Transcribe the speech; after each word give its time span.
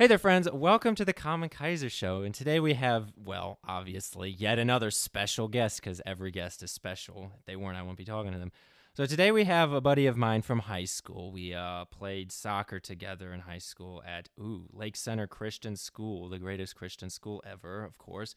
Hey 0.00 0.06
there, 0.06 0.16
friends. 0.16 0.50
Welcome 0.50 0.94
to 0.94 1.04
the 1.04 1.12
Common 1.12 1.50
Kyser 1.50 1.90
Show. 1.90 2.22
And 2.22 2.34
today 2.34 2.58
we 2.58 2.72
have, 2.72 3.12
well, 3.22 3.58
obviously, 3.68 4.30
yet 4.30 4.58
another 4.58 4.90
special 4.90 5.46
guest 5.46 5.78
because 5.78 6.00
every 6.06 6.30
guest 6.30 6.62
is 6.62 6.70
special. 6.70 7.32
If 7.38 7.44
they 7.44 7.54
weren't, 7.54 7.76
I 7.76 7.82
wouldn't 7.82 7.98
be 7.98 8.06
talking 8.06 8.32
to 8.32 8.38
them. 8.38 8.50
So 8.94 9.04
today 9.04 9.30
we 9.30 9.44
have 9.44 9.74
a 9.74 9.80
buddy 9.82 10.06
of 10.06 10.16
mine 10.16 10.40
from 10.40 10.60
high 10.60 10.86
school. 10.86 11.32
We 11.32 11.52
uh, 11.52 11.84
played 11.84 12.32
soccer 12.32 12.80
together 12.80 13.34
in 13.34 13.40
high 13.40 13.58
school 13.58 14.02
at, 14.06 14.30
ooh, 14.38 14.70
Lake 14.72 14.96
Center 14.96 15.26
Christian 15.26 15.76
School, 15.76 16.30
the 16.30 16.38
greatest 16.38 16.76
Christian 16.76 17.10
school 17.10 17.42
ever, 17.46 17.84
of 17.84 17.98
course. 17.98 18.34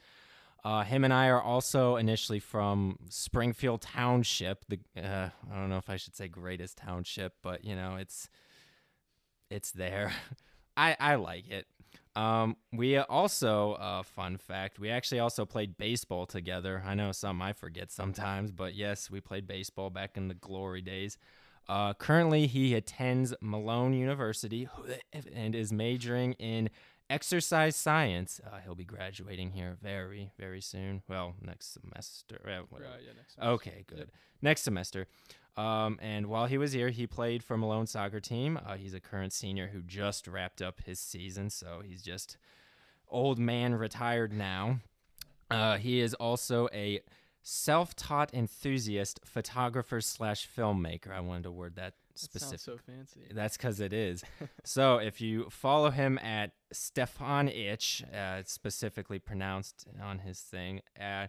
Uh, 0.65 0.83
him 0.83 1.05
and 1.05 1.13
I 1.13 1.29
are 1.29 1.41
also 1.41 1.95
initially 1.95 2.41
from 2.41 2.99
Springfield 3.07 3.83
Township. 3.83 4.65
The 4.67 4.79
uh, 5.01 5.29
I 5.49 5.55
don't 5.55 5.69
know 5.69 5.77
if 5.77 5.89
I 5.89 5.95
should 5.95 6.17
say 6.17 6.27
greatest 6.27 6.75
township, 6.75 7.35
but 7.41 7.63
you 7.63 7.73
know 7.73 7.95
it's 7.95 8.27
it's 9.49 9.71
there. 9.71 10.11
I 10.77 10.95
I 10.99 11.15
like 11.15 11.49
it. 11.49 11.67
Um, 12.15 12.57
we 12.71 12.97
also, 12.97 13.73
uh, 13.73 14.03
fun 14.03 14.37
fact, 14.37 14.77
we 14.77 14.91
actually 14.91 15.19
also 15.19 15.45
played 15.45 15.77
baseball 15.77 16.27
together. 16.27 16.83
I 16.85 16.93
know 16.93 17.11
some 17.11 17.41
I 17.41 17.53
forget 17.53 17.91
sometimes, 17.91 18.51
but 18.51 18.75
yes, 18.75 19.09
we 19.09 19.19
played 19.19 19.47
baseball 19.47 19.89
back 19.89 20.15
in 20.15 20.27
the 20.27 20.35
glory 20.35 20.81
days. 20.81 21.17
Uh, 21.67 21.93
currently, 21.93 22.45
he 22.45 22.75
attends 22.75 23.33
Malone 23.41 23.93
University 23.93 24.67
and 25.33 25.55
is 25.55 25.73
majoring 25.73 26.33
in 26.33 26.69
exercise 27.09 27.75
science. 27.75 28.39
Uh, 28.45 28.57
he'll 28.63 28.75
be 28.75 28.85
graduating 28.85 29.51
here 29.51 29.77
very, 29.81 30.31
very 30.37 30.61
soon. 30.61 31.01
Well, 31.07 31.35
next 31.41 31.73
semester. 31.73 32.39
Right, 32.45 32.63
yeah, 32.71 33.13
next 33.15 33.35
semester. 33.35 33.53
Okay, 33.53 33.85
good. 33.87 34.11
Next 34.41 34.61
semester. 34.61 35.07
Um, 35.55 35.99
and 36.01 36.27
while 36.27 36.47
he 36.47 36.57
was 36.57 36.71
here, 36.73 36.89
he 36.89 37.05
played 37.05 37.43
for 37.43 37.57
Malone 37.57 37.85
soccer 37.87 38.19
team. 38.19 38.59
Uh, 38.65 38.75
he's 38.75 38.93
a 38.93 38.99
current 38.99 39.33
senior 39.33 39.67
who 39.67 39.81
just 39.83 40.27
wrapped 40.27 40.61
up 40.61 40.81
his 40.85 40.99
season, 40.99 41.49
so 41.49 41.81
he's 41.85 42.01
just 42.01 42.37
old 43.07 43.37
man 43.37 43.75
retired 43.75 44.33
now. 44.33 44.79
Uh, 45.51 45.77
he 45.77 45.99
is 45.99 46.15
also 46.15 46.67
a 46.73 47.01
self-taught 47.43 48.33
enthusiast 48.33 49.19
photographer 49.25 50.01
slash 50.01 50.47
filmmaker. 50.57 51.11
I 51.11 51.19
wanted 51.19 51.43
to 51.43 51.51
word 51.51 51.75
that 51.75 51.93
That 52.13 52.19
specific. 52.19 52.59
sounds 52.59 52.61
so 52.63 52.77
fancy. 52.77 53.19
That's 53.31 53.57
because 53.57 53.79
it 53.79 53.93
is. 53.93 54.23
so 54.63 54.97
if 54.97 55.21
you 55.21 55.49
follow 55.49 55.91
him 55.91 56.17
at 56.19 56.51
Stefan 56.71 57.49
Itch, 57.49 58.03
uh, 58.11 58.37
it's 58.39 58.51
specifically 58.53 59.19
pronounced 59.19 59.85
on 60.01 60.19
his 60.19 60.39
thing, 60.39 60.81
uh, 60.99 61.27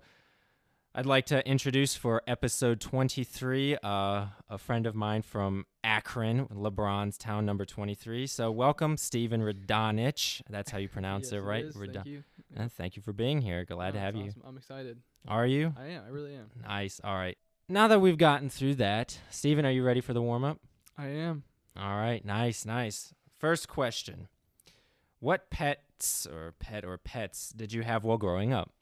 I'd 0.94 1.06
like 1.06 1.24
to 1.26 1.46
introduce 1.48 1.94
for 1.94 2.22
episode 2.26 2.78
23 2.78 3.76
uh, 3.82 4.26
a 4.50 4.58
friend 4.58 4.86
of 4.86 4.94
mine 4.94 5.22
from 5.22 5.64
Akron, 5.82 6.46
LeBron's 6.48 7.16
town 7.16 7.46
number 7.46 7.64
23. 7.64 8.26
So 8.26 8.50
welcome, 8.50 8.98
Stephen 8.98 9.40
Radonjich. 9.40 10.42
That's 10.50 10.70
how 10.70 10.76
you 10.76 10.88
pronounce 10.88 11.26
Yes, 11.32 11.40
it, 11.40 11.44
right? 11.44 11.64
is. 11.64 11.76
Radon- 11.76 11.94
Thank 11.94 12.06
you. 12.06 12.24
Uh, 12.54 12.68
thank 12.68 12.96
you 12.96 13.02
for 13.02 13.14
being 13.14 13.40
here. 13.40 13.64
Glad 13.64 13.94
No, 13.94 14.00
to 14.00 14.00
have 14.00 14.16
you. 14.16 14.26
awesome. 14.26 14.42
I'm 14.46 14.56
excited. 14.58 14.98
Are 15.26 15.46
you? 15.46 15.72
I 15.78 15.86
am. 15.86 16.02
I 16.04 16.08
really 16.10 16.34
am. 16.34 16.50
Nice. 16.62 17.00
All 17.02 17.14
right. 17.14 17.38
Now 17.70 17.88
that 17.88 18.00
we've 18.02 18.18
gotten 18.18 18.50
through 18.50 18.74
that, 18.74 19.18
Stephen, 19.30 19.64
are 19.64 19.70
you 19.70 19.82
ready 19.82 20.02
for 20.02 20.12
the 20.12 20.20
warm 20.20 20.44
up? 20.44 20.58
I 20.98 21.06
am. 21.06 21.44
All 21.74 21.96
right, 21.96 22.22
nice, 22.22 22.66
nice. 22.66 23.14
First 23.38 23.66
question 23.66 24.28
What 25.20 25.48
pets 25.48 26.26
or 26.26 26.52
pet 26.58 26.84
or 26.84 26.98
pets 26.98 27.48
did 27.48 27.72
you 27.72 27.80
have 27.82 28.04
while 28.04 28.18
growing 28.18 28.52
up? 28.52 28.72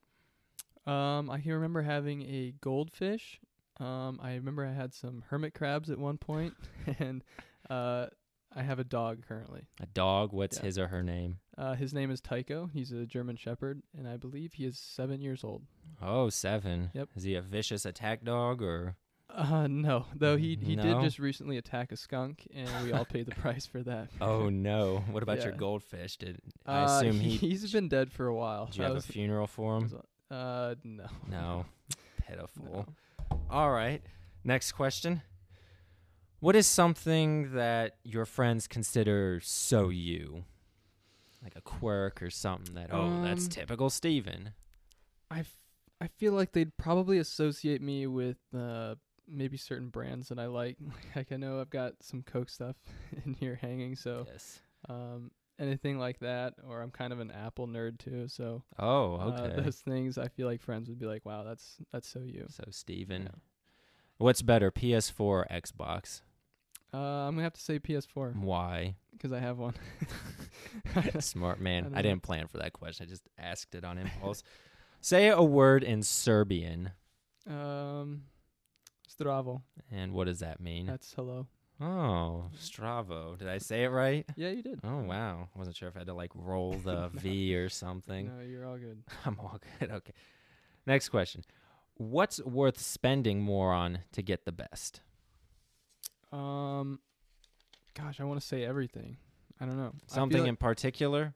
Um, 0.90 1.30
I 1.30 1.40
can 1.40 1.52
remember 1.52 1.82
having 1.82 2.22
a 2.22 2.54
goldfish. 2.60 3.40
Um, 3.78 4.18
I 4.22 4.34
remember 4.34 4.64
I 4.66 4.72
had 4.72 4.92
some 4.92 5.24
hermit 5.28 5.54
crabs 5.54 5.90
at 5.90 5.98
one 5.98 6.18
point, 6.18 6.54
and 6.98 7.22
uh, 7.68 8.06
I 8.54 8.62
have 8.62 8.78
a 8.78 8.84
dog 8.84 9.24
currently. 9.26 9.62
A 9.80 9.86
dog? 9.86 10.32
What's 10.32 10.58
Yeah. 10.58 10.64
his 10.64 10.78
or 10.78 10.88
her 10.88 11.02
name? 11.02 11.38
Uh, 11.56 11.74
his 11.74 11.92
name 11.94 12.10
is 12.10 12.20
Tycho. 12.20 12.68
He's 12.72 12.90
a 12.92 13.06
German 13.06 13.36
Shepherd, 13.36 13.82
and 13.96 14.08
I 14.08 14.16
believe 14.16 14.54
he 14.54 14.64
is 14.64 14.78
seven 14.78 15.20
years 15.20 15.44
old. 15.44 15.62
Oh, 16.02 16.28
seven. 16.30 16.90
Yep. 16.94 17.08
Is 17.16 17.22
he 17.22 17.34
a 17.34 17.42
vicious 17.42 17.84
attack 17.84 18.24
dog 18.24 18.62
or? 18.62 18.96
Uh, 19.32 19.68
no, 19.68 20.06
though 20.16 20.36
he 20.36 20.58
he 20.60 20.74
No? 20.74 20.82
did 20.82 21.00
just 21.02 21.20
recently 21.20 21.56
attack 21.56 21.92
a 21.92 21.96
skunk, 21.96 22.48
and 22.52 22.68
we 22.84 22.92
all 22.92 23.04
paid 23.04 23.26
the 23.26 23.34
price 23.36 23.64
for 23.64 23.80
that. 23.84 24.08
Oh 24.20 24.48
no! 24.48 25.04
What 25.12 25.22
about 25.22 25.38
your 25.42 25.52
Yeah. 25.52 25.56
goldfish? 25.58 26.16
Did 26.16 26.40
I 26.66 26.80
Uh, 26.82 26.86
assume 26.86 27.20
he? 27.20 27.30
he's 27.36 27.70
been 27.72 27.88
dead 27.88 28.10
for 28.10 28.26
a 28.26 28.34
while. 28.34 28.66
Did 28.66 28.76
you 28.76 28.82
That 28.82 28.86
have 28.88 28.94
was- 28.96 29.08
a 29.08 29.12
funeral 29.12 29.46
for 29.46 29.76
him? 29.76 29.82
was- 29.84 29.94
Uh, 30.30 30.74
no. 30.84 31.06
No. 31.28 31.64
Pitiful. 32.26 32.86
No. 33.30 33.40
All 33.50 33.70
right. 33.70 34.02
Next 34.44 34.72
question. 34.72 35.22
What 36.40 36.56
is 36.56 36.66
something 36.66 37.52
that 37.54 37.96
your 38.02 38.24
friends 38.24 38.66
consider 38.66 39.40
so 39.42 39.88
you? 39.90 40.44
Like 41.42 41.56
a 41.56 41.60
quirk 41.60 42.22
or 42.22 42.30
something 42.30 42.74
that, 42.74 42.90
oh, 42.92 43.22
that's 43.22 43.44
Um, 43.44 43.50
typical 43.50 43.90
Stephen. 43.90 44.50
I, 45.30 45.40
f- 45.40 45.56
I 46.00 46.06
feel 46.08 46.32
like 46.32 46.52
they'd 46.52 46.76
probably 46.76 47.18
associate 47.18 47.80
me 47.82 48.06
with 48.06 48.38
uh, 48.56 48.94
maybe 49.28 49.56
certain 49.56 49.88
brands 49.88 50.28
that 50.28 50.38
I 50.38 50.46
like. 50.46 50.76
like 51.16 51.32
I 51.32 51.36
know 51.36 51.60
I've 51.60 51.70
got 51.70 51.94
some 52.02 52.22
Coke 52.22 52.48
stuff 52.50 52.76
in 53.24 53.34
here 53.34 53.58
hanging, 53.60 53.96
so 53.96 54.26
Yes. 54.30 54.60
um, 54.88 55.30
anything 55.60 55.98
like 55.98 56.18
that. 56.20 56.54
Or 56.68 56.80
I'm 56.80 56.90
kind 56.90 57.12
of 57.12 57.20
an 57.20 57.30
Apple 57.30 57.68
nerd 57.68 57.98
too, 57.98 58.26
so 58.28 58.64
Oh, 58.78 59.14
uh, 59.16 59.40
okay. 59.48 59.62
those 59.62 59.76
things 59.76 60.18
I 60.18 60.26
feel 60.28 60.46
like 60.48 60.60
friends 60.62 60.88
would 60.88 60.98
be 60.98 61.06
like, 61.06 61.24
"Wow, 61.24 61.44
that's 61.44 61.76
that's 61.92 62.08
so 62.08 62.20
you." 62.20 62.46
so, 62.48 62.64
Stephen. 62.70 63.22
Yeah. 63.24 63.38
What's 64.18 64.42
better, 64.42 64.70
PS4 64.70 65.20
or 65.20 65.46
Xbox? 65.50 66.22
Uh, 66.92 66.98
I'm 66.98 67.34
gonna 67.34 67.44
have 67.44 67.52
to 67.52 67.60
say 67.60 67.78
PS4 67.78 68.34
Why? 68.42 68.96
because 69.12 69.32
I 69.32 69.38
have 69.38 69.58
one. 69.58 69.74
Smart 71.20 71.60
man. 71.60 71.84
don't 71.84 71.94
I, 71.96 72.02
didn't 72.02 72.22
plan 72.22 72.46
for 72.48 72.58
that 72.58 72.72
question. 72.72 73.06
I 73.06 73.08
just 73.08 73.28
asked 73.38 73.74
it 73.74 73.84
on 73.84 73.96
impulse. 73.98 74.42
Say 75.00 75.28
a 75.28 75.42
word 75.42 75.84
in 75.84 76.02
Serbian. 76.02 76.90
um, 77.48 78.24
Zdravo. 79.08 79.62
And 79.90 80.12
what 80.12 80.26
does 80.26 80.40
that 80.40 80.60
mean? 80.60 80.86
That's 80.86 81.12
hello. 81.14 81.46
Oh, 81.80 82.50
Zdravo. 82.58 83.38
Did 83.38 83.48
I 83.48 83.58
say 83.58 83.84
it 83.84 83.88
right? 83.88 84.26
Yeah, 84.36 84.50
you 84.50 84.62
did. 84.62 84.80
Oh, 84.84 84.98
wow. 84.98 85.48
I 85.54 85.58
wasn't 85.58 85.76
sure 85.76 85.88
if 85.88 85.96
I 85.96 86.00
had 86.00 86.08
to 86.08 86.14
like 86.14 86.30
roll 86.34 86.72
the 86.72 87.08
V 87.14 87.56
or 87.56 87.68
something. 87.68 88.26
No, 88.28 88.44
you're 88.44 88.66
all 88.66 88.76
good. 88.76 89.02
I'm 89.24 89.38
all 89.40 89.58
good. 89.78 89.90
Okay. 89.90 90.12
Next 90.86 91.08
question. 91.08 91.42
What's 91.94 92.40
worth 92.42 92.78
spending 92.78 93.40
more 93.40 93.72
on 93.72 94.00
to 94.12 94.22
get 94.22 94.44
the 94.44 94.52
best? 94.52 95.00
Um, 96.32 97.00
gosh, 97.94 98.20
I 98.20 98.24
want 98.24 98.40
to 98.40 98.46
say 98.46 98.64
everything. 98.64 99.16
I 99.60 99.66
don't 99.66 99.76
know. 99.76 99.88
I 99.88 99.90
feel 99.90 100.14
Something 100.14 100.40
like- 100.42 100.48
in 100.48 100.56
particular? 100.56 101.34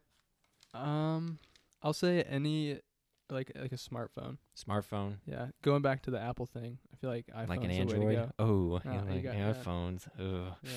Um, 0.72 1.38
I'll 1.82 1.92
say 1.92 2.22
any 2.22 2.80
like 3.30 3.52
like 3.60 3.72
a 3.72 3.76
smartphone. 3.76 4.36
Smartphone? 4.56 5.16
Yeah, 5.26 5.46
going 5.62 5.82
back 5.82 6.02
to 6.02 6.10
the 6.10 6.20
Apple 6.20 6.46
thing, 6.46 6.78
I 6.92 6.96
feel 6.96 7.10
like 7.10 7.26
iPhone's 7.28 7.48
like 7.48 7.64
an 7.64 7.70
the 7.70 7.78
way 7.78 7.84
to 7.86 7.92
Android? 7.92 8.32
Oh, 8.38 8.80
No, 8.84 8.92
yeah, 8.92 9.02
you 9.02 9.10
like 9.10 9.56
iPhones. 9.56 10.06
Ugh. 10.18 10.54
Yeah, 10.62 10.70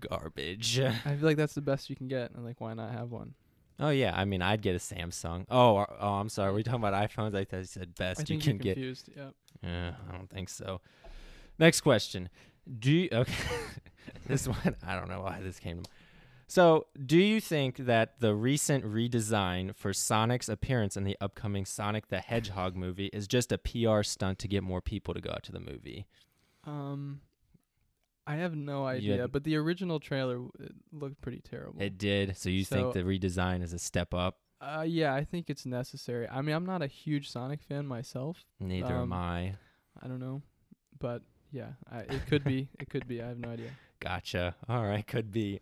Garbage. 0.00 0.80
I 0.80 0.92
feel 1.16 1.16
like 1.22 1.36
that's 1.36 1.54
the 1.54 1.60
best 1.60 1.90
you 1.90 1.96
can 1.96 2.08
get, 2.08 2.32
and 2.32 2.44
like 2.44 2.60
why 2.60 2.74
not 2.74 2.92
have 2.92 3.10
one? 3.10 3.34
Oh 3.80 3.90
yeah, 3.90 4.12
I 4.14 4.24
mean, 4.24 4.42
I'd 4.42 4.62
get 4.62 4.74
a 4.74 4.78
Samsung. 4.78 5.46
Oh, 5.50 5.78
uh, 5.78 5.86
oh, 6.00 6.08
I'm 6.14 6.28
sorry. 6.28 6.50
We're 6.52 6.56
we 6.56 6.62
talking 6.62 6.80
about 6.80 6.94
iPhones. 7.10 7.34
I 7.34 7.44
thought 7.44 7.58
you 7.58 7.64
said 7.64 7.94
best 7.94 8.20
I 8.20 8.22
you 8.22 8.26
think 8.26 8.42
can 8.42 8.52
you're 8.52 8.58
get. 8.62 8.74
confused. 8.74 9.08
Yeah. 9.16 9.30
Yeah, 9.62 9.92
I 10.08 10.16
don't 10.16 10.30
think 10.30 10.48
so. 10.48 10.80
Next 11.58 11.80
question. 11.80 12.28
Do 12.78 12.92
you, 12.92 13.08
okay? 13.12 13.32
this 14.26 14.46
one 14.46 14.76
I 14.86 14.94
don't 14.94 15.08
know 15.08 15.20
why 15.22 15.40
this 15.42 15.58
came 15.58 15.82
to. 15.82 15.88
m- 15.90 15.96
So, 16.52 16.84
do 17.06 17.16
you 17.16 17.40
think 17.40 17.78
that 17.78 18.20
the 18.20 18.34
recent 18.34 18.84
redesign 18.84 19.74
for 19.74 19.94
Sonic's 19.94 20.50
appearance 20.50 20.98
in 20.98 21.04
the 21.04 21.16
upcoming 21.18 21.64
Sonic 21.64 22.08
the 22.08 22.18
Hedgehog 22.18 22.76
movie 22.76 23.06
is 23.06 23.26
just 23.26 23.52
a 23.52 23.56
PR 23.56 24.02
stunt 24.02 24.38
to 24.40 24.48
get 24.48 24.62
more 24.62 24.82
people 24.82 25.14
to 25.14 25.22
go 25.22 25.30
out 25.30 25.44
to 25.44 25.52
the 25.52 25.60
movie? 25.60 26.06
Um, 26.64 27.22
I 28.26 28.34
have 28.34 28.54
no 28.54 28.84
idea, 28.84 29.22
had- 29.22 29.32
but 29.32 29.44
the 29.44 29.56
original 29.56 29.98
trailer 29.98 30.42
it 30.60 30.72
looked 30.92 31.22
pretty 31.22 31.40
terrible. 31.40 31.80
It 31.80 31.96
did. 31.96 32.36
So 32.36 32.50
you 32.50 32.66
think 32.66 32.92
the 32.92 33.00
redesign 33.00 33.62
is 33.62 33.72
a 33.72 33.78
step 33.78 34.12
up? 34.12 34.36
uh, 34.60 34.84
yeah, 34.86 35.14
I 35.14 35.24
think 35.24 35.48
it's 35.48 35.64
necessary. 35.64 36.28
I 36.28 36.42
mean, 36.42 36.54
I'm 36.54 36.66
not 36.66 36.82
a 36.82 36.86
huge 36.86 37.30
Sonic 37.30 37.62
fan 37.62 37.86
myself. 37.86 38.44
Neither 38.60 38.92
am 38.92 39.04
um, 39.04 39.12
I. 39.14 39.54
I 40.02 40.06
don't 40.06 40.20
know, 40.20 40.42
but 40.98 41.22
yeah, 41.50 41.70
I, 41.90 42.00
it 42.00 42.26
could 42.26 42.44
be. 42.44 42.68
It 42.78 42.90
could 42.90 43.08
be. 43.08 43.22
I 43.22 43.28
have 43.28 43.38
no 43.38 43.48
idea. 43.48 43.70
Gotcha. 44.00 44.54
All 44.68 44.84
right, 44.84 45.06
could 45.06 45.32
be. 45.32 45.58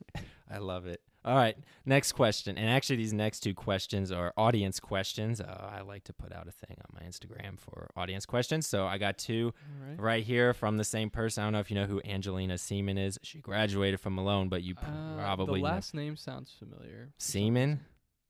I 0.52 0.58
love 0.58 0.86
it. 0.86 1.00
All 1.22 1.34
right, 1.36 1.54
next 1.84 2.12
question. 2.12 2.56
And 2.56 2.70
actually, 2.70 2.96
these 2.96 3.12
next 3.12 3.40
two 3.40 3.52
questions 3.52 4.10
are 4.10 4.32
audience 4.38 4.80
questions. 4.80 5.38
Uh, 5.40 5.70
I 5.70 5.82
like 5.82 6.04
to 6.04 6.14
put 6.14 6.32
out 6.32 6.48
a 6.48 6.50
thing 6.50 6.78
on 6.78 6.98
my 6.98 7.06
Instagram 7.06 7.58
for 7.58 7.90
audience 7.94 8.24
questions. 8.24 8.66
So 8.66 8.86
I 8.86 8.96
got 8.96 9.18
two 9.18 9.52
right. 9.86 10.00
right 10.00 10.24
here 10.24 10.54
from 10.54 10.78
the 10.78 10.84
same 10.84 11.10
person. 11.10 11.42
I 11.42 11.46
don't 11.46 11.52
know 11.52 11.58
if 11.60 11.70
you 11.70 11.74
know 11.76 11.84
who 11.84 12.00
Angelina 12.06 12.56
Seaman 12.56 12.96
is. 12.96 13.18
She 13.22 13.38
graduated 13.38 14.00
from 14.00 14.14
Malone, 14.14 14.48
but 14.48 14.62
you 14.62 14.74
Uh, 14.78 15.14
probably 15.16 15.60
the 15.60 15.68
know- 15.68 15.74
last 15.74 15.92
name 15.92 16.16
sounds 16.16 16.50
familiar. 16.58 17.12
Seaman? 17.18 17.80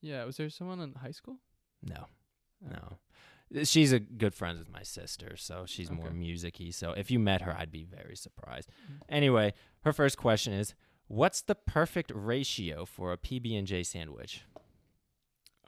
Yeah, 0.01 0.25
was 0.25 0.37
there 0.37 0.51
someone 0.51 0.81
in 0.81 0.95
high 0.95 1.13
school? 1.13 1.39
No, 1.83 2.07
Oh. 2.67 2.71
no. 3.53 3.65
She's 3.65 3.93
a 3.93 3.99
good 4.01 4.35
friend 4.35 4.59
with 4.59 4.69
my 4.71 4.83
sister, 4.83 5.37
so 5.37 5.65
she's 5.67 5.91
more 5.91 6.07
Okay. 6.07 6.15
musicy. 6.17 6.71
So 6.73 6.93
if 6.93 7.11
you 7.11 7.19
met 7.19 7.43
her, 7.43 7.57
I'd 7.57 7.71
be 7.73 7.85
very 7.85 8.17
surprised. 8.17 8.69
Mm. 8.91 9.01
Anyway, 9.09 9.55
her 9.85 9.93
first 9.93 10.17
question 10.19 10.53
is, 10.53 10.75
"What's 11.11 11.43
the 11.43 11.57
perfect 11.57 12.13
ratio 12.15 12.85
for 12.85 13.13
a 13.13 13.19
PB 13.19 13.59
and 13.59 13.67
J 13.67 13.83
sandwich?" 13.83 14.45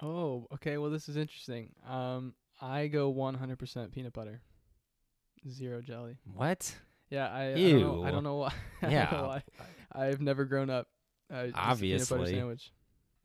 Oh, 0.00 0.46
okay. 0.54 0.78
Well, 0.78 0.90
this 0.90 1.08
is 1.08 1.16
interesting. 1.16 1.72
Um, 1.88 2.34
I 2.60 2.86
go 2.86 3.12
100% 3.12 3.92
peanut 3.92 4.12
butter, 4.12 4.40
zero 5.48 5.80
jelly. 5.80 6.16
What? 6.34 6.74
Yeah, 7.10 7.28
I, 7.28 7.52
I 7.52 7.54
don't 7.54 7.80
know. 7.80 8.04
I 8.04 8.10
don't 8.12 8.24
know 8.24 8.36
why. 8.36 8.52
Yeah. 8.82 9.10
know 9.12 9.24
why. 9.28 9.42
I've 9.92 10.20
never 10.20 10.44
grown 10.44 10.70
up. 10.70 10.86
Uh, 11.32 11.36
a 11.36 11.42
peanut 11.44 11.54
Obviously. 11.56 12.18
butter 12.18 12.30
sandwich. 12.30 12.72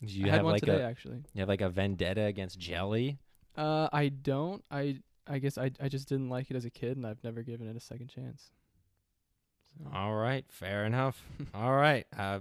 You 0.00 0.24
I 0.24 0.28
have 0.28 0.34
had 0.36 0.44
one 0.44 0.52
like 0.52 0.60
today, 0.62 0.82
a 0.82 0.86
actually. 0.88 1.22
you 1.34 1.40
have 1.40 1.48
like 1.48 1.60
a 1.60 1.68
vendetta 1.68 2.22
against 2.22 2.58
jelly? 2.58 3.18
Uh, 3.56 3.88
I 3.92 4.08
don't. 4.08 4.64
I 4.70 4.98
I 5.26 5.38
guess 5.40 5.58
I 5.58 5.70
I 5.80 5.88
just 5.88 6.08
didn't 6.08 6.28
like 6.28 6.50
it 6.50 6.56
as 6.56 6.64
a 6.64 6.70
kid, 6.70 6.96
and 6.96 7.04
I've 7.06 7.22
never 7.24 7.42
given 7.42 7.66
it 7.68 7.76
a 7.76 7.80
second 7.80 8.08
chance. 8.08 8.50
All 9.92 10.14
right, 10.14 10.44
fair 10.48 10.84
enough. 10.84 11.22
All 11.54 11.74
right. 11.74 12.06
Uh, 12.16 12.40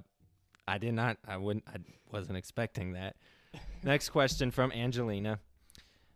I 0.67 0.77
did 0.77 0.93
not. 0.93 1.17
I 1.27 1.37
wouldn't. 1.37 1.65
I 1.67 1.77
wasn't 2.11 2.37
expecting 2.37 2.93
that. 2.93 3.15
Next 3.83 4.09
question 4.09 4.51
from 4.51 4.71
Angelina: 4.71 5.39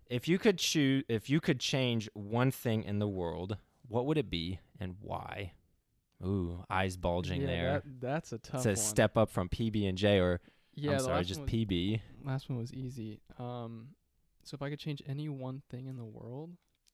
If 0.10 0.28
you 0.28 0.38
could 0.38 0.58
choose, 0.58 1.04
if 1.08 1.30
you 1.30 1.40
could 1.40 1.60
change 1.60 2.10
one 2.14 2.52
thing 2.52 2.84
in 2.84 3.00
the 3.00 3.08
world, 3.08 3.58
what 3.88 4.06
would 4.06 4.18
it 4.18 4.30
be 4.30 4.60
and 4.80 4.96
why? 5.02 5.54
Ooh, 6.24 6.64
eyes 6.70 6.98
bulging 6.98 7.42
yeah, 7.42 7.48
there. 7.48 7.74
That, 7.74 8.02
that's 8.02 8.34
a 8.34 8.38
tough. 8.38 8.62
It 8.62 8.64
says 8.64 8.78
one. 8.80 8.86
step 8.86 9.18
up 9.18 9.30
from 9.30 9.50
PB 9.50 9.88
and 9.88 9.98
J, 9.98 10.20
or 10.20 10.40
Yeah, 10.76 10.94
I'm 10.94 11.00
sorry, 11.00 11.24
just 11.24 11.42
was, 11.42 11.50
PB. 11.50 12.02
last 12.24 12.50
one 12.50 12.60
was 12.60 12.74
easy. 12.74 13.22
Um, 13.40 13.90
so 14.44 14.56
if 14.56 14.62
I 14.62 14.70
could 14.70 14.80
change 14.80 15.02
any 15.08 15.30
one 15.30 15.62
thing 15.70 15.88
in 15.88 15.98
the 15.98 16.06
world, 16.06 16.52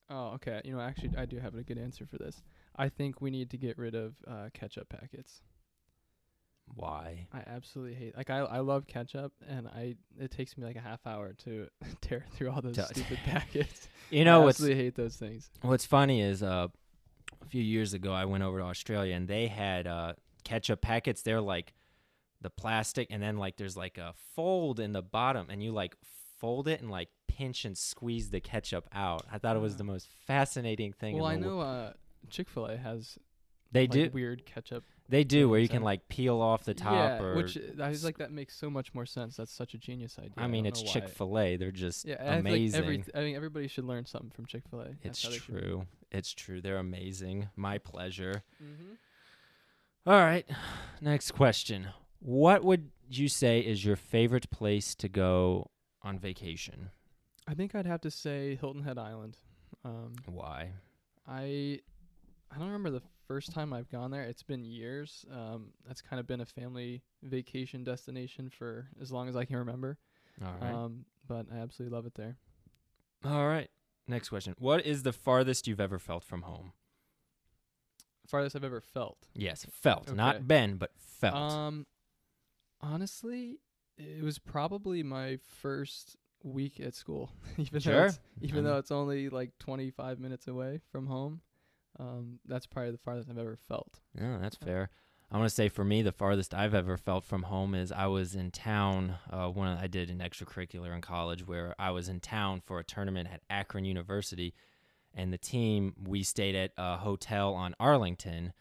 oh, 0.10 0.34
okay. 0.36 0.62
You 0.64 0.76
know, 0.76 0.82
actually, 0.82 1.12
I 1.18 1.26
do 1.26 1.40
have 1.40 1.56
a 1.56 1.64
good 1.64 1.78
answer 1.78 2.06
for 2.06 2.18
this. 2.18 2.42
I 2.78 2.90
think 2.90 3.22
we 3.22 3.32
need 3.32 3.50
to 3.52 3.58
get 3.58 3.78
rid 3.78 3.96
of 3.96 4.16
uh, 4.28 4.50
ketchup 4.54 4.90
packets. 4.90 5.42
Why? 6.76 7.28
I 7.34 7.44
absolutely 7.48 7.96
hate. 7.96 8.18
Like 8.18 8.30
I, 8.30 8.40
I 8.40 8.60
love 8.60 8.88
ketchup, 8.88 9.32
and 9.48 9.68
I 9.68 9.96
it 10.20 10.32
takes 10.32 10.58
me 10.58 10.66
like 10.66 10.76
a 10.76 10.82
half 10.82 11.00
hour 11.08 11.34
to 11.46 11.68
tear 12.02 12.26
through 12.34 12.52
all 12.52 12.62
those 12.62 12.80
stupid 12.88 13.20
packets. 13.26 13.88
You 14.10 14.26
know 14.26 14.40
what 14.42 14.46
I 14.46 14.50
absolutely 14.50 14.84
hate 14.84 14.96
those 14.96 15.16
things. 15.16 15.50
What's 15.62 15.86
funny 15.86 16.22
is 16.22 16.44
uh, 16.44 16.68
a 17.42 17.46
few 17.48 17.64
years 17.64 17.94
ago 17.94 18.12
I 18.12 18.26
went 18.26 18.44
over 18.44 18.60
to 18.60 18.66
Australia 18.66 19.16
and 19.16 19.28
they 19.28 19.48
had 19.48 19.88
uh, 19.88 20.14
ketchup 20.44 20.82
packets. 20.82 21.22
They're 21.22 21.42
like 21.42 21.74
the 22.42 22.50
plastic, 22.50 23.08
and 23.10 23.24
then 23.24 23.38
like 23.38 23.58
there's 23.58 23.78
like 23.78 23.98
a 23.98 24.14
fold 24.36 24.80
in 24.80 24.92
the 24.92 25.02
bottom, 25.02 25.48
and 25.50 25.64
you 25.64 25.72
like 25.72 25.96
fold 26.38 26.68
it 26.68 26.82
and 26.82 26.92
like 26.92 27.10
pinch 27.28 27.66
and 27.66 27.78
squeeze 27.78 28.30
the 28.30 28.40
ketchup 28.40 28.88
out. 28.94 29.24
I 29.32 29.38
thought 29.38 29.56
it 29.56 29.62
was 29.62 29.78
the 29.78 29.84
most 29.84 30.08
fascinating 30.26 30.94
thing. 30.94 31.16
Well, 31.16 31.26
I 31.26 31.36
in 31.36 31.42
the 31.42 31.48
wo- 31.48 31.56
know 31.56 31.62
uh, 31.62 31.94
Chick 32.30 32.50
Fil 32.50 32.66
A 32.66 32.78
has 32.78 33.18
they 33.72 33.82
like, 33.82 33.92
do. 33.92 34.10
weird 34.14 34.46
ketchup. 34.46 34.84
They 35.10 35.24
do 35.24 35.48
where 35.48 35.60
you 35.60 35.70
can 35.70 35.84
like 35.84 36.08
peel 36.10 36.42
off 36.42 36.64
the 36.66 36.74
top. 36.74 36.94
yeah, 36.94 37.22
or 37.22 37.36
which 37.36 37.58
uh, 37.58 37.82
I 37.82 37.90
was 37.90 38.04
like 38.04 38.18
that 38.18 38.32
makes 38.32 38.56
so 38.58 38.70
much 38.70 38.94
more 38.94 39.06
sense. 39.06 39.38
That's 39.38 39.52
such 39.54 39.74
a 39.74 39.78
genius 39.78 40.18
idea. 40.20 40.34
I 40.38 40.48
mean, 40.48 40.66
don't 40.66 40.70
it's. 40.78 40.82
Chick 40.82 41.08
Fil 41.08 41.40
A. 41.40 41.56
They're 41.56 41.72
just 41.72 42.06
Yeah, 42.06 42.16
I 42.20 42.36
amazing. 42.36 42.82
like 42.82 42.84
every 42.84 43.04
I 43.16 43.20
mean, 43.24 43.36
everybody 43.36 43.68
should 43.68 43.86
learn 43.86 44.06
something 44.06 44.32
from 44.32 44.46
Chick 44.46 44.64
Fil 44.70 44.82
A. 44.82 44.88
it's 45.04 45.22
true. 45.22 45.86
It's 46.12 46.34
true. 46.34 46.62
They're 46.62 46.78
amazing. 46.78 47.50
My 47.56 47.78
pleasure. 47.78 48.44
Mm-hmm. 48.62 48.94
All 50.12 50.20
right. 50.22 50.46
Next 51.02 51.32
question. 51.32 51.88
What 52.20 52.64
would 52.64 52.92
you 53.10 53.28
say 53.28 53.60
is 53.60 53.86
your 53.86 53.96
favorite 53.96 54.50
place 54.50 54.96
to 54.96 55.10
go 55.10 55.70
on 56.02 56.18
vacation? 56.20 56.90
I 57.48 57.54
think 57.54 57.76
I'd 57.76 57.86
have 57.86 58.02
to 58.02 58.12
say 58.12 58.56
Hilton 58.56 58.84
Head 58.84 58.98
Island. 58.98 59.38
Um, 59.86 60.14
Why? 60.26 60.72
I 61.28 61.82
I 62.52 62.58
don't 62.58 62.68
remember 62.68 62.90
the 62.92 63.02
first 63.28 63.52
time 63.52 63.74
I've 63.74 63.90
gone 63.90 64.12
there. 64.12 64.24
It's 64.24 64.44
been 64.44 64.64
years. 64.64 65.26
Um, 65.32 65.72
that's 65.86 66.02
kind 66.02 66.20
of 66.20 66.28
been 66.28 66.42
a 66.42 66.46
family 66.46 67.02
vacation 67.24 67.84
destination 67.84 68.50
for 68.50 68.88
as 69.02 69.12
long 69.12 69.28
as 69.30 69.36
I 69.36 69.46
can 69.46 69.58
remember. 69.58 69.98
All 70.44 70.54
right. 70.62 70.74
Um, 70.74 71.06
but 71.28 71.46
I 71.54 71.58
absolutely 71.58 71.96
love 71.96 72.06
it 72.06 72.16
there. 72.16 72.38
All 73.26 73.48
right. 73.48 73.70
Next 74.08 74.30
question. 74.30 74.56
What 74.58 74.86
is 74.86 75.04
the 75.04 75.12
farthest 75.12 75.68
you've 75.68 75.82
ever 75.82 76.00
felt 76.00 76.24
from 76.24 76.44
home? 76.44 76.72
Farthest 78.28 78.56
I've 78.56 78.64
ever 78.64 78.82
felt. 78.82 79.28
Yes, 79.34 79.66
felt, 79.70 80.08
Okay. 80.08 80.16
not 80.16 80.48
been, 80.48 80.78
but 80.78 80.92
felt. 80.98 81.36
Um, 81.36 81.86
honestly, 82.82 83.60
it 83.98 84.24
was 84.24 84.40
probably 84.40 85.04
my 85.04 85.38
first 85.62 86.16
week 86.44 86.80
at 86.80 86.96
school. 86.96 87.32
even 87.58 87.82
Sure. 87.82 87.94
though 87.94 88.04
it's, 88.06 88.20
even 88.42 88.60
Um, 88.60 88.64
though 88.66 88.78
it's 88.78 88.92
only 88.92 89.30
like 89.30 89.58
25 89.60 90.20
minutes 90.20 90.48
away 90.48 90.82
from 90.92 91.08
home, 91.08 91.42
um, 92.00 92.40
that's 92.46 92.66
probably 92.66 92.92
the 92.92 92.98
farthest 92.98 93.30
I've 93.30 93.38
ever 93.38 93.58
felt. 93.68 94.00
Yeah, 94.20 94.38
that's 94.42 94.56
fair. 94.56 94.90
I 95.30 95.38
want 95.38 95.50
to 95.50 95.56
say 95.56 95.68
for 95.68 95.84
me, 95.84 96.02
the 96.02 96.14
farthest 96.14 96.54
I've 96.54 96.74
ever 96.74 96.96
felt 96.96 97.26
from 97.26 97.44
home 97.44 97.76
is 97.76 97.92
I 97.92 98.08
was 98.08 98.34
in 98.34 98.50
town. 98.52 99.16
Uh, 99.30 99.48
when 99.50 99.68
I 99.68 99.88
did 99.88 100.10
an 100.10 100.20
extracurricular 100.20 100.96
in 100.96 101.02
college, 101.02 101.46
where 101.46 101.76
I 101.78 101.92
was 101.92 102.08
in 102.08 102.22
town 102.22 102.62
for 102.66 102.80
a 102.80 102.84
tournament 102.84 103.28
at 103.32 103.42
Akron 103.50 103.84
University, 103.84 104.54
and 105.14 105.34
the 105.34 105.38
team 105.38 105.96
we 106.08 106.24
stayed 106.24 106.56
at 106.56 106.72
a 106.78 106.98
hotel 106.98 107.54
on 107.56 107.76
Arlington, 107.78 108.54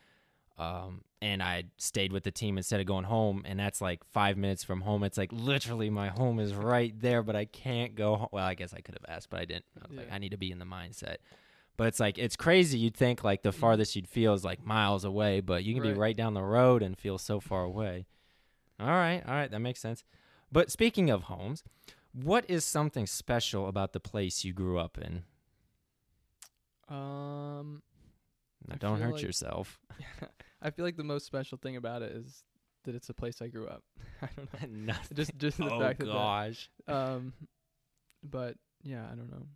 um, 0.59 1.03
and 1.23 1.41
I 1.41 1.65
stayed 1.77 2.13
with 2.13 2.25
the 2.25 2.33
team 2.33 2.57
instead 2.57 2.81
of 2.81 2.87
going 2.87 3.05
home, 3.05 3.45
and 3.47 3.61
that's 3.61 3.81
like 3.81 4.03
five 4.05 4.37
minutes 4.37 4.65
from 4.65 4.81
home. 4.81 5.05
It's 5.05 5.19
like 5.19 5.31
literally 5.33 5.89
my 5.89 6.09
home 6.09 6.41
is 6.41 6.53
right 6.53 6.99
there, 7.01 7.23
but 7.23 7.37
I 7.37 7.45
can't 7.45 7.95
go. 7.95 8.17
Home. 8.17 8.29
Well, 8.33 8.45
I 8.45 8.55
guess 8.55 8.75
I 8.75 8.81
could 8.81 8.99
have 9.01 9.17
asked, 9.17 9.31
but 9.31 9.39
I 9.39 9.45
didn't. 9.45 9.67
I 9.81 9.87
was 9.89 9.99
like, 9.99 10.13
I 10.13 10.19
need 10.19 10.31
to 10.31 10.37
be 10.37 10.51
in 10.51 10.59
the 10.59 10.65
mindset. 10.65 11.19
But 11.77 11.89
it's 11.89 12.01
like 12.01 12.17
it's 12.19 12.37
crazy. 12.37 12.79
You'd 12.79 12.97
think 12.97 13.23
like 13.23 13.43
the 13.43 13.53
farthest 13.53 13.95
you'd 13.97 14.09
feel 14.09 14.33
is 14.35 14.45
like 14.45 14.65
miles 14.65 15.05
away, 15.05 15.41
but 15.41 15.63
you 15.65 15.75
can 15.75 15.83
be 15.83 15.91
Right. 15.91 15.99
right 15.99 16.17
down 16.17 16.35
the 16.35 16.43
road 16.43 16.83
and 16.83 16.97
feel 16.99 17.19
so 17.19 17.39
far 17.41 17.65
away. 17.65 18.07
All 18.81 18.87
right, 18.87 19.23
all 19.27 19.35
right, 19.35 19.51
that 19.51 19.61
makes 19.61 19.81
sense. 19.81 20.03
But 20.51 20.71
speaking 20.71 21.11
of 21.11 21.25
homes, 21.25 21.65
what 22.13 22.49
is 22.49 22.65
something 22.65 23.07
special 23.07 23.69
about 23.69 23.93
the 23.93 24.01
place 24.01 24.45
you 24.45 24.53
grew 24.55 24.79
up 24.79 24.97
in? 24.99 25.25
Um, 26.89 27.83
Now, 28.67 28.77
don't 28.79 29.01
hurt 29.01 29.15
like- 29.15 29.23
yourself. 29.23 29.81
I 30.63 30.71
feel 30.71 30.85
like 30.85 30.97
the 30.97 31.05
most 31.05 31.27
special 31.27 31.59
thing 31.59 31.77
about 31.77 32.03
it 32.03 32.13
is 32.13 32.43
that 32.85 32.95
it's 32.95 33.09
a 33.09 33.15
place 33.15 33.43
I 33.43 33.49
grew 33.49 33.67
up. 33.67 33.83
I 34.23 34.29
don't 34.37 34.53
know. 34.53 34.69
Nothing. 34.95 35.17
Just 35.17 35.37
just 35.37 35.59
the 35.59 35.71
oh 35.71 35.81
fact 35.81 35.99
that 36.01 36.07
gosh. 36.07 36.71
that. 36.87 36.95
Um, 36.97 37.33
but 38.23 38.57
yeah, 38.83 39.05
I 39.11 39.15
don't 39.15 39.31
know. 39.31 39.47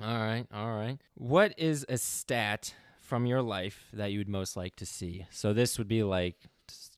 All 0.00 0.18
right, 0.18 0.46
all 0.52 0.74
right. 0.76 0.98
What 1.14 1.54
is 1.58 1.86
a 1.88 1.96
stat 1.98 2.74
from 3.00 3.24
your 3.26 3.42
life 3.42 3.86
that 3.92 4.12
you 4.12 4.18
would 4.18 4.28
most 4.28 4.56
like 4.56 4.76
to 4.76 4.86
see? 4.86 5.26
So 5.30 5.52
this 5.52 5.78
would 5.78 5.88
be 5.88 6.02
like 6.02 6.36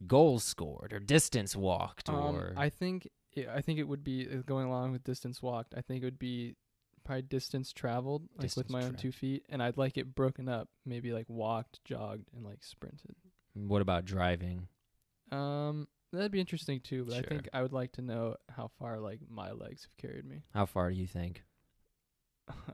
goals 0.06 0.44
scored 0.44 0.92
or 0.92 0.98
distance 0.98 1.54
walked 1.54 2.08
Um, 2.08 2.16
or 2.16 2.54
I 2.56 2.68
think 2.68 3.08
I 3.48 3.60
think 3.60 3.78
it 3.78 3.84
would 3.84 4.02
be 4.02 4.26
uh, 4.28 4.42
going 4.44 4.66
along 4.66 4.92
with 4.92 5.04
distance 5.04 5.40
walked. 5.40 5.74
I 5.76 5.80
think 5.80 6.02
it 6.02 6.06
would 6.06 6.18
be 6.18 6.56
probably 7.04 7.22
distance 7.22 7.72
traveled, 7.72 8.22
like 8.36 8.42
with 8.56 8.66
Distance 8.66 8.70
my 8.70 8.82
own 8.82 8.94
two 8.94 9.12
feet, 9.12 9.46
and 9.48 9.62
I'd 9.62 9.76
like 9.76 9.96
it 9.96 10.14
broken 10.14 10.48
up, 10.48 10.68
maybe 10.84 11.12
like 11.12 11.28
walked, 11.28 11.84
jogged, 11.84 12.28
and 12.34 12.44
like 12.44 12.62
sprinted. 12.62 13.14
what 13.54 13.80
about 13.80 14.04
driving? 14.04 14.68
Um, 15.30 15.86
that'd 16.12 16.32
be 16.32 16.40
interesting 16.40 16.80
too. 16.80 17.04
But 17.04 17.16
I 17.16 17.22
think 17.22 17.48
I 17.52 17.62
would 17.62 17.72
like 17.72 17.92
to 17.92 18.02
know 18.02 18.36
how 18.50 18.70
far 18.78 18.98
like 18.98 19.20
my 19.28 19.52
legs 19.52 19.84
have 19.84 19.96
carried 19.96 20.24
me. 20.24 20.42
How 20.52 20.66
far 20.66 20.90
do 20.90 20.96
you 20.96 21.06
think? 21.06 21.44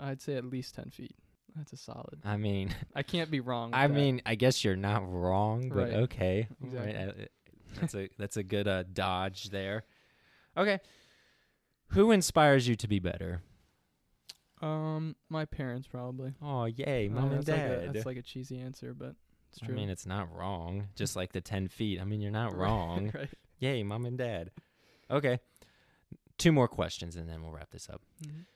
I'd 0.00 0.20
say 0.22 0.34
at 0.36 0.44
least 0.44 0.74
ten 0.74 0.90
feet. 0.90 1.16
That's 1.56 1.72
a 1.72 1.76
solid. 1.76 2.18
I 2.24 2.36
mean, 2.36 2.74
I 2.96 3.02
can't 3.04 3.30
be 3.30 3.38
wrong. 3.40 3.72
I 3.74 3.86
that. 3.86 3.94
mean, 3.94 4.20
I 4.26 4.34
guess 4.34 4.64
you're 4.64 4.74
not 4.76 5.08
wrong, 5.08 5.68
but 5.68 5.76
Right. 5.76 5.92
okay. 5.94 6.48
Exactly. 6.62 6.96
uh, 6.96 7.06
uh, 7.10 7.12
That's 7.80 7.94
a 7.94 8.08
that's 8.18 8.36
a 8.36 8.42
good 8.42 8.66
uh, 8.68 8.82
dodge 8.92 9.50
there. 9.50 9.84
Okay. 10.56 10.80
Who 11.88 12.10
inspires 12.10 12.66
you 12.66 12.74
to 12.76 12.88
be 12.88 12.98
better? 12.98 13.42
um, 14.62 15.14
my 15.28 15.44
parents 15.44 15.86
probably. 15.86 16.32
Oh, 16.42 16.64
yay, 16.64 17.08
mom 17.08 17.32
and 17.32 17.44
that's 17.44 17.48
like 17.48 17.58
a- 17.58 17.68
dad. 17.86 17.92
that's 17.92 18.06
like 18.06 18.16
a 18.16 18.22
cheesy 18.22 18.58
answer, 18.58 18.94
but 18.94 19.14
it's 19.50 19.58
true. 19.60 19.74
I 19.74 19.76
mean, 19.76 19.90
it's 19.90 20.06
not 20.06 20.34
wrong. 20.34 20.88
Just 20.96 21.16
like 21.16 21.32
the 21.32 21.40
10 21.40 21.68
feet. 21.68 22.00
I 22.00 22.04
mean, 22.04 22.20
you're 22.20 22.30
not 22.30 22.56
wrong. 22.56 23.12
right. 23.14 23.28
Yay, 23.58 23.82
mom 23.82 24.06
and 24.06 24.16
dad. 24.18 24.50
Okay. 25.10 25.38
Two 26.38 26.50
more 26.50 26.66
questions 26.68 27.14
and 27.16 27.28
then 27.28 27.42
we'll 27.42 27.52
wrap 27.52 27.70
this 27.70 27.88
up. 27.90 28.00
Mhm. 28.24 28.46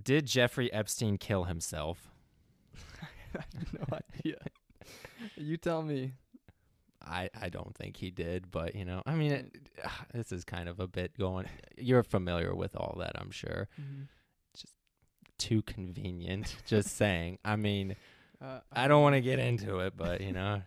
Did 0.00 0.26
Jeffrey 0.26 0.72
Epstein 0.72 1.18
kill 1.18 1.44
himself? 1.44 2.10
I 3.02 3.42
have 3.58 3.72
no 3.74 3.98
idea. 4.18 4.36
you 5.36 5.56
tell 5.56 5.82
me. 5.82 6.12
I 7.04 7.30
I 7.40 7.48
don't 7.48 7.74
think 7.76 7.96
he 7.96 8.10
did, 8.12 8.50
but 8.50 8.74
you 8.76 8.84
know, 8.84 9.02
I 9.06 9.14
mean, 9.14 9.32
it, 9.32 9.56
this 10.14 10.30
is 10.32 10.44
kind 10.44 10.68
of 10.68 10.78
a 10.80 10.86
bit 10.86 11.18
going. 11.18 11.46
You're 11.76 12.04
familiar 12.04 12.54
with 12.54 12.76
all 12.76 12.96
that, 13.00 13.12
I'm 13.16 13.30
sure. 13.30 13.68
Mhm. 13.80 14.06
Too 15.38 15.62
convenient. 15.62 16.54
just 16.66 16.96
saying. 16.96 17.38
I 17.44 17.56
mean, 17.56 17.96
Uh, 18.40 18.60
I 18.72 18.86
don't 18.88 19.02
want 19.02 19.14
to 19.16 19.20
get 19.20 19.38
into 19.40 19.80
it, 19.80 19.94
but 19.96 20.20
you 20.20 20.32
know, 20.32 20.62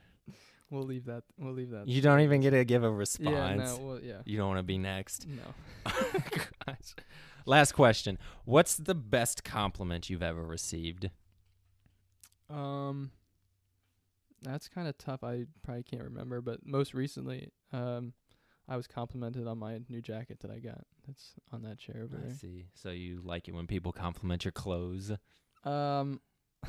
We'll 0.70 0.84
leave 0.84 1.06
that. 1.06 1.24
We'll 1.38 1.54
leave 1.54 1.70
that. 1.70 1.88
you 1.88 2.02
don't 2.02 2.22
even 2.22 2.42
get 2.42 2.50
to 2.50 2.66
give 2.66 2.84
a 2.84 2.92
response. 2.92 3.36
Yeah. 3.36 3.56
No. 3.56 3.78
Well. 3.78 4.00
Yeah. 4.04 4.22
You 4.26 4.38
don't 4.38 4.48
want 4.48 4.60
to 4.60 4.64
be 4.64 4.78
next. 4.78 5.26
No. 5.28 5.44
Gosh. 6.68 6.96
Last 7.46 7.74
question. 7.74 8.18
What's 8.46 8.76
the 8.76 8.96
best 8.96 9.44
compliment 9.44 10.10
you've 10.10 10.24
ever 10.24 10.44
received? 10.44 11.12
Um, 12.50 13.12
that's 14.42 14.68
kind 14.68 14.88
of 14.88 14.98
tough. 14.98 15.24
I 15.24 15.46
probably 15.64 15.84
can't 15.84 16.04
remember, 16.04 16.42
but 16.42 16.66
most 16.66 16.94
recently, 16.94 17.50
um, 17.72 18.14
I 18.68 18.78
was 18.78 18.88
complimented 18.88 19.48
on 19.48 19.60
my 19.60 19.80
new 19.90 20.02
jacket 20.02 20.40
that 20.40 20.52
I 20.52 20.60
got. 20.60 20.86
That's 21.06 21.34
on 21.52 21.62
that 21.64 21.78
chair 21.78 22.02
over 22.04 22.18
I 22.18 22.28
there. 22.28 22.34
see. 22.34 22.66
So 22.74 22.90
you 22.90 23.22
like 23.24 23.48
it 23.48 23.54
when 23.54 23.68
people 23.68 23.92
compliment 23.92 24.44
your 24.44 24.52
clothes? 24.52 25.12
Um, 25.64 26.22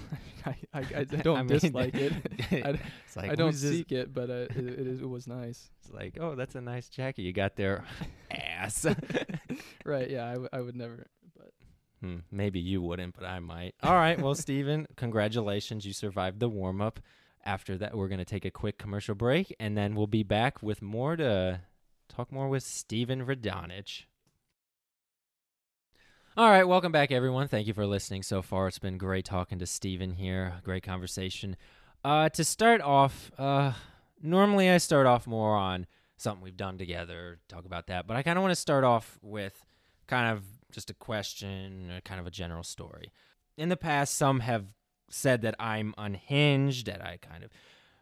I, 0.46 0.56
I, 0.72 0.78
I 0.96 1.04
don't 1.04 1.36
I 1.38 1.42
mean, 1.42 1.48
dislike 1.58 1.94
it. 1.94 2.12
I, 2.52 2.78
it's 3.06 3.16
like 3.16 3.30
I 3.30 3.34
don't 3.34 3.50
who's 3.50 3.62
this- 3.62 3.72
seek 3.72 3.92
it, 3.92 4.12
but 4.14 4.30
uh, 4.30 4.34
it, 4.50 4.56
it 4.56 4.86
is. 4.86 5.00
It 5.00 5.08
was 5.08 5.26
nice. 5.26 5.70
It's 5.82 5.92
like, 5.92 6.18
oh, 6.20 6.34
that's 6.34 6.54
a 6.54 6.60
nice 6.60 6.88
jacket 6.88 7.22
you 7.22 7.32
got 7.32 7.56
there. 7.56 7.84
Ass. 8.30 8.86
Right? 9.84 10.10
Yeah. 10.10 10.26
I, 10.26 10.32
w- 10.32 10.48
I 10.52 10.60
would 10.60 10.76
never. 10.76 11.06
But 11.36 11.50
Hmm, 12.00 12.18
maybe 12.30 12.60
you 12.60 12.82
wouldn't, 12.82 13.14
but 13.18 13.24
I 13.24 13.40
might. 13.40 13.74
All 13.82 13.94
right. 13.94 14.20
Well, 14.20 14.34
Stephen, 14.34 14.86
congratulations. 14.96 15.84
You 15.86 15.92
survived 15.92 16.40
the 16.40 16.48
warm 16.48 16.80
up. 16.80 17.00
After 17.44 17.78
that, 17.78 17.96
we're 17.96 18.08
going 18.08 18.18
to 18.18 18.24
take 18.24 18.44
a 18.44 18.50
quick 18.50 18.76
commercial 18.76 19.14
break, 19.14 19.54
and 19.60 19.76
then 19.78 19.94
we'll 19.94 20.08
be 20.08 20.24
back 20.24 20.62
with 20.62 20.82
more 20.82 21.14
to 21.16 21.60
talk 22.08 22.32
more 22.32 22.48
with 22.48 22.64
Stephen 22.64 23.24
Radonjich. 23.24 24.02
All 26.38 26.50
right. 26.50 26.68
Welcome 26.68 26.92
back, 26.92 27.12
everyone. 27.12 27.48
Thank 27.48 27.66
you 27.66 27.72
for 27.72 27.86
listening 27.86 28.22
so 28.22 28.42
far. 28.42 28.68
It's 28.68 28.78
been 28.78 28.98
great 28.98 29.24
talking 29.24 29.58
to 29.58 29.64
Stephen 29.64 30.10
here. 30.10 30.56
Great 30.64 30.82
conversation. 30.82 31.56
Uh, 32.04 32.28
to 32.28 32.44
start 32.44 32.82
off, 32.82 33.32
uh, 33.38 33.72
normally 34.20 34.68
I 34.68 34.76
start 34.76 35.06
off 35.06 35.26
more 35.26 35.56
on 35.56 35.86
something 36.18 36.44
we've 36.44 36.54
done 36.54 36.76
together, 36.76 37.38
talk 37.48 37.64
about 37.64 37.86
that, 37.86 38.06
but 38.06 38.18
I 38.18 38.22
kind 38.22 38.36
of 38.36 38.42
want 38.42 38.52
to 38.52 38.60
start 38.60 38.84
off 38.84 39.18
with 39.22 39.64
kind 40.08 40.30
of 40.30 40.44
just 40.70 40.90
a 40.90 40.94
question 40.94 41.90
or 41.90 42.02
kind 42.02 42.20
of 42.20 42.26
a 42.26 42.30
general 42.30 42.62
story. 42.62 43.12
In 43.56 43.70
the 43.70 43.76
past, 43.78 44.14
some 44.14 44.40
have 44.40 44.74
said 45.08 45.40
that 45.40 45.54
I'm 45.58 45.94
unhinged, 45.96 46.84
that 46.84 47.00
I 47.00 47.16
kind 47.16 47.44
of 47.44 47.50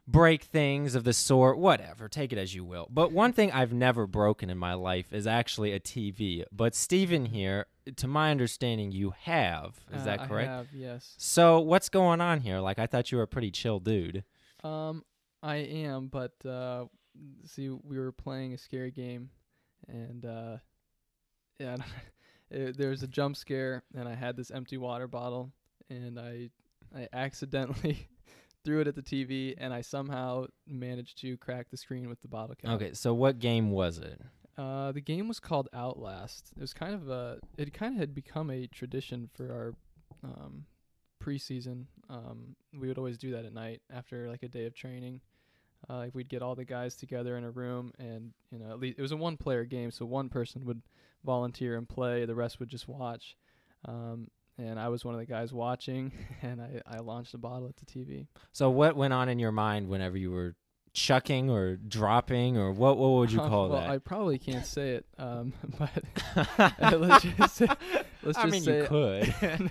break 0.07 0.45
things 0.45 0.95
of 0.95 1.05
the 1.05 1.13
sort, 1.13 1.59
whatever, 1.59 2.09
take 2.09 2.33
it 2.33 2.39
as 2.39 2.55
you 2.55 2.65
will. 2.65 2.87
But 2.91 3.13
one 3.13 3.33
thing 3.33 3.53
I've 3.53 3.73
never 3.73 4.07
broken 4.07 4.51
in 4.51 4.59
my 4.59 4.75
life 4.75 5.13
is 5.13 5.27
actually 5.27 5.73
a 5.73 5.81
TV. 5.81 6.45
But 6.53 6.75
Stephen 6.75 7.27
here, 7.27 7.67
to 7.97 8.07
my 8.07 8.31
understanding, 8.31 8.93
you 8.93 9.15
have. 9.23 9.81
Is 9.93 10.03
uh, 10.03 10.05
that 10.05 10.21
I 10.21 10.27
correct? 10.27 10.49
have, 10.49 10.67
yes. 10.75 11.15
So 11.19 11.61
what's 11.61 11.89
going 11.89 12.21
on 12.21 12.41
here? 12.41 12.61
Like 12.61 12.79
I 12.79 12.87
thought 12.87 13.11
you 13.11 13.19
were 13.19 13.25
a 13.25 13.29
pretty 13.29 13.51
chill 13.51 13.81
dude. 13.81 14.25
Um, 14.63 15.05
I 15.43 15.57
am, 15.57 16.09
but 16.09 16.33
uh, 16.47 16.87
see, 17.45 17.69
we 17.69 17.99
were 17.99 18.13
playing 18.13 18.55
a 18.55 18.59
scary 18.59 18.91
game, 18.91 19.31
and 19.89 20.25
uh, 20.25 20.57
yeah, 21.59 21.77
it, 22.51 22.77
there 22.77 22.91
was 22.91 23.03
a 23.03 23.09
jump 23.09 23.37
scare, 23.37 23.83
and 23.95 24.09
I 24.09 24.15
had 24.15 24.37
this 24.37 24.51
empty 24.51 24.79
water 24.79 25.07
bottle, 25.07 25.53
and 25.91 26.19
I 26.19 26.51
I 26.95 27.09
accidentally 27.13 28.09
threw 28.65 28.81
it 28.81 28.89
at 28.89 28.95
the 28.95 29.03
TV, 29.03 29.55
and 29.59 29.73
I 29.73 29.83
somehow 29.83 30.47
managed 30.67 31.19
to 31.19 31.37
crack 31.37 31.71
the 31.71 31.77
screen 31.77 32.09
with 32.09 32.21
the 32.23 32.29
bottle 32.29 32.55
cap. 32.55 32.73
Okay, 32.73 32.93
so 32.95 33.15
what 33.15 33.39
game 33.39 33.71
was 33.71 33.99
it? 33.99 34.21
Uh, 34.57 34.93
the 34.93 35.01
game 35.01 35.29
was 35.29 35.41
called 35.41 35.69
Outlast. 35.75 36.53
It 36.57 36.61
was 36.61 36.73
kind 36.73 36.95
of 36.95 37.09
a. 37.09 37.39
It 37.59 37.73
kind 37.73 37.95
of 37.95 38.01
had 38.01 38.15
become 38.15 38.51
a 38.51 38.67
tradition 38.67 39.29
for 39.35 39.53
our 39.53 39.75
um, 40.23 40.67
preseason. 41.23 41.87
Um, 42.09 42.57
we 42.79 42.89
would 42.89 42.99
always 42.99 43.19
do 43.19 43.33
that 43.33 43.45
at 43.45 43.53
night 43.53 43.83
after 43.93 44.29
like 44.29 44.43
a 44.43 44.49
day 44.49 44.67
of 44.67 44.75
training. 44.75 45.21
Uh, 45.89 46.07
we'd 46.15 46.29
get 46.29 46.41
all 46.41 46.55
the 46.55 46.65
guys 46.65 46.97
together 46.97 47.37
in 47.37 47.45
a 47.45 47.51
room, 47.51 47.93
and 47.99 48.33
you 48.51 48.59
know, 48.59 48.71
at 48.71 48.79
least 48.79 48.99
it 48.99 49.03
was 49.03 49.13
a 49.13 49.17
one-player 49.17 49.65
game, 49.65 49.91
so 49.91 50.07
one 50.07 50.29
person 50.29 50.65
would 50.65 50.83
volunteer 51.25 51.77
and 51.77 51.89
play. 51.89 52.25
The 52.25 52.35
rest 52.35 52.61
would 52.61 52.69
just 52.69 52.89
watch. 52.89 53.37
Um, 53.85 54.29
and 54.59 54.79
I 54.79 54.89
was 54.89 55.05
one 55.05 55.15
of 55.15 55.21
the 55.21 55.27
guys 55.27 55.53
watching, 55.53 56.13
and 56.43 56.61
I, 56.61 56.81
I 56.87 56.99
launched 56.99 57.35
a 57.35 57.39
bottle 57.39 57.69
at 57.69 57.77
the 57.77 57.87
TV. 57.87 58.27
So 58.53 58.71
what 58.71 58.97
went 58.97 59.13
on 59.13 59.29
in 59.29 59.39
your 59.39 59.53
mind 59.53 59.89
whenever 59.89 60.17
you 60.17 60.31
were 60.31 60.57
chucking 60.93 61.51
or 61.51 61.75
dropping 61.77 62.57
or 62.57 62.71
what 62.71 62.97
what 62.97 63.09
would 63.09 63.33
you 63.33 63.39
call 63.41 63.69
well, 63.69 63.81
that? 63.81 63.91
I 63.91 63.99
probably 63.99 64.39
can't 64.39 64.67
say 64.67 64.91
it, 64.93 65.07
um, 65.19 65.53
but 65.79 67.01
let's 67.01 67.25
just 67.25 67.57
say, 67.57 67.67
let's 68.23 68.39
I 68.39 68.43
just 68.43 68.53
mean, 68.53 68.63
say 68.63 68.79
you 68.79 68.87
could. 68.87 69.71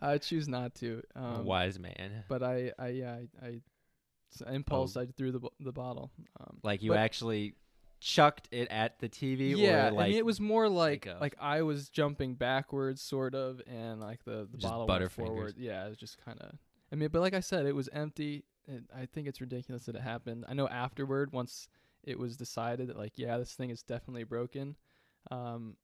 I 0.00 0.18
choose 0.18 0.48
not 0.48 0.74
to. 0.76 1.02
Um, 1.14 1.44
Wise 1.44 1.78
man. 1.78 2.24
But 2.28 2.42
I, 2.42 2.72
I, 2.76 2.88
yeah, 2.88 3.18
I, 3.40 3.46
I 3.46 4.52
impulse. 4.52 4.96
I 4.96 5.06
threw 5.06 5.32
the 5.32 5.40
the 5.60 5.72
bottle. 5.72 6.10
Um, 6.40 6.58
Like 6.62 6.82
you 6.82 6.94
actually 6.94 7.54
chucked 8.02 8.48
it 8.50 8.68
at 8.70 8.98
the 8.98 9.08
TV 9.08 9.56
yeah, 9.56 9.88
or 9.88 9.92
like 9.92 10.06
I 10.06 10.08
mean, 10.08 10.18
it 10.18 10.26
was 10.26 10.40
more 10.40 10.68
like 10.68 11.08
like 11.20 11.36
I 11.40 11.62
was 11.62 11.88
jumping 11.88 12.34
backwards, 12.34 13.00
sort 13.00 13.34
of, 13.34 13.62
and 13.66 14.00
like 14.00 14.24
the, 14.24 14.48
the 14.50 14.58
bottle 14.58 14.86
went 14.86 15.12
forward. 15.12 15.54
Yeah, 15.56 15.86
it 15.86 15.90
was 15.90 15.98
just 15.98 16.22
kind 16.24 16.38
of. 16.40 16.58
I 16.92 16.96
mean, 16.96 17.08
but 17.12 17.20
like 17.20 17.34
I 17.34 17.40
said, 17.40 17.66
it 17.66 17.74
was 17.74 17.88
empty. 17.92 18.44
And 18.68 18.86
I 18.96 19.06
think 19.06 19.26
it's 19.26 19.40
ridiculous 19.40 19.86
that 19.86 19.96
it 19.96 20.02
happened. 20.02 20.44
I 20.48 20.54
know 20.54 20.68
afterward, 20.68 21.32
once 21.32 21.68
it 22.04 22.18
was 22.18 22.36
decided 22.36 22.88
that 22.88 22.98
like, 22.98 23.14
yeah, 23.16 23.38
this 23.38 23.54
thing 23.54 23.70
is 23.70 23.82
definitely 23.82 24.24
broken. 24.24 24.76
Um, 25.30 25.76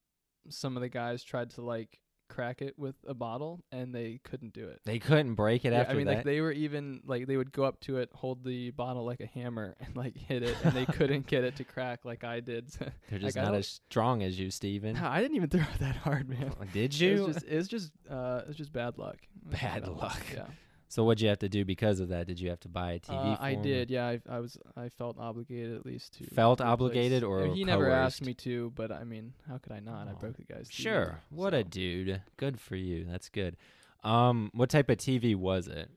some 0.49 0.77
of 0.77 0.83
the 0.83 0.89
guys 0.89 1.23
tried 1.23 1.51
to 1.51 1.63
like 1.63 2.01
crack 2.29 2.63
it 2.63 2.79
with 2.79 2.95
a 3.07 3.15
bottle, 3.15 3.65
and 3.73 3.95
they 3.95 4.21
couldn't 4.25 4.53
do 4.53 4.67
it. 4.69 4.81
they 4.85 4.99
couldn't 4.99 5.35
break 5.35 5.65
it 5.65 5.73
Yeah, 5.73 5.81
after 5.81 5.93
I 5.93 5.97
mean, 5.97 6.07
that. 6.07 6.17
like 6.17 6.25
they 6.25 6.41
were 6.41 6.53
even 6.53 7.01
like 7.07 7.27
they 7.27 7.37
would 7.37 7.53
go 7.53 7.65
up 7.65 7.81
to 7.81 7.99
it, 7.99 8.11
hold 8.15 8.45
the 8.45 8.71
bottle 8.73 9.05
like 9.05 9.21
a 9.21 9.27
hammer, 9.27 9.75
and 9.81 9.97
like 9.97 10.17
hit 10.17 10.43
it, 10.43 10.57
and 10.65 10.73
they 10.75 10.85
couldn't 10.99 11.27
get 11.27 11.45
it 11.45 11.57
to 11.57 11.65
crack 11.65 12.05
like 12.05 12.25
I 12.25 12.41
did. 12.41 12.69
They're 13.11 13.19
just 13.19 13.37
I 13.37 13.43
not 13.43 13.55
as 13.55 13.67
strong 13.69 14.23
as 14.23 14.39
you, 14.39 14.51
Stephen. 14.51 14.95
no, 14.95 15.07
I 15.07 15.21
didn't 15.21 15.37
even 15.37 15.49
throw 15.51 15.61
it 15.63 15.81
that 15.81 15.97
hard, 15.97 16.29
man. 16.29 16.53
Did 16.73 16.95
It 16.95 17.01
you? 17.01 17.25
was 17.25 17.35
just, 17.37 17.47
it 17.47 17.57
was 17.57 17.69
just, 17.69 17.93
uh, 18.11 18.41
it 18.43 18.49
was 18.49 18.57
just 18.57 18.73
bad 18.73 18.99
luck. 18.99 19.17
Just 19.51 19.63
Bad 19.63 19.89
luck. 19.89 20.23
Yeah. 20.33 20.45
So 20.89 21.05
what'd 21.05 21.21
you 21.21 21.29
have 21.29 21.39
to 21.41 21.49
do 21.49 21.65
because 21.65 22.01
of 22.01 22.09
that? 22.09 22.27
Did 22.27 22.41
you 22.41 22.49
have 22.51 22.61
to 22.61 22.69
buy 22.69 22.93
a 22.93 22.99
TV? 23.01 23.33
Uh, 23.33 23.37
for 23.37 23.43
I 23.43 23.55
did. 23.55 23.91
Yeah, 23.91 24.07
I, 24.07 24.21
I 24.29 24.41
was. 24.41 24.57
I 24.77 24.89
felt 24.89 25.19
obligated 25.19 25.77
at 25.77 25.85
least 25.87 26.19
to. 26.19 26.25
Felt 26.35 26.61
obligated 26.61 27.23
or 27.23 27.47
he 27.47 27.65
never 27.65 27.91
asked 27.91 28.23
me 28.25 28.35
to, 28.35 28.73
but 28.75 28.91
I 28.91 29.05
mean, 29.05 29.33
how 29.49 29.59
could 29.59 29.73
I 29.73 29.81
not? 29.81 30.09
I 30.09 30.13
Oh, 30.13 30.17
broke 30.19 30.37
the 30.37 30.45
guy's. 30.45 30.69
TV, 30.69 30.73
Sure. 30.73 31.21
What 31.31 31.55
a 31.55 31.63
dude. 31.65 32.23
Good 32.37 32.59
for 32.61 32.77
you. 32.77 33.05
That's 33.09 33.29
good. 33.29 33.57
Um, 34.05 34.51
what 34.55 34.71
type 34.71 34.89
of 34.91 34.97
TV 34.99 35.35
was 35.37 35.69
it? 35.69 35.91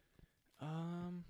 Um, 0.60 1.24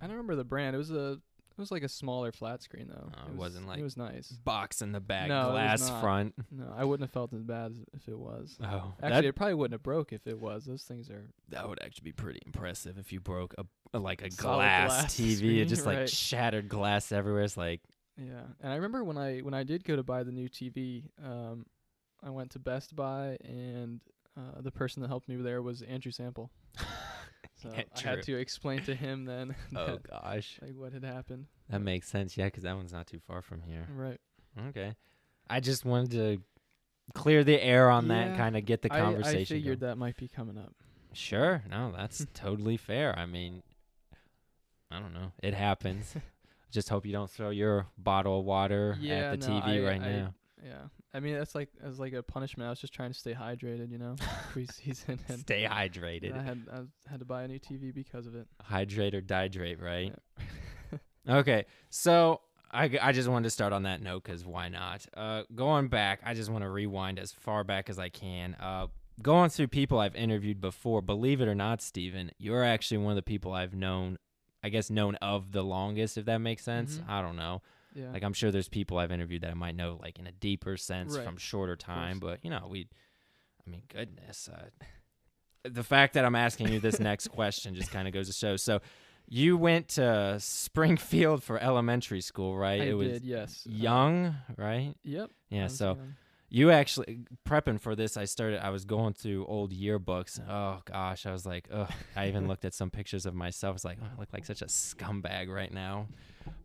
I 0.00 0.06
don't 0.06 0.16
remember 0.16 0.34
the 0.36 0.44
brand. 0.44 0.74
It 0.74 0.78
was 0.78 0.90
a. 0.90 1.18
It 1.56 1.60
was 1.60 1.70
like 1.70 1.84
a 1.84 1.88
smaller 1.88 2.32
flat 2.32 2.62
screen 2.62 2.88
though. 2.88 3.10
Oh, 3.14 3.26
it 3.26 3.30
was, 3.30 3.38
wasn't 3.38 3.68
like- 3.68 3.78
It 3.78 3.84
was 3.84 3.96
nice. 3.96 4.28
Box 4.32 4.82
in 4.82 4.90
the 4.90 4.98
back, 5.00 5.28
No, 5.28 5.40
it 5.40 5.44
was 5.44 5.50
glass 5.52 5.88
not. 5.88 6.00
front. 6.00 6.34
No, 6.50 6.64
I 6.76 6.84
wouldn't 6.84 7.08
have 7.08 7.12
felt 7.12 7.32
as 7.32 7.42
bad 7.44 7.70
as 7.72 7.78
if 7.92 8.08
it 8.08 8.18
was. 8.18 8.56
Oh, 8.60 8.92
Actually, 9.00 9.08
that, 9.10 9.24
it 9.24 9.34
probably 9.36 9.54
wouldn't 9.54 9.74
have 9.74 9.82
broke 9.84 10.12
if 10.12 10.26
it 10.26 10.38
was. 10.40 10.64
Those 10.64 10.82
things 10.82 11.08
are. 11.10 11.30
that 11.50 11.68
would 11.68 11.80
actually 11.82 12.04
be 12.06 12.12
pretty 12.12 12.40
impressive 12.44 12.98
if 12.98 13.12
you 13.12 13.20
broke 13.20 13.54
a, 13.56 13.64
a- 13.96 14.00
like 14.00 14.22
a 14.22 14.30
Solid 14.32 14.56
glass, 14.56 14.88
glass 14.90 15.14
TV, 15.20 15.36
screen, 15.36 15.58
it 15.60 15.66
just 15.66 15.86
like 15.86 15.98
right. 15.98 16.10
shattered 16.10 16.68
glass 16.68 17.12
everywhere. 17.12 17.42
It's 17.44 17.56
like 17.56 17.82
Yeah, 18.18 18.42
and 18.60 18.72
I 18.72 18.74
remember 18.74 19.04
when 19.04 19.16
I 19.16 19.38
when 19.38 19.54
I 19.54 19.62
did 19.62 19.84
go 19.84 19.94
to 19.94 20.02
buy 20.02 20.24
the 20.24 20.32
new 20.32 20.48
TV, 20.48 21.04
um, 21.24 21.66
I 22.20 22.30
went 22.30 22.50
to 22.52 22.58
Best 22.58 22.96
Buy, 22.96 23.36
and 23.44 24.00
uh, 24.36 24.60
the 24.60 24.72
person 24.72 25.02
that 25.02 25.08
helped 25.08 25.28
me 25.28 25.36
there 25.36 25.62
was 25.62 25.82
Andrew 25.82 26.10
Sample. 26.10 26.50
So 27.64 27.70
Yeah, 27.74 27.82
I 27.96 28.00
had 28.16 28.22
to 28.24 28.36
explain 28.38 28.82
to 28.84 28.94
him 28.94 29.24
then 29.24 29.54
oh 29.76 29.86
that, 29.86 30.02
gosh, 30.10 30.58
like 30.62 30.74
what 30.76 30.92
had 30.92 31.02
happened. 31.04 31.46
that 31.70 31.80
makes 31.80 32.08
sense. 32.08 32.36
Yeah, 32.36 32.44
because 32.46 32.62
that 32.64 32.76
one's 32.76 32.92
not 32.92 33.06
too 33.06 33.20
far 33.26 33.42
from 33.42 33.62
here. 33.62 33.88
Right. 33.94 34.20
Okay, 34.68 34.94
I 35.50 35.60
just 35.60 35.84
wanted 35.84 36.10
to 36.12 36.38
clear 37.14 37.42
the 37.42 37.60
air 37.62 37.90
on 37.90 38.08
that, 38.08 38.30
Yeah, 38.32 38.36
kind 38.36 38.56
of 38.56 38.64
get 38.64 38.82
the 38.82 38.92
I, 38.92 39.00
conversation. 39.00 39.40
I 39.40 39.44
figured 39.44 39.80
going. 39.80 39.90
that 39.90 39.96
might 39.96 40.16
be 40.16 40.28
coming 40.28 40.56
up. 40.58 40.74
Sure. 41.12 41.62
No, 41.70 41.92
that's 41.96 42.26
totally 42.34 42.76
fair. 42.76 43.18
I 43.18 43.26
mean, 43.26 43.62
I 44.90 45.00
don't 45.00 45.14
know. 45.14 45.32
It 45.42 45.54
happens. 45.54 46.14
Just 46.70 46.88
hope 46.88 47.06
you 47.06 47.12
don't 47.12 47.30
throw 47.30 47.50
your 47.50 47.86
bottle 47.96 48.40
of 48.40 48.44
water 48.44 48.96
Yeah, 49.00 49.32
at 49.32 49.40
the 49.40 49.48
no, 49.48 49.54
TV 49.60 49.82
I- 49.84 49.86
right 49.86 50.02
I- 50.02 50.10
now. 50.12 50.34
Yeah, 50.64 50.82
I 51.12 51.20
mean 51.20 51.34
that's 51.34 51.54
like 51.54 51.68
as 51.82 51.98
like 51.98 52.14
a 52.14 52.22
punishment. 52.22 52.66
I 52.66 52.70
was 52.70 52.80
just 52.80 52.94
trying 52.94 53.12
to 53.12 53.18
stay 53.18 53.34
hydrated, 53.34 53.90
you 53.90 53.98
know, 53.98 54.16
preseason, 54.54 55.18
and 55.28 55.40
Stay 55.40 55.66
hydrated. 55.70 56.34
I 56.38 56.42
had 56.42 56.66
I 56.72 57.10
had 57.10 57.18
to 57.20 57.26
buy 57.26 57.42
a 57.42 57.48
new 57.48 57.58
TV 57.58 57.92
because 57.94 58.26
of 58.26 58.34
it. 58.34 58.46
Hydrate 58.62 59.14
or 59.14 59.20
dihydrate, 59.20 59.80
right? 59.80 60.12
Yeah. 60.92 60.98
Okay. 61.28 61.64
So 61.88 62.40
I 62.70 62.98
I 63.00 63.12
just 63.12 63.28
wanted 63.30 63.44
to 63.44 63.50
start 63.50 63.72
on 63.72 63.84
that 63.84 64.02
note 64.02 64.24
because 64.24 64.44
why 64.44 64.68
not? 64.68 65.06
Uh, 65.16 65.44
going 65.54 65.88
back, 65.88 66.20
I 66.24 66.34
just 66.34 66.50
want 66.50 66.64
to 66.64 66.68
rewind 66.68 67.18
as 67.18 67.32
far 67.32 67.64
back 67.64 67.88
as 67.88 67.98
I 67.98 68.10
can. 68.10 68.54
Uh, 68.60 68.88
going 69.22 69.48
through 69.48 69.68
people 69.68 69.98
I've 70.00 70.14
interviewed 70.16 70.60
before, 70.60 71.00
believe 71.00 71.40
it 71.40 71.48
or 71.48 71.54
not, 71.54 71.80
Stephen, 71.80 72.30
you're 72.38 72.62
actually 72.62 72.98
one 72.98 73.12
of 73.12 73.16
the 73.16 73.22
people 73.22 73.52
I've 73.54 73.74
known 73.74 74.18
I 74.62 74.68
guess 74.70 74.88
known 74.90 75.14
of 75.16 75.52
the 75.52 75.62
longest, 75.62 76.16
if 76.18 76.24
that 76.26 76.38
makes 76.38 76.62
sense. 76.62 76.96
Mhm. 76.96 77.08
I 77.08 77.20
don't 77.22 77.36
know. 77.36 77.60
Yeah. 77.94 78.10
Like 78.12 78.22
I'm 78.24 78.32
sure 78.32 78.50
there's 78.50 78.68
people 78.68 78.98
I've 78.98 79.12
interviewed 79.12 79.42
that 79.42 79.50
I 79.50 79.54
might 79.54 79.76
know 79.76 79.98
like 80.02 80.18
in 80.18 80.26
a 80.26 80.32
deeper 80.32 80.76
sense 80.76 81.16
Right. 81.16 81.24
from 81.24 81.36
shorter 81.36 81.76
time, 81.76 82.18
but 82.18 82.40
you 82.44 82.50
know, 82.50 82.66
we 82.68 82.88
I 83.66 83.70
mean, 83.70 83.82
goodness. 83.88 84.48
Uh, 84.52 84.66
the 85.68 85.82
fact 85.84 86.14
that 86.14 86.24
I'm 86.24 86.34
asking 86.36 86.68
you 86.72 86.80
this 86.80 87.00
next 87.00 87.28
question 87.28 87.74
just 87.74 87.90
kind 87.90 88.06
of 88.06 88.12
goes 88.12 88.26
to 88.26 88.34
show. 88.34 88.56
So, 88.56 88.80
you 89.26 89.56
went 89.56 89.88
to 89.90 90.36
Springfield 90.38 91.42
for 91.42 91.58
elementary 91.58 92.20
school, 92.20 92.56
right? 92.58 92.82
I 92.82 92.84
it 92.86 92.92
was 92.92 93.08
did, 93.12 93.24
yes. 93.24 93.66
Uh, 93.66 93.70
young, 93.72 94.34
right? 94.58 94.94
yep. 95.02 95.30
Yeah, 95.48 95.68
so 95.68 95.94
young. 95.94 96.14
you 96.50 96.70
actually 96.70 97.20
prepping 97.48 97.80
for 97.80 97.96
this. 97.96 98.18
I 98.18 98.26
started. 98.26 98.62
I 98.62 98.68
was 98.68 98.84
going 98.84 99.14
through 99.14 99.46
old 99.46 99.72
yearbooks. 99.72 100.38
Oh 100.46 100.82
gosh, 100.84 101.24
I 101.24 101.32
was 101.32 101.46
like, 101.46 101.68
ugh. 101.72 101.90
I 102.14 102.28
even 102.28 102.46
looked 102.48 102.66
at 102.66 102.74
some 102.74 102.90
pictures 102.90 103.24
of 103.24 103.34
myself. 103.34 103.70
I 103.70 103.72
was 103.72 103.84
like, 103.86 103.98
oh, 104.02 104.06
I 104.14 104.20
look 104.20 104.28
like 104.34 104.44
such 104.44 104.60
a 104.60 104.66
scumbag 104.66 105.48
right 105.48 105.72
now. 105.72 106.08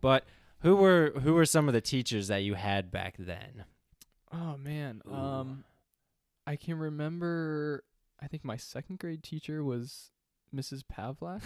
But 0.01 0.25
who 0.61 0.75
were 0.75 1.13
who 1.21 1.33
were 1.33 1.45
some 1.45 1.67
of 1.67 1.73
the 1.73 1.81
teachers 1.81 2.27
that 2.27 2.43
you 2.43 2.53
had 2.55 2.91
back 2.91 3.15
then? 3.17 3.65
Oh 4.31 4.57
man. 4.57 5.01
Ooh. 5.07 5.13
Um 5.13 5.63
I 6.45 6.55
can 6.55 6.77
remember 6.79 7.83
I 8.21 8.27
think 8.27 8.43
my 8.43 8.57
second 8.57 8.99
grade 8.99 9.23
teacher 9.23 9.63
was 9.63 10.11
Mrs. 10.55 10.83
Pavlak. 10.83 11.41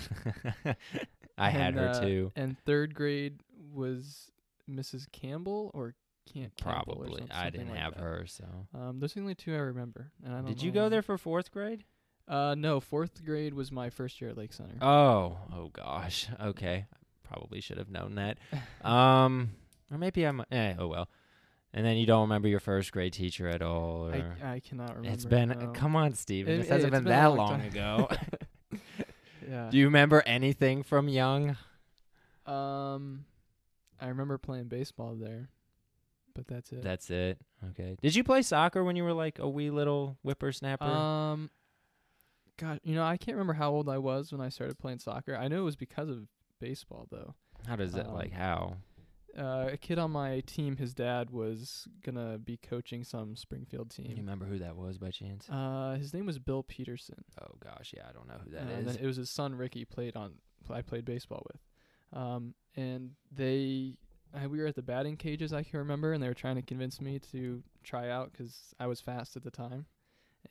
I 1.37 1.49
had 1.49 1.75
her 1.75 1.89
uh, 1.89 1.99
too. 1.99 2.31
And 2.35 2.57
third 2.65 2.95
grade 2.95 3.41
was 3.73 4.31
Mrs. 4.69 5.11
Campbell 5.11 5.71
or 5.73 5.95
can't 6.31 6.55
Probably. 6.57 7.25
I 7.31 7.49
didn't 7.49 7.75
have 7.75 7.95
her. 7.95 8.25
So, 8.27 8.45
Um, 8.73 8.99
those 8.99 9.11
are 9.11 9.15
the 9.15 9.21
only 9.21 9.35
two 9.35 9.53
I 9.53 9.59
remember. 9.59 10.11
And 10.23 10.33
I 10.33 10.37
don't 10.37 10.47
did 10.47 10.61
you 10.61 10.71
go 10.71 10.89
there 10.89 11.01
for 11.01 11.17
fourth 11.17 11.51
grade? 11.51 11.83
Uh, 12.27 12.55
no. 12.57 12.79
Fourth 12.79 13.25
grade 13.25 13.53
was 13.53 13.71
my 13.71 13.89
first 13.89 14.21
year 14.21 14.29
at 14.29 14.37
Lake 14.37 14.53
Center. 14.53 14.77
Oh, 14.81 15.37
oh 15.53 15.69
gosh. 15.73 16.27
Okay, 16.41 16.85
probably 17.23 17.61
should 17.61 17.77
have 17.77 17.89
known 17.89 18.15
that. 18.15 18.37
Um, 18.87 19.51
or 19.91 19.97
maybe 19.97 20.23
I'm. 20.23 20.43
Eh, 20.51 20.73
oh 20.77 20.87
well. 20.87 21.09
And 21.73 21.85
then 21.85 21.97
you 21.97 22.05
don't 22.05 22.21
remember 22.21 22.47
your 22.47 22.59
first 22.59 22.91
grade 22.91 23.13
teacher 23.13 23.47
at 23.47 23.61
all, 23.61 24.07
or 24.09 24.35
I, 24.43 24.55
I 24.55 24.59
cannot 24.59 24.89
remember. 24.89 25.09
it's 25.09 25.25
been. 25.25 25.49
no. 25.49 25.71
Come 25.73 25.95
on, 25.95 26.13
Stephen. 26.13 26.53
It- 26.53 26.57
this 26.59 26.69
hasn't 26.69 26.91
been, 26.91 27.03
been 27.03 27.11
that 27.11 27.27
long 27.27 27.37
long 27.37 27.61
ago. 27.61 28.09
yeah. 29.49 29.69
Do 29.71 29.77
you 29.77 29.85
remember 29.85 30.21
anything 30.25 30.83
from 30.83 31.07
young? 31.07 31.57
um, 32.45 33.25
I 33.99 34.07
remember 34.09 34.37
playing 34.37 34.65
baseball 34.65 35.15
there, 35.15 35.49
but 36.35 36.47
that's 36.47 36.71
it. 36.71 36.83
That's 36.83 37.09
it. 37.09 37.39
Okay. 37.71 37.95
Did 38.01 38.15
you 38.15 38.23
play 38.23 38.41
soccer 38.41 38.83
when 38.83 38.95
you 38.95 39.03
were 39.03 39.13
like 39.13 39.39
a 39.39 39.47
wee 39.47 39.69
little 39.69 40.17
whippersnapper? 40.23 40.83
Um, 40.83 41.49
God, 42.57 42.81
you 42.83 42.95
know, 42.95 43.03
I 43.03 43.17
can't 43.17 43.35
remember 43.35 43.53
how 43.53 43.71
old 43.71 43.89
I 43.89 43.97
was 43.97 44.31
when 44.31 44.41
I 44.41 44.49
started 44.49 44.77
playing 44.77 44.99
soccer. 44.99 45.35
I 45.35 45.47
know 45.47 45.59
it 45.59 45.63
was 45.63 45.75
because 45.75 46.09
of 46.09 46.27
baseball, 46.63 47.07
though. 47.11 47.33
how 47.67 47.75
does 47.75 47.91
that 47.93 48.07
um, 48.07 48.13
like 48.13 48.31
how? 48.31 48.77
Uh, 49.37 49.69
a 49.71 49.77
kid 49.77 49.97
on 49.97 50.11
my 50.11 50.41
team, 50.41 50.77
his 50.77 50.93
dad 50.93 51.31
was 51.31 51.87
gonna 52.05 52.37
be 52.37 52.57
coaching 52.57 53.03
some 53.03 53.35
Springfield 53.35 53.89
team. 53.89 54.05
Do 54.05 54.11
you 54.11 54.17
remember 54.17 54.45
who 54.45 54.59
that 54.59 54.75
was 54.75 54.97
by 54.97 55.09
chance? 55.09 55.49
Uh, 55.49 55.95
his 55.99 56.13
name 56.13 56.25
was 56.25 56.37
Bill 56.39 56.63
Peterson. 56.63 57.23
oh 57.41 57.55
gosh, 57.63 57.93
yeah, 57.95 58.03
I 58.07 58.13
don't 58.13 58.27
know 58.27 58.35
who 58.43 58.51
that 58.51 58.61
uh, 58.61 58.77
and 58.77 58.87
is. 58.87 58.95
then 58.95 59.03
it 59.03 59.07
was 59.07 59.17
his 59.17 59.29
son 59.29 59.55
Ricky 59.55 59.85
played 59.85 60.15
on. 60.15 60.33
I 60.69 60.81
played 60.81 61.03
baseball 61.03 61.45
with. 61.51 61.61
Um, 62.21 62.53
and 62.75 63.11
they, 63.31 63.95
I, 64.33 64.47
we 64.47 64.59
were 64.59 64.67
at 64.67 64.75
the 64.75 64.81
batting 64.83 65.17
cages. 65.17 65.51
I 65.51 65.63
can 65.63 65.79
remember, 65.79 66.13
and 66.13 66.21
they 66.21 66.27
were 66.27 66.33
trying 66.33 66.55
to 66.55 66.61
convince 66.61 67.01
me 67.01 67.19
to 67.31 67.63
try 67.83 68.09
out 68.09 68.31
because 68.31 68.55
I 68.79 68.87
was 68.87 69.01
fast 69.01 69.35
at 69.35 69.43
the 69.43 69.51
time. 69.51 69.85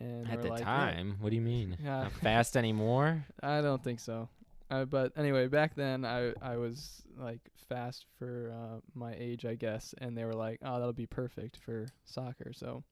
And 0.01 0.29
At 0.29 0.43
the 0.43 0.49
like, 0.49 0.63
time, 0.63 1.17
what 1.21 1.31
do 1.31 1.37
you 1.37 1.43
mean? 1.43 1.77
Yeah. 1.83 2.09
Fast 2.09 2.57
anymore? 2.57 3.25
I 3.43 3.61
don't 3.61 3.83
think 3.85 4.01
so. 4.01 4.29
Uh, 4.73 4.85
but 4.87 5.13
anyway, 5.17 5.49
back 5.49 5.75
then 5.75 6.05
I 6.05 6.33
I 6.41 6.57
was 6.57 7.03
like 7.19 7.41
fast 7.69 8.07
for 8.19 8.53
uh, 8.55 8.81
my 8.95 9.15
age, 9.19 9.45
I 9.45 9.55
guess, 9.55 9.95
and 9.99 10.17
they 10.17 10.25
were 10.25 10.35
like, 10.35 10.61
"Oh, 10.65 10.79
that'll 10.79 10.95
be 10.95 11.07
perfect 11.07 11.59
for 11.59 11.89
soccer." 12.05 12.53
So 12.55 12.83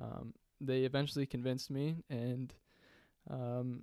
um, 0.00 0.34
they 0.60 0.84
eventually 0.84 1.26
convinced 1.26 1.68
me, 1.68 2.04
and 2.08 2.54
um, 3.28 3.82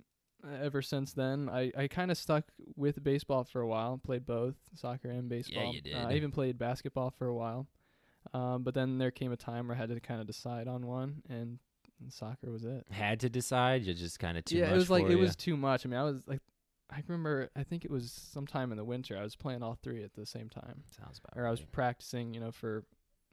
ever 0.58 0.80
since 0.80 1.12
then, 1.12 1.50
I 1.50 1.70
I 1.76 1.86
kind 1.88 2.10
of 2.10 2.16
stuck 2.16 2.44
with 2.76 3.04
baseball 3.04 3.44
for 3.44 3.60
a 3.60 3.66
while. 3.66 3.98
Played 3.98 4.24
both 4.24 4.56
soccer 4.74 5.10
and 5.10 5.28
baseball. 5.28 5.74
Yeah, 5.74 5.80
you 5.90 5.96
Uh, 5.96 6.08
I 6.08 6.14
even 6.14 6.30
played 6.30 6.58
basketball 6.58 7.10
for 7.10 7.26
a 7.26 7.34
while. 7.34 7.66
Um, 8.32 8.62
but 8.62 8.72
then 8.72 8.96
there 8.96 9.10
came 9.10 9.32
a 9.32 9.36
time 9.36 9.68
where 9.68 9.76
I 9.76 9.80
had 9.80 9.90
to 9.90 10.00
kind 10.00 10.20
of 10.20 10.26
decide 10.26 10.66
on 10.66 10.86
one, 10.86 11.22
and, 11.28 11.58
soccer 12.08 12.50
was 12.50 12.64
it 12.64 12.86
Had 12.90 13.20
to 13.20 13.28
decide? 13.28 13.84
You're 13.84 13.94
just 13.94 14.18
kind 14.18 14.36
of 14.38 14.44
too 14.44 14.58
yeah, 14.58 14.70
it 14.72 14.76
was 14.76 14.90
like 14.90 15.06
it 15.08 15.16
was 15.16 15.36
too 15.36 15.56
much. 15.56 15.84
I 15.84 15.88
mean, 15.88 16.00
I 16.00 16.04
was 16.04 16.26
like, 16.26 16.40
I 16.90 17.02
remember, 17.06 17.50
I 17.56 17.62
think 17.62 17.84
it 17.84 17.90
was 17.90 18.12
sometime 18.12 18.70
in 18.70 18.76
the 18.78 18.84
winter. 18.84 19.16
I 19.18 19.22
was 19.22 19.36
playing 19.36 19.62
all 19.62 19.78
three 19.82 20.02
at 20.04 20.14
the 20.14 20.26
same 20.26 20.48
time, 20.48 20.84
Sounds 20.96 21.18
about 21.18 21.40
or 21.40 21.46
I 21.46 21.50
was 21.50 21.60
right. 21.60 21.72
practicing, 21.72 22.34
you 22.34 22.40
know, 22.40 22.52
for 22.52 22.84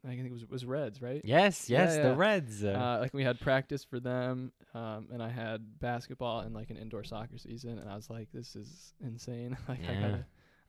I 0.04 0.08
think 0.08 0.24
it 0.24 0.32
was 0.32 0.44
was 0.48 0.64
Reds, 0.64 1.00
right? 1.00 1.20
Yes, 1.24 1.70
Yeah, 1.70 1.84
yes, 1.84 1.96
the. 1.96 2.14
Reds. 2.16 2.64
Uh, 2.64 2.68
Uh, 2.70 2.98
like 3.00 3.14
we 3.14 3.22
had 3.22 3.38
practice 3.40 3.84
for 3.84 4.00
them, 4.00 4.52
um, 4.74 5.08
and 5.12 5.22
I 5.22 5.28
had 5.28 5.78
basketball 5.78 6.40
and 6.40 6.54
like 6.54 6.70
an 6.70 6.76
indoor 6.76 7.04
soccer 7.04 7.38
season, 7.38 7.78
and 7.78 7.88
I 7.88 7.94
was 7.94 8.10
like, 8.10 8.28
this 8.32 8.56
is 8.56 8.94
insane. 9.00 9.56
like 9.68 9.80
I 9.88 9.94
gotta, 9.94 10.26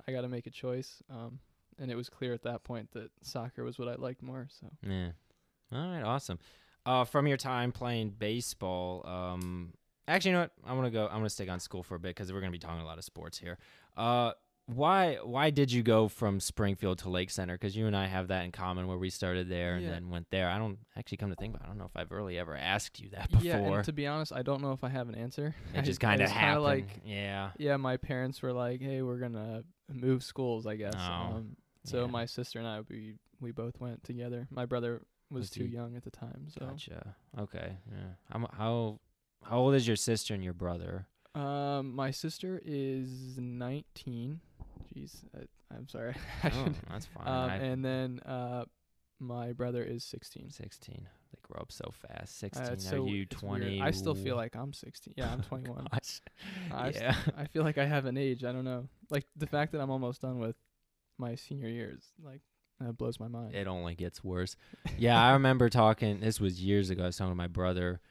I 0.07 0.11
gotta 0.11 0.29
make 0.29 0.45
a 0.45 0.51
choice. 0.51 1.01
Um, 1.09 1.39
and 1.79 1.89
it 1.89 1.95
was 1.95 2.09
clear 2.09 2.33
at 2.33 2.43
that 2.43 2.63
point 2.63 2.91
that 2.91 3.09
soccer 3.23 3.63
was 3.63 3.79
what 3.79 3.87
I 3.87 3.95
liked 3.95 4.21
more. 4.21 4.47
So 4.51 4.67
yeah. 4.87 5.11
All 5.71 5.87
right, 5.87 6.03
awesome. 6.03 6.37
Uh, 6.85 7.03
from 7.05 7.25
your 7.25 7.37
time 7.37 7.71
playing 7.71 8.11
baseball, 8.11 9.03
um, 9.07 9.73
actually, 10.07 10.31
you 10.31 10.37
know 10.37 10.41
what? 10.43 10.51
I'm 10.65 10.75
gonna 10.75 10.91
go. 10.91 11.05
I'm 11.07 11.17
gonna 11.19 11.29
stick 11.29 11.49
on 11.49 11.59
school 11.59 11.83
for 11.83 11.95
a 11.95 11.99
bit 11.99 12.09
because 12.15 12.31
we're 12.31 12.39
gonna 12.41 12.51
be 12.51 12.59
talking 12.59 12.81
a 12.81 12.85
lot 12.85 12.97
of 12.97 13.03
sports 13.03 13.37
here. 13.37 13.57
Uh, 13.97 14.31
why 14.67 15.17
why 15.23 15.49
did 15.49 15.71
you 15.73 15.83
go 15.83 16.07
from 16.07 16.39
Springfield 16.39 16.97
to 16.99 17.09
Lake 17.09 17.29
Center? 17.29 17.55
Because 17.55 17.75
you 17.75 17.85
and 17.85 17.95
I 17.97 18.05
have 18.07 18.29
that 18.29 18.45
in 18.45 18.51
common, 18.53 18.87
where 18.87 18.97
we 18.97 19.09
started 19.09 19.49
there 19.49 19.75
and 19.75 19.83
Yeah. 19.83 19.89
then 19.91 20.09
went 20.09 20.29
there. 20.29 20.49
I 20.49 20.57
don't 20.57 20.77
actually 20.95 21.17
come 21.17 21.29
to 21.31 21.35
think 21.35 21.53
about. 21.55 21.63
it, 21.63 21.65
I 21.65 21.67
don't 21.69 21.77
know 21.79 21.85
if 21.85 21.95
I've 21.97 22.11
really 22.11 22.37
ever 22.39 22.55
asked 22.55 22.99
you 23.01 23.09
that 23.09 23.29
before. 23.29 23.43
yeah, 23.45 23.57
and 23.57 23.83
to 23.83 23.91
be 23.91 24.07
honest, 24.07 24.31
I 24.31 24.41
don't 24.41 24.61
know 24.61 24.71
if 24.71 24.83
I 24.85 24.89
have 24.89 25.09
an 25.09 25.15
answer. 25.15 25.53
it 25.73 25.79
I- 25.79 25.81
just 25.91 25.99
kind 25.99 26.21
of 26.21 26.29
happened. 26.29 26.63
like 26.63 26.87
yeah. 27.05 27.51
yeah, 27.57 27.75
my 27.75 27.97
parents 27.97 28.41
were 28.41 28.53
like, 28.53 28.79
"Hey, 28.81 29.01
we're 29.01 29.17
gonna 29.19 29.63
move 29.91 30.23
schools, 30.23 30.65
I 30.65 30.77
guess." 30.77 30.93
Oh, 30.95 31.01
um, 31.01 31.57
so 31.83 32.05
yeah. 32.05 32.11
my 32.11 32.25
sister 32.25 32.59
and 32.59 32.67
I, 32.67 32.81
we 32.89 33.15
we 33.41 33.51
both 33.51 33.81
went 33.81 34.05
together. 34.05 34.47
My 34.49 34.65
brother 34.65 35.01
was, 35.29 35.41
Was 35.41 35.49
too 35.49 35.65
young 35.65 35.97
at 35.97 36.03
the 36.03 36.11
time, 36.11 36.47
so 36.47 36.65
Gotcha. 36.67 37.15
Okay. 37.37 37.75
Yeah. 37.91 37.97
How 38.31 38.47
how 38.53 38.99
how 39.49 39.57
old 39.59 39.75
is 39.75 39.87
your 39.87 39.95
sister 39.95 40.33
and 40.33 40.43
your 40.43 40.53
brother? 40.53 41.07
um, 41.35 41.95
my 41.95 42.11
sister 42.11 42.61
is 42.63 43.37
19. 43.39 44.39
Jeez, 44.95 45.23
I, 45.35 45.75
I'm 45.75 45.87
sorry. 45.87 46.15
Oh, 46.43 46.67
that's 46.91 47.07
fine. 47.07 47.27
um, 47.27 47.49
I, 47.49 47.55
and 47.55 47.83
then 47.83 48.19
uh, 48.25 48.65
my 49.19 49.51
brother 49.53 49.83
is 49.83 50.03
16. 50.03 50.51
16. 50.51 51.07
They 51.31 51.39
grow 51.41 51.59
up 51.61 51.71
so 51.71 51.91
fast. 51.91 52.43
Uh, 52.43 52.47
16. 52.49 52.63
it's 52.73 52.85
Are 52.87 52.89
so- 52.89 53.05
you 53.07 53.25
20? 53.25 53.81
I 53.81 53.89
still 53.91 54.13
feel 54.13 54.35
like 54.35 54.55
I'm 54.55 54.73
16. 54.73 55.15
Yeah, 55.17 55.31
I'm 55.31 55.41
21. 55.49 55.87
Gosh. 55.91 56.21
I 56.71 56.89
s- 56.89 56.95
yeah. 57.01 57.15
I 57.37 57.45
feel 57.47 57.63
like 57.63 57.79
I 57.79 57.85
have 57.85 58.05
an 58.05 58.17
age. 58.17 58.43
I 58.43 58.51
don't 58.51 58.65
know. 58.65 58.87
Like 59.09 59.25
the 59.35 59.47
fact 59.47 59.71
that 59.71 59.81
I'm 59.81 59.89
almost 59.89 60.21
done 60.21 60.37
with 60.39 60.55
my 61.17 61.33
senior 61.35 61.67
years, 61.69 62.03
like 62.23 62.41
that 62.79 62.95
blows 62.97 63.19
my 63.19 63.27
mind. 63.27 63.55
It 63.55 63.65
only 63.65 63.95
gets 63.95 64.23
worse. 64.23 64.55
Yeah, 64.97 65.19
I 65.19 65.33
remember 65.33 65.69
talking. 65.69 66.19
This 66.19 66.39
was 66.39 66.61
years 66.61 66.89
ago. 66.91 67.03
I 67.03 67.05
was 67.07 67.17
talking 67.17 67.31
to 67.31 67.35
my 67.35 67.47
brother. 67.47 68.01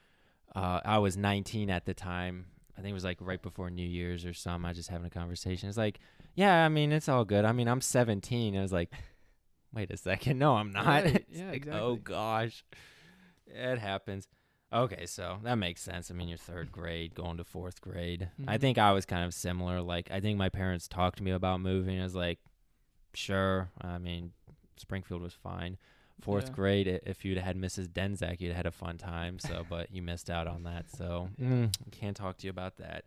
Uh, 0.55 0.79
I 0.85 0.99
was 0.99 1.17
19 1.17 1.69
at 1.69 1.85
the 1.85 1.93
time. 1.93 2.45
I 2.77 2.81
think 2.81 2.91
it 2.91 2.93
was 2.95 3.03
like 3.03 3.17
right 3.21 3.41
before 3.41 3.69
New 3.69 3.85
Year's 3.87 4.25
or 4.25 4.33
something. 4.33 4.65
I 4.65 4.69
was 4.69 4.77
just 4.77 4.89
having 4.89 5.07
a 5.07 5.09
conversation. 5.11 5.69
It's 5.69 5.77
like, 5.77 5.99
yeah, 6.35 6.65
I 6.65 6.69
mean, 6.69 6.91
it's 6.91 7.09
all 7.09 7.25
good. 7.25 7.45
I 7.45 7.51
mean, 7.51 7.67
I'm 7.67 7.81
17. 7.81 8.57
I 8.57 8.61
was 8.61 8.73
like, 8.73 8.91
wait 9.73 9.91
a 9.91 9.97
second. 9.97 10.39
No, 10.39 10.55
I'm 10.55 10.71
not. 10.71 10.85
Right, 10.85 11.25
yeah, 11.31 11.51
like, 11.51 11.67
Oh 11.71 11.95
gosh, 11.95 12.63
it 13.47 13.77
happens. 13.79 14.27
Okay, 14.71 15.05
so 15.05 15.37
that 15.43 15.55
makes 15.55 15.81
sense. 15.83 16.09
I 16.09 16.15
mean, 16.15 16.27
you're 16.27 16.37
third 16.39 16.71
grade 16.71 17.13
going 17.13 17.37
to 17.37 17.43
fourth 17.43 17.79
grade. 17.79 18.29
I 18.47 18.57
Mhm. 18.57 18.61
think 18.61 18.77
I 18.79 18.91
was 18.91 19.05
kind 19.05 19.23
of 19.23 19.31
similar. 19.35 19.81
Like, 19.81 20.09
I 20.09 20.19
think 20.19 20.39
my 20.39 20.49
parents 20.49 20.87
talked 20.87 21.17
to 21.19 21.23
me 21.23 21.29
about 21.29 21.61
moving. 21.61 21.99
I 21.99 22.03
was 22.03 22.15
like, 22.15 22.39
sure. 23.13 23.69
I 23.79 23.99
mean, 23.99 24.31
Springfield 24.77 25.21
was 25.21 25.33
fine. 25.33 25.77
Fourth 26.23 26.47
Yeah. 26.47 26.53
grade, 26.53 26.87
if 27.05 27.23
you'd 27.25 27.37
had 27.37 27.57
Mrs. 27.57 27.87
Denzak, 27.89 28.39
you'd 28.41 28.55
had 28.55 28.65
a 28.65 28.71
fun 28.71 28.97
time. 28.97 29.39
So, 29.39 29.65
but 29.69 29.91
you 29.93 30.01
missed 30.01 30.29
out 30.29 30.47
on 30.47 30.63
that. 30.63 30.89
So, 30.89 31.29
mm, 31.39 31.71
can't 31.91 32.15
talk 32.15 32.37
to 32.37 32.47
you 32.47 32.51
about 32.51 32.77
that. 32.77 33.05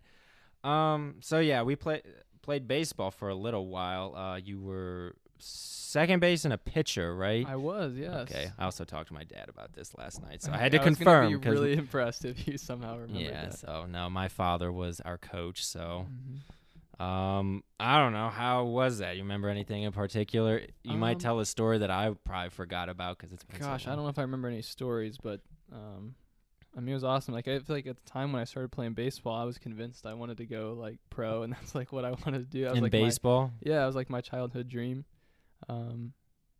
Um. 0.67 1.15
So 1.21 1.39
yeah, 1.39 1.61
we 1.63 1.75
played 1.75 2.03
played 2.41 2.67
baseball 2.67 3.11
for 3.11 3.29
a 3.29 3.35
little 3.35 3.67
while. 3.67 4.15
Uh, 4.15 4.37
you 4.37 4.59
were 4.59 5.15
second 5.39 6.19
base 6.19 6.45
and 6.45 6.53
a 6.53 6.57
pitcher, 6.57 7.15
right? 7.15 7.45
I 7.47 7.55
was, 7.57 7.93
yes. 7.95 8.13
Okay. 8.21 8.49
I 8.57 8.63
also 8.65 8.83
talked 8.85 9.09
to 9.09 9.13
my 9.13 9.23
dad 9.23 9.49
about 9.49 9.73
this 9.73 9.95
last 9.95 10.21
night, 10.21 10.41
so 10.41 10.51
I 10.51 10.57
had 10.57 10.71
to 10.71 10.79
was 10.79 10.85
gonna 10.85 10.95
confirm. 10.95 11.31
Be 11.33 11.39
'cause- 11.39 11.53
really 11.53 11.73
impressed 11.77 12.25
if 12.25 12.47
you 12.47 12.57
somehow 12.57 12.93
remember 12.97 13.19
yeah. 13.19 13.45
that. 13.45 13.59
So 13.59 13.85
no, 13.87 14.09
my 14.09 14.27
father 14.29 14.71
was 14.71 14.99
our 15.01 15.17
coach. 15.17 15.63
So 15.63 16.07
Mhm. 16.09 16.37
Um, 16.99 17.63
I 17.79 17.97
don't 17.99 18.13
know 18.13 18.29
how 18.29 18.63
was 18.65 18.99
that. 18.99 19.15
You 19.17 19.23
remember 19.23 19.49
anything 19.49 19.83
in 19.83 19.91
particular? 19.91 20.61
You 20.83 20.97
might 20.97 21.15
Um, 21.17 21.19
tell 21.19 21.39
a 21.39 21.45
story 21.45 21.77
that 21.79 21.91
I 21.91 22.13
probably 22.23 22.49
forgot 22.49 22.89
about 22.89 23.17
because 23.17 23.31
it's 23.33 23.43
been 23.43 23.59
so 23.61 23.67
Gosh, 23.67 23.87
I 23.87 23.95
don't 23.95 24.03
know 24.03 24.09
if 24.09 24.17
I 24.19 24.23
remember 24.23 24.47
any 24.47 24.61
stories, 24.63 25.17
but 25.21 25.41
um, 25.71 26.15
I 26.75 26.79
mean, 26.79 26.89
it 26.89 26.93
was 26.93 27.03
awesome. 27.03 27.33
Like 27.33 27.47
I 27.47 27.59
feel 27.59 27.75
like 27.75 27.87
at 27.87 27.97
the 28.03 28.09
time 28.09 28.31
when 28.31 28.41
I 28.41 28.45
started 28.45 28.71
playing 28.71 28.93
baseball, 28.93 29.35
I 29.35 29.43
was 29.43 29.57
convinced 29.57 30.05
I 30.07 30.13
wanted 30.15 30.37
to 30.37 30.45
go 30.45 30.75
like 30.79 30.97
pro, 31.09 31.41
and 31.43 31.53
that's 31.53 31.75
like 31.75 31.91
what 31.91 32.03
I 32.05 32.11
wanted 32.11 32.39
to 32.39 32.45
do. 32.45 32.65
I 32.65 32.69
was 32.69 32.77
In 32.77 32.83
like 32.83 32.93
my- 32.93 32.99
baseball? 32.99 33.51
yeah, 33.61 33.83
it 33.83 33.85
was 33.85 33.95
like 33.95 34.09
my 34.09 34.21
childhood 34.21 34.67
dream. 34.67 35.05
Um, 35.69 36.13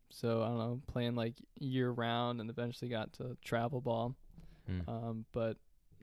so 0.10 0.42
I 0.42 0.48
don't 0.48 0.58
know, 0.58 0.82
playing 0.88 1.16
like 1.16 1.36
year 1.60 1.90
round, 1.92 2.42
and 2.42 2.50
eventually 2.50 2.90
got 2.90 3.14
to 3.14 3.38
travel 3.44 3.82
ball. 3.82 4.16
Hmm. 4.68 4.82
Um, 4.90 5.26
but 5.34 5.58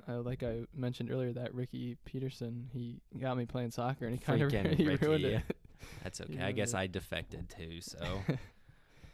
uh, 0.08 0.20
like 0.20 0.42
I 0.42 0.62
mentioned 0.74 1.10
earlier, 1.10 1.32
that 1.32 1.54
Ricky 1.54 1.96
Peterson, 2.04 2.68
he 2.72 3.00
got 3.18 3.36
me 3.36 3.46
playing 3.46 3.70
soccer, 3.70 4.06
and 4.06 4.14
he 4.14 4.18
kind 4.18 4.42
of 4.42 4.50
he 4.76 4.84
ruined 4.84 5.00
Ricky. 5.24 5.34
it. 5.34 5.56
That's 6.02 6.20
okay. 6.20 6.40
I 6.40 6.52
guess 6.52 6.68
remember. 6.68 6.82
I 6.82 6.86
defected 6.86 7.48
too, 7.50 7.80
so 7.80 7.98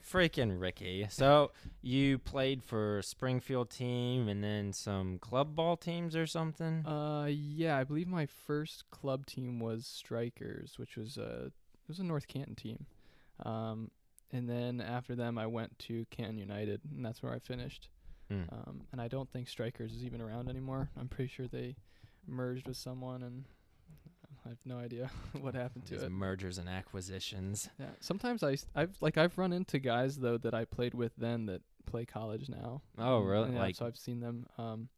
freaking 0.09 0.61
Ricky. 0.61 1.07
So 1.11 1.50
you 1.83 2.18
played 2.18 2.62
for 2.62 3.03
Springfield 3.03 3.70
team 3.70 4.29
and 4.29 4.42
then 4.42 4.72
some 4.72 5.18
club 5.18 5.55
ball 5.55 5.76
teams 5.76 6.14
or 6.14 6.26
something? 6.26 6.87
Uh, 6.87 7.26
yeah, 7.29 7.76
I 7.76 7.85
believe 7.85 8.09
my 8.09 8.26
first 8.26 8.88
club 8.90 9.26
team 9.26 9.61
was 9.61 9.87
Strikers, 9.87 10.79
which 10.79 10.96
was 10.96 11.16
a 11.16 11.46
it 11.46 11.88
was 11.88 11.98
a 11.98 12.05
North 12.05 12.29
Canton 12.29 12.55
team. 12.55 12.87
Um, 13.44 13.90
and 14.33 14.48
then 14.48 14.81
after 14.81 15.16
them, 15.16 15.38
I 15.38 15.46
went 15.46 15.76
to 15.81 16.05
Canton 16.11 16.38
United, 16.38 16.81
and 16.94 17.05
that's 17.05 17.22
where 17.22 17.33
I 17.33 17.38
finished. 17.40 17.88
Hmm. 18.30 18.42
Um, 18.52 18.80
and 18.92 19.00
I 19.00 19.08
don't 19.08 19.28
think 19.30 19.48
Strikers 19.48 19.92
is 19.92 20.04
even 20.04 20.20
around 20.20 20.48
anymore. 20.48 20.88
I'm 20.98 21.08
pretty 21.08 21.28
sure 21.28 21.48
they 21.48 21.76
merged 22.26 22.68
with 22.68 22.76
someone, 22.76 23.22
and 23.22 23.44
I 24.44 24.48
have 24.50 24.58
no 24.64 24.78
idea 24.78 25.10
what 25.40 25.54
happened 25.54 25.86
to 25.86 25.94
These 25.94 26.02
it. 26.04 26.10
mergers 26.12 26.56
and 26.58 26.68
acquisitions. 26.68 27.68
Yeah. 27.78 27.86
Sometimes 28.00 28.42
I, 28.44 28.56
I've 28.74 28.96
like 29.00 29.18
I've 29.18 29.36
run 29.36 29.52
into 29.52 29.78
guys 29.80 30.16
though 30.18 30.38
that 30.38 30.54
I 30.54 30.64
played 30.64 30.94
with 30.94 31.12
then 31.16 31.46
that 31.46 31.62
play 31.86 32.04
college 32.04 32.48
now. 32.48 32.82
Oh, 32.98 33.16
Um, 33.18 33.26
really? 33.26 33.52
Yeah, 33.52 33.58
Like- 33.58 33.74
so 33.76 33.86
I've 33.86 33.96
seen 33.98 34.20
them. 34.20 34.46
Um, 34.58 34.88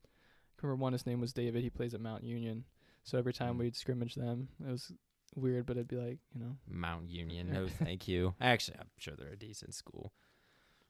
I 0.58 0.66
remember 0.66 0.82
one. 0.82 0.92
His 0.92 1.06
name 1.06 1.20
was 1.20 1.32
David. 1.32 1.62
He 1.62 1.70
plays 1.70 1.94
at 1.94 2.00
Mount 2.00 2.22
Union. 2.24 2.64
So 3.02 3.18
every 3.18 3.32
time 3.32 3.54
Mm. 3.56 3.60
we'd 3.60 3.76
scrimmage 3.76 4.14
them, 4.14 4.48
it 4.64 4.70
was 4.70 4.92
weird, 5.34 5.64
but 5.66 5.76
it'd 5.76 5.88
be 5.88 5.96
like 5.96 6.18
you 6.34 6.40
know. 6.40 6.56
Mount 6.68 7.08
Union. 7.08 7.50
No, 7.50 7.66
thank 7.82 8.06
you. 8.06 8.34
Actually, 8.40 8.76
I'm 8.78 8.90
sure 8.98 9.14
they're 9.16 9.32
a 9.32 9.36
decent 9.36 9.74
school. 9.74 10.12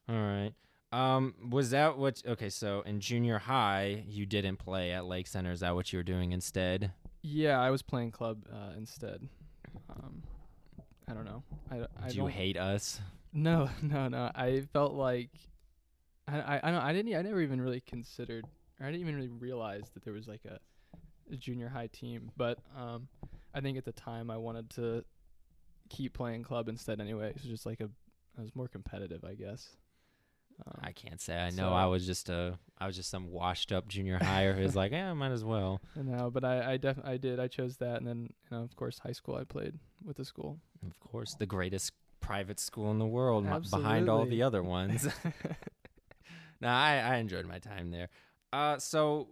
All 0.08 0.16
right. 0.16 0.52
Um, 0.92 1.34
was 1.50 1.70
that 1.70 1.96
what? 1.96 2.22
Okay, 2.26 2.50
so 2.50 2.82
in 2.82 3.00
junior 3.00 3.38
high, 3.38 4.04
you 4.06 4.26
didn't 4.26 4.58
play 4.58 4.92
at 4.92 5.06
Lake 5.06 5.26
Center. 5.26 5.50
Is 5.50 5.60
that 5.60 5.74
what 5.74 5.92
you 5.92 5.98
were 5.98 6.02
doing 6.04 6.32
instead? 6.32 6.92
Yeah, 7.22 7.60
I 7.60 7.70
was 7.70 7.82
playing 7.82 8.10
club 8.10 8.44
uh, 8.52 8.72
instead. 8.76 9.26
Um, 9.88 10.22
I 11.08 11.14
don't 11.14 11.24
know. 11.24 11.42
I, 11.70 11.86
I 12.02 12.08
Do 12.08 12.16
you 12.16 12.26
hate 12.26 12.56
us? 12.56 13.00
No, 13.32 13.70
no, 13.82 14.08
no. 14.08 14.30
I 14.34 14.62
felt 14.72 14.92
like 14.92 15.30
I 16.28 16.40
I 16.40 16.60
I, 16.62 16.70
don't, 16.70 16.82
I 16.82 16.92
didn't 16.92 17.14
I 17.14 17.22
never 17.22 17.40
even 17.40 17.60
really 17.60 17.80
considered 17.80 18.44
or 18.78 18.86
I 18.86 18.90
didn't 18.90 19.02
even 19.02 19.16
really 19.16 19.28
realize 19.28 19.90
that 19.94 20.04
there 20.04 20.12
was 20.12 20.28
like 20.28 20.42
a, 20.44 20.58
a 21.32 21.36
junior 21.36 21.68
high 21.68 21.88
team, 21.88 22.30
but 22.36 22.58
um 22.76 23.08
I 23.54 23.60
think 23.60 23.78
at 23.78 23.84
the 23.84 23.92
time 23.92 24.30
I 24.30 24.36
wanted 24.36 24.70
to 24.70 25.04
keep 25.88 26.14
playing 26.14 26.42
club 26.42 26.68
instead 26.68 27.00
anyway. 27.00 27.28
It 27.28 27.34
was 27.34 27.44
just 27.44 27.66
like 27.66 27.80
a 27.80 27.88
I 28.38 28.42
was 28.42 28.54
more 28.54 28.68
competitive, 28.68 29.24
I 29.24 29.34
guess. 29.34 29.76
Um, 30.66 30.80
I 30.82 30.92
can't 30.92 31.20
say 31.20 31.36
I 31.36 31.50
know. 31.50 31.68
so- 31.70 31.72
I 31.72 31.86
was 31.86 32.06
just 32.06 32.28
a, 32.28 32.58
I 32.78 32.86
was 32.86 32.96
just 32.96 33.10
some 33.10 33.30
washed 33.30 33.72
up 33.72 33.88
junior 33.88 34.18
higher 34.22 34.52
who's 34.54 34.74
like, 34.76 34.92
yeah, 34.92 35.10
I 35.10 35.14
might 35.14 35.32
as 35.32 35.44
well. 35.44 35.80
no, 35.96 36.30
but 36.30 36.44
I 36.44 36.72
I 36.72 36.76
def 36.76 36.98
I 37.04 37.16
did 37.16 37.38
I 37.40 37.48
chose 37.48 37.76
that, 37.78 37.96
and 37.98 38.06
then 38.06 38.28
you 38.50 38.56
know 38.56 38.62
of 38.62 38.74
course 38.76 38.98
high 38.98 39.12
school 39.12 39.34
I 39.36 39.44
played 39.44 39.74
with 40.04 40.16
the 40.16 40.24
school. 40.24 40.58
Of 40.86 40.98
course, 41.00 41.34
the 41.34 41.46
greatest 41.46 41.92
private 42.20 42.60
school 42.60 42.90
in 42.90 42.98
the 42.98 43.06
world, 43.06 43.44
mi- 43.44 43.58
behind 43.70 44.08
all 44.08 44.24
the 44.24 44.42
other 44.42 44.62
ones. 44.62 45.08
no, 46.60 46.68
I, 46.68 46.98
I 46.98 47.16
enjoyed 47.16 47.46
my 47.46 47.58
time 47.58 47.90
there. 47.90 48.08
Uh, 48.52 48.78
so 48.78 49.28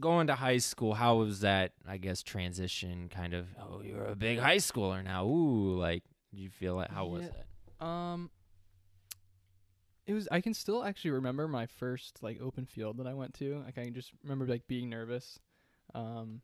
going 0.00 0.26
to 0.28 0.34
high 0.34 0.58
school, 0.58 0.94
how 0.94 1.16
was 1.16 1.40
that? 1.40 1.72
I 1.86 1.98
guess 1.98 2.22
transition, 2.22 3.08
kind 3.08 3.34
of. 3.34 3.46
Oh, 3.60 3.80
you're 3.82 4.04
a 4.06 4.16
big 4.16 4.38
high 4.38 4.56
schooler 4.56 5.04
now. 5.04 5.26
Ooh, 5.26 5.76
like, 5.78 6.02
did 6.32 6.40
you 6.40 6.50
feel 6.50 6.80
it? 6.80 6.90
How 6.90 7.06
was 7.06 7.24
it? 7.26 7.84
Um, 7.84 8.30
it 10.06 10.12
was. 10.12 10.28
I 10.30 10.40
can 10.40 10.54
still 10.54 10.84
actually 10.84 11.12
remember 11.12 11.48
my 11.48 11.66
first 11.66 12.22
like 12.22 12.40
open 12.40 12.66
field 12.66 12.98
that 12.98 13.06
I 13.06 13.14
went 13.14 13.34
to. 13.34 13.62
Like 13.64 13.78
I 13.78 13.84
can 13.84 13.94
just 13.94 14.12
remember 14.22 14.46
like 14.46 14.66
being 14.66 14.90
nervous. 14.90 15.38
Um, 15.94 16.40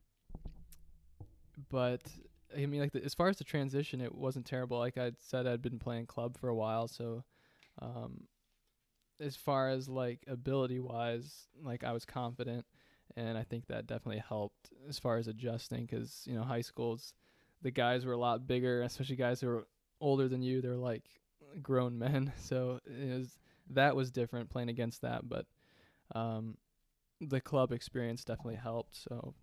but 1.68 2.02
I 2.56 2.66
mean, 2.66 2.80
like 2.80 2.92
the, 2.92 3.04
as 3.04 3.14
far 3.14 3.28
as 3.28 3.36
the 3.38 3.44
transition, 3.44 4.00
it 4.00 4.14
wasn't 4.14 4.46
terrible. 4.46 4.78
Like 4.78 4.98
I 4.98 5.12
said, 5.18 5.46
I'd 5.46 5.62
been 5.62 5.78
playing 5.78 6.06
club 6.06 6.38
for 6.38 6.48
a 6.48 6.54
while, 6.54 6.88
so 6.88 7.24
um, 7.80 8.24
as 9.20 9.36
far 9.36 9.68
as 9.68 9.88
like 9.88 10.20
ability 10.26 10.80
wise, 10.80 11.48
like 11.62 11.84
I 11.84 11.92
was 11.92 12.04
confident, 12.04 12.64
and 13.16 13.36
I 13.36 13.44
think 13.44 13.66
that 13.66 13.86
definitely 13.86 14.22
helped 14.26 14.70
as 14.88 14.98
far 14.98 15.18
as 15.18 15.28
adjusting 15.28 15.86
because 15.86 16.22
you 16.26 16.34
know 16.34 16.42
high 16.42 16.62
schools, 16.62 17.12
the 17.62 17.70
guys 17.70 18.04
were 18.04 18.14
a 18.14 18.18
lot 18.18 18.46
bigger, 18.46 18.82
especially 18.82 19.16
guys 19.16 19.40
who 19.40 19.48
were 19.48 19.66
older 20.00 20.28
than 20.28 20.42
you. 20.42 20.60
They're 20.60 20.76
like 20.76 21.04
grown 21.62 21.98
men, 21.98 22.32
so 22.38 22.80
it 22.86 23.18
was 23.18 23.38
that 23.70 23.96
was 23.96 24.10
different 24.10 24.50
playing 24.50 24.68
against 24.68 25.02
that, 25.02 25.28
but 25.28 25.46
um, 26.14 26.56
the 27.20 27.40
club 27.40 27.72
experience 27.72 28.24
definitely 28.24 28.56
helped. 28.56 28.96
So 28.96 29.34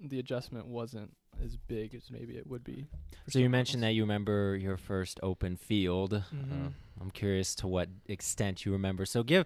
the 0.00 0.18
adjustment 0.18 0.66
wasn't 0.66 1.14
as 1.42 1.56
big 1.56 1.94
as 1.94 2.10
maybe 2.10 2.36
it 2.36 2.46
would 2.46 2.64
be. 2.64 2.86
So 3.28 3.38
you 3.38 3.48
mentioned 3.50 3.82
else. 3.82 3.90
that 3.90 3.94
you 3.94 4.02
remember 4.02 4.56
your 4.56 4.76
first 4.76 5.20
open 5.22 5.56
field. 5.56 6.14
Uh, 6.14 6.20
Mhm. 6.34 6.72
I'm 7.00 7.10
curious 7.10 7.54
to 7.56 7.66
what 7.66 7.88
extent 8.06 8.64
you 8.64 8.72
remember. 8.72 9.04
So 9.06 9.22
give 9.22 9.44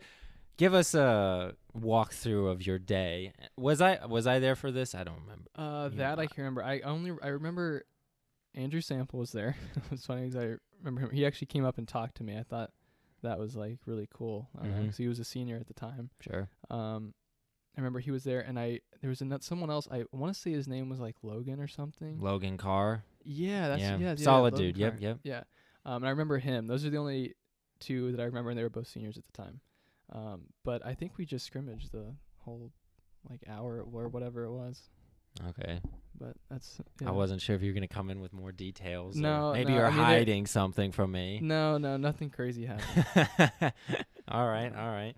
give 0.56 0.74
us 0.74 0.94
a 0.94 1.54
walkthrough 1.76 2.50
of 2.50 2.66
your 2.66 2.78
day. 2.78 3.32
Was 3.56 3.80
I 3.80 4.04
was 4.06 4.26
I 4.26 4.38
there 4.38 4.54
for 4.56 4.70
this? 4.70 4.94
I 4.94 5.04
don't 5.04 5.20
remember. 5.20 5.50
Uh, 5.54 5.88
You 5.90 5.98
that 5.98 6.18
I 6.18 6.26
can 6.26 6.42
remember. 6.44 6.62
I 6.62 6.80
only 6.80 7.12
I 7.22 7.28
remember 7.28 7.84
Andrew 8.54 8.80
Sample 8.80 9.18
was 9.18 9.32
there. 9.32 9.56
it's 9.90 10.06
funny 10.06 10.22
because 10.28 10.36
I 10.36 10.56
remember 10.82 11.00
him. 11.02 11.10
He 11.10 11.26
actually 11.26 11.46
came 11.48 11.64
up 11.64 11.78
and 11.78 11.86
talked 11.88 12.16
to 12.18 12.24
me. 12.24 12.36
I 12.38 12.42
thought 12.44 12.70
that 13.22 13.38
was 13.38 13.56
like 13.56 13.78
really 13.86 14.08
cool 14.12 14.48
because 14.54 14.94
Mhm. 14.94 14.96
he 14.96 15.08
was 15.08 15.18
a 15.18 15.24
senior 15.24 15.56
at 15.58 15.66
the 15.66 15.74
time. 15.74 16.10
Sure. 16.20 16.48
Um, 16.70 17.14
I 17.76 17.80
remember 17.80 18.00
he 18.00 18.10
was 18.10 18.24
there, 18.24 18.40
and 18.40 18.58
I 18.58 18.80
there 19.00 19.08
was 19.10 19.20
another 19.20 19.42
someone 19.42 19.70
else. 19.70 19.86
I 19.90 20.04
want 20.12 20.34
to 20.34 20.38
say 20.40 20.50
his 20.52 20.66
name 20.68 20.88
was 20.88 21.00
like 21.00 21.16
Logan 21.22 21.60
or 21.60 21.68
something. 21.68 22.18
Logan 22.20 22.56
Carr. 22.56 23.04
yeah, 23.22 23.68
that's 23.68 23.80
yeah. 23.82 23.96
yeah, 23.98 24.08
yeah, 24.10 24.14
Solid 24.16 24.54
Logan 24.54 24.66
dude. 24.68 24.76
Yep, 24.78 25.00
yep. 25.00 25.18
Yeah. 25.22 25.42
Um, 25.84 25.96
and 26.02 26.06
I 26.06 26.10
remember 26.10 26.38
him. 26.38 26.66
Those 26.66 26.84
are 26.84 26.90
the 26.90 26.98
only 26.98 27.34
two 27.78 28.10
that 28.12 28.20
I 28.20 28.24
remember, 28.24 28.50
and 28.50 28.58
they 28.58 28.62
were 28.62 28.68
both 28.70 28.88
seniors 28.88 29.16
at 29.16 29.24
the 29.26 29.32
time. 29.32 29.60
Um, 30.12 30.42
but 30.64 30.84
I 30.84 30.94
think 30.94 31.16
we 31.16 31.24
just 31.24 31.46
scrimmaged 31.46 31.92
the 31.92 32.14
whole 32.38 32.72
like 33.28 33.42
hour 33.48 33.82
or 33.82 34.08
whatever 34.08 34.44
it 34.44 34.52
was. 34.52 34.82
Okay. 35.48 35.80
But 36.20 36.36
that's 36.50 36.78
I 37.04 37.10
wasn't 37.12 37.40
sure 37.40 37.56
if 37.56 37.62
you 37.62 37.70
were 37.70 37.74
gonna 37.74 37.88
come 37.88 38.10
in 38.10 38.20
with 38.20 38.32
more 38.32 38.52
details. 38.52 39.16
No, 39.16 39.52
maybe 39.54 39.70
no, 39.70 39.76
you're 39.76 39.86
I 39.86 39.90
mean, 39.90 39.98
hiding 39.98 40.46
something 40.46 40.92
from 40.92 41.12
me. 41.12 41.40
No, 41.42 41.78
no, 41.78 41.96
nothing 41.96 42.28
crazy 42.28 42.66
happened. 42.66 43.72
all 44.28 44.46
right, 44.46 44.72
all 44.76 44.88
right. 44.88 45.14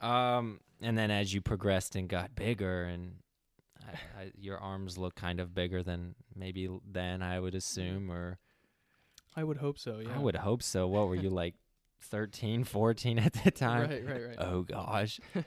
Um, 0.00 0.60
and 0.80 0.96
then 0.96 1.10
as 1.10 1.34
you 1.34 1.40
progressed 1.40 1.96
and 1.96 2.08
got 2.08 2.36
bigger, 2.36 2.84
and 2.84 3.16
I, 3.84 4.22
I, 4.22 4.32
your 4.38 4.58
arms 4.58 4.96
look 4.96 5.16
kind 5.16 5.40
of 5.40 5.52
bigger 5.52 5.82
than 5.82 6.14
maybe 6.34 6.68
then 6.88 7.22
I 7.22 7.40
would 7.40 7.54
assume, 7.56 8.10
or 8.10 8.38
I 9.34 9.42
would 9.42 9.56
hope 9.56 9.78
so. 9.78 9.98
Yeah. 9.98 10.14
I 10.14 10.18
would 10.18 10.36
hope 10.36 10.62
so. 10.62 10.86
What 10.86 11.08
were 11.08 11.16
you 11.16 11.30
like, 11.42 11.54
13, 12.02 12.62
14 12.64 13.18
at 13.18 13.32
the 13.32 13.50
time? 13.50 13.90
Right, 13.90 14.06
right, 14.06 14.26
right. 14.28 14.36
Oh 14.38 14.62
gosh. 14.62 15.18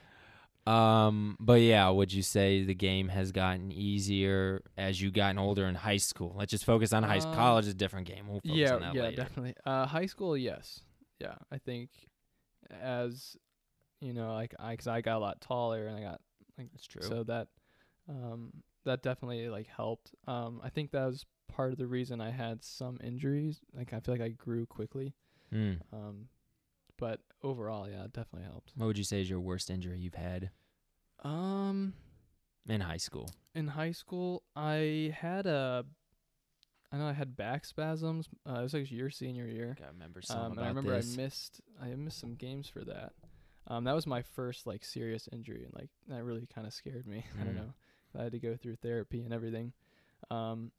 um, 0.66 1.36
but 1.40 1.60
yeah, 1.60 1.88
would 1.88 2.12
you 2.12 2.22
say 2.22 2.64
the 2.64 2.74
game 2.74 3.08
has 3.08 3.32
gotten 3.32 3.72
easier 3.72 4.62
as 4.76 5.00
you 5.00 5.10
gotten 5.10 5.38
older 5.38 5.66
in 5.66 5.74
high 5.74 5.96
school? 5.96 6.34
Let's 6.36 6.50
just 6.50 6.64
focus 6.64 6.92
on 6.92 7.02
high 7.02 7.18
school. 7.18 7.32
Um, 7.32 7.38
College 7.38 7.64
is 7.66 7.72
a 7.72 7.74
different 7.74 8.06
game. 8.06 8.28
We'll 8.28 8.40
focus 8.40 8.56
yeah, 8.56 8.74
on 8.74 8.80
that 8.80 8.94
yeah, 8.94 9.02
later. 9.02 9.16
definitely. 9.16 9.54
Uh, 9.64 9.86
high 9.86 10.06
school, 10.06 10.36
yes, 10.36 10.80
yeah. 11.18 11.34
I 11.50 11.58
think 11.58 11.90
as 12.70 13.36
you 14.00 14.12
know, 14.12 14.32
like 14.34 14.54
I, 14.58 14.76
cause 14.76 14.86
I 14.86 15.00
got 15.00 15.16
a 15.16 15.18
lot 15.18 15.40
taller 15.40 15.86
and 15.86 15.96
I 15.96 16.02
got 16.02 16.20
like 16.58 16.70
That's 16.72 16.86
true. 16.86 17.02
so 17.02 17.24
that 17.24 17.48
um 18.08 18.52
that 18.84 19.02
definitely 19.02 19.48
like 19.48 19.66
helped. 19.66 20.12
Um, 20.26 20.60
I 20.62 20.68
think 20.68 20.90
that 20.92 21.06
was 21.06 21.26
part 21.52 21.72
of 21.72 21.78
the 21.78 21.86
reason 21.86 22.20
I 22.20 22.30
had 22.30 22.64
some 22.64 22.98
injuries. 23.02 23.60
Like 23.76 23.92
I 23.92 24.00
feel 24.00 24.14
like 24.14 24.22
I 24.22 24.28
grew 24.28 24.66
quickly. 24.66 25.14
Hmm. 25.52 25.74
Um, 25.92 26.28
but 27.00 27.20
overall, 27.42 27.88
yeah, 27.88 28.04
it 28.04 28.12
definitely 28.12 28.46
helped. 28.48 28.72
What 28.76 28.86
would 28.86 28.98
you 28.98 29.04
say 29.04 29.20
is 29.20 29.28
your 29.28 29.40
worst 29.40 29.70
injury 29.70 29.98
you've 29.98 30.14
had 30.14 30.50
Um, 31.24 31.94
in 32.68 32.80
high 32.82 32.96
school? 32.98 33.30
in 33.54 33.66
high 33.68 33.92
school, 33.92 34.42
I 34.54 35.12
had 35.18 35.46
a. 35.46 35.84
I 36.92 36.96
know 36.98 37.06
I 37.06 37.12
had 37.12 37.36
back 37.36 37.64
spasms. 37.64 38.28
Uh, 38.48 38.54
it 38.60 38.62
was 38.62 38.74
like 38.74 38.90
your 38.90 39.10
senior 39.10 39.46
year. 39.46 39.76
I 39.82 39.86
remember 39.88 40.22
some 40.22 40.38
Um, 40.38 40.44
and 40.46 40.52
about 40.54 40.64
I 40.64 40.68
remember 40.68 40.96
this. 40.96 41.16
I 41.18 41.22
missed 41.22 41.60
I 41.80 41.86
missed 41.94 42.18
some 42.18 42.34
games 42.34 42.68
for 42.68 42.84
that. 42.84 43.12
Um, 43.68 43.84
that 43.84 43.94
was 43.94 44.06
my 44.06 44.22
first 44.22 44.66
like 44.66 44.84
serious 44.84 45.28
injury, 45.32 45.64
and 45.64 45.74
like 45.74 45.90
that 46.08 46.24
really 46.24 46.46
kind 46.52 46.66
of 46.66 46.72
scared 46.72 47.06
me. 47.06 47.24
I 47.40 47.44
don't 47.44 47.54
Mm. 47.54 47.58
know. 47.58 47.74
I 48.18 48.24
had 48.24 48.32
to 48.32 48.40
go 48.40 48.56
through 48.56 48.76
therapy 48.76 49.22
and 49.22 49.32
everything. 49.32 49.72
Um, 50.30 50.72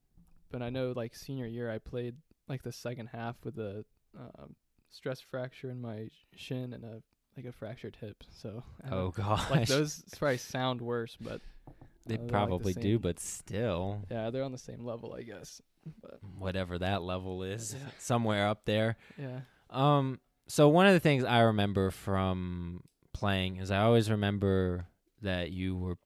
but 0.51 0.61
I 0.61 0.69
know 0.69 0.91
like 0.95 1.15
senior 1.15 1.45
year, 1.47 1.71
I 1.71 1.77
played 1.77 2.15
like 2.49 2.63
the 2.63 2.73
second 2.73 3.07
half 3.07 3.37
with 3.45 3.57
a 3.57 3.85
um, 4.19 4.55
stress 4.91 5.19
fracture 5.21 5.69
in 5.69 5.81
my 5.81 6.09
shin 6.35 6.73
and 6.73 6.83
a 6.83 7.01
like 7.37 7.45
a 7.45 7.51
fractured 7.51 7.97
hip. 7.99 8.23
So 8.29 8.63
Oh 8.91 9.11
don't- 9.15 9.49
like 9.51 9.67
those 9.67 10.03
probably 10.17 10.37
sound 10.37 10.81
worse, 10.81 11.17
but 11.19 11.41
they 12.05 12.15
uh, 12.15 12.17
they're 12.17 12.17
like 12.17 12.27
the 12.27 12.31
probably 12.31 12.73
do, 12.73 12.99
but 12.99 13.19
still, 13.19 14.03
yeah, 14.11 14.29
they're 14.29 14.43
on 14.43 14.51
the 14.51 14.57
same 14.57 14.83
level, 14.85 15.13
I 15.17 15.23
guess. 15.23 15.61
But 16.01 16.19
whatever 16.37 16.77
that 16.77 17.01
level 17.01 17.41
is, 17.43 17.73
Yeah. 17.73 17.89
somewhere 17.99 18.47
up 18.47 18.65
there. 18.65 18.97
yeah, 19.17 19.39
Um, 19.71 20.19
so 20.47 20.69
one 20.69 20.85
of 20.85 20.93
the 20.93 20.99
things 20.99 21.23
I 21.23 21.39
remember 21.39 21.89
from 21.89 22.83
playing 23.13 23.57
is 23.57 23.71
I 23.71 23.79
always 23.81 24.11
remember 24.11 24.85
that 25.23 25.51
you 25.51 25.75
were, 25.75 25.97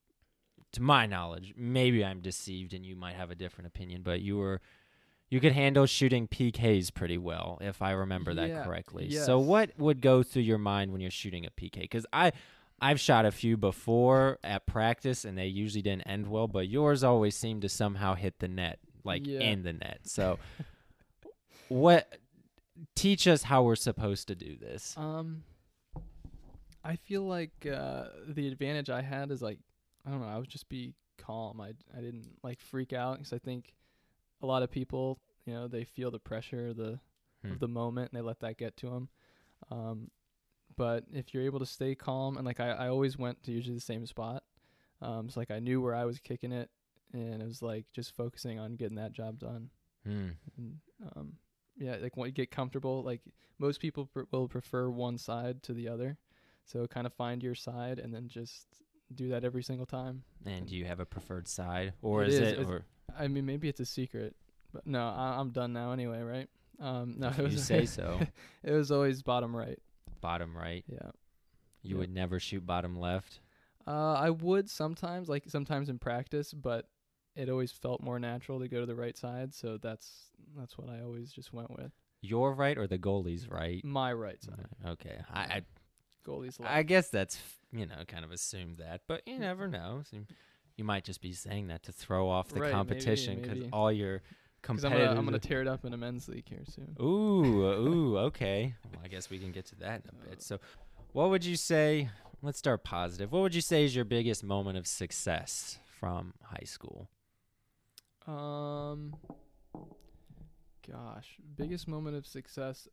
to 0.74 0.82
my 0.82 1.06
knowledge, 1.08 1.54
maybe 1.58 2.06
I'm 2.06 2.22
deceived 2.22 2.74
and 2.74 2.86
you 2.86 2.96
might 2.96 3.16
have 3.16 3.32
a 3.32 3.36
different 3.36 3.68
opinion, 3.68 4.02
but 4.02 4.22
you 4.22 4.38
were, 4.38 4.62
you 5.30 5.40
could 5.40 5.54
handle 5.54 5.86
shooting 5.86 6.28
PKs 6.28 6.94
pretty 6.94 7.18
well, 7.18 7.58
if 7.62 7.82
I 7.82 7.92
remember 7.92 8.34
that 8.36 8.50
Yeah, 8.50 8.64
correctly. 8.64 9.10
So 9.12 9.40
what 9.40 9.72
would 9.78 10.02
go 10.02 10.22
through 10.24 10.44
your 10.44 10.58
mind 10.60 10.92
when 10.92 11.02
you're 11.02 11.12
shooting 11.12 11.46
a 11.46 11.50
PK? 11.50 11.82
Because 11.82 12.06
I, 12.14 12.32
I've 12.80 13.00
shot 13.00 13.26
a 13.26 13.32
few 13.32 13.58
before 13.58 14.38
at 14.44 14.66
practice 14.68 15.26
and 15.26 15.38
they 15.38 15.48
usually 15.48 15.82
didn't 15.82 16.04
end 16.04 16.28
well, 16.28 16.48
but 16.48 16.68
yours 16.70 17.04
always 17.04 17.36
seemed 17.36 17.64
to 17.64 17.70
somehow 17.70 18.14
hit 18.16 18.40
the 18.40 18.48
net, 18.48 18.80
like 19.04 19.26
Yeah. 19.26 19.40
in 19.42 19.64
the 19.64 19.74
net. 19.74 20.02
So, 20.04 20.38
what? 21.70 22.20
Teach 22.94 23.26
us 23.26 23.44
how 23.44 23.64
we're 23.64 23.76
supposed 23.78 24.28
to 24.28 24.36
do 24.36 24.58
this. 24.58 24.96
Um, 24.98 25.44
I 26.84 26.98
feel 26.98 27.22
like 27.24 27.66
uh, 27.66 28.08
the 28.28 28.48
advantage 28.50 28.90
I 28.90 29.02
had 29.02 29.32
is 29.32 29.42
like 29.42 29.60
I 30.06 30.12
don't 30.12 30.20
know. 30.22 30.28
I 30.28 30.38
would 30.38 30.50
just 30.50 30.68
be 30.70 30.94
calm. 31.18 31.62
I 31.62 31.70
I 31.98 32.02
didn't 32.02 32.28
like 32.44 32.60
freak 32.60 32.92
out 32.92 33.18
because 33.18 33.32
I 33.32 33.38
think 33.40 33.74
a 34.46 34.48
lot 34.48 34.64
of 34.64 34.70
people, 34.72 35.20
you 35.46 35.54
know, 35.54 35.68
they 35.68 35.84
feel 35.84 36.12
the 36.12 36.20
pressure 36.20 36.74
the 36.74 37.00
Hmm. 37.44 37.52
of 37.52 37.60
the 37.60 37.68
moment 37.68 38.12
and 38.12 38.18
they 38.18 38.24
let 38.26 38.40
that 38.40 38.58
get 38.58 38.78
to 38.78 38.90
them. 38.90 39.10
Um, 39.70 40.10
but 40.78 41.04
if 41.12 41.34
you're 41.34 41.44
able 41.44 41.60
to 41.60 41.66
stay 41.66 41.94
calm 41.96 42.38
and 42.38 42.46
like 42.46 42.60
I, 42.60 42.70
I 42.72 42.88
always 42.88 43.18
went 43.18 43.44
to 43.44 43.52
usually 43.52 43.76
the 43.76 43.82
same 43.82 44.06
spot. 44.06 44.44
Um, 45.02 45.30
so 45.30 45.40
like 45.40 45.52
I 45.52 45.60
knew 45.60 45.82
where 45.82 45.94
I 45.96 46.06
was 46.06 46.20
kicking 46.20 46.52
it, 46.52 46.70
and 47.14 47.42
it 47.42 47.46
was 47.46 47.62
like 47.62 47.86
just 47.94 48.16
focusing 48.16 48.58
on 48.60 48.76
getting 48.76 48.96
that 48.96 49.12
job 49.12 49.38
done. 49.40 49.70
Hmm. 50.06 50.30
And 50.58 50.80
um, 51.16 51.34
yeah, 51.78 51.98
like 52.02 52.16
when 52.18 52.28
you 52.28 52.32
get 52.34 52.50
comfortable, 52.52 53.04
like 53.04 53.22
most 53.60 53.80
people 53.80 54.06
pr- 54.08 54.24
will 54.32 54.48
prefer 54.48 54.90
one 54.90 55.18
side 55.18 55.62
to 55.64 55.74
the 55.74 55.88
other. 55.90 56.18
So 56.66 56.88
kind 56.88 57.06
of 57.06 57.14
find 57.14 57.44
your 57.44 57.56
side 57.56 58.00
and 58.00 58.14
then 58.14 58.28
just 58.28 58.66
do 59.14 59.30
that 59.30 59.44
every 59.44 59.62
single 59.64 59.86
time. 59.86 60.24
And 60.46 60.66
do 60.66 60.76
you 60.76 60.86
have 60.86 61.00
a 61.00 61.06
preferred 61.06 61.48
side, 61.48 61.94
or 62.02 62.24
It 62.24 62.30
is, 62.30 62.40
is, 62.40 62.52
it? 62.54 62.66
Or 62.66 62.86
I 63.18 63.28
mean, 63.28 63.46
maybe 63.46 63.68
it's 63.70 63.80
a 63.80 63.86
secret, 63.86 64.36
but 64.74 64.86
no, 64.86 65.08
I, 65.08 65.38
I'm 65.40 65.52
done 65.52 65.74
now 65.74 65.92
anyway, 65.92 66.22
right? 66.22 66.50
Um, 66.80 67.16
no, 67.18 67.28
if 67.28 67.40
it 67.40 67.52
you 67.52 67.58
say 67.58 67.86
so. 67.86 68.20
it 68.64 68.72
was 68.72 68.92
always 68.92 69.22
bottom 69.24 69.56
right. 69.56 69.80
bottom 70.22 70.56
right. 70.56 70.84
Yeah. 70.88 71.12
You 71.84 71.96
Yeah. 71.96 72.00
would 72.00 72.14
never 72.14 72.40
shoot 72.40 72.66
bottom 72.66 73.00
left. 73.00 73.40
Uh, 73.88 74.14
I 74.14 74.32
would 74.32 74.70
sometimes, 74.70 75.30
like 75.30 75.44
sometimes 75.48 75.90
in 75.90 76.00
practice, 76.00 76.54
but 76.54 76.88
it 77.36 77.50
always 77.50 77.72
felt 77.72 78.02
more 78.02 78.20
natural 78.20 78.60
to 78.60 78.68
go 78.68 78.80
to 78.80 78.86
the 78.86 78.96
right 78.96 79.16
side. 79.18 79.54
So 79.54 79.78
that's 79.78 80.32
that's 80.58 80.78
what 80.78 80.90
I 80.90 81.02
always 81.02 81.32
just 81.32 81.54
went 81.54 81.72
with. 81.72 81.92
Your 82.22 82.54
right 82.54 82.78
or 82.78 82.88
the 82.88 82.98
goalie's 82.98 83.48
right? 83.48 83.84
My 83.86 84.12
right 84.12 84.42
side, 84.42 84.66
Okay. 84.86 85.18
I, 85.32 85.40
I 85.40 85.62
goalie's 86.26 86.60
left. 86.60 86.74
I 86.74 86.84
guess 86.84 87.10
that's 87.10 87.40
you 87.72 87.86
know 87.86 88.04
kind 88.08 88.26
of 88.26 88.32
assumed 88.32 88.78
that, 88.78 89.02
but 89.08 89.22
you 89.28 89.38
never 89.38 89.68
know. 89.68 90.02
So 90.10 90.18
you 90.78 90.84
might 90.84 91.04
just 91.04 91.22
be 91.22 91.32
saying 91.34 91.68
that 91.68 91.84
to 91.84 91.92
throw 91.92 92.30
off 92.30 92.50
the 92.50 92.60
Right, 92.60 92.72
competition 92.72 93.42
because 93.42 93.60
all 93.72 93.92
your 93.92 94.22
'Cause 94.62 94.84
I'm 94.84 94.92
competitors. 94.92 95.08
gonna, 95.10 95.20
I'm 95.20 95.26
gonna 95.26 95.40
tear 95.40 95.62
it 95.62 95.68
up 95.68 95.86
in 95.86 95.94
a 95.94 95.98
men's 95.98 96.28
league 96.28 96.48
here 96.50 96.64
soon. 96.66 96.96
Ooh, 97.00 97.64
ooh, 97.88 98.18
okay. 98.18 98.76
Well, 98.92 99.02
I 99.04 99.08
guess 99.08 99.30
we 99.30 99.38
can 99.40 99.52
get 99.52 99.66
to 99.68 99.76
that 99.78 100.02
in 100.04 100.10
a 100.10 100.30
bit. 100.30 100.42
So, 100.42 100.60
what 101.14 101.30
would 101.30 101.46
you 101.46 101.56
say? 101.56 102.10
Let's 102.42 102.60
start 102.60 102.84
positive. 102.84 103.32
What 103.32 103.42
would 103.42 103.56
you 103.56 103.62
say 103.62 103.86
is 103.86 103.96
your 103.96 104.06
biggest 104.06 104.44
moment 104.44 104.78
of 104.78 104.86
success 104.88 105.80
from 106.00 106.34
high 106.44 106.66
school? 106.66 107.10
Um, 108.28 109.16
gosh, 110.92 111.38
biggest 111.56 111.88
moment 111.88 112.16
of 112.18 112.26
success. 112.26 112.88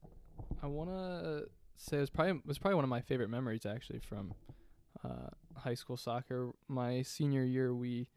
I 0.62 0.66
wanna 0.66 1.42
say 1.76 1.96
it 1.98 2.00
was 2.00 2.10
probably 2.10 2.32
it 2.36 2.46
was 2.46 2.58
probably 2.58 2.74
one 2.76 2.84
of 2.84 2.90
my 2.90 3.00
favorite 3.00 3.30
memories 3.30 3.64
actually 3.66 4.00
from 4.00 4.34
uh, 5.04 5.28
high 5.56 5.74
school 5.74 5.96
soccer. 5.96 6.50
My 6.68 7.02
senior 7.02 7.44
year, 7.44 7.74
we 7.74 8.08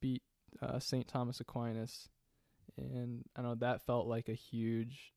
beat 0.00 0.22
uh, 0.62 0.78
St. 0.78 1.06
Thomas 1.08 1.40
Aquinas, 1.40 2.08
and 2.76 3.24
I 3.36 3.42
know 3.42 3.54
that 3.56 3.82
felt 3.82 4.06
like 4.06 4.28
a 4.28 4.34
huge 4.34 5.12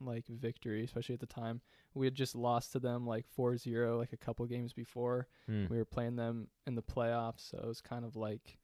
like 0.00 0.26
victory, 0.28 0.82
especially 0.84 1.14
at 1.14 1.20
the 1.20 1.26
time. 1.26 1.60
We 1.94 2.06
had 2.06 2.14
just 2.14 2.34
lost 2.34 2.72
to 2.72 2.78
them 2.78 3.06
like 3.06 3.26
4-0 3.36 3.98
like 3.98 4.12
a 4.12 4.16
couple 4.16 4.46
games 4.46 4.72
before 4.72 5.26
Hmm. 5.46 5.66
we 5.68 5.76
were 5.76 5.84
playing 5.84 6.16
them 6.16 6.48
in 6.66 6.74
the 6.74 6.82
playoffs, 6.82 7.50
so 7.50 7.58
it 7.58 7.66
was 7.66 7.80
kind 7.82 8.04
of 8.04 8.16
like, 8.16 8.56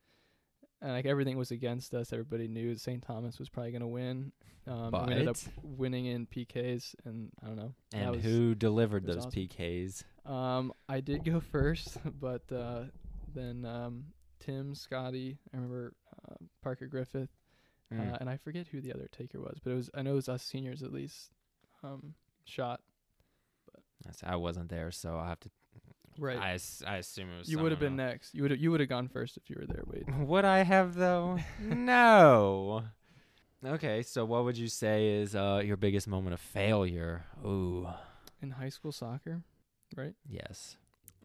and 0.83 0.93
like 0.93 1.07
everything 1.07 1.37
was 1.37 1.51
against 1.51 1.95
us. 1.95 2.13
Everybody 2.13 2.49
knew 2.49 2.77
St. 2.77 3.03
Thomas 3.03 3.39
was 3.39 3.49
probably 3.49 3.73
gonna 3.73 3.89
win. 3.89 4.33
Um, 4.69 4.93
and 4.95 5.07
we 5.07 5.13
ended 5.13 5.29
up 5.29 5.37
winning 5.63 6.07
in 6.07 6.27
PKs, 6.27 6.95
and 7.05 7.31
I 7.43 7.47
don't 7.47 7.57
know. 7.57 7.75
And 7.95 8.17
was- 8.17 8.25
who 8.25 8.55
delivered 8.55 9.07
those 9.07 9.19
awesome. 9.19 9.31
PKs? 9.33 10.03
Um, 10.25 10.73
I 10.89 11.01
did 11.01 11.25
go 11.25 11.39
first, 11.41 11.99
but 12.21 12.43
uh, 12.53 12.85
then 13.33 13.65
um, 13.65 14.07
Tim, 14.41 14.75
Scotty, 14.75 15.39
I 15.53 15.57
remember 15.57 15.95
uh, 16.29 16.35
Parker 16.63 16.87
Griffith, 16.87 17.31
Hmm. 17.93 18.01
uh, 18.01 18.17
and 18.21 18.29
I 18.29 18.37
forget 18.37 18.67
who 18.67 18.81
the 18.81 18.93
other 18.93 19.07
taker 19.13 19.39
was, 19.41 19.59
but 19.63 19.71
it 19.71 19.77
was 19.77 19.89
I 19.95 20.03
know 20.03 20.11
it 20.13 20.17
was 20.17 20.29
us 20.29 20.43
seniors 20.43 20.83
at 20.83 20.93
least. 20.93 21.31
Um, 21.85 22.15
shot 22.45 22.81
That's- 24.05 24.23
I 24.27 24.35
wasn't 24.37 24.69
there, 24.69 24.91
so 24.91 25.17
I 25.19 25.29
have 25.29 25.39
to. 25.41 25.51
Right. 26.19 26.39
I, 26.39 26.53
as- 26.53 26.83
I 26.87 26.97
assume 26.97 27.31
it 27.35 27.39
was. 27.39 27.51
you 27.51 27.59
would 27.59 27.73
have 27.73 27.81
been 27.81 27.91
someone 27.93 28.07
next. 28.09 28.35
You 28.35 28.43
would 28.43 28.61
you 28.61 28.71
would 28.71 28.81
have 28.81 28.89
gone 28.89 29.09
first 29.09 29.37
if 29.37 29.49
you 29.51 29.57
were 29.59 29.67
there, 29.67 29.83
Wade. 29.87 30.05
else. 30.09 30.17
Would 30.29 30.45
I 30.45 30.63
have 30.65 30.95
though? 30.95 31.39
no. 31.61 32.85
Okay, 33.65 34.03
so 34.03 34.25
what 34.25 34.45
would 34.45 34.57
you 34.57 34.69
say 34.69 35.09
is 35.09 35.35
uh, 35.35 35.61
your 35.65 35.77
biggest 35.77 36.07
moment 36.07 36.35
of 36.35 36.41
failure? 36.41 37.25
Ooh, 37.45 37.89
In 38.43 38.51
high 38.53 38.69
school 38.69 38.93
soccer, 38.93 39.43
right? 39.97 40.15
yes. 40.29 40.77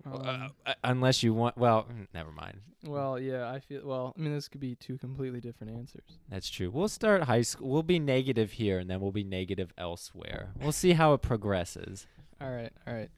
Um, 0.03 0.13
Uh, 0.25 0.47
uh, 0.65 0.73
unless 0.83 1.21
you 1.21 1.33
want. 1.33 1.57
Well, 1.57 1.83
mm, 1.83 2.07
never 2.13 2.31
mind. 2.31 2.61
Well, 2.83 3.19
yeah, 3.19 3.51
I 3.51 3.59
feel. 3.59 3.81
Well, 3.85 4.15
I 4.17 4.21
mean, 4.21 4.33
this 4.33 4.47
could 4.47 4.61
be 4.61 4.73
two 4.75 4.97
completely 4.97 5.39
different 5.41 5.73
answers. 5.77 6.17
That's 6.29 6.49
true. 6.49 6.71
We'll 6.71 6.87
start 6.87 7.23
high 7.23 7.43
school. 7.43 7.69
We'll 7.69 7.83
be 7.83 7.99
negative 7.99 8.53
here, 8.53 8.79
and 8.79 8.89
then 8.89 8.99
we'll 9.01 9.11
be 9.11 9.23
negative 9.23 9.71
elsewhere. 9.77 10.53
We'll 10.59 10.71
see 10.71 10.93
how 10.93 11.13
it 11.13 11.21
progresses. 11.21 12.07
All 12.39 12.49
right, 12.49 12.71
all 12.87 12.93
right. 12.95 13.11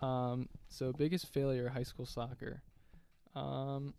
Um, 0.00 0.48
so 0.68 0.92
biggest 0.92 1.26
failure 1.32 1.68
high 1.68 1.82
school 1.82 2.06
soccer. 2.06 2.62
Um, 3.34 3.94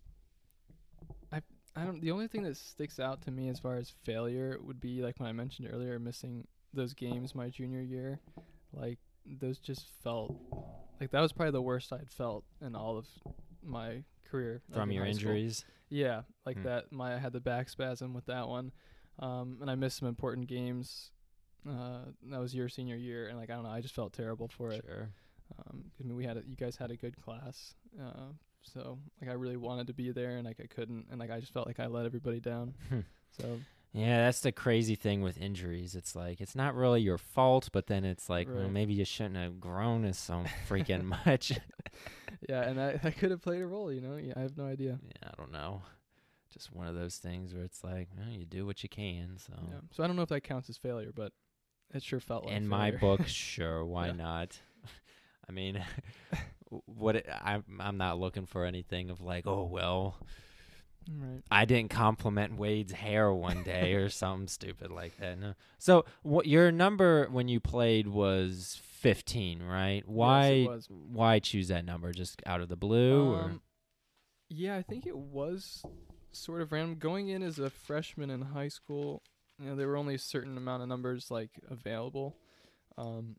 I 1.32 1.42
I 1.76 1.86
don't. 1.86 2.02
The 2.02 2.12
only 2.12 2.28
thing 2.28 2.44
that 2.44 2.58
sticks 2.58 3.00
out 3.00 3.22
to 3.24 3.32
me 3.32 3.50
as 3.50 3.60
far 3.60 3.76
as 3.76 3.90
failure 4.04 4.58
would 4.62 4.80
be 4.80 5.02
like 5.02 5.20
when 5.20 5.28
I 5.28 5.32
mentioned 5.32 5.70
earlier, 5.72 6.00
missing 6.00 6.48
those 6.74 6.94
games 6.94 7.36
my 7.36 7.50
junior 7.50 7.82
year. 7.82 8.20
Like 8.74 9.00
those 9.26 9.60
just 9.60 9.86
felt 10.04 10.34
like 11.00 11.12
that 11.12 11.22
was 11.22 11.34
probably 11.34 11.52
the 11.52 11.62
worst 11.62 11.92
I'd 11.92 12.10
felt 12.10 12.44
in 12.62 12.76
all 12.76 12.98
of 12.98 13.08
my 13.64 14.04
career 14.30 14.62
From 14.72 14.92
your 14.92 15.06
injuries, 15.06 15.66
Yeah, 15.90 16.22
like 16.46 16.58
Hmm. 16.58 16.64
that. 16.64 16.92
My 16.92 17.16
I 17.16 17.18
had 17.18 17.34
the 17.34 17.40
back 17.40 17.70
spasm 17.70 18.14
with 18.14 18.26
that 18.26 18.48
one, 18.48 18.72
um, 19.20 19.58
and 19.62 19.70
I 19.70 19.76
missed 19.76 19.98
some 19.98 20.08
important 20.08 20.48
games. 20.48 21.12
Uh, 21.68 22.06
that 22.30 22.40
was 22.40 22.56
your 22.56 22.70
senior 22.70 22.96
year, 22.96 23.28
and 23.28 23.38
like 23.38 23.50
I 23.50 23.56
don't 23.56 23.64
know, 23.64 23.70
I 23.70 23.82
just 23.82 23.96
felt 23.96 24.14
terrible 24.14 24.48
for 24.48 24.72
it. 24.72 24.86
Um, 25.60 25.86
I 26.00 26.04
mean, 26.08 26.16
we 26.16 26.26
had 26.26 26.38
a, 26.38 26.44
you 26.48 26.56
guys 26.56 26.76
had 26.76 26.92
a 26.92 26.96
good 26.98 27.16
class, 27.22 27.74
uh, 28.02 28.32
so 28.64 29.00
like 29.22 29.30
I 29.30 29.34
really 29.34 29.58
wanted 29.58 29.88
to 29.88 29.94
be 29.94 30.12
there, 30.12 30.38
and 30.38 30.46
like 30.46 30.60
I 30.62 30.68
couldn't, 30.68 31.08
and 31.10 31.20
like 31.20 31.32
I 31.32 31.40
just 31.40 31.54
felt 31.54 31.68
like 31.68 31.80
I 31.80 31.88
let 31.88 32.06
everybody 32.06 32.40
down. 32.40 32.74
So 33.40 33.60
Yeah, 33.94 34.26
that's 34.26 34.40
the 34.40 34.52
crazy 34.52 34.96
thing 34.96 35.22
with 35.22 35.38
injuries. 35.38 35.94
It's 35.96 36.16
like 36.16 36.42
it's 36.42 36.56
not 36.56 36.74
really 36.76 37.02
your 37.02 37.20
fault, 37.20 37.70
but 37.72 37.86
then 37.88 38.04
it's 38.04 38.30
like, 38.30 38.48
well, 38.52 38.68
maybe 38.68 38.94
you 38.96 39.06
shouldn't 39.06 39.36
have 39.36 39.60
grown 39.60 40.04
as 40.06 40.18
so 40.18 40.44
freaking 40.68 41.04
much. 41.04 41.52
yeah, 42.50 42.62
and 42.64 42.82
I, 42.82 42.98
that 42.98 43.18
could 43.18 43.30
have 43.32 43.42
played 43.42 43.62
a 43.62 43.68
role, 43.68 43.92
you 43.92 44.02
know. 44.02 44.16
Yeah, 44.18 44.34
I 44.36 44.40
have 44.42 44.58
no 44.58 44.66
idea. 44.66 44.98
yeah, 45.04 45.30
I 45.32 45.36
don't 45.38 45.52
know. 45.52 45.84
Just 46.52 46.74
one 46.74 46.88
of 46.88 46.96
those 46.96 47.18
things 47.18 47.54
where 47.54 47.64
it's 47.64 47.84
like, 47.84 48.08
well, 48.18 48.30
you 48.30 48.46
do 48.46 48.66
what 48.66 48.82
you 48.82 48.90
can. 48.90 49.38
So, 49.38 49.54
Yeah. 49.70 49.82
So 49.92 50.04
I 50.04 50.08
don't 50.08 50.16
know 50.16 50.24
if 50.24 50.30
that 50.30 50.42
counts 50.42 50.70
as 50.70 50.78
failure, 50.78 51.12
but 51.14 51.32
it 51.94 52.02
sure 52.02 52.20
felt 52.20 52.46
like 52.46 52.56
in 52.56 52.68
my 52.68 52.90
book, 52.92 53.28
sure, 53.28 53.86
why 53.86 54.08
Yeah. 54.08 54.14
not? 54.14 54.60
I 55.50 55.52
mean, 55.52 55.84
what 56.86 57.18
it, 57.18 57.30
I'm 57.42 57.64
I'm 57.80 57.98
not 57.98 58.20
looking 58.20 58.46
for 58.46 58.66
anything 58.66 59.10
of 59.10 59.22
like, 59.22 59.48
oh 59.48 59.64
well, 59.72 60.18
right. 61.10 61.42
I 61.50 61.66
didn't 61.66 61.90
compliment 61.90 62.58
Wade's 62.58 62.94
hair 62.94 63.32
one 63.32 63.64
day 63.64 63.94
or 63.94 64.10
something 64.10 64.48
stupid 64.48 64.92
like 64.92 65.18
that. 65.18 65.40
No. 65.40 65.54
So 65.78 66.06
what 66.24 66.48
your 66.48 66.72
number 66.72 67.28
when 67.32 67.48
you 67.48 67.60
played 67.60 68.08
was 68.08 68.80
15, 68.84 69.64
right? 69.64 70.08
Why 70.08 70.66
was. 70.68 70.88
why 70.90 71.40
choose 71.40 71.68
that 71.70 71.86
number 71.86 72.12
just 72.12 72.42
out 72.46 72.62
of 72.62 72.70
the 72.70 72.76
blue 72.76 73.34
or 73.34 73.42
Um, 73.42 73.62
yeah, 74.50 74.76
I 74.76 74.82
think 74.82 75.06
it 75.06 75.18
was 75.18 75.84
sort 76.32 76.62
of 76.62 76.72
random. 76.72 76.98
Going 77.00 77.30
in 77.30 77.44
as 77.44 77.60
a 77.60 77.70
freshman 77.70 78.30
in 78.30 78.42
high 78.42 78.70
school, 78.70 79.22
you 79.60 79.70
know, 79.70 79.76
there 79.76 79.88
were 79.88 79.98
only 79.98 80.16
a 80.16 80.20
certain 80.20 80.58
amount 80.58 80.84
of 80.84 80.90
numbers 80.90 81.30
like 81.30 81.60
available, 81.70 82.38
um, 82.98 83.36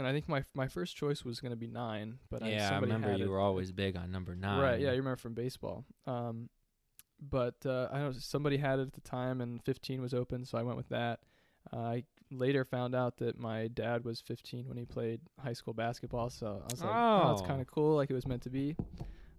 and 0.00 0.08
I 0.08 0.12
think 0.12 0.28
my 0.28 0.44
my 0.54 0.66
first 0.68 0.96
choice 0.96 1.24
was 1.24 1.40
gonna 1.40 1.56
be 1.56 1.68
nine, 1.68 2.18
but 2.30 2.42
I, 2.42 2.48
yeah, 2.50 2.66
I 2.66 2.70
somebody 2.70 2.92
remember 2.92 3.16
you 3.16 3.24
it- 3.26 3.28
were 3.28 3.38
always 3.40 3.70
big 3.72 3.96
on 3.96 4.10
number 4.10 4.34
nine. 4.34 4.60
Right. 4.60 4.80
Yeah, 4.80 4.90
you 4.90 4.98
remember 4.98 5.16
from 5.16 5.34
baseball. 5.34 5.84
Um, 6.06 6.48
but 7.20 7.56
uh, 7.66 7.88
I 7.92 7.98
don't. 7.98 8.12
know, 8.12 8.18
Somebody 8.18 8.56
had 8.56 8.78
it 8.78 8.88
at 8.88 8.92
the 8.94 9.00
time, 9.02 9.40
and 9.40 9.62
15 9.62 10.00
was 10.00 10.14
open, 10.14 10.44
so 10.44 10.56
I 10.58 10.62
went 10.62 10.76
with 10.78 10.88
that. 10.88 11.20
Uh, 11.72 11.76
I 11.76 12.04
later 12.30 12.64
found 12.64 12.94
out 12.94 13.18
that 13.18 13.38
my 13.38 13.68
dad 13.68 14.04
was 14.04 14.20
15 14.22 14.66
when 14.68 14.78
he 14.78 14.86
played 14.86 15.20
high 15.38 15.52
school 15.52 15.74
basketball, 15.74 16.30
so 16.30 16.62
I 16.62 16.72
was 16.72 16.80
like, 16.82 16.90
"Oh, 16.94 17.28
that's 17.28 17.42
Oh. 17.42 17.44
kind 17.46 17.60
of 17.60 17.66
cool." 17.66 17.96
Like 17.96 18.10
it 18.10 18.14
was 18.14 18.26
meant 18.26 18.42
to 18.42 18.50
be. 18.50 18.74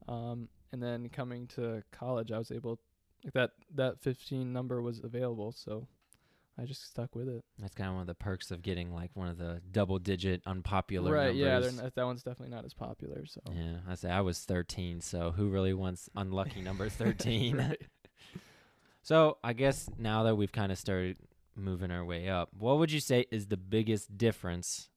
Um, 0.08 0.48
and 0.72 0.82
then 0.82 1.10
coming 1.10 1.48
to 1.56 1.84
college, 1.92 2.32
I 2.32 2.38
was 2.38 2.52
able 2.52 2.80
like 3.24 3.34
that 3.34 3.52
that 3.76 4.00
15 4.02 4.54
number 4.54 4.82
was 4.82 5.00
available, 5.04 5.52
so 5.52 5.88
I 6.62 6.66
just 6.66 6.86
stuck 6.86 7.16
with 7.16 7.28
it. 7.28 7.44
That's 7.60 7.74
kind 7.74 7.88
of 7.90 7.96
one 7.96 8.02
of 8.02 8.08
the 8.08 8.14
perks 8.14 8.52
of 8.52 8.62
getting 8.62 8.94
like 8.94 9.10
one 9.16 9.28
of 9.28 9.38
the 9.38 9.62
double-digit 9.72 10.44
unpopular 10.46 11.12
right? 11.12 11.34
Yeah, 11.34 11.54
numbers. 11.54 11.74
they're 11.76 11.84
not, 11.84 11.96
that 11.96 12.06
one's 12.06 12.22
definitely 12.24 12.54
not 12.56 12.66
as 12.66 12.74
popular. 12.74 13.26
So 13.26 13.42
Yeah, 13.52 13.78
I 13.90 13.96
say 13.96 14.10
I 14.12 14.22
was 14.22 14.40
13, 14.42 15.02
so 15.02 15.32
who 15.32 15.50
really 15.50 15.74
wants 15.74 16.10
unlucky 16.16 16.62
number 16.62 16.88
13? 16.90 17.76
So 19.04 19.38
I 19.44 19.54
guess 19.54 19.90
now 19.98 20.24
that 20.24 20.36
we've 20.36 20.52
kind 20.52 20.72
of 20.72 20.78
started 20.78 21.18
moving 21.56 21.90
our 21.92 22.06
way 22.06 22.30
up, 22.30 22.50
what 22.58 22.78
would 22.78 22.92
you 22.92 23.00
say 23.00 23.26
is 23.32 23.48
the 23.48 23.58
biggest 23.58 24.16
difference 24.18 24.90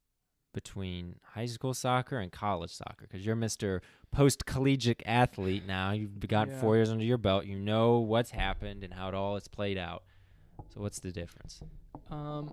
between 0.53 1.17
high 1.33 1.47
school 1.47 1.73
soccer 1.73 2.19
and 2.19 2.31
college 2.31 2.71
soccer? 2.71 3.07
Because 3.11 3.25
you're 3.25 3.35
Mr. 3.35 3.81
Post 4.13 4.45
Collegiate 4.45 5.03
athlete 5.07 5.67
now. 5.67 5.93
You've 5.93 6.21
got 6.29 6.49
Yeah. 6.49 6.61
four 6.61 6.77
years 6.77 6.91
under 6.91 7.03
your 7.05 7.17
belt. 7.19 7.47
You 7.47 7.59
know 7.59 7.99
what's 7.99 8.31
happened 8.31 8.85
and 8.85 8.93
how 8.93 9.09
it 9.09 9.15
all 9.15 9.37
is 9.37 9.49
played 9.49 9.79
out. 9.79 10.05
So 10.73 10.81
what's 10.81 11.01
the 11.01 11.13
difference? 11.13 11.61
Um, 12.11 12.53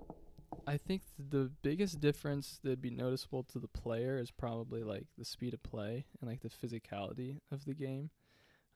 I 0.66 0.76
think 0.76 1.02
th- 1.16 1.30
the 1.30 1.50
biggest 1.62 2.00
difference 2.00 2.60
that'd 2.62 2.80
be 2.80 2.90
noticeable 2.90 3.42
to 3.44 3.58
the 3.58 3.68
player 3.68 4.18
is 4.18 4.30
probably 4.30 4.82
like 4.82 5.06
the 5.18 5.24
speed 5.24 5.54
of 5.54 5.62
play 5.62 6.06
and 6.20 6.30
like 6.30 6.40
the 6.40 6.48
physicality 6.48 7.38
of 7.50 7.64
the 7.64 7.74
game. 7.74 8.10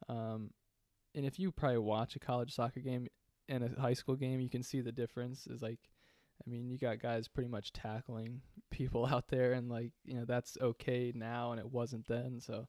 Um, 0.09 0.51
and 1.15 1.25
if 1.25 1.39
you 1.39 1.53
probably 1.53 1.79
watch 1.79 2.17
a 2.17 2.19
college 2.19 2.53
soccer 2.55 2.81
game 2.81 3.07
and 3.49 3.65
a 3.65 3.81
high 3.81 3.95
school 3.95 4.17
game, 4.17 4.41
you 4.41 4.51
can 4.51 4.63
see 4.63 4.81
the 4.81 4.93
difference. 4.93 5.47
Is 5.47 5.63
like, 5.63 5.79
I 6.47 6.51
mean, 6.51 6.69
you 6.69 6.79
got 6.79 6.99
guys 7.01 7.29
pretty 7.29 7.49
much 7.49 7.73
tackling 7.73 8.43
people 8.71 9.07
out 9.07 9.29
there, 9.29 9.53
and 9.53 9.69
like 9.71 9.93
you 10.05 10.15
know 10.15 10.25
that's 10.25 10.59
okay 10.61 11.13
now, 11.15 11.53
and 11.53 11.61
it 11.61 11.71
wasn't 11.71 12.07
then. 12.09 12.41
So, 12.41 12.67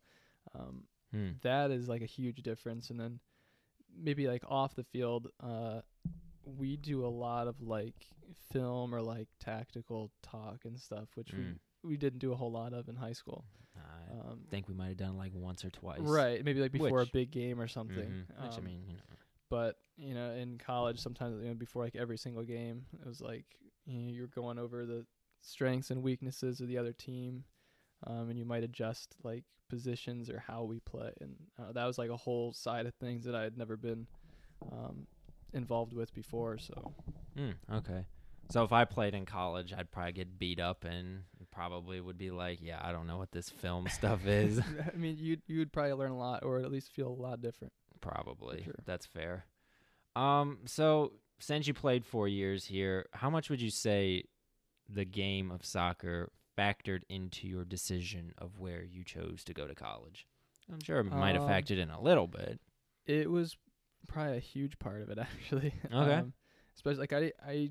um, 0.55 0.83
Hmm. 1.13 1.31
that 1.41 1.71
is 1.71 1.87
like 1.87 2.01
a 2.01 2.05
huge 2.05 2.43
difference 2.43 2.89
and 2.89 2.99
then 2.99 3.21
maybe 3.97 4.27
like 4.27 4.43
off 4.49 4.75
the 4.75 4.83
field 4.83 5.29
uh 5.41 5.79
we 6.57 6.77
do 6.77 7.05
a 7.05 7.07
lot 7.09 7.47
of 7.47 7.61
like 7.61 7.95
film 8.51 8.93
or 8.95 9.01
like 9.01 9.27
tactical 9.39 10.11
talk 10.23 10.59
and 10.65 10.79
stuff 10.79 11.09
which 11.15 11.29
Mm. 11.33 11.37
we 11.83 11.89
we 11.91 11.97
didn't 11.97 12.19
do 12.19 12.31
a 12.31 12.35
whole 12.35 12.51
lot 12.51 12.73
of 12.73 12.87
in 12.89 12.95
high 12.95 13.13
school 13.13 13.45
I 13.75 14.11
um 14.31 14.39
think 14.49 14.67
we 14.67 14.73
might 14.73 14.87
have 14.87 14.97
done 14.97 15.17
like 15.17 15.31
once 15.35 15.63
or 15.65 15.69
twice. 15.69 15.99
right 16.01 16.43
maybe 16.43 16.59
like 16.61 16.71
before 16.71 16.99
Which- 16.99 17.09
a 17.09 17.11
big 17.11 17.31
game 17.31 17.59
or 17.59 17.67
something 17.67 18.09
Mhm. 18.09 18.43
Which 18.43 18.53
I 18.53 18.57
Um, 18.57 18.63
mean, 18.63 18.83
you 18.87 18.93
know, 18.95 19.03
but 19.49 19.77
you 19.97 20.13
know 20.13 20.31
in 20.31 20.57
college 20.57 20.99
sometimes 20.99 21.41
you 21.41 21.49
know 21.49 21.53
before 21.55 21.83
like 21.83 21.95
every 21.95 22.17
single 22.17 22.43
game 22.43 22.85
it 22.99 23.05
was 23.05 23.21
like 23.21 23.45
you 23.85 23.99
know, 24.01 24.09
you're 24.11 24.27
going 24.27 24.57
over 24.59 24.85
the 24.85 25.05
strengths 25.41 25.91
and 25.91 26.01
weaknesses 26.03 26.59
of 26.61 26.67
the 26.67 26.77
other 26.77 26.93
team 26.93 27.43
um, 28.05 28.29
and 28.29 28.37
you 28.37 28.45
might 28.45 28.63
adjust 28.63 29.15
like 29.23 29.43
positions 29.69 30.29
or 30.29 30.39
how 30.39 30.63
we 30.63 30.79
play 30.79 31.11
and 31.21 31.35
uh, 31.59 31.71
that 31.73 31.85
was 31.85 31.97
like 31.97 32.09
a 32.09 32.17
whole 32.17 32.53
side 32.53 32.85
of 32.85 32.93
things 32.95 33.23
that 33.25 33.35
i 33.35 33.43
had 33.43 33.57
never 33.57 33.75
been 33.77 34.07
um, 34.71 35.07
involved 35.53 35.93
with 35.93 36.13
before 36.13 36.57
so 36.57 36.93
Mm, 37.37 37.53
okay. 37.71 38.05
So 38.49 38.63
if 38.63 38.71
I 38.71 38.85
played 38.85 39.13
in 39.13 39.25
college, 39.25 39.71
I'd 39.77 39.91
probably 39.91 40.13
get 40.13 40.39
beat 40.39 40.59
up 40.59 40.85
and 40.85 41.23
probably 41.51 41.99
would 42.01 42.17
be 42.17 42.31
like, 42.31 42.59
yeah, 42.61 42.79
I 42.81 42.91
don't 42.91 43.05
know 43.05 43.17
what 43.17 43.31
this 43.31 43.49
film 43.49 43.87
stuff 43.91 44.25
is. 44.25 44.59
i 44.93 44.95
mean 44.97 45.17
you'd, 45.19 45.41
you'd 45.47 45.71
probably 45.71 45.93
learn 45.93 46.11
a 46.11 46.17
lot 46.17 46.43
or 46.43 46.59
at 46.59 46.71
least 46.71 46.91
feel 46.91 47.09
a 47.09 47.21
lot 47.21 47.41
different 47.41 47.73
probably. 48.01 48.63
sure. 48.63 48.73
That's 48.85 49.05
fair. 49.05 49.45
Um 50.15 50.59
so 50.65 51.13
since 51.39 51.67
you 51.67 51.73
played 51.75 52.03
4 52.05 52.27
years 52.27 52.65
here, 52.65 53.05
how 53.13 53.29
much 53.29 53.49
would 53.51 53.61
you 53.61 53.69
say 53.69 54.23
the 54.89 55.05
game 55.05 55.51
of 55.51 55.63
soccer 55.65 56.31
factored 56.57 57.01
into 57.09 57.47
your 57.47 57.65
decision 57.65 58.33
of 58.39 58.57
where 58.59 58.83
you 58.83 59.03
chose 59.03 59.43
to 59.43 59.53
go 59.53 59.67
to 59.67 59.75
college? 59.75 60.25
I'm 60.71 60.79
sure 60.83 60.99
it 60.99 61.03
might 61.03 61.35
have 61.35 61.43
Um, 61.43 61.49
factored 61.49 61.77
in 61.77 61.91
a 61.91 62.01
little 62.01 62.27
bit. 62.27 62.59
it 63.05 63.29
was 63.29 63.55
probably 64.07 64.37
a 64.37 64.41
huge 64.41 64.77
part 64.79 65.01
of 65.01 65.09
it 65.09 65.17
actually. 65.21 65.73
Okay. 65.85 66.13
um, 66.13 66.33
especially 66.75 66.99
like 66.99 67.13
I 67.13 67.31
I 67.45 67.69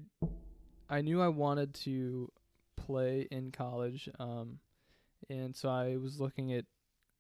I 0.89 1.01
knew 1.03 1.21
I 1.21 1.29
wanted 1.29 1.75
to 1.75 2.31
play 2.77 3.27
in 3.31 3.51
college, 3.53 4.09
um, 4.19 4.59
and 5.29 5.55
so 5.57 5.69
I 5.69 5.97
was 5.97 6.21
looking 6.21 6.53
at 6.53 6.65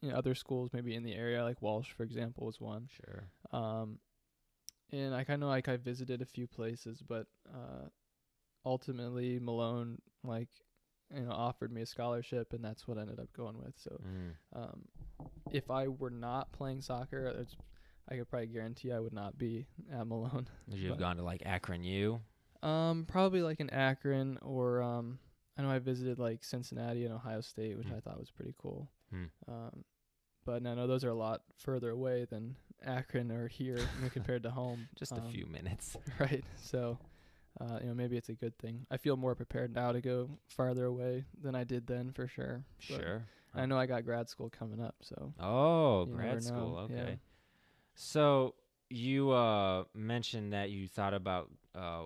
you 0.03 0.11
know, 0.11 0.16
other 0.16 0.35
schools 0.35 0.71
maybe 0.73 0.95
in 0.95 1.03
the 1.03 1.14
area, 1.14 1.42
like 1.42 1.62
Walsh, 1.62 1.90
for 1.90 2.03
example, 2.03 2.47
was 2.47 2.61
one. 2.61 2.88
Sure. 2.95 3.25
Um, 3.53 3.99
and 4.92 5.14
I 5.14 5.25
kind 5.25 5.42
of 5.42 5.49
like 5.49 5.69
I 5.69 5.77
visited 5.79 6.23
a 6.23 6.27
few 6.27 6.47
places, 6.47 7.03
but 7.07 7.27
uh, 7.53 7.88
ultimately 8.64 9.38
Malone 9.40 9.99
like 10.23 10.49
you 11.14 11.23
know 11.23 11.31
offered 11.33 11.73
me 11.73 11.83
a 11.83 11.87
scholarship, 11.87 12.53
and 12.53 12.64
that's 12.64 12.87
what 12.87 12.99
I 12.99 13.03
ended 13.03 13.19
up 13.21 13.33
going 13.33 13.59
with. 13.59 13.75
So 13.77 14.01
Mm. 14.01 14.35
um, 14.55 14.88
if 15.51 15.71
I 15.71 15.88
were 15.88 16.11
not 16.11 16.53
playing 16.53 16.83
soccer, 16.83 17.27
it's, 17.27 17.57
I 18.09 18.16
could 18.16 18.29
probably 18.29 18.47
guarantee 18.47 18.92
I 18.92 19.01
would 19.01 19.12
not 19.12 19.37
be 19.37 19.66
at 19.92 20.07
Malone. 20.07 20.47
Would 20.69 20.79
you 20.79 20.90
have 20.90 20.99
gone 20.99 21.16
to 21.16 21.23
like 21.23 21.42
Akron 21.45 21.83
U? 21.85 22.21
Um, 22.62 23.05
probably 23.07 23.42
like 23.42 23.61
in 23.61 23.71
Akron 23.71 24.38
or 24.42 24.81
um, 24.83 25.19
I 25.59 25.62
know 25.62 25.71
I 25.71 25.79
visited 25.79 26.19
like 26.19 26.45
Cincinnati 26.45 27.05
and 27.05 27.14
Ohio 27.14 27.40
State, 27.40 27.77
which 27.77 27.88
Hmm. 27.88 27.95
I 27.95 28.01
thought 28.01 28.19
was 28.19 28.31
pretty 28.31 28.55
cool. 28.59 28.88
Hmm. 29.11 29.25
Um, 29.49 29.85
but 30.45 30.64
I 30.66 30.75
know 30.75 30.87
those 30.87 31.05
are 31.05 31.11
a 31.11 31.14
lot 31.14 31.42
further 31.57 31.90
away 31.90 32.27
than 32.29 32.57
Akron 32.85 33.33
or 33.33 33.49
here 33.49 33.79
compared 34.12 34.42
to 34.45 34.51
home. 34.51 34.88
Just 34.97 35.12
a 35.12 35.16
Um, 35.16 35.31
few 35.33 35.47
minutes. 35.47 35.97
right? 36.21 36.45
So, 36.57 36.99
uh, 37.61 37.79
you 37.83 37.88
know, 37.88 37.95
maybe 37.95 38.16
it's 38.16 38.29
a 38.29 38.35
good 38.35 38.57
thing. 38.59 38.87
I 38.90 38.97
feel 38.97 39.16
more 39.16 39.35
prepared 39.35 39.75
now 39.75 39.90
to 39.92 40.01
go 40.01 40.31
farther 40.49 40.85
away 40.85 41.25
than 41.42 41.55
I 41.57 41.64
did 41.64 41.87
then, 41.87 42.12
for 42.12 42.29
sure. 42.29 42.64
But 42.88 43.01
Sure. 43.01 43.23
I 43.55 43.66
know 43.66 43.79
I 43.79 43.87
got 43.87 44.05
grad 44.05 44.29
school 44.29 44.49
coming 44.51 44.81
up, 44.81 44.95
so 45.03 45.33
Oh, 45.40 46.07
grad 46.07 46.42
school. 46.45 46.75
know, 46.75 46.95
Okay. 46.95 46.95
yeah. 47.11 47.14
So 47.97 48.55
you 48.89 49.31
uh 49.33 49.85
mentioned 49.95 50.53
that 50.53 50.71
you 50.71 50.87
thought 50.87 51.15
about 51.15 51.51
uh 51.75 52.05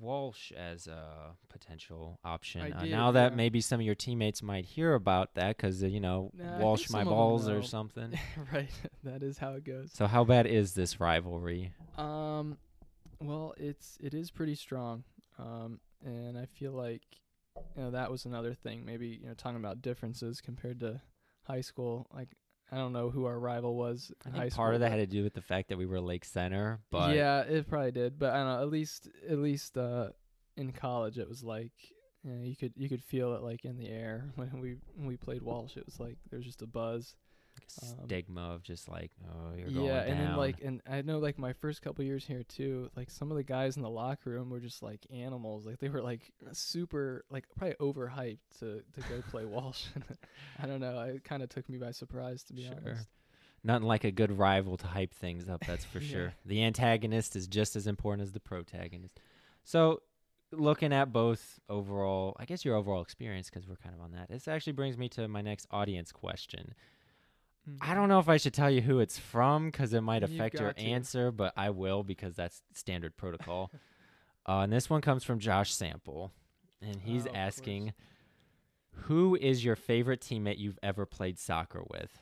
Walsh 0.00 0.52
as 0.52 0.86
a 0.88 1.36
potential 1.48 2.18
option. 2.24 2.72
Uh, 2.72 2.82
did, 2.82 2.90
now 2.90 3.10
that 3.12 3.32
yeah. 3.32 3.36
maybe 3.36 3.60
some 3.60 3.80
of 3.80 3.86
your 3.86 3.94
teammates 3.94 4.42
might 4.42 4.64
hear 4.64 4.94
about 4.94 5.34
that 5.34 5.56
because 5.56 5.82
uh, 5.82 5.86
you 5.86 6.00
know 6.00 6.30
Nah, 6.36 6.58
Walsh 6.58 6.90
my 6.90 7.00
some 7.00 7.08
of 7.08 7.12
'em 7.12 7.18
balls 7.18 7.48
or 7.48 7.62
something. 7.76 8.18
right, 8.52 8.70
that 9.04 9.22
is 9.22 9.38
how 9.38 9.52
it 9.54 9.64
goes. 9.64 9.90
so 9.94 10.06
how 10.06 10.24
bad 10.24 10.46
is 10.46 10.74
this 10.74 11.00
rivalry? 11.00 11.72
Um, 11.96 12.58
well, 13.20 13.54
it's 13.56 13.96
it 14.00 14.14
is 14.14 14.30
pretty 14.30 14.54
strong. 14.56 15.04
Um, 15.38 15.80
and 16.04 16.36
I 16.36 16.46
feel 16.46 16.72
like 16.72 17.02
you 17.76 17.82
know 17.82 17.90
that 17.92 18.10
was 18.10 18.24
another 18.24 18.54
thing. 18.54 18.84
Maybe 18.84 19.18
you 19.22 19.28
know 19.28 19.34
talking 19.34 19.56
about 19.58 19.82
differences 19.82 20.40
compared 20.40 20.80
to 20.80 21.00
high 21.44 21.60
school. 21.62 22.06
Like 22.12 22.28
I 22.70 22.76
don't 22.76 22.92
know 22.92 23.10
who 23.10 23.24
our 23.24 23.38
rival 23.38 23.76
was 23.76 24.12
I 24.26 24.30
think 24.30 24.54
part 24.54 24.74
of 24.74 24.80
that 24.80 24.90
had 24.90 24.98
to 24.98 25.06
do 25.06 25.22
with 25.22 25.34
the 25.34 25.40
fact 25.40 25.68
that 25.70 25.78
we 25.78 25.86
were 25.86 26.00
Lake 26.00 26.24
Center, 26.24 26.80
but 26.90 27.14
yeah, 27.16 27.40
it 27.40 27.68
probably 27.68 27.92
did. 27.92 28.18
But 28.18 28.34
I 28.34 28.38
don't 28.38 28.46
know. 28.46 28.62
At 28.62 28.70
least 28.70 29.08
at 29.28 29.38
least 29.38 29.78
uh, 29.78 30.10
in 30.56 30.72
college, 30.72 31.18
it 31.18 31.28
was 31.28 31.42
like. 31.42 31.72
You, 32.24 32.32
know, 32.32 32.44
you 32.44 32.56
could 32.56 32.72
you 32.76 32.88
could 32.88 33.02
feel 33.02 33.34
it 33.34 33.42
like 33.42 33.64
in 33.64 33.76
the 33.76 33.88
air 33.88 34.30
when 34.34 34.60
we 34.60 34.76
when 34.96 35.06
we 35.06 35.16
played 35.16 35.40
Walsh. 35.40 35.76
It 35.76 35.86
was 35.86 36.00
like 36.00 36.18
there 36.30 36.38
was 36.38 36.46
just 36.46 36.62
a 36.62 36.66
buzz. 36.66 37.14
Um, 37.82 38.04
stigma 38.06 38.54
of 38.54 38.62
just 38.62 38.88
like 38.88 39.10
oh 39.30 39.54
you're 39.56 39.70
going 39.70 39.86
yeah, 39.86 40.00
down. 40.00 40.08
and 40.08 40.20
then 40.20 40.36
like, 40.36 40.60
and 40.62 40.82
I 40.90 41.02
know 41.02 41.18
like 41.18 41.38
my 41.38 41.52
first 41.52 41.82
couple 41.82 42.04
years 42.04 42.24
here 42.24 42.42
too, 42.42 42.90
like 42.96 43.10
some 43.10 43.30
of 43.30 43.36
the 43.36 43.42
guys 43.42 43.76
in 43.76 43.82
the 43.82 43.90
locker 43.90 44.30
room 44.30 44.50
were 44.50 44.60
just 44.60 44.82
like 44.82 45.06
animals. 45.12 45.66
Like 45.66 45.78
they 45.78 45.88
were 45.88 46.02
like 46.02 46.32
super, 46.52 47.24
like 47.30 47.44
probably 47.56 47.76
overhyped 47.80 48.38
to 48.60 48.82
to 48.94 49.02
go 49.02 49.22
play 49.22 49.44
Walsh. 49.46 49.86
I 50.62 50.66
don't 50.66 50.80
know. 50.80 51.00
It 51.02 51.24
kind 51.24 51.42
of 51.42 51.48
took 51.48 51.68
me 51.68 51.78
by 51.78 51.90
surprise 51.92 52.42
to 52.44 52.52
be 52.52 52.66
Sure. 52.66 52.76
honest. 52.76 53.08
Nothing 53.64 53.86
like 53.88 54.04
a 54.04 54.10
good 54.12 54.38
rival 54.38 54.76
to 54.78 54.86
hype 54.86 55.12
things 55.12 55.48
up, 55.48 55.64
that's 55.66 55.84
for 55.84 56.00
Yeah. 56.00 56.04
sure. 56.12 56.34
The 56.46 56.62
antagonist 56.62 57.36
is 57.36 57.46
just 57.46 57.76
as 57.76 57.86
important 57.86 58.22
as 58.22 58.32
the 58.32 58.40
protagonist. 58.40 59.18
So, 59.64 60.02
looking 60.52 60.92
at 60.92 61.12
both 61.12 61.58
overall, 61.68 62.36
I 62.38 62.44
guess 62.44 62.64
your 62.64 62.76
overall 62.76 63.02
experience, 63.02 63.50
because 63.50 63.68
we're 63.68 63.76
kind 63.76 63.94
of 63.94 64.00
on 64.00 64.12
that, 64.12 64.28
this 64.30 64.48
actually 64.48 64.72
brings 64.74 64.96
me 64.96 65.08
to 65.10 65.28
my 65.28 65.42
next 65.42 65.66
audience 65.70 66.12
question. 66.12 66.74
I 67.80 67.94
don't 67.94 68.08
know 68.08 68.18
if 68.18 68.28
I 68.28 68.36
should 68.36 68.54
tell 68.54 68.70
you 68.70 68.80
who 68.80 69.00
it's 69.00 69.18
from 69.18 69.66
because 69.70 69.92
it 69.92 70.00
might 70.02 70.22
affect 70.22 70.58
your 70.58 70.72
to. 70.72 70.80
answer, 70.80 71.30
but 71.30 71.52
I 71.56 71.70
will 71.70 72.02
because 72.02 72.34
that's 72.36 72.62
standard 72.74 73.16
protocol. 73.16 73.70
uh, 74.46 74.60
and 74.60 74.72
this 74.72 74.88
one 74.88 75.00
comes 75.00 75.24
from 75.24 75.38
Josh 75.38 75.72
Sample, 75.74 76.32
and 76.80 77.00
he's 77.02 77.26
Oh, 77.26 77.32
asking, 77.34 77.92
"Who 78.92 79.36
is 79.36 79.64
your 79.64 79.76
favorite 79.76 80.20
teammate 80.20 80.58
you've 80.58 80.78
ever 80.82 81.06
played 81.06 81.38
soccer 81.38 81.82
with?" 81.88 82.18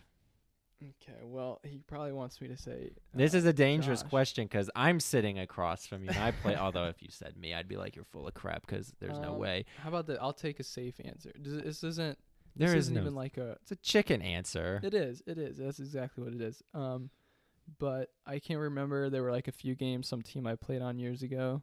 Okay, 0.83 1.19
well, 1.23 1.59
he 1.65 1.79
probably 1.79 2.13
wants 2.13 2.39
me 2.41 2.49
to 2.49 2.57
say. 2.57 2.91
This 3.15 3.33
uh, 3.33 3.39
is 3.39 3.45
a 3.47 3.53
dangerous 3.53 4.03
Josh. 4.03 4.11
question 4.11 4.45
because 4.45 4.69
I'm 4.77 5.01
sitting 5.01 5.39
across 5.39 5.87
from 5.87 6.03
you 6.05 6.11
and 6.11 6.19
I 6.19 6.33
play. 6.33 6.55
although 6.61 6.85
if 6.89 7.03
you 7.03 7.09
said 7.11 7.35
me, 7.39 7.55
I'd 7.55 7.67
be 7.67 7.77
like, 7.79 7.97
you're 7.97 8.05
full 8.05 8.29
of 8.29 8.35
crap 8.35 8.67
because 8.67 8.93
there's 9.01 9.19
no 9.19 9.33
Um, 9.33 9.39
way. 9.39 9.65
How 9.83 9.89
about 9.89 10.07
that? 10.09 10.21
I'll 10.21 10.35
take 10.35 10.61
a 10.61 10.63
safe 10.63 11.01
answer. 11.03 11.33
This 11.39 11.83
isn't. 11.83 12.19
There 12.57 12.69
this 12.69 12.77
is 12.79 12.85
isn't 12.87 12.95
no. 12.95 13.01
even 13.03 13.15
like 13.15 13.37
a. 13.37 13.53
it's 13.63 13.73
a 13.73 13.77
chicken 13.77 14.23
answer. 14.23 14.81
It 14.83 14.95
is. 14.95 15.23
It 15.27 15.39
is. 15.39 15.59
That's 15.59 15.79
exactly 15.79 16.25
what 16.25 16.33
it 16.33 16.41
is. 16.41 16.63
Um, 16.75 17.11
but 17.79 18.11
I 18.27 18.39
can't 18.39 18.61
remember. 18.61 19.11
There 19.11 19.23
were 19.23 19.31
like 19.33 19.49
a 19.49 19.53
few 19.53 19.75
games, 19.75 20.09
some 20.09 20.23
team 20.23 20.47
I 20.47 20.55
played 20.55 20.83
on 20.83 20.99
years 20.99 21.23
ago. 21.23 21.63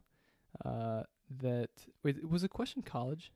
Uh, 0.64 1.02
that 1.40 1.70
wait, 2.02 2.28
was 2.28 2.44
a 2.44 2.48
question 2.48 2.82
college? 2.82 3.32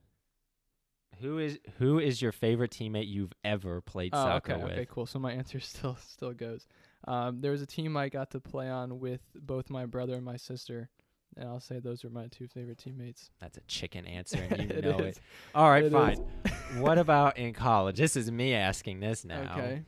Who 1.20 1.38
is 1.38 1.58
who 1.78 1.98
is 1.98 2.22
your 2.22 2.30
favorite 2.32 2.70
teammate 2.70 3.08
you've 3.08 3.32
ever 3.42 3.80
played 3.80 4.14
Oh, 4.14 4.22
soccer 4.24 4.52
okay, 4.52 4.62
with? 4.62 4.72
okay, 4.74 4.86
cool. 4.88 5.06
So 5.06 5.18
my 5.18 5.32
answer 5.40 5.58
still 5.58 5.96
still 5.96 6.32
goes. 6.32 6.66
Um, 7.06 7.40
there 7.40 7.50
was 7.50 7.62
a 7.62 7.66
team 7.66 7.96
I 7.96 8.08
got 8.08 8.30
to 8.32 8.40
play 8.40 8.68
on 8.68 9.00
with 9.00 9.20
both 9.34 9.70
my 9.70 9.86
brother 9.86 10.14
and 10.14 10.24
my 10.24 10.36
sister, 10.36 10.90
and 11.38 11.48
I'll 11.48 11.60
say 11.60 11.78
those 11.78 12.04
are 12.04 12.10
my 12.10 12.26
two 12.28 12.48
favorite 12.48 12.78
teammates. 12.78 13.30
That's 13.40 13.56
a 13.56 13.62
chicken 13.62 14.06
answer, 14.06 14.42
and 14.50 14.70
you 14.74 14.82
know 14.82 14.98
is. 14.98 15.16
it. 15.16 15.22
All 15.54 15.70
right, 15.70 15.84
It 15.84 15.92
fine. 15.92 16.16
what 16.78 16.98
about 16.98 17.38
in 17.38 17.54
college? 17.54 17.96
This 17.98 18.16
is 18.16 18.30
me 18.30 18.54
asking 18.54 19.00
this 19.00 19.24
now. 19.24 19.54
Okay. 19.56 19.82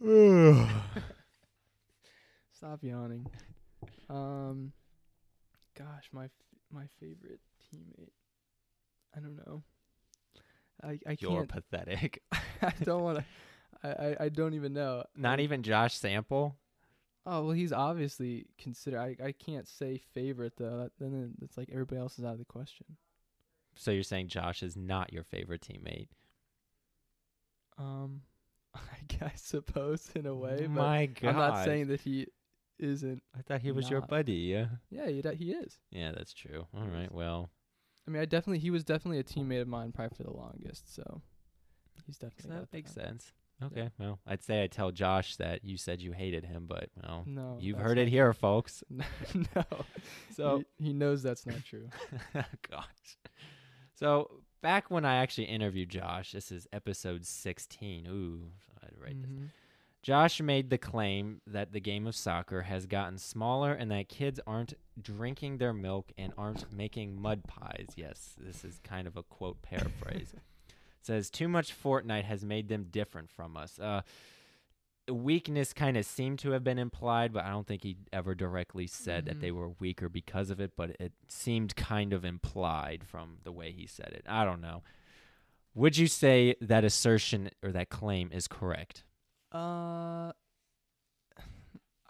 Stop 2.52 2.82
yawning. 2.82 3.26
Um, 4.08 4.72
gosh, 5.76 6.08
my 6.12 6.24
f- 6.26 6.30
my 6.70 6.86
favorite 7.00 7.40
teammate. 7.74 8.10
I 9.16 9.20
don't 9.20 9.36
know. 9.46 9.62
I 10.82 10.98
I 11.06 11.16
You're 11.18 11.44
can't. 11.44 11.48
pathetic. 11.48 12.22
I 12.62 12.72
don't 12.84 13.02
want 13.02 13.18
to. 13.18 13.24
I, 13.82 13.88
I 13.88 14.16
I 14.24 14.28
don't 14.28 14.54
even 14.54 14.72
know. 14.72 15.04
Not 15.16 15.40
even 15.40 15.62
Josh 15.62 15.94
Sample. 15.94 16.56
Oh 17.24 17.44
well, 17.44 17.52
he's 17.52 17.72
obviously 17.72 18.46
considered. 18.58 18.98
I 18.98 19.16
I 19.24 19.32
can't 19.32 19.68
say 19.68 19.98
favorite 20.12 20.54
though. 20.56 20.78
That, 20.78 20.92
then 20.98 21.34
it's 21.40 21.56
like 21.56 21.68
everybody 21.70 22.00
else 22.00 22.18
is 22.18 22.24
out 22.24 22.32
of 22.32 22.38
the 22.38 22.44
question. 22.44 22.86
So 23.74 23.90
you're 23.90 24.02
saying 24.02 24.28
Josh 24.28 24.62
is 24.62 24.76
not 24.76 25.12
your 25.12 25.24
favorite 25.24 25.62
teammate? 25.62 26.08
Um, 27.78 28.22
I 28.74 28.80
guess 29.08 29.42
suppose 29.42 30.10
in 30.14 30.26
a 30.26 30.34
way, 30.34 30.62
but 30.62 30.70
My 30.70 31.06
God. 31.06 31.28
I'm 31.28 31.36
not 31.36 31.64
saying 31.64 31.88
that 31.88 32.00
he 32.00 32.26
isn't. 32.78 33.22
I 33.36 33.42
thought 33.42 33.60
he 33.60 33.72
was 33.72 33.88
your 33.88 34.02
buddy. 34.02 34.32
Yeah. 34.32 34.66
Yeah, 34.90 35.08
he 35.08 35.22
he 35.36 35.52
is. 35.52 35.78
Yeah, 35.90 36.12
that's 36.12 36.34
true. 36.34 36.66
All 36.74 36.86
right. 36.86 37.12
Well, 37.12 37.50
I 38.06 38.10
mean, 38.10 38.20
I 38.20 38.24
definitely 38.24 38.58
he 38.58 38.70
was 38.70 38.84
definitely 38.84 39.18
a 39.18 39.24
teammate 39.24 39.62
of 39.62 39.68
mine 39.68 39.92
probably 39.92 40.16
for 40.16 40.24
the 40.24 40.32
longest. 40.32 40.94
So 40.94 41.22
he's 42.06 42.18
definitely 42.18 42.50
that 42.50 42.60
got 42.60 42.72
makes 42.72 42.92
that. 42.92 43.06
sense. 43.06 43.32
Okay. 43.62 43.90
Well, 43.98 44.18
I'd 44.26 44.42
say 44.42 44.62
I 44.62 44.66
tell 44.66 44.90
Josh 44.90 45.36
that 45.36 45.64
you 45.64 45.76
said 45.76 46.00
you 46.00 46.12
hated 46.12 46.44
him, 46.44 46.66
but 46.68 46.90
well, 47.02 47.24
No, 47.26 47.58
you've 47.60 47.78
heard 47.78 47.98
it 47.98 48.08
here, 48.08 48.32
folks. 48.32 48.82
no, 48.90 49.64
So 50.34 50.64
he, 50.78 50.86
he 50.86 50.92
knows 50.92 51.22
that's 51.22 51.46
not 51.46 51.64
true. 51.64 51.88
Gosh. 52.70 53.16
So 53.94 54.30
back 54.62 54.90
when 54.90 55.04
I 55.04 55.16
actually 55.16 55.44
interviewed 55.44 55.90
Josh, 55.90 56.32
this 56.32 56.50
is 56.50 56.66
episode 56.72 57.24
16. 57.26 58.06
Ooh, 58.08 58.50
I 58.80 58.86
had 58.86 58.94
to 58.94 59.00
write 59.00 59.22
this. 59.22 59.30
Mhm. 59.30 59.48
Josh 60.02 60.40
made 60.40 60.68
the 60.70 60.78
claim 60.78 61.40
that 61.46 61.72
the 61.72 61.78
game 61.78 62.08
of 62.08 62.16
soccer 62.16 62.62
has 62.62 62.86
gotten 62.86 63.18
smaller 63.18 63.72
and 63.72 63.88
that 63.92 64.08
kids 64.08 64.40
aren't 64.48 64.74
drinking 65.00 65.58
their 65.58 65.72
milk 65.72 66.10
and 66.18 66.32
aren't 66.36 66.72
making 66.72 67.14
mud 67.20 67.44
pies. 67.46 67.86
Yes, 67.94 68.34
this 68.36 68.64
is 68.64 68.80
kind 68.82 69.06
of 69.06 69.16
a 69.16 69.22
quote 69.22 69.62
paraphrase. 69.62 70.34
Says 71.02 71.30
too 71.30 71.48
much 71.48 71.74
Fortnite 71.74 72.24
has 72.24 72.44
made 72.44 72.68
them 72.68 72.86
different 72.90 73.30
from 73.30 73.56
us. 73.56 73.78
Uh, 73.78 74.02
weakness 75.10 75.72
kind 75.72 75.96
of 75.96 76.06
seemed 76.06 76.38
to 76.40 76.52
have 76.52 76.62
been 76.62 76.78
implied, 76.78 77.32
but 77.32 77.44
I 77.44 77.50
don't 77.50 77.66
think 77.66 77.82
he 77.82 77.96
ever 78.12 78.34
directly 78.34 78.86
said 78.86 79.26
that 79.26 79.40
they 79.40 79.50
were 79.50 79.68
weaker 79.68 80.08
because 80.08 80.50
of 80.50 80.60
it. 80.60 80.72
But 80.76 80.90
it 81.00 81.12
seemed 81.28 81.74
kind 81.74 82.12
of 82.12 82.24
implied 82.24 83.04
from 83.04 83.38
the 83.42 83.52
way 83.52 83.72
he 83.72 83.86
said 83.86 84.12
it. 84.12 84.24
I 84.28 84.44
don't 84.44 84.60
know. 84.60 84.82
Would 85.74 85.96
you 85.96 86.06
say 86.06 86.54
that 86.60 86.84
assertion 86.84 87.50
or 87.62 87.72
that 87.72 87.88
claim 87.88 88.30
is 88.32 88.46
correct? 88.46 89.04
Uh, 89.52 90.32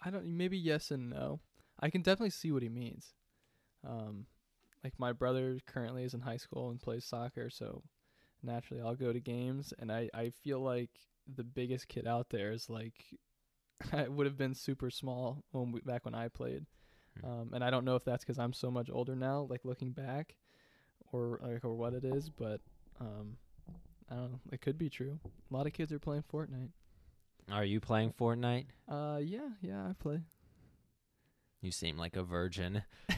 I 0.05 0.11
don't. 0.11 0.27
Maybe 0.37 0.59
yes 0.59 0.91
and 0.91 1.09
no. 1.09 1.41
I 1.81 1.91
can 1.91 2.03
definitely 2.03 2.31
see 2.31 2.53
what 2.53 2.63
he 2.63 2.69
means. 2.69 3.15
Um, 3.87 4.27
like 4.85 4.95
my 4.99 5.13
brother 5.13 5.59
currently 5.67 6.05
is 6.05 6.15
in 6.15 6.21
high 6.21 6.37
school 6.37 6.71
and 6.71 6.81
plays 6.81 7.05
soccer, 7.05 7.51
so 7.51 7.83
naturally 8.43 8.83
I'll 8.83 8.95
go 8.95 9.13
to 9.13 9.21
games, 9.21 9.73
and 9.79 9.91
I 9.91 10.09
I 10.15 10.31
feel 10.31 10.61
like 10.61 10.91
the 11.33 11.45
biggest 11.45 11.89
kid 11.89 12.07
out 12.07 12.31
there 12.31 12.53
is 12.53 12.69
like 12.69 13.05
I 13.93 14.09
would 14.09 14.27
have 14.27 14.37
been 14.37 14.55
super 14.55 14.91
small 14.91 15.45
when 15.51 15.73
we, 15.73 15.81
back 15.81 16.05
when 16.05 16.15
I 16.15 16.29
played. 16.29 16.67
Hmm. 17.21 17.27
Um, 17.27 17.51
and 17.55 17.65
I 17.65 17.71
don't 17.71 17.85
know 17.85 17.97
if 17.97 18.05
that's 18.05 18.25
because 18.25 18.39
I'm 18.39 18.53
so 18.53 18.71
much 18.71 18.91
older 18.91 19.15
now, 19.15 19.47
like 19.49 19.65
looking 19.65 19.93
back, 19.93 20.37
or 21.13 21.41
like 21.43 21.65
or 21.65 21.75
what 21.75 21.95
it 21.95 22.05
is, 22.05 22.31
but 22.31 22.61
um, 23.01 23.37
I 24.11 24.15
don't 24.15 24.33
know. 24.33 24.41
It 24.53 24.61
could 24.61 24.79
be 24.79 24.91
true. 24.91 25.19
A 25.25 25.55
lot 25.55 25.67
of 25.67 25.73
kids 25.73 25.93
are 25.93 25.99
playing 25.99 26.25
Fortnite. 26.33 26.71
Are 27.51 27.65
you 27.65 27.81
playing 27.81 28.13
Fortnite? 28.13 28.67
Uh, 28.89 29.19
yeah, 29.23 29.49
yeah, 29.61 29.89
I 29.89 29.93
play. 29.99 30.21
You 31.61 31.71
seem 31.71 31.97
like 31.97 32.17
a 32.17 32.23
virgin. 32.23 32.83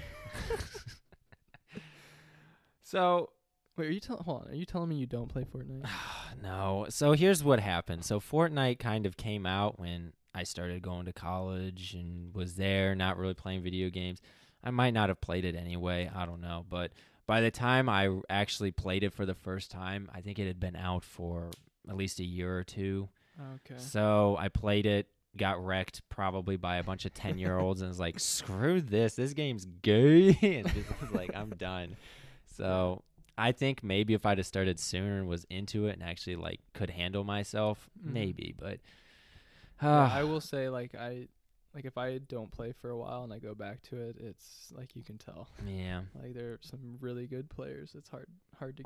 so, 2.83 3.31
Wait, 3.77 3.89
are 3.89 3.91
you 3.91 4.01
telling? 4.01 4.23
Hold 4.25 4.43
on, 4.43 4.53
are 4.53 4.57
you 4.57 4.67
telling 4.67 4.89
me 4.89 4.97
you 4.97 5.07
don't 5.07 5.29
play 5.29 5.45
Fortnite? 5.45 5.87
no. 6.43 6.87
So 6.91 7.13
here's 7.13 7.43
what 7.43 7.61
happened. 7.61 8.05
So 8.05 8.21
Fortnite 8.21 8.79
kind 8.79 9.07
of 9.07 9.17
came 9.17 9.47
out 9.47 9.79
when 9.79 10.13
I 10.35 10.45
started 10.45 10.83
going 10.83 11.07
to 11.07 11.13
college 11.13 11.95
and 11.95 12.35
was 12.35 12.55
there, 12.55 12.95
not 12.95 13.19
really 13.19 13.35
playing 13.35 13.63
video 13.63 13.91
games. 13.91 14.21
I 14.63 14.71
might 14.71 14.95
not 14.95 15.09
have 15.09 15.21
played 15.21 15.45
it 15.45 15.57
anyway. 15.57 16.11
I 16.15 16.25
don't 16.25 16.41
know. 16.41 16.65
But 16.69 16.93
by 17.27 17.41
the 17.41 17.51
time 17.51 17.89
I 17.89 18.11
actually 18.29 18.71
played 18.71 19.03
it 19.03 19.13
for 19.13 19.27
the 19.27 19.35
first 19.35 19.71
time, 19.71 20.09
I 20.15 20.21
think 20.21 20.39
it 20.39 20.47
had 20.47 20.61
been 20.61 20.77
out 20.77 21.05
for 21.05 21.51
at 21.89 21.97
least 21.97 22.21
a 22.21 22.25
year 22.25 22.57
or 22.57 22.65
two. 22.65 23.09
Okay. 23.57 23.81
So 23.81 24.37
I 24.39 24.49
played 24.49 24.87
it, 24.87 25.09
got 25.37 25.65
wrecked 25.65 26.03
probably 26.09 26.57
by 26.57 26.77
a 26.77 26.85
bunch 26.85 27.05
of 27.05 27.13
10 27.13 27.39
year 27.39 27.59
olds, 27.59 27.81
and 27.81 27.89
was 27.89 28.01
like, 28.01 28.19
screw 28.21 28.81
this. 28.81 29.17
This 29.17 29.35
game's 29.35 29.65
gay. 29.65 30.39
and 30.43 30.73
just 30.73 31.01
was 31.01 31.11
like, 31.13 31.35
I'm 31.35 31.51
done. 31.51 31.97
So 32.57 33.03
I 33.37 33.53
think 33.53 33.83
maybe 33.83 34.15
if 34.15 34.25
I'd 34.27 34.39
have 34.39 34.47
started 34.47 34.79
sooner 34.79 35.19
and 35.19 35.29
was 35.29 35.45
into 35.51 35.87
it 35.87 35.95
and 35.95 36.03
actually 36.03 36.37
like 36.37 36.61
could 36.73 36.91
handle 36.91 37.25
myself, 37.25 37.89
Mhm. 37.99 38.13
maybe. 38.13 38.55
But 38.59 38.81
Yeah, 39.83 40.05
uh, 40.05 40.09
I 40.13 40.23
will 40.25 40.41
say, 40.41 40.69
like 40.69 40.95
I, 40.95 41.29
like 41.75 41.85
if 41.85 41.99
I 41.99 42.19
don't 42.19 42.51
play 42.51 42.73
for 42.73 42.91
a 42.91 42.97
while 42.97 43.25
and 43.25 43.33
I 43.33 43.39
go 43.41 43.55
back 43.55 43.83
to 43.85 43.97
it, 44.01 44.17
it's 44.21 44.73
like 44.77 44.95
you 44.95 45.03
can 45.03 45.19
tell. 45.19 45.49
yeah, 45.67 46.03
Like 46.23 46.35
there 46.35 46.53
are 46.53 46.59
some 46.63 46.97
really 47.01 47.27
good 47.27 47.51
players. 47.51 47.95
It's 47.97 48.09
hard, 48.09 48.27
hard 48.59 48.77
to. 48.79 48.85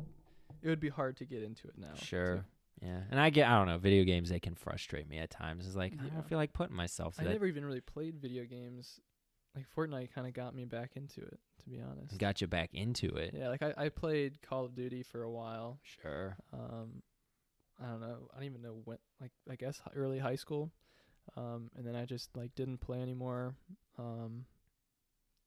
It 0.62 0.68
would 0.68 0.80
be 0.80 0.88
hard 0.88 1.16
to 1.18 1.24
get 1.26 1.42
into 1.42 1.68
it 1.68 1.76
now. 1.76 1.94
too. 1.98 2.04
sure. 2.06 2.44
Yeah. 2.80 3.00
And 3.10 3.18
I 3.20 3.30
get, 3.30 3.48
I 3.48 3.58
don't 3.58 3.66
know, 3.66 3.76
video 3.78 4.04
games, 4.04 4.28
they 4.30 4.38
can 4.40 4.54
frustrate 4.54 5.08
me 5.08 5.18
at 5.18 5.30
times. 5.30 5.66
It's 5.66 5.74
like, 5.76 5.92
I 6.00 6.08
don't 6.14 6.26
feel 6.28 6.38
like 6.38 6.52
putting 6.52 6.76
myself 6.76 7.16
I 7.18 7.24
that. 7.24 7.30
never 7.30 7.46
even 7.46 7.64
really 7.64 7.80
played 7.80 8.16
video 8.16 8.44
games. 8.44 9.00
Like 9.58 9.66
Fortnite 9.90 10.12
kind 10.14 10.26
of 10.26 10.32
got 10.34 10.54
me 10.54 10.64
back 10.64 10.92
into 10.96 11.20
it, 11.20 11.38
to 11.64 11.68
be 11.70 11.80
honest. 11.80 12.16
Got 12.18 12.40
you 12.40 12.46
back 12.46 12.70
into 12.72 13.08
it. 13.16 13.34
yeah, 13.36 13.48
like 13.48 13.62
I, 13.62 13.74
I 13.76 13.88
played 13.88 14.40
Call 14.42 14.64
of 14.64 14.74
Duty 14.74 15.02
for 15.02 15.22
a 15.22 15.30
while. 15.30 15.78
Sure. 16.02 16.36
um 16.52 17.02
I 17.82 17.86
don't 17.86 18.00
know. 18.00 18.28
I 18.32 18.36
don't 18.36 18.46
even 18.46 18.62
know 18.62 18.80
when 18.84 18.98
like 19.20 19.30
I 19.50 19.54
guess 19.56 19.80
early 19.94 20.18
high 20.18 20.36
school. 20.36 20.70
Um 21.36 21.70
and 21.76 21.86
then 21.86 21.94
I 21.96 22.04
just 22.04 22.36
like 22.36 22.54
didn't 22.54 22.78
play 22.78 23.00
anymore. 23.02 23.54
Um 23.98 24.44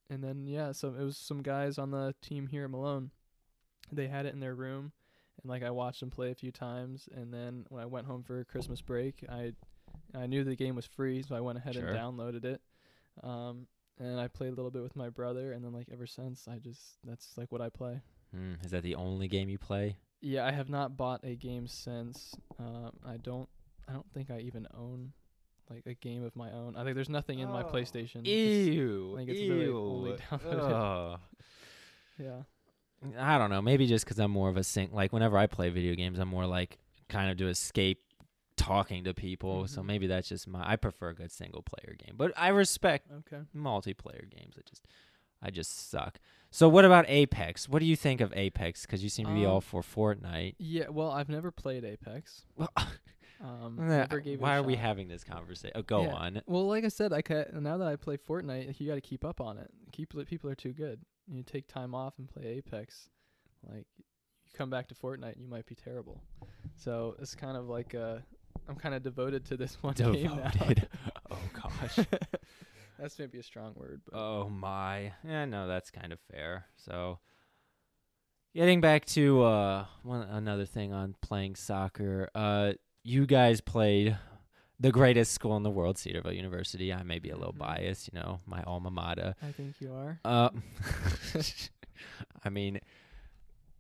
and 0.10 0.24
then 0.24 0.46
yeah, 0.48 0.72
so 0.74 0.90
it 0.90 1.04
was 1.04 1.18
some 1.18 1.42
guys 1.42 1.78
on 1.78 1.92
the 1.92 2.14
team 2.22 2.48
here 2.48 2.66
at 2.66 2.70
Malone. 2.70 3.12
They 3.92 4.08
had 4.08 4.26
it 4.26 4.34
in 4.34 4.40
their 4.40 4.56
room 4.56 4.92
and 5.42 5.50
like 5.50 5.64
I 5.64 5.72
watched 5.72 6.02
them 6.02 6.10
play 6.10 6.32
a 6.32 6.36
few 6.36 6.52
times 6.52 7.08
and 7.16 7.34
then 7.34 7.66
when 7.70 7.82
I 7.82 7.86
went 7.86 8.08
home 8.08 8.24
for 8.24 8.44
Christmas 8.46 8.82
break, 8.82 9.24
I 9.30 9.54
I 10.14 10.28
knew 10.28 10.44
the 10.44 10.56
game 10.58 10.76
was 10.76 10.86
free, 10.86 11.24
so 11.24 11.36
I 11.36 11.40
went 11.40 11.58
ahead 11.58 11.76
Sure. 11.76 11.88
and 11.88 11.98
downloaded 11.98 12.44
it. 12.46 12.62
Um 13.24 13.68
and 14.00 14.20
I 14.20 14.28
played 14.28 14.48
a 14.54 14.56
little 14.56 14.72
bit 14.72 14.82
with 14.84 14.96
my 14.96 15.10
brother 15.10 15.52
and 15.54 15.64
then 15.64 15.74
like 15.74 15.88
ever 15.92 16.08
since 16.08 16.48
I 16.48 16.58
just 16.58 16.98
that's 17.04 17.38
like 17.38 17.52
what 17.52 17.62
I 17.62 17.70
play. 17.70 18.02
Hmm, 18.36 18.54
is 18.64 18.72
that 18.72 18.84
the 18.84 18.96
only 18.96 19.28
game 19.28 19.50
you 19.50 19.58
play? 19.58 19.98
Yeah, 20.22 20.46
I 20.46 20.52
have 20.52 20.70
not 20.70 20.96
bought 20.98 21.22
a 21.24 21.36
game 21.36 21.68
since. 21.68 22.36
Um, 22.60 22.92
I 23.06 23.18
don't. 23.18 23.50
I 23.90 23.94
don't 23.94 24.06
think 24.14 24.30
I 24.32 24.40
even 24.40 24.68
own 24.78 25.12
like 25.70 25.86
a 25.86 25.94
game 25.96 26.24
of 26.24 26.36
my 26.36 26.52
own. 26.52 26.76
I 26.78 26.84
think 26.84 26.96
there's 26.96 27.10
nothing 27.10 27.40
in 27.40 27.50
my 27.50 27.64
Oh, 27.64 27.72
PlayStation. 27.72 28.28
It's- 28.28 28.68
Ew. 28.68 29.14
I 29.14 29.18
think 29.18 29.30
it's 29.32 29.50
really 29.50 29.68
only 29.68 30.12
ew. 30.12 30.18
downloaded. 30.32 31.14
Ugh. 31.14 31.20
yeah. 32.20 32.42
I 33.20 33.38
don't 33.40 33.50
know. 33.50 33.62
Maybe 33.62 33.88
just 33.88 34.06
because 34.06 34.20
I'm 34.20 34.32
more 34.32 34.50
of 34.50 34.58
a 34.58 34.64
sing. 34.64 34.90
Like 34.94 35.12
whenever 35.12 35.38
I 35.38 35.48
play 35.48 35.70
video 35.70 35.96
games, 35.96 36.20
I'm 36.20 36.28
more 36.28 36.46
like 36.46 36.78
kind 37.10 37.32
of 37.32 37.38
to 37.38 37.48
escape 37.48 38.00
talking 38.58 39.04
to 39.06 39.14
people. 39.14 39.68
So 39.68 39.82
Mhm. 39.82 39.86
maybe 39.86 40.08
that's 40.08 40.30
just 40.30 40.48
my. 40.48 40.68
I 40.70 40.76
prefer 40.76 41.10
a 41.10 41.16
good 41.16 41.32
single 41.32 41.62
player 41.64 41.96
game, 41.96 42.16
but 42.18 42.32
I 42.38 42.50
respect 42.50 43.12
Okay. 43.12 43.42
multiplayer 43.56 44.30
games. 44.30 44.56
I 44.58 44.62
just, 44.70 44.86
I 45.42 45.50
just 45.50 45.90
suck. 45.90 46.20
So 46.52 46.68
what 46.70 46.84
about 46.86 47.06
Apex? 47.08 47.68
What 47.70 47.80
do 47.80 47.86
you 47.86 47.96
think 47.96 48.22
of 48.22 48.34
Apex? 48.36 48.82
Because 48.86 49.04
you 49.04 49.10
seem 49.10 49.26
to 49.28 49.34
be 49.34 49.46
all 49.46 49.56
Um, 49.58 49.62
for 49.62 49.82
Fortnite. 49.82 50.56
Yeah. 50.60 50.90
Well, 50.90 51.10
I've 51.12 51.30
never 51.30 51.50
played 51.52 51.84
Apex. 51.86 52.46
Well, 52.56 52.70
Um, 53.40 53.76
never 53.88 54.20
gave 54.20 54.40
Why 54.40 54.56
are 54.58 54.62
we 54.62 54.76
having 54.76 55.08
this 55.08 55.24
conversation? 55.24 55.72
Oh, 55.76 55.82
go 55.82 56.04
Yeah. 56.04 56.14
on. 56.14 56.42
Well, 56.46 56.68
like 56.68 56.84
I 56.84 56.90
said, 56.90 57.12
I 57.12 57.24
ca- 57.24 57.46
now 57.54 57.76
that 57.78 57.88
I 57.88 57.96
play 57.96 58.16
Fortnite, 58.18 58.80
you 58.80 58.86
got 58.88 58.94
to 58.96 59.02
keep 59.02 59.26
up 59.26 59.42
on 59.42 59.58
it. 59.58 59.72
Keep 59.92 60.14
people 60.28 60.48
are 60.52 60.54
too 60.56 60.74
good. 60.74 61.04
You 61.28 61.42
take 61.42 61.68
time 61.68 61.96
off 61.96 62.20
and 62.20 62.30
play 62.30 62.46
Apex, 62.46 63.10
like 63.68 63.88
you 63.98 64.04
come 64.54 64.70
back 64.70 64.88
to 64.90 64.94
Fortnite, 64.94 65.34
and 65.34 65.42
you 65.42 65.48
might 65.48 65.66
be 65.66 65.74
terrible. 65.74 66.22
So 66.76 67.16
it's 67.18 67.34
kind 67.34 67.58
of 67.58 67.68
like 67.68 67.96
uh, 67.96 68.20
I'm 68.70 68.76
kind 68.76 68.96
of 68.96 69.04
devoted 69.04 69.46
to 69.46 69.58
this 69.58 69.76
one 69.82 69.94
game 69.94 70.24
now. 70.36 70.50
Devoted. 70.50 70.88
oh 71.32 71.40
gosh. 71.54 72.00
That's 73.00 73.18
maybe 73.18 73.40
a 73.40 73.44
strong 73.44 73.74
word, 73.76 74.02
but 74.06 74.18
Oh 74.18 74.48
my. 74.50 75.14
Yeah, 75.28 75.46
no, 75.46 75.68
that's 75.68 75.90
kind 75.90 76.14
of 76.14 76.20
fair. 76.32 76.66
So 76.78 77.18
getting 78.54 78.80
back 78.82 79.06
to 79.06 79.42
uh 79.44 79.86
one 80.04 80.22
another 80.22 80.66
thing 80.66 80.94
on 80.94 81.16
playing 81.22 81.56
soccer. 81.56 82.30
Uh 82.36 82.74
you 83.04 83.26
guys 83.26 83.60
played 83.60 84.18
the 84.80 84.92
greatest 84.92 85.32
school 85.34 85.58
in 85.58 85.64
the 85.64 85.70
world, 85.72 85.98
Cedarville 85.98 86.34
University. 86.34 86.94
I 86.94 87.02
may 87.04 87.18
be 87.20 87.30
a 87.32 87.36
little 87.38 87.54
Mhm. 87.54 87.60
biased, 87.60 88.10
you 88.14 88.20
know, 88.20 88.42
my 88.46 88.62
alma 88.64 88.92
mater. 88.92 89.36
I 89.42 89.52
think 89.52 89.76
you 89.82 89.94
are. 89.94 90.20
Uh 90.24 90.50
I 92.44 92.50
mean 92.50 92.80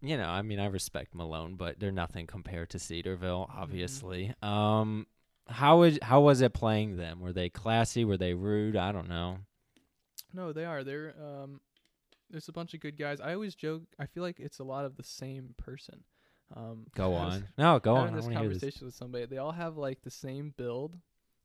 you 0.01 0.17
know, 0.17 0.27
I 0.27 0.41
mean 0.41 0.59
I 0.59 0.65
respect 0.65 1.13
Malone, 1.15 1.55
but 1.55 1.79
they're 1.79 1.91
nothing 1.91 2.27
compared 2.27 2.69
to 2.71 2.79
Cedarville, 2.79 3.49
obviously. 3.55 4.33
Um 4.41 5.07
how 5.47 5.79
was 5.79 5.99
how 6.01 6.21
was 6.21 6.41
it 6.41 6.53
playing 6.53 6.97
them? 6.97 7.19
Were 7.19 7.33
they 7.33 7.49
classy? 7.49 8.05
Were 8.05 8.17
they 8.17 8.33
rude? 8.33 8.75
I 8.75 8.91
don't 8.91 9.09
know. 9.09 9.39
No, 10.33 10.53
they 10.53 10.65
are. 10.65 10.83
They're 10.83 11.13
um 11.21 11.61
there's 12.29 12.47
a 12.47 12.53
bunch 12.53 12.73
of 12.73 12.79
good 12.79 12.97
guys. 12.97 13.19
I 13.19 13.33
always 13.33 13.55
joke 13.55 13.83
I 13.99 14.05
feel 14.05 14.23
like 14.23 14.39
it's 14.39 14.59
a 14.59 14.63
lot 14.63 14.85
of 14.85 14.97
the 14.97 15.03
same 15.03 15.53
person. 15.57 16.03
Um 16.55 16.87
Go 16.95 17.13
on. 17.13 17.47
No, 17.57 17.79
go 17.79 17.95
on. 17.95 18.15
this 18.15 18.25
hear 18.25 18.33
this. 18.33 18.41
conversation 18.41 18.85
with 18.87 18.95
somebody. 18.95 19.25
They 19.25 19.37
all 19.37 19.51
have 19.51 19.77
like 19.77 20.01
the 20.01 20.11
same 20.11 20.53
build. 20.57 20.97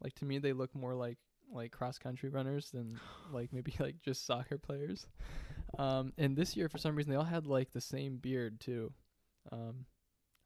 Like 0.02 0.14
to 0.16 0.24
me 0.24 0.38
they 0.38 0.52
look 0.52 0.74
more 0.74 0.94
like 0.94 1.18
like 1.52 1.70
cross 1.72 1.98
country 1.98 2.28
runners 2.28 2.70
than 2.70 2.98
like 3.32 3.52
maybe 3.52 3.74
like 3.80 4.00
just 4.02 4.26
soccer 4.26 4.58
players. 4.58 5.06
Um 5.78 6.12
and 6.18 6.36
this 6.36 6.56
year 6.56 6.68
for 6.68 6.78
some 6.78 6.94
reason 6.96 7.10
they 7.12 7.16
all 7.18 7.24
had 7.24 7.46
like 7.46 7.72
the 7.72 7.80
same 7.80 8.16
beard 8.16 8.60
too. 8.60 8.92
Um 9.52 9.86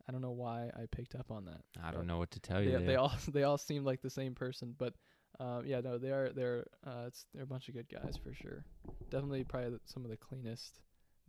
I 0.08 0.12
don't 0.12 0.22
know 0.22 0.32
why 0.32 0.70
I 0.74 0.86
picked 0.90 1.14
up 1.14 1.30
on 1.30 1.44
that. 1.44 1.60
I 1.82 1.92
don't 1.92 2.06
know 2.06 2.18
what 2.18 2.32
to 2.32 2.40
tell 2.40 2.58
They, 2.58 2.66
you. 2.72 2.78
they 2.78 2.84
there. 2.84 2.98
all 2.98 3.12
they 3.32 3.42
all 3.44 3.58
seem 3.58 3.84
like 3.84 4.02
the 4.02 4.10
same 4.10 4.34
person, 4.34 4.74
but 4.76 4.94
um, 5.38 5.64
yeah, 5.64 5.80
no, 5.80 5.96
they 5.96 6.10
are 6.10 6.30
they're 6.34 6.66
uh, 6.86 7.04
it's 7.06 7.24
they're 7.32 7.44
a 7.44 7.46
bunch 7.46 7.68
of 7.68 7.74
good 7.74 7.88
guys 7.88 8.16
for 8.22 8.34
sure. 8.34 8.64
Definitely 9.10 9.44
probably 9.44 9.78
some 9.86 10.04
of 10.04 10.10
the 10.10 10.16
cleanest 10.16 10.80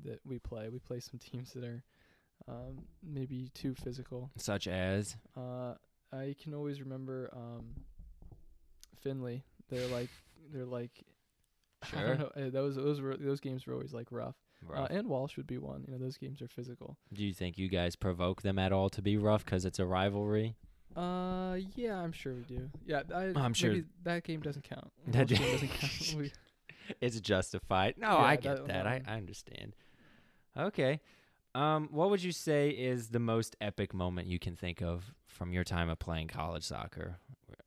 that 0.03 0.19
we 0.25 0.39
play. 0.39 0.67
We 0.69 0.79
play 0.79 0.99
some 0.99 1.19
teams 1.31 1.53
that 1.53 1.63
are 1.63 1.83
um, 2.47 2.79
maybe 3.03 3.49
too 3.53 3.75
physical. 3.75 4.31
Such 4.37 4.67
as 4.67 5.15
Uh, 5.37 5.75
I 6.11 6.35
can 6.41 6.53
always 6.55 6.81
remember 6.81 7.29
um, 7.33 7.85
Findlay. 9.01 9.43
They're 9.71 9.87
like 9.87 10.09
they're 10.53 10.65
like 10.65 10.91
I 11.81 11.87
Sure. 11.87 12.07
don't 12.15 12.19
know. 12.37 12.47
uh, 12.47 12.49
Those 12.51 12.75
those 12.75 13.01
were 13.01 13.17
those 13.17 13.39
games 13.39 13.65
were 13.65 13.73
always 13.73 13.93
like 13.93 14.11
rough. 14.11 14.35
Uh, 14.69 14.73
rough. 14.73 14.89
and 14.91 15.07
Walsh 15.07 15.37
would 15.37 15.47
be 15.47 15.57
one. 15.57 15.83
You 15.87 15.93
know, 15.93 15.97
those 15.99 16.17
games 16.17 16.39
are 16.43 16.47
physical. 16.47 16.95
Do 17.11 17.25
you 17.25 17.33
think 17.33 17.57
you 17.57 17.67
guys 17.67 17.95
provoke 17.95 18.43
them 18.43 18.59
at 18.59 18.71
all 18.71 18.89
to 18.91 19.01
be 19.01 19.17
rough 19.17 19.43
because 19.43 19.65
it's 19.65 19.79
a 19.79 19.85
rivalry? 19.87 20.55
Uh, 20.95 21.57
yeah, 21.75 21.97
I'm 21.97 22.11
sure 22.11 22.33
we 22.33 22.41
do. 22.43 22.69
Yeah, 22.85 23.01
I, 23.15 23.31
I'm 23.35 23.53
sure- 23.53 23.71
maybe 23.71 23.85
that 24.03 24.23
game 24.23 24.41
doesn't 24.41 24.63
count. 24.63 24.91
That 25.07 25.29
Walsh 25.31 25.39
game- 25.39 25.51
doesn't 25.53 25.69
count. 25.69 26.13
We, 26.17 26.31
It's 27.01 27.19
justified. 27.21 27.95
No, 27.97 28.09
Yeah, 28.09 28.15
I 28.17 28.35
get 28.35 28.57
that 28.57 28.67
that. 28.67 28.87
I. 28.87 29.01
I 29.07 29.13
understand. 29.17 29.75
Okay. 30.57 30.99
Um, 31.53 31.89
what 31.91 32.09
would 32.09 32.23
you 32.23 32.31
say 32.31 32.69
is 32.69 33.09
the 33.09 33.19
most 33.19 33.55
epic 33.59 33.93
moment 33.93 34.27
you 34.27 34.39
can 34.39 34.55
think 34.55 34.81
of 34.81 35.13
from 35.27 35.51
your 35.51 35.63
time 35.63 35.89
of 35.89 35.99
playing 35.99 36.27
college 36.27 36.63
soccer, 36.63 37.17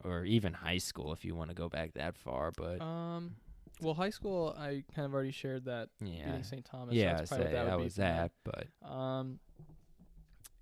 or 0.03 0.24
even 0.24 0.55
high 0.55 0.78
school, 0.78 1.12
if 1.12 1.24
you 1.24 1.35
want 1.35 1.51
to 1.51 1.55
go 1.55 1.68
back 1.68 1.95
that 1.95 2.16
far? 2.16 2.51
But 2.57 2.80
um, 2.80 3.37
well, 3.80 3.95
high 3.95 4.11
school, 4.11 4.55
I 4.59 4.85
kind 4.95 5.05
of 5.05 5.12
already 5.12 5.32
shared 5.32 5.66
that 5.66 5.91
yeah, 6.01 6.26
beating 6.26 6.45
St. 6.45 6.64
Thomas. 6.64 6.95
yeah, 6.95 7.16
that's 7.16 7.30
say 7.30 7.39
that, 7.39 7.53
that, 7.53 7.78
was 7.78 7.97
that. 7.97 8.32
But 8.45 8.68
Um, 8.89 9.39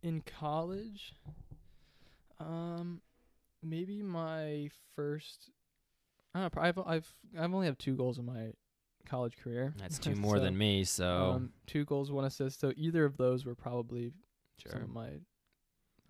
in 0.03 0.23
college, 0.23 1.15
um, 2.41 3.01
maybe 3.63 4.03
my 4.03 4.71
first. 4.97 5.51
I 6.35 6.41
don't 6.41 6.57
know. 6.57 6.63
I've 6.63 6.79
I've 6.79 7.15
I've 7.39 7.55
only 7.55 7.67
have 7.67 7.79
two 7.79 7.95
goals 7.95 8.19
in 8.19 8.25
my 8.25 8.53
college 9.07 9.37
career. 9.37 9.75
that's 9.79 9.99
two 10.07 10.15
more 10.15 10.37
So, 10.39 10.43
than 10.45 10.57
me. 10.57 10.85
So 10.85 11.07
Um, 11.37 11.53
two 11.67 11.85
goals, 11.85 12.11
one 12.11 12.25
assist. 12.25 12.61
So 12.61 12.73
either 12.77 13.05
of 13.05 13.17
those 13.17 13.45
were 13.45 13.55
probably 13.55 14.13
some 14.67 14.73
sure. 14.73 14.83
of 14.83 14.91
my. 14.91 15.09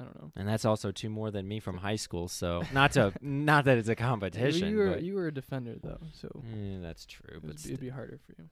I 0.01 0.05
don't 0.05 0.17
know. 0.21 0.33
And 0.35 0.49
that's 0.49 0.65
also 0.65 0.91
two 0.91 1.11
more 1.11 1.31
than 1.31 1.47
me 1.47 1.61
from 1.61 1.77
high 1.77 1.97
school. 1.97 2.27
So 2.27 2.63
not 2.73 2.93
to 2.93 3.13
not 3.21 3.67
that 3.67 3.79
it's 3.79 3.89
a 3.89 3.95
competition, 3.95 4.69
you 4.71 4.77
were 4.79 4.99
you 4.99 5.15
were 5.15 5.29
a 5.29 5.35
defender 5.35 5.77
though, 5.81 6.01
so 6.13 6.29
Eh, 6.53 6.79
that's 6.81 7.05
true. 7.07 7.37
it 7.37 7.47
But 7.47 7.65
it'd 7.65 7.79
be 7.81 7.89
harder 7.91 8.19
for 8.27 8.35
you. 8.41 8.49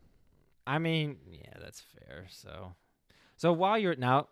I 0.67 0.79
mean, 0.79 1.17
yeah, 1.29 1.55
that's 1.61 1.81
fair. 1.81 2.27
So, 2.31 2.75
so 3.37 3.53
while 3.53 3.79
you're 3.79 3.97
now, 3.97 4.29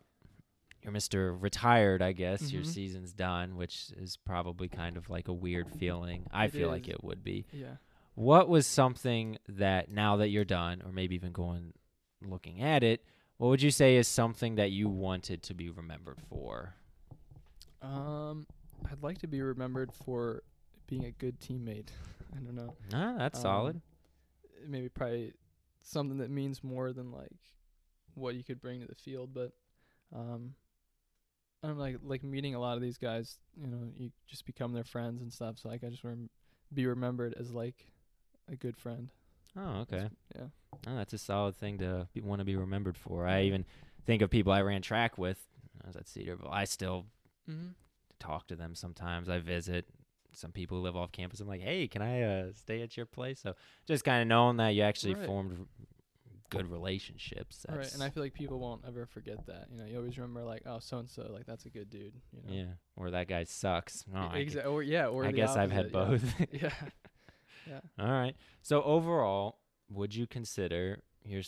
you're 0.83 0.93
Mister 0.93 1.35
Retired, 1.35 2.03
I 2.03 2.13
guess 2.13 2.53
your 2.53 2.63
Mhm. 2.63 2.67
season's 2.67 3.13
done, 3.13 3.57
which 3.57 3.91
is 3.97 4.17
probably 4.17 4.69
kind 4.69 4.97
of 4.97 5.11
like 5.11 5.27
a 5.27 5.33
weird 5.33 5.71
feeling. 5.73 6.27
I 6.31 6.45
It 6.45 6.53
feel 6.53 6.69
like 6.69 6.87
it 6.87 7.03
would 7.03 7.25
be. 7.25 7.47
Yeah. 7.53 7.77
What 8.19 8.49
was 8.49 8.67
something 8.67 9.39
that 9.49 9.93
now 9.93 10.17
that 10.17 10.31
you're 10.31 10.45
done, 10.45 10.83
or 10.85 10.91
maybe 10.91 11.15
even 11.15 11.31
going 11.31 11.73
looking 12.27 12.61
at 12.61 12.83
it, 12.83 13.05
what 13.37 13.47
would 13.47 13.63
you 13.63 13.71
say 13.71 13.95
is 13.95 14.09
something 14.09 14.57
that 14.57 14.73
you 14.73 14.89
wanted 14.89 15.41
to 15.45 15.55
be 15.55 15.71
remembered 15.71 16.21
for? 16.29 16.75
Um, 17.81 18.49
I'd 18.91 19.05
like 19.05 19.19
to 19.19 19.29
be 19.29 19.41
remembered 19.41 19.93
for 19.93 20.43
being 20.89 21.05
a 21.05 21.13
good 21.13 21.39
teammate. 21.39 21.91
I 22.37 22.41
don't 22.41 22.57
know. 22.57 22.75
Ah, 22.93 23.15
that's 23.19 23.39
Um, 23.39 23.43
solid. 23.43 23.81
Maybe 24.67 24.89
probably 24.89 25.35
something 25.83 26.19
that 26.19 26.31
means 26.31 26.65
more 26.65 26.93
than 26.93 27.13
like 27.13 27.39
what 28.15 28.35
you 28.35 28.43
could 28.43 28.61
bring 28.61 28.81
to 28.81 28.87
the 28.89 28.97
field, 28.97 29.31
but 29.33 29.53
um, 30.13 30.55
I 31.63 31.69
don't 31.69 31.77
know, 31.77 31.83
like 31.85 31.99
like 32.03 32.25
meeting 32.25 32.57
a 32.57 32.59
lot 32.59 32.75
of 32.75 32.83
these 32.83 32.99
guys. 32.99 33.39
You 33.57 33.69
know, 33.69 33.93
you 33.97 34.11
just 34.27 34.45
become 34.45 34.73
their 34.73 34.83
friends 34.83 35.23
and 35.23 35.33
stuff. 35.33 35.59
So 35.59 35.69
like, 35.69 35.85
I 35.85 35.89
just 35.89 36.03
want 36.03 36.17
to 36.17 36.75
be 36.75 36.85
remembered 36.87 37.35
as 37.39 37.53
like 37.53 37.87
a 38.51 38.57
good 38.57 38.77
friend. 38.77 39.09
Oh, 39.57 39.81
okay. 39.83 40.09
Yeah. 40.37 40.47
Oh, 40.87 40.97
that's 40.97 41.13
a 41.13 41.19
solid 41.19 41.57
thing 41.57 41.79
to 41.79 42.07
be, 42.13 42.21
want 42.21 42.41
to 42.41 42.45
be 42.45 42.57
remembered 42.57 42.97
for. 42.97 43.27
I 43.27 43.43
even 43.43 43.65
think 44.07 44.23
of 44.23 44.31
people 44.31 44.53
I 44.53 44.63
ran 44.63 44.83
track 44.83 45.19
with. 45.19 45.39
I 45.83 45.87
was 45.89 45.97
at 45.97 46.09
Cedarville. 46.09 46.51
I 46.51 46.65
still 46.65 47.07
Mm-hmm. 47.51 47.69
talk 48.21 48.47
to 48.49 48.57
them 48.57 48.75
sometimes. 48.75 49.29
I 49.31 49.39
visit 49.39 49.87
some 50.35 50.53
people 50.53 50.77
who 50.77 50.83
live 50.83 50.97
off 50.97 51.13
campus. 51.13 51.41
I'm 51.41 51.49
like, 51.49 51.63
hey, 51.63 51.89
can 51.89 52.03
I 52.03 52.23
uh, 52.23 52.47
stay 52.53 52.83
at 52.83 52.95
your 52.97 53.07
place? 53.07 53.41
So 53.41 53.55
just 53.87 54.05
kind 54.05 54.21
of 54.21 54.29
knowing 54.29 54.59
that 54.59 54.75
you 54.75 54.83
actually 54.83 55.15
Right. 55.15 55.25
formed 55.25 55.67
good 56.51 56.71
relationships. 56.71 57.65
That's 57.67 57.79
Right, 57.79 57.95
and 57.95 58.03
I 58.03 58.11
feel 58.11 58.23
like 58.23 58.35
people 58.35 58.59
won't 58.59 58.83
ever 58.87 59.07
forget 59.07 59.47
that. 59.47 59.69
You 59.73 59.79
know, 59.79 59.87
you 59.87 59.97
always 59.97 60.17
remember 60.19 60.45
like, 60.45 60.63
oh, 60.67 60.79
so 60.79 60.99
and 60.99 61.09
so, 61.09 61.31
like 61.33 61.47
that's 61.47 61.65
a 61.65 61.71
good 61.71 61.89
dude. 61.91 62.13
You 62.33 62.43
know. 62.47 62.53
yeah, 62.55 62.73
or 62.97 63.11
that 63.11 63.29
guy 63.29 63.45
sucks. 63.45 64.05
No, 64.13 64.21
I, 64.21 64.47
or 64.67 64.83
yeah, 64.83 65.07
or 65.09 65.25
I 65.25 65.33
guess 65.33 65.57
I've 65.57 65.71
had 65.73 65.95
opposite, 65.95 66.39
both. 66.39 66.49
Yeah. 66.63 66.71
Yeah. 67.67 67.81
All 67.99 68.11
right. 68.11 68.37
So 68.63 68.83
overall, 68.83 69.59
would 69.91 70.15
you 70.15 70.27
consider 70.27 71.01
your 71.25 71.43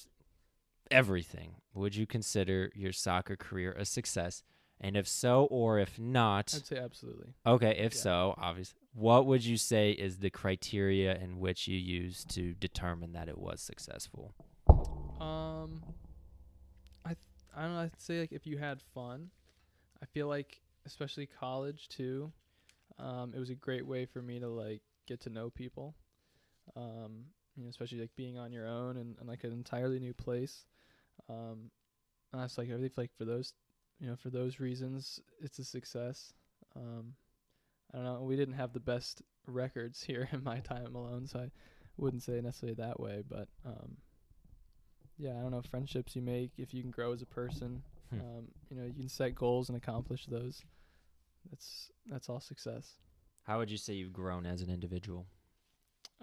everything? 0.91 1.57
Would 1.75 1.95
you 1.95 2.07
consider 2.07 2.71
your 2.75 2.93
soccer 2.93 3.37
career 3.37 3.73
a 3.73 3.85
success? 3.85 4.43
And 4.81 4.97
if 4.97 5.07
so, 5.07 5.45
or 5.51 5.79
if 5.79 5.99
not, 5.99 6.55
I'd 6.55 6.67
say 6.67 6.79
absolutely. 6.79 7.35
Okay, 7.47 7.77
if 7.77 7.93
Yeah. 7.95 8.01
so, 8.01 8.35
obviously, 8.39 8.81
what 8.95 9.27
would 9.27 9.45
you 9.45 9.59
say 9.59 9.91
is 9.93 10.19
the 10.19 10.31
criteria 10.31 11.15
in 11.17 11.39
which 11.39 11.69
you 11.69 11.79
use 11.79 12.25
to 12.31 12.55
determine 12.55 13.13
that 13.13 13.29
it 13.29 13.37
was 13.39 13.61
successful? 13.61 14.35
Um, 15.21 15.83
I 17.05 17.09
th- 17.11 17.19
I 17.55 17.63
don't 17.63 17.75
know. 17.75 17.81
I'd 17.81 18.01
say 18.01 18.21
like 18.21 18.33
if 18.33 18.47
you 18.47 18.57
had 18.57 18.81
fun, 18.95 19.31
I 20.03 20.07
feel 20.07 20.29
like 20.29 20.63
especially 20.87 21.27
college 21.27 21.89
too. 21.89 22.33
Um, 22.99 23.33
it 23.35 23.39
was 23.39 23.51
a 23.51 23.55
great 23.55 23.87
way 23.87 24.07
for 24.07 24.23
me 24.23 24.39
to 24.41 24.49
like 24.49 24.83
get 25.11 25.21
to 25.23 25.31
know 25.31 25.51
people. 25.51 25.95
Um, 26.77 27.27
you 27.57 27.65
know, 27.65 27.69
especially 27.69 27.99
like 28.01 28.15
being 28.17 28.39
on 28.39 28.53
your 28.53 28.67
own 28.67 28.97
and, 28.97 29.17
and 29.19 29.29
like 29.29 29.45
an 29.45 29.53
entirely 29.53 29.99
new 29.99 30.15
place. 30.15 30.65
Um, 31.29 31.71
and 32.33 32.41
that's 32.41 32.57
like 32.57 32.71
I 32.71 32.79
think 32.79 32.93
like 32.97 33.11
for 33.19 33.25
those, 33.25 33.53
you 33.99 34.07
know, 34.07 34.17
for 34.17 34.31
those 34.31 34.61
reasons, 34.61 35.21
it's 35.43 35.59
a 35.59 35.65
success. 35.65 36.33
Um, 36.77 37.15
I 37.93 37.97
don't 37.97 38.05
know. 38.05 38.23
We 38.23 38.37
didn't 38.37 38.55
have 38.55 38.73
the 38.73 38.81
best 38.81 39.23
records 39.47 40.03
here 40.07 40.29
in 40.33 40.45
my 40.45 40.61
time 40.61 40.95
alone, 40.95 41.27
so 41.27 41.41
I 41.41 41.51
wouldn't 41.97 42.23
say 42.23 42.41
necessarily 42.41 42.77
that 42.77 43.01
way, 43.01 43.23
but 43.29 43.49
um, 43.67 43.97
yeah, 45.19 45.37
I 45.39 45.43
don't 45.43 45.51
know. 45.51 45.63
Friendships 45.63 46.15
you 46.17 46.23
make 46.23 46.53
if 46.57 46.73
you 46.73 46.83
can 46.83 46.91
grow 46.91 47.13
as 47.13 47.23
a 47.23 47.27
person, 47.27 47.83
Hmm. 48.11 48.21
um, 48.21 48.49
you 48.71 48.77
know, 48.77 48.85
you 48.85 48.95
can 48.95 49.09
set 49.09 49.35
goals 49.35 49.69
and 49.69 49.77
accomplish 49.77 50.27
those. 50.27 50.63
That's 51.51 51.91
that's 52.07 52.29
all 52.29 52.41
success. 52.41 52.95
How 53.51 53.59
would 53.59 53.69
you 53.69 53.79
say 53.79 53.95
you've 53.95 54.13
grown 54.13 54.47
as 54.47 54.63
an 54.63 54.71
individual? 54.71 55.27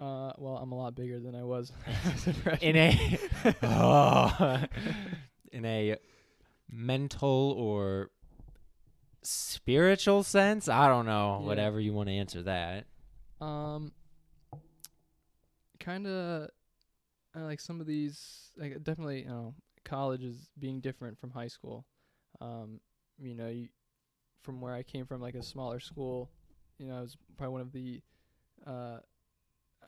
Uh, 0.00 0.32
well, 0.38 0.56
I'm 0.56 0.72
a 0.72 0.74
lot 0.74 0.94
bigger 0.94 1.20
than 1.20 1.34
I 1.34 1.44
was 1.44 1.70
a. 2.46 2.58
In 2.66 2.74
a 2.74 3.18
oh, 3.64 4.64
in 5.52 5.66
a 5.66 5.98
mental 6.70 7.54
or 7.58 8.08
spiritual 9.20 10.22
sense? 10.22 10.70
I 10.70 10.88
don't 10.88 11.04
know. 11.04 11.40
Yeah. 11.42 11.46
Whatever 11.46 11.80
you 11.80 11.92
want 11.92 12.08
to 12.08 12.14
answer 12.14 12.44
that. 12.44 12.86
Um, 13.42 13.92
kind 15.80 16.06
of 16.06 16.48
uh, 17.36 17.40
like 17.40 17.60
some 17.60 17.78
of 17.82 17.86
these, 17.86 18.52
like 18.56 18.82
definitely, 18.84 19.24
you 19.24 19.28
know, 19.28 19.54
college 19.84 20.24
is 20.24 20.48
being 20.58 20.80
different 20.80 21.18
from 21.18 21.30
high 21.30 21.48
school. 21.48 21.84
Um, 22.40 22.80
you 23.20 23.34
know, 23.34 23.48
you, 23.48 23.68
from 24.40 24.62
where 24.62 24.72
I 24.72 24.82
came 24.82 25.04
from, 25.04 25.20
like 25.20 25.34
a 25.34 25.42
smaller 25.42 25.78
school, 25.78 26.30
you 26.78 26.86
know, 26.86 26.98
I 26.98 27.00
was 27.00 27.16
probably 27.36 27.52
one 27.52 27.60
of 27.60 27.72
the, 27.72 28.00
uh, 28.66 28.98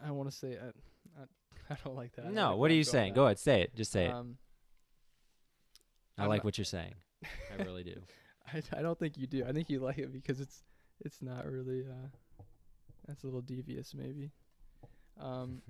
I 0.05 0.11
want 0.11 0.31
to 0.31 0.37
say, 0.37 0.57
I, 0.59 1.21
I, 1.21 1.25
I 1.75 1.77
don't 1.85 1.97
like 1.97 2.15
that. 2.17 2.33
No, 2.33 2.51
like 2.51 2.59
what 2.59 2.71
are 2.71 2.75
you 2.75 2.85
saying? 2.85 3.15
Go 3.15 3.25
ahead, 3.27 3.39
say 3.39 3.63
it. 3.63 3.75
Just 3.77 3.93
say 3.93 4.07
it. 4.07 4.13
Um, 4.13 4.37
I 6.19 6.25
I'm 6.25 6.29
like 6.29 6.39
not- 6.39 6.45
what 6.45 6.59
you're 6.59 6.65
saying. 6.65 6.95
I 7.25 7.63
really 7.65 7.85
do. 7.85 8.01
I, 8.53 8.63
I 8.79 8.83
don't 8.83 8.99
think 8.99 9.17
you 9.17 9.27
do. 9.27 9.45
I 9.47 9.53
think 9.53 9.71
you 9.71 9.81
like 9.81 9.99
it 9.99 10.13
because 10.13 10.41
it's 10.41 10.63
it's 11.05 11.23
not 11.23 11.47
really 11.47 11.83
uh 11.83 12.43
that's 13.07 13.23
a 13.23 13.27
little 13.27 13.41
devious 13.43 13.95
maybe. 13.95 14.31
Um 15.21 15.63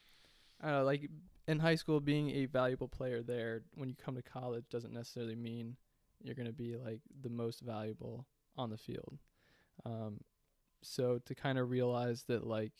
I 0.60 0.68
don't 0.68 0.78
know, 0.78 0.84
like 0.84 1.10
in 1.46 1.58
high 1.58 1.74
school 1.74 2.00
being 2.00 2.30
a 2.30 2.46
valuable 2.46 2.88
player 2.88 3.22
there 3.22 3.62
when 3.74 3.88
you 3.88 3.94
come 4.02 4.16
to 4.16 4.22
college 4.22 4.64
doesn't 4.70 4.92
necessarily 4.94 5.34
mean 5.36 5.76
you're 6.22 6.34
going 6.34 6.46
to 6.46 6.52
be 6.54 6.74
like 6.76 7.00
the 7.22 7.28
most 7.28 7.60
valuable 7.60 8.26
on 8.56 8.70
the 8.70 8.78
field. 8.78 9.18
Um 9.84 10.20
so 10.84 11.18
to 11.24 11.34
kind 11.34 11.58
of 11.58 11.70
realize 11.70 12.24
that 12.28 12.46
like 12.46 12.72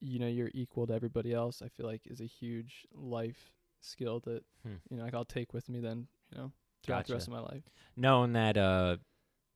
you 0.00 0.18
know 0.18 0.26
you're 0.26 0.50
equal 0.54 0.86
to 0.86 0.94
everybody 0.94 1.32
else, 1.34 1.62
I 1.62 1.68
feel 1.68 1.86
like 1.86 2.02
is 2.06 2.20
a 2.20 2.26
huge 2.26 2.86
life 2.92 3.52
skill 3.80 4.20
that 4.20 4.44
Hmm. 4.62 4.74
you 4.90 4.96
know 4.96 5.04
like 5.04 5.14
I'll 5.14 5.24
take 5.24 5.52
with 5.52 5.68
me 5.68 5.80
then, 5.80 6.06
you 6.32 6.38
know, 6.38 6.52
throughout 6.82 7.06
the 7.06 7.14
rest 7.14 7.26
of 7.28 7.32
my 7.32 7.40
life. 7.40 7.62
Knowing 7.96 8.32
that 8.34 8.56
uh, 8.56 8.96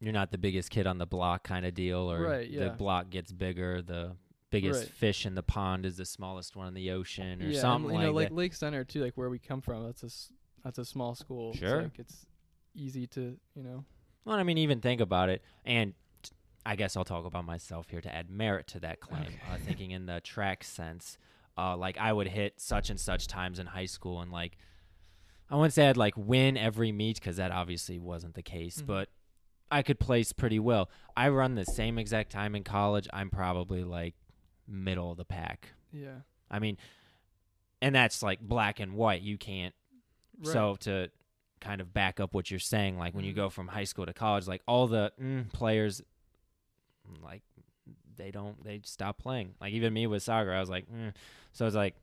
you're 0.01 0.13
not 0.13 0.31
the 0.31 0.39
biggest 0.39 0.71
kid 0.71 0.87
on 0.87 0.99
the 0.99 1.07
block 1.07 1.45
kind 1.45 1.65
of 1.67 1.75
deal, 1.75 2.11
or 2.11 2.21
Right, 2.21 2.51
the 2.51 2.71
block 2.71 3.11
gets 3.11 3.33
bigger, 3.33 3.81
the 3.83 4.17
biggest 4.51 4.81
Right. 4.83 4.91
fish 4.91 5.27
in 5.27 5.35
the 5.35 5.43
pond 5.43 5.85
is 5.87 5.97
the 5.97 6.05
smallest 6.07 6.57
one 6.57 6.69
in 6.69 6.75
the 6.75 6.91
ocean, 6.91 7.43
or 7.43 7.47
yeah, 7.47 7.61
something 7.61 7.91
and, 7.91 8.01
you 8.01 8.07
know, 8.07 8.13
like 8.13 8.25
like 8.25 8.29
that. 8.31 8.35
Lake 8.35 8.55
Center 8.55 8.85
too, 8.85 9.03
like 9.03 9.17
where 9.17 9.31
we 9.31 9.39
come 9.39 9.61
from. 9.61 9.85
That's 9.85 10.03
a 10.03 10.11
that's 10.63 10.79
a 10.79 10.85
small 10.85 11.15
school. 11.15 11.55
Sure. 11.55 11.81
it's, 11.81 11.85
like 11.85 11.99
it's 11.99 12.27
easy 12.75 13.07
to 13.09 13.37
you 13.55 13.63
know. 13.63 13.85
Well, 14.25 14.37
I 14.37 14.43
mean, 14.43 14.57
even 14.59 14.81
think 14.81 15.01
about 15.03 15.29
it, 15.29 15.43
and 15.67 15.93
I 16.67 16.77
guess 16.77 16.97
I'll 16.97 17.05
talk 17.05 17.27
about 17.27 17.45
myself 17.45 17.89
here 17.91 18.01
to 18.01 18.15
add 18.15 18.31
merit 18.31 18.67
to 18.69 18.81
that 18.81 19.01
claim. 19.01 19.27
Uh, 19.51 19.57
thinking 19.65 19.91
in 19.91 20.07
the 20.07 20.21
track 20.21 20.65
sense, 20.65 21.19
uh, 21.59 21.77
like 21.77 21.99
I 21.99 22.13
would 22.13 22.29
hit 22.29 22.61
such 22.61 22.91
and 22.91 22.99
such 22.99 23.27
times 23.27 23.59
in 23.59 23.67
high 23.67 23.87
school, 23.87 24.21
and 24.21 24.33
like 24.33 24.57
I 25.51 25.57
wouldn't 25.57 25.75
say 25.75 25.89
I'd 25.89 25.97
like 25.99 26.15
win 26.17 26.57
every 26.57 26.91
meet 26.91 27.17
because 27.17 27.37
that 27.37 27.51
obviously 27.53 27.99
wasn't 27.99 28.35
the 28.35 28.43
case, 28.43 28.81
Mhm. 28.83 28.87
but 28.87 29.09
I 29.71 29.83
could 29.83 30.01
place 30.01 30.33
pretty 30.33 30.59
well. 30.59 30.89
I 31.17 31.29
run 31.29 31.55
the 31.55 31.65
same 31.67 31.99
exact 31.99 32.31
time 32.33 32.55
in 32.55 32.65
college. 32.65 33.09
I'm 33.13 33.29
probably 33.31 33.85
like 33.85 34.15
middle 34.67 35.11
of 35.11 35.17
the 35.19 35.25
pack. 35.25 35.75
Yeah. 35.93 36.21
I 36.51 36.59
mean, 36.61 36.79
and 37.83 37.95
that's 37.95 38.23
like 38.23 38.41
black 38.41 38.81
and 38.81 38.95
white. 38.95 39.23
You 39.23 39.37
can't 39.39 39.75
Right. 40.39 40.53
so 40.53 40.77
to 40.81 41.11
kind 41.61 41.81
of 41.81 41.93
back 41.93 42.21
up 42.21 42.35
what 42.35 42.51
you're 42.51 42.59
saying, 42.61 42.99
like 42.99 43.15
when 43.15 43.25
you 43.25 43.33
Mhm. 43.33 43.37
go 43.37 43.51
from 43.51 43.69
high 43.69 43.85
school 43.85 44.07
to 44.07 44.13
college, 44.13 44.47
like 44.47 44.63
all 44.67 44.87
the 44.87 45.13
mm, 45.21 45.51
players, 45.53 46.03
like 47.23 47.43
they 48.17 48.31
don't, 48.31 48.63
they 48.65 48.81
stop 48.85 49.19
playing. 49.19 49.55
Like 49.61 49.73
even 49.73 49.93
me 49.93 50.07
with 50.07 50.23
soccer, 50.23 50.53
I 50.53 50.61
was 50.61 50.71
like, 50.71 50.87
mm. 50.91 51.13
so 51.53 51.67
it's 51.67 51.77
like 51.77 51.95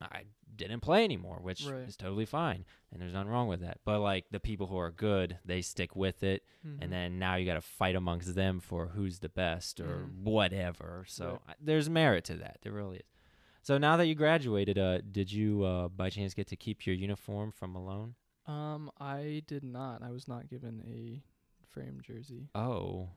I 0.00 0.22
didn't 0.56 0.80
play 0.80 1.04
anymore, 1.04 1.38
which 1.42 1.64
Right. 1.66 1.88
is 1.88 1.96
totally 1.96 2.24
fine, 2.24 2.64
and 2.92 3.00
there's 3.02 3.12
nothing 3.12 3.30
wrong 3.30 3.48
with 3.48 3.60
that. 3.60 3.78
But 3.84 4.00
like 4.00 4.26
the 4.30 4.40
people 4.40 4.66
who 4.68 4.76
are 4.78 4.90
good, 4.92 5.38
they 5.44 5.60
stick 5.60 5.94
with 5.96 6.22
it, 6.22 6.44
Mhm. 6.66 6.78
and 6.82 6.92
then 6.92 7.18
now 7.18 7.34
you 7.34 7.44
got 7.46 7.54
to 7.54 7.60
fight 7.60 7.96
amongst 7.96 8.34
them 8.34 8.60
for 8.60 8.88
who's 8.88 9.18
the 9.18 9.28
best 9.28 9.80
or 9.80 10.06
Mhm. 10.06 10.22
whatever. 10.22 11.04
So 11.08 11.30
Right. 11.32 11.40
I- 11.48 11.54
there's 11.60 11.90
merit 11.90 12.24
to 12.26 12.36
that. 12.36 12.58
There 12.62 12.72
really 12.72 12.98
is. 12.98 13.02
So 13.62 13.76
now 13.76 13.96
that 13.96 14.06
you 14.06 14.14
graduated, 14.14 14.78
uh, 14.78 15.00
did 15.02 15.30
you 15.32 15.62
uh, 15.64 15.88
by 15.88 16.10
chance 16.10 16.32
get 16.32 16.46
to 16.48 16.56
keep 16.56 16.86
your 16.86 16.94
uniform 16.96 17.50
from 17.52 17.72
Malone? 17.72 18.14
um, 18.46 18.90
I 18.98 19.42
did 19.46 19.62
not. 19.62 20.02
I 20.02 20.10
was 20.10 20.26
not 20.26 20.48
given 20.48 20.82
a 20.86 21.22
frame 21.66 22.00
jersey. 22.00 22.48
Oh, 22.54 23.10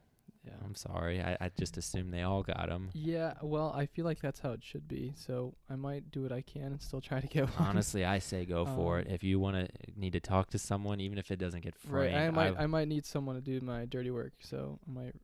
Yeah. 0.45 0.53
I'm 0.65 0.73
sorry. 0.75 1.21
I, 1.21 1.37
I 1.39 1.51
just 1.57 1.77
assumed 1.77 2.11
they 2.13 2.23
all 2.23 2.41
got 2.41 2.67
them. 2.69 2.89
Yeah. 2.93 3.33
Well, 3.43 3.71
I 3.75 3.85
feel 3.85 4.05
like 4.05 4.19
that's 4.21 4.39
how 4.39 4.51
it 4.53 4.63
should 4.63 4.87
be. 4.87 5.13
So 5.15 5.53
I 5.69 5.75
might 5.75 6.09
do 6.11 6.23
what 6.23 6.31
I 6.31 6.41
can 6.41 6.63
and 6.63 6.81
still 6.81 6.99
try 7.01 7.19
to 7.19 7.27
get 7.27 7.47
one. 7.59 7.67
Honestly, 7.69 8.03
I 8.05 8.17
say 8.19 8.45
go 8.45 8.65
for 8.65 8.99
it. 8.99 9.07
Um, 9.07 9.13
If 9.13 9.23
you 9.23 9.39
want 9.39 9.57
to 9.57 9.67
need 9.95 10.13
to 10.13 10.19
talk 10.19 10.49
to 10.51 10.57
someone, 10.57 10.99
even 10.99 11.17
if 11.19 11.29
it 11.29 11.37
doesn't 11.37 11.61
get 11.61 11.75
framed, 11.75 12.13
Right. 12.15 12.23
I 12.23 12.31
might. 12.31 12.57
I- 12.57 12.63
I 12.63 12.67
might 12.67 12.87
need 12.87 13.05
someone 13.05 13.35
to 13.35 13.41
do 13.41 13.61
my 13.63 13.85
dirty 13.85 14.09
work. 14.09 14.33
So 14.39 14.79
I 14.87 14.91
might, 14.91 15.15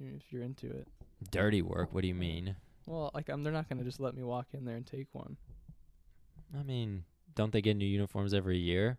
if 0.00 0.32
you're 0.32 0.42
into 0.42 0.66
it. 0.70 0.88
dirty 1.30 1.62
work. 1.62 1.94
What 1.94 2.00
do 2.02 2.08
you 2.08 2.14
mean? 2.16 2.56
Well, 2.86 3.10
like 3.14 3.28
I'm, 3.28 3.42
they're 3.44 3.52
not 3.52 3.68
gonna 3.68 3.84
just 3.84 4.00
let 4.00 4.14
me 4.16 4.22
walk 4.24 4.46
in 4.54 4.64
there 4.64 4.76
and 4.76 4.86
take 4.86 5.06
one. 5.12 5.36
I 6.58 6.62
mean, 6.62 7.04
don't 7.36 7.52
they 7.52 7.60
get 7.60 7.76
new 7.76 7.84
uniforms 7.86 8.32
every 8.34 8.58
year? 8.58 8.98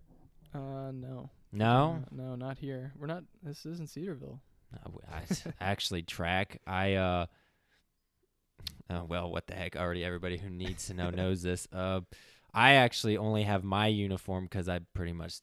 Uh, 0.54 0.92
no. 0.94 1.32
No. 1.52 2.04
Uh, 2.04 2.16
no, 2.16 2.36
not 2.36 2.60
here. 2.60 2.94
We're 2.98 3.08
not. 3.08 3.24
This 3.44 3.66
isn't 3.66 3.90
Cedarville. 3.90 4.40
I 5.12 5.22
actually 5.60 6.04
track. 6.04 6.62
I 6.68 6.94
uh, 6.96 7.26
uh, 8.90 9.04
well, 9.08 9.32
what 9.32 9.48
the 9.48 9.54
heck? 9.54 9.76
Already, 9.76 10.04
everybody 10.04 10.38
who 10.38 10.50
needs 10.50 10.88
to 10.88 10.94
know 10.94 11.10
knows 11.10 11.42
this. 11.42 11.68
Uh, 11.72 12.02
I 12.54 12.74
actually 12.74 13.18
only 13.18 13.44
have 13.44 13.64
my 13.64 13.88
uniform 13.88 14.46
because 14.46 14.68
I 14.68 14.80
pretty 14.94 15.14
much 15.14 15.36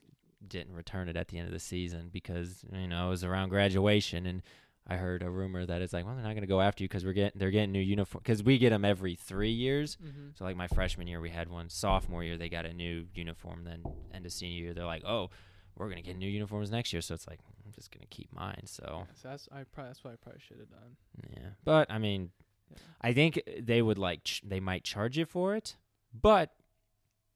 didn't 0.47 0.75
return 0.75 1.09
it 1.09 1.17
at 1.17 1.29
the 1.29 1.39
end 1.39 1.47
of 1.47 1.53
the 1.53 1.61
season 1.61 2.09
because 2.13 2.65
you 2.73 2.87
know 2.87 3.07
it 3.07 3.11
was 3.11 3.25
around 3.25 3.49
graduation 3.49 4.27
and 4.27 4.43
I 4.89 4.97
heard 4.97 5.23
a 5.23 5.31
rumor 5.31 5.67
that 5.67 5.83
it's 5.83 5.93
like, 5.93 6.05
well, 6.05 6.15
they're 6.15 6.25
not 6.25 6.35
gonna 6.35 6.47
go 6.47 6.61
after 6.61 6.85
you 6.85 6.89
because 6.89 7.05
we're 7.05 7.13
getting 7.13 7.39
they're 7.39 7.51
getting 7.51 7.73
new 7.73 7.81
uniform 7.81 8.23
because 8.23 8.43
we 8.43 8.59
get 8.59 8.71
them 8.71 8.85
every 8.85 9.17
three 9.17 9.51
years. 9.51 9.97
Mm-hmm. 9.97 10.29
So 10.35 10.45
like 10.45 10.57
my 10.57 10.69
freshman 10.69 11.09
year 11.09 11.21
we 11.21 11.31
had 11.31 11.49
one. 11.49 11.69
Sophomore 11.69 12.23
year 12.23 12.37
they 12.37 12.49
got 12.49 12.67
a 12.67 12.73
new 12.73 13.07
uniform. 13.15 13.65
Then 13.65 13.83
end 14.15 14.27
of 14.27 14.33
senior 14.33 14.63
year 14.63 14.75
they're 14.75 14.85
like, 14.85 15.05
oh, 15.05 15.31
we're 15.77 15.89
gonna 15.89 16.03
get 16.03 16.17
new 16.17 16.29
uniforms 16.29 16.71
next 16.71 16.93
year. 16.93 17.03
So 17.03 17.15
it's 17.15 17.27
like 17.29 17.41
I'm 17.65 17.73
just 17.73 17.91
gonna 17.91 18.07
keep 18.11 18.33
mine. 18.33 18.63
So 18.67 19.07
so 19.15 19.29
that's 19.29 19.49
I 19.53 19.65
probably 19.65 19.91
that's 19.91 20.05
what 20.05 20.13
I 20.13 20.17
probably 20.17 20.41
should 20.47 20.59
have 20.59 20.71
done. 20.71 20.97
yeah, 21.37 21.49
but 21.65 21.91
I 21.91 21.99
mean, 21.99 22.31
Yeah. 22.71 22.77
I 23.01 23.13
think 23.13 23.41
they 23.61 23.81
would 23.83 23.99
like 23.99 24.25
ch- 24.25 24.43
they 24.45 24.61
might 24.61 24.85
charge 24.85 25.17
you 25.19 25.25
for 25.27 25.55
it, 25.55 25.77
but 26.13 26.55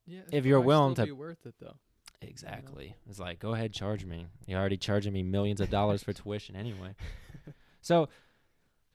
Yeah. 0.07 0.22
If 0.32 0.45
you're 0.47 0.61
willing 0.61 0.95
to- 0.97 1.05
be 1.05 1.12
worth 1.12 1.47
it 1.47 1.55
though. 1.61 1.76
exactly, 2.22 2.97
it's 3.09 3.18
like 3.20 3.38
go 3.38 3.55
ahead, 3.55 3.72
charge 3.72 4.05
me. 4.05 4.26
You're 4.47 4.59
already 4.61 4.76
charging 4.76 5.12
me 5.12 5.22
millions 5.22 5.61
of 5.61 5.70
dollars 5.70 6.03
for 6.03 6.12
tuition 6.12 6.57
anyway. 6.57 6.95
So 7.82 8.11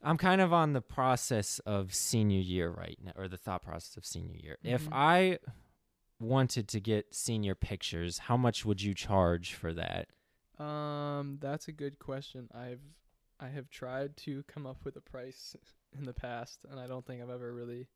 I'm 0.00 0.16
kind 0.16 0.40
of 0.40 0.52
on 0.52 0.72
the 0.72 0.80
process 0.80 1.58
of 1.66 1.92
senior 1.92 2.38
year 2.38 2.70
right 2.70 2.96
now, 3.02 3.10
or 3.16 3.26
the 3.26 3.36
thought 3.36 3.62
process 3.62 3.96
of 3.96 4.04
senior 4.06 4.36
year. 4.36 4.58
If 4.62 4.84
Mhm. 4.88 4.92
I 4.92 5.38
wanted 6.20 6.68
to 6.68 6.80
get 6.80 7.14
senior 7.14 7.54
pictures, 7.54 8.18
how 8.18 8.36
much 8.36 8.64
would 8.64 8.80
you 8.82 8.94
charge 8.94 9.54
for 9.54 9.72
that? 9.74 10.08
Um, 10.62 11.38
that's 11.40 11.68
a 11.68 11.72
good 11.72 11.98
question. 11.98 12.48
I've 12.54 12.80
I 13.38 13.48
have 13.48 13.68
tried 13.68 14.16
to 14.18 14.42
come 14.48 14.66
up 14.66 14.78
with 14.84 14.96
a 14.96 15.00
price 15.02 15.54
in 15.98 16.04
the 16.04 16.14
past, 16.14 16.64
and 16.70 16.80
I 16.80 16.86
don't 16.86 17.04
think 17.06 17.22
I've 17.22 17.30
ever 17.30 17.52
really 17.52 17.88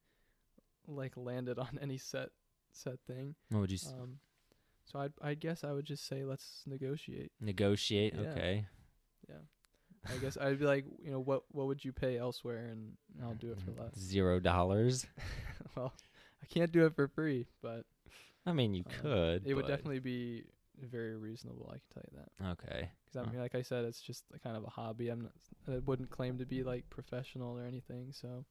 like 0.86 1.16
landed 1.16 1.58
on 1.58 1.78
any 1.80 1.96
set 1.98 2.28
set 2.72 2.98
thing. 3.06 3.34
What 3.50 3.60
would 3.60 3.70
you 3.70 3.76
s- 3.76 3.92
Um, 3.98 4.18
so 4.84 4.98
I 4.98 5.08
I 5.30 5.34
guess 5.34 5.64
I 5.64 5.72
would 5.72 5.86
just 5.86 6.06
say 6.06 6.24
let's 6.24 6.62
negotiate. 6.66 7.32
negotiate? 7.40 8.14
yeah. 8.14 8.20
okay. 8.30 8.66
Yeah. 9.28 9.36
I 10.12 10.16
guess 10.16 10.36
I'd 10.38 10.58
be 10.58 10.64
like, 10.64 10.84
you 11.02 11.10
know, 11.10 11.20
what 11.20 11.44
what 11.52 11.66
would 11.66 11.84
you 11.84 11.92
pay 11.92 12.18
elsewhere, 12.18 12.66
and 12.66 12.96
I'll 13.22 13.34
do 13.34 13.52
it 13.52 13.60
for 13.60 13.70
less. 13.82 13.98
Zero 13.98 14.40
dollars. 14.40 15.06
well, 15.76 15.92
I 16.42 16.46
can't 16.46 16.72
do 16.72 16.84
it 16.86 16.94
for 16.94 17.06
free, 17.08 17.46
but 17.62 17.84
I 18.46 18.52
mean, 18.52 18.74
you 18.74 18.84
Um, 18.86 18.92
could. 19.00 19.46
it 19.46 19.54
would 19.54 19.62
but- 19.62 19.68
definitely 19.68 20.00
be 20.00 20.44
very 20.78 21.16
reasonable. 21.16 21.66
I 21.68 21.78
can 21.78 21.82
tell 21.92 22.02
you 22.10 22.18
that. 22.18 22.46
Okay. 22.52 22.90
Because 23.04 23.26
I 23.26 23.30
mean, 23.30 23.40
like 23.40 23.54
I 23.54 23.62
said, 23.62 23.84
it's 23.84 24.00
just 24.00 24.24
a 24.34 24.38
kind 24.38 24.56
of 24.56 24.64
a 24.64 24.70
hobby. 24.70 25.08
I'm 25.08 25.20
not. 25.22 25.32
I 25.68 25.78
wouldn't 25.78 26.10
claim 26.10 26.38
to 26.38 26.46
be 26.46 26.62
like 26.62 26.88
professional 26.90 27.58
or 27.58 27.64
anything. 27.64 28.12
So 28.12 28.44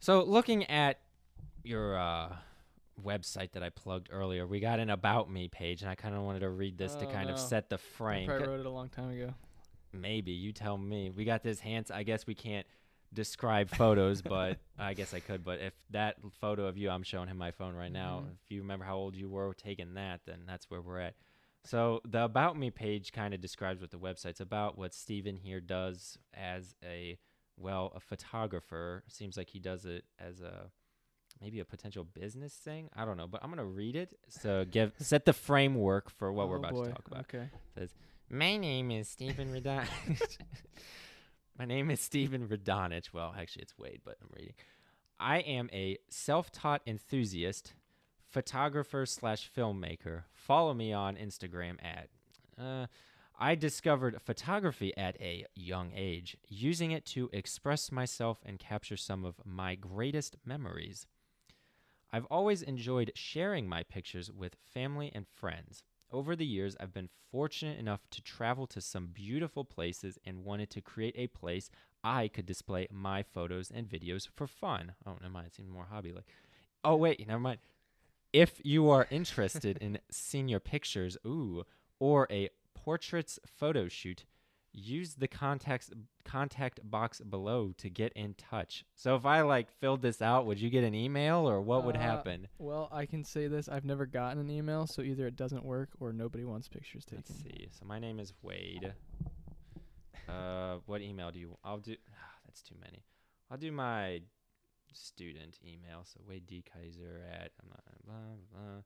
So 0.00 0.22
looking 0.24 0.64
at 0.64 0.98
your 1.62 1.96
uh, 1.96 2.36
website 3.02 3.52
that 3.52 3.62
I 3.62 3.70
plugged 3.70 4.08
earlier, 4.10 4.46
we 4.46 4.58
got 4.58 4.80
an 4.80 4.90
about 4.90 5.30
me 5.30 5.48
page, 5.48 5.82
and 5.82 5.90
I 5.90 5.94
kind 5.94 6.14
of 6.14 6.22
wanted 6.22 6.40
to 6.40 6.50
read 6.50 6.76
this 6.76 6.94
to 6.96 7.06
Oh, 7.06 7.12
kind 7.12 7.30
of 7.30 7.38
set 7.38 7.70
the 7.70 7.78
frame. 7.78 8.28
I 8.30 8.36
wrote 8.38 8.60
it 8.60 8.66
a 8.66 8.70
long 8.70 8.88
time 8.88 9.10
ago. 9.10 9.34
Maybe 9.92 10.32
you 10.32 10.52
tell 10.52 10.76
me. 10.76 11.10
We 11.10 11.24
got 11.24 11.42
this 11.42 11.60
hands. 11.60 11.90
I 11.90 12.02
guess 12.02 12.26
we 12.26 12.34
can't 12.34 12.66
describe 13.12 13.70
photos, 13.70 14.22
but 14.22 14.58
I 14.78 14.94
guess 14.94 15.14
I 15.14 15.20
could. 15.20 15.44
But 15.44 15.60
if 15.60 15.72
that 15.90 16.16
photo 16.40 16.66
of 16.66 16.76
you, 16.76 16.90
I'm 16.90 17.02
showing 17.02 17.28
him 17.28 17.38
my 17.38 17.50
phone 17.50 17.74
right 17.74 17.92
now. 17.92 18.24
Mhm. 18.26 18.32
If 18.44 18.50
you 18.50 18.60
remember 18.62 18.84
how 18.84 18.96
old 18.96 19.14
you 19.16 19.28
were 19.28 19.52
taking 19.54 19.94
that, 19.94 20.20
then 20.26 20.40
that's 20.46 20.70
where 20.70 20.80
we're 20.82 21.00
at. 21.00 21.14
So 21.64 22.00
the 22.04 22.22
about 22.24 22.56
me 22.56 22.70
page 22.70 23.12
kind 23.12 23.34
of 23.34 23.40
describes 23.40 23.80
what 23.80 23.90
the 23.90 23.98
website's 23.98 24.40
about. 24.40 24.78
What 24.78 24.94
Stephen 24.94 25.36
here 25.36 25.60
does 25.60 26.16
as 26.32 26.74
a 26.84 27.18
well, 27.56 27.92
a 27.96 28.00
photographer. 28.00 29.02
Seems 29.08 29.36
like 29.36 29.48
he 29.50 29.58
does 29.58 29.84
it 29.86 30.04
as 30.18 30.40
a 30.40 30.70
maybe 31.40 31.58
a 31.60 31.64
potential 31.64 32.04
business 32.04 32.54
thing. 32.54 32.88
I 32.94 33.04
don't 33.04 33.16
know, 33.16 33.26
but 33.26 33.42
I'm 33.42 33.50
gonna 33.50 33.64
read 33.64 33.96
it. 33.96 34.18
So 34.28 34.64
give 34.64 34.92
set 34.98 35.24
the 35.24 35.32
framework 35.32 36.10
for 36.10 36.32
what 36.32 36.48
we're 36.48 36.56
Oh, 36.56 36.60
about 36.60 36.72
boy. 36.72 36.84
to 36.84 36.90
talk 36.92 37.06
about. 37.06 37.20
Okay. 37.22 37.48
Says, 37.76 37.94
My 38.30 38.56
name 38.56 38.90
is 38.90 39.08
Stephen 39.08 39.48
Radonjich. 39.52 40.38
My 41.58 41.64
name 41.64 41.90
is 41.90 42.00
Stephen 42.00 42.48
Radonjich. 42.48 43.14
Well, 43.14 43.34
actually, 43.38 43.62
it's 43.62 43.78
Wade, 43.78 44.02
but 44.04 44.18
I'm 44.20 44.28
reading. 44.36 44.54
I 45.18 45.38
am 45.38 45.70
a 45.72 45.96
self-taught 46.10 46.82
enthusiast, 46.86 47.72
photographer 48.28 49.06
slash 49.06 49.50
filmmaker. 49.56 50.24
Follow 50.34 50.74
me 50.74 50.92
on 50.92 51.16
Instagram 51.16 51.76
at. 51.82 52.08
Uh, 52.62 52.88
I 53.38 53.54
discovered 53.54 54.20
photography 54.20 54.94
at 54.98 55.18
a 55.18 55.46
young 55.54 55.92
age, 55.96 56.36
using 56.46 56.90
it 56.90 57.06
to 57.06 57.30
express 57.32 57.90
myself 57.90 58.40
and 58.44 58.58
capture 58.58 58.98
some 58.98 59.24
of 59.24 59.40
my 59.42 59.76
greatest 59.76 60.36
memories. 60.44 61.06
I've 62.12 62.26
always 62.26 62.60
enjoyed 62.60 63.12
sharing 63.14 63.66
my 63.66 63.82
pictures 63.82 64.30
with 64.30 64.56
family 64.74 65.10
and 65.14 65.26
friends. 65.26 65.82
Over 66.12 66.36
the 66.36 66.46
years, 66.46 66.76
I've 66.78 66.94
been 66.94 67.08
fortunate 67.30 67.78
enough 67.78 68.00
to 68.10 68.22
travel 68.22 68.66
to 68.68 68.80
some 68.80 69.08
beautiful 69.08 69.64
places 69.64 70.18
and 70.24 70.44
wanted 70.44 70.70
to 70.70 70.80
create 70.80 71.14
a 71.16 71.26
place 71.26 71.70
I 72.04 72.28
could 72.28 72.46
display 72.46 72.86
my 72.90 73.22
photos 73.22 73.70
and 73.74 73.88
videos 73.88 74.28
for 74.34 74.46
fun. 74.46 74.92
Oh, 75.04 75.16
never 75.20 75.32
mind. 75.32 75.48
It 75.48 75.54
seems 75.54 75.68
more 75.68 75.88
hobby 75.90 76.12
like. 76.12 76.26
Oh, 76.84 76.94
wait, 76.94 77.26
never 77.26 77.40
mind. 77.40 77.58
If 78.32 78.60
you 78.62 78.88
are 78.90 79.08
interested 79.10 79.78
in 79.78 79.98
senior 80.10 80.60
pictures, 80.60 81.16
ooh, 81.26 81.64
or 81.98 82.28
a 82.30 82.50
portraits 82.74 83.40
photo 83.44 83.88
shoot, 83.88 84.24
use 84.78 85.14
the 85.14 85.26
contacts 85.26 85.90
contact 86.24 86.78
box 86.88 87.20
below 87.20 87.72
to 87.78 87.88
get 87.88 88.12
in 88.12 88.34
touch. 88.34 88.84
So 88.94 89.16
if 89.16 89.24
I 89.24 89.40
like 89.40 89.70
filled 89.70 90.02
this 90.02 90.20
out, 90.20 90.44
would 90.44 90.60
you 90.60 90.68
get 90.68 90.84
an 90.84 90.94
email 90.94 91.48
or 91.48 91.60
what 91.62 91.84
would 91.84 91.96
Uh, 91.96 92.00
happen? 92.00 92.48
Well, 92.58 92.88
I 92.92 93.06
can 93.06 93.24
say 93.24 93.46
this: 93.48 93.68
I've 93.68 93.84
never 93.86 94.04
gotten 94.04 94.38
an 94.38 94.50
email, 94.50 94.86
so 94.86 95.00
either 95.02 95.26
it 95.26 95.34
doesn't 95.36 95.64
work 95.64 95.88
or 95.98 96.12
nobody 96.12 96.44
wants 96.44 96.68
pictures 96.68 97.04
taken. 97.06 97.24
Let's 97.28 97.42
see. 97.42 97.68
So 97.70 97.86
my 97.86 97.98
name 97.98 98.20
is 98.20 98.32
Wade. 98.42 98.92
Uh, 100.28 100.76
what 100.86 101.00
email 101.00 101.30
do 101.30 101.38
you? 101.38 101.56
I'll 101.64 101.78
do. 101.78 101.96
that's 102.44 102.60
too 102.62 102.74
many. 102.82 103.02
I'll 103.50 103.58
do 103.58 103.72
my 103.72 104.20
student 104.92 105.58
email. 105.64 106.02
So 106.04 106.20
Wade 106.28 106.46
D 106.46 106.62
Kyser 106.64 107.20
at 107.32 107.52
I'm 107.62 107.70
blah 108.04 108.16
blah. 108.52 108.82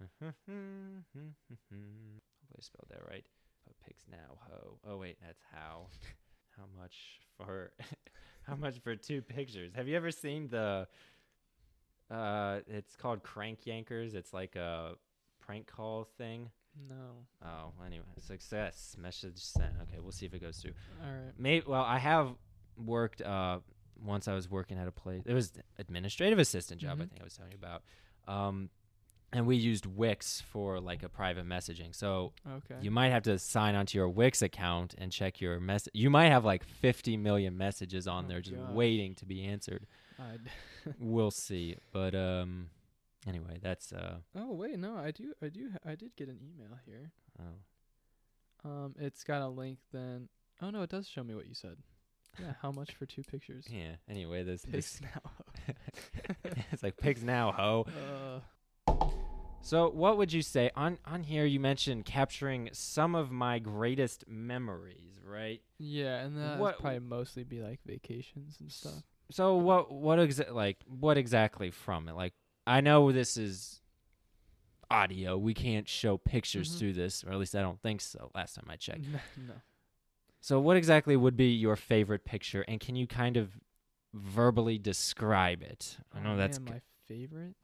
Hopefully 0.48 2.20
I 2.56 2.60
spelled 2.60 2.88
that 2.90 3.02
right. 3.08 3.24
Pigs 3.86 4.04
now 4.10 4.38
ho. 4.48 4.78
Oh 4.86 4.96
wait, 4.98 5.18
that's 5.24 5.42
how. 5.52 5.86
How 6.56 6.64
much 6.80 6.94
for? 7.38 7.72
how 8.42 8.54
much 8.56 8.78
for 8.80 8.94
two 8.94 9.22
pictures? 9.22 9.72
Have 9.74 9.88
you 9.88 9.96
ever 9.96 10.10
seen 10.10 10.48
the? 10.48 10.86
Uh, 12.10 12.60
it's 12.66 12.94
called 12.94 13.22
Crank 13.22 13.60
Yankers. 13.66 14.14
It's 14.14 14.34
like 14.34 14.54
a 14.54 14.92
prank 15.40 15.66
call 15.66 16.04
thing. 16.18 16.50
No. 16.88 17.26
Oh, 17.44 17.72
anyway, 17.86 18.04
success 18.20 18.96
message 19.00 19.38
sent. 19.38 19.72
Okay, 19.82 19.98
we'll 20.00 20.12
see 20.12 20.26
if 20.26 20.34
it 20.34 20.40
goes 20.40 20.58
through. 20.58 20.72
All 21.02 21.10
right. 21.10 21.32
Maybe. 21.38 21.64
Well, 21.66 21.82
I 21.82 21.98
have 21.98 22.28
worked. 22.76 23.22
Uh, 23.22 23.60
once 24.04 24.26
I 24.28 24.34
was 24.34 24.50
working 24.50 24.78
at 24.78 24.88
a 24.88 24.92
place. 24.92 25.22
It 25.26 25.32
was 25.34 25.52
administrative 25.78 26.38
assistant 26.38 26.80
job. 26.80 27.00
I 27.00 27.04
Mhm. 27.04 27.08
think 27.10 27.20
I 27.20 27.24
was 27.24 27.34
telling 27.36 27.52
you 27.52 27.58
about. 27.58 27.82
Um, 28.26 28.68
and 29.32 29.46
we 29.46 29.56
used 29.56 29.86
Wix 29.86 30.40
for 30.42 30.78
like 30.80 31.02
a 31.02 31.08
private 31.08 31.46
messaging. 31.46 31.94
So 31.94 32.32
Okay. 32.48 32.76
you 32.80 32.90
might 32.90 33.10
have 33.10 33.22
to 33.24 33.38
sign 33.38 33.74
onto 33.74 33.96
your 33.98 34.08
Wix 34.08 34.42
account 34.42 34.94
and 34.98 35.10
check 35.10 35.40
your 35.40 35.58
mess. 35.60 35.88
You 35.94 36.10
might 36.10 36.28
have 36.28 36.44
like 36.44 36.64
50 36.64 37.16
million 37.16 37.56
messages 37.56 38.06
on 38.06 38.24
Oh, 38.24 38.28
there 38.28 38.40
just 38.40 38.56
gosh. 38.56 38.70
waiting 38.72 39.14
to 39.16 39.24
be 39.26 39.44
answered. 39.44 39.86
We'll 40.98 41.30
see. 41.30 41.76
But 41.92 42.14
um, 42.14 42.68
anyway, 43.26 43.58
that's 43.62 43.92
uh. 43.92 44.16
oh 44.36 44.52
wait, 44.52 44.78
no, 44.78 44.96
I 44.96 45.10
do, 45.12 45.32
I 45.42 45.48
do, 45.48 45.70
I 45.86 45.94
did 45.94 46.14
get 46.16 46.28
an 46.28 46.38
email 46.42 46.76
here. 46.84 47.12
Oh. 47.40 48.68
Um, 48.68 48.94
it's 48.98 49.24
got 49.24 49.42
a 49.42 49.48
link. 49.48 49.78
Then, 49.92 50.28
oh 50.60 50.70
no, 50.70 50.82
it 50.82 50.90
does 50.90 51.08
show 51.08 51.22
me 51.24 51.34
what 51.34 51.46
you 51.48 51.54
said. 51.54 51.76
Yeah, 52.40 52.54
how 52.62 52.70
much 52.72 52.94
for 52.94 53.06
two 53.06 53.22
pictures? 53.22 53.66
Yeah. 53.70 53.92
Anyway, 54.08 54.42
this 54.42 54.64
pigs 54.64 54.98
this 55.00 55.00
now. 55.14 55.74
it's 56.72 56.82
like 56.82 56.96
pigs 56.96 57.22
now, 57.22 57.52
ho. 57.52 57.86
Uh, 57.88 58.40
So, 59.64 59.88
what 59.88 60.18
would 60.18 60.32
you 60.32 60.42
say 60.42 60.70
on 60.74 60.98
on 61.06 61.22
here? 61.22 61.44
You 61.46 61.60
mentioned 61.60 62.04
capturing 62.04 62.68
some 62.72 63.14
of 63.14 63.30
my 63.30 63.58
greatest 63.58 64.24
memories, 64.28 65.20
right? 65.24 65.62
yeah, 65.78 66.20
and 66.20 66.36
that 66.36 66.58
What- 66.58 66.76
would 66.76 66.82
probably 66.82 66.98
mostly 67.00 67.44
be 67.44 67.60
like 67.62 67.80
vacations 67.84 68.58
and 68.60 68.70
stuff. 68.70 69.02
So, 69.30 69.56
what 69.56 69.90
what 69.92 70.18
exa- 70.18 70.52
like 70.52 70.78
what 70.86 71.16
exactly 71.16 71.70
from 71.70 72.08
it? 72.08 72.14
Like, 72.14 72.34
I 72.66 72.80
know 72.80 73.12
this 73.12 73.36
is 73.36 73.80
audio. 74.90 75.38
We 75.38 75.54
can't 75.54 75.88
show 75.88 76.18
pictures 76.18 76.74
Mhm. 76.74 76.78
through 76.78 76.92
this, 76.94 77.24
or 77.24 77.30
at 77.32 77.38
least 77.38 77.54
I 77.54 77.62
don't 77.62 77.80
think 77.80 78.00
so. 78.00 78.30
Last 78.34 78.54
time 78.54 78.66
I 78.68 78.76
checked. 78.76 79.06
no. 79.36 79.54
So, 80.40 80.60
what 80.60 80.76
exactly 80.76 81.16
would 81.16 81.36
be 81.36 81.52
your 81.52 81.76
favorite 81.76 82.24
picture, 82.24 82.62
and 82.66 82.80
can 82.80 82.96
you 82.96 83.06
kind 83.06 83.36
of 83.36 83.58
verbally 84.12 84.76
describe 84.78 85.62
it? 85.62 85.98
I 86.12 86.20
know 86.20 86.34
Oh, 86.34 86.36
that's 86.36 86.58
man, 86.58 86.74
my 86.74 86.80
favorite. 87.06 87.54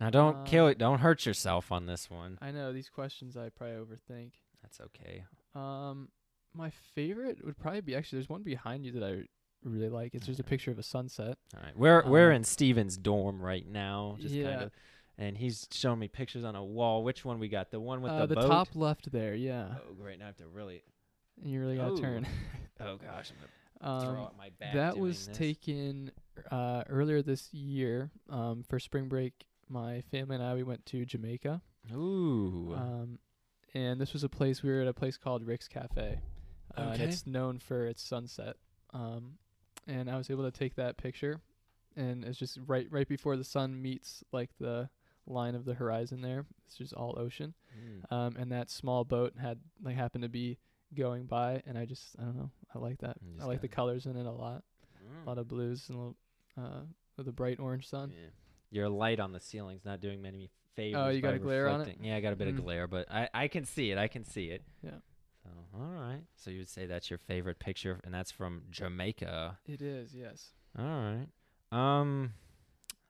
Now. 0.00 0.10
Don't 0.10 0.44
kill 0.46 0.66
Uh, 0.66 0.70
it. 0.70 0.78
Don't 0.78 0.98
hurt 0.98 1.24
yourself 1.26 1.72
on 1.72 1.86
this 1.86 2.10
one. 2.10 2.38
I 2.40 2.50
know 2.50 2.72
these 2.72 2.88
questions 2.88 3.36
I 3.36 3.48
probably 3.48 3.76
overthink. 3.76 4.32
That's 4.62 4.80
okay. 4.80 5.24
Um, 5.54 6.08
my 6.54 6.70
favorite 6.94 7.44
would 7.44 7.58
probably 7.58 7.80
be 7.80 7.94
actually 7.96 8.18
there's 8.18 8.28
one 8.28 8.42
behind 8.42 8.84
you 8.84 8.92
that 8.92 9.02
I 9.04 9.22
really 9.64 9.88
like. 9.88 10.14
It's 10.14 10.26
just 10.26 10.40
a 10.40 10.44
picture 10.44 10.70
of 10.70 10.78
a 10.78 10.82
sunset. 10.82 11.38
All 11.54 11.62
right, 11.62 11.76
we're 11.76 12.06
we're 12.08 12.30
Um, 12.30 12.36
in 12.36 12.44
Stephen's 12.44 12.96
dorm 12.96 13.40
right 13.40 13.66
now, 13.66 14.16
just 14.20 14.34
kind 14.34 14.44
yeah. 14.46 14.62
of, 14.64 14.70
and 15.18 15.36
he's 15.38 15.66
showing 15.70 15.98
me 15.98 16.08
pictures 16.08 16.44
on 16.44 16.56
a 16.56 16.64
wall. 16.64 17.02
Which 17.04 17.24
one 17.24 17.38
we 17.38 17.48
got? 17.48 17.70
The 17.70 17.80
one 17.80 18.02
with 18.02 18.12
uh, 18.12 18.26
the, 18.26 18.34
the 18.34 18.40
boat. 18.42 18.48
top 18.48 18.68
left 18.74 19.10
there, 19.12 19.34
yeah. 19.34 19.76
Oh, 19.88 19.94
great! 19.94 20.18
Now 20.18 20.24
I 20.24 20.28
have 20.28 20.36
to 20.38 20.46
really. 20.46 20.82
You 21.42 21.60
really 21.60 21.76
gotta 21.76 21.92
Oh, 21.92 21.96
turn. 21.96 22.26
Oh 22.80 22.96
gosh, 22.98 23.30
I'm 23.32 23.88
gonna 23.88 24.00
throw 24.04 24.10
um, 24.10 24.24
out 24.26 24.36
my 24.36 24.50
back. 24.60 24.74
that 24.74 24.98
was 24.98 25.26
this. 25.28 25.36
taken 25.38 26.10
uh, 26.50 26.82
earlier 26.90 27.22
this 27.22 27.52
year 27.54 28.10
um, 28.28 28.62
for 28.68 28.78
spring 28.78 29.08
break. 29.08 29.46
My 29.68 30.00
family 30.10 30.36
and 30.36 30.44
I 30.44 30.54
we 30.54 30.62
went 30.62 30.86
to 30.86 31.04
Jamaica, 31.04 31.60
Ooh. 31.92 32.72
um, 32.74 33.18
and 33.74 34.00
this 34.00 34.12
was 34.12 34.22
a 34.22 34.28
place 34.28 34.62
we 34.62 34.70
were 34.70 34.82
at 34.82 34.88
a 34.88 34.94
place 34.94 35.16
called 35.16 35.44
Rick's 35.44 35.66
Cafe, 35.68 36.20
uh, 36.76 36.80
and 36.80 36.94
Okay. 36.94 37.04
it's 37.04 37.26
known 37.26 37.58
for 37.58 37.86
its 37.86 38.02
sunset. 38.02 38.56
Um, 38.92 39.38
and 39.86 40.08
I 40.10 40.16
was 40.16 40.30
able 40.30 40.44
to 40.44 40.56
take 40.56 40.76
that 40.76 40.96
picture, 40.96 41.40
and 41.96 42.24
it's 42.24 42.38
just 42.38 42.58
right 42.66 42.86
right 42.90 43.08
before 43.08 43.36
the 43.36 43.44
sun 43.44 43.80
meets 43.82 44.22
like 44.32 44.50
the 44.58 44.88
line 45.26 45.54
of 45.56 45.64
the 45.64 45.74
horizon. 45.74 46.20
There, 46.22 46.46
it's 46.64 46.76
just 46.76 46.94
all 46.94 47.18
ocean. 47.18 47.54
Mm. 47.76 48.12
Um, 48.12 48.36
and 48.36 48.52
that 48.52 48.70
small 48.70 49.04
boat 49.04 49.34
had 49.40 49.58
like 49.82 49.96
happened 49.96 50.22
to 50.22 50.28
be 50.28 50.58
going 50.94 51.26
by, 51.26 51.62
and 51.66 51.76
I 51.76 51.84
just 51.86 52.14
I 52.20 52.22
don't 52.22 52.36
know 52.36 52.50
I 52.74 52.78
like 52.78 52.98
that. 52.98 53.16
I 53.40 53.44
like 53.46 53.60
the 53.62 53.68
colors 53.68 54.06
in 54.06 54.16
it 54.16 54.26
a 54.26 54.30
lot. 54.30 54.62
Mm. 55.04 55.24
A 55.24 55.28
lot 55.28 55.38
of 55.38 55.48
blues 55.48 55.88
and 55.88 55.96
a 55.96 56.00
little, 56.00 56.16
uh, 56.56 56.80
with 57.16 57.26
a 57.28 57.32
bright 57.32 57.58
orange 57.58 57.88
sun. 57.88 58.12
Yeah. 58.14 58.28
Your 58.70 58.88
light 58.88 59.20
on 59.20 59.32
the 59.32 59.40
ceiling's 59.40 59.84
not 59.84 60.00
doing 60.00 60.20
many 60.22 60.50
favors. 60.74 61.00
Oh, 61.02 61.08
you 61.08 61.20
got 61.20 61.34
a 61.34 61.38
glare 61.38 61.68
on 61.68 61.82
it? 61.82 61.96
Yeah, 62.02 62.16
I 62.16 62.20
got 62.20 62.32
a 62.32 62.36
bit 62.36 62.48
Mm. 62.48 62.58
of 62.58 62.64
glare, 62.64 62.86
but 62.86 63.10
I 63.10 63.28
I 63.32 63.48
can 63.48 63.64
see 63.64 63.90
it. 63.90 63.98
I 63.98 64.08
can 64.08 64.24
see 64.24 64.46
it. 64.50 64.62
Yeah. 64.82 64.98
So 65.42 65.50
all 65.74 65.86
right. 65.86 66.22
So 66.36 66.50
you 66.50 66.58
would 66.58 66.68
say 66.68 66.86
that's 66.86 67.08
your 67.10 67.18
favorite 67.18 67.58
picture, 67.58 68.00
and 68.04 68.12
that's 68.12 68.30
from 68.30 68.62
Jamaica. 68.70 69.58
It 69.66 69.80
is, 69.82 70.14
yes. 70.14 70.52
All 70.78 70.84
right. 70.84 71.28
Um. 71.72 72.32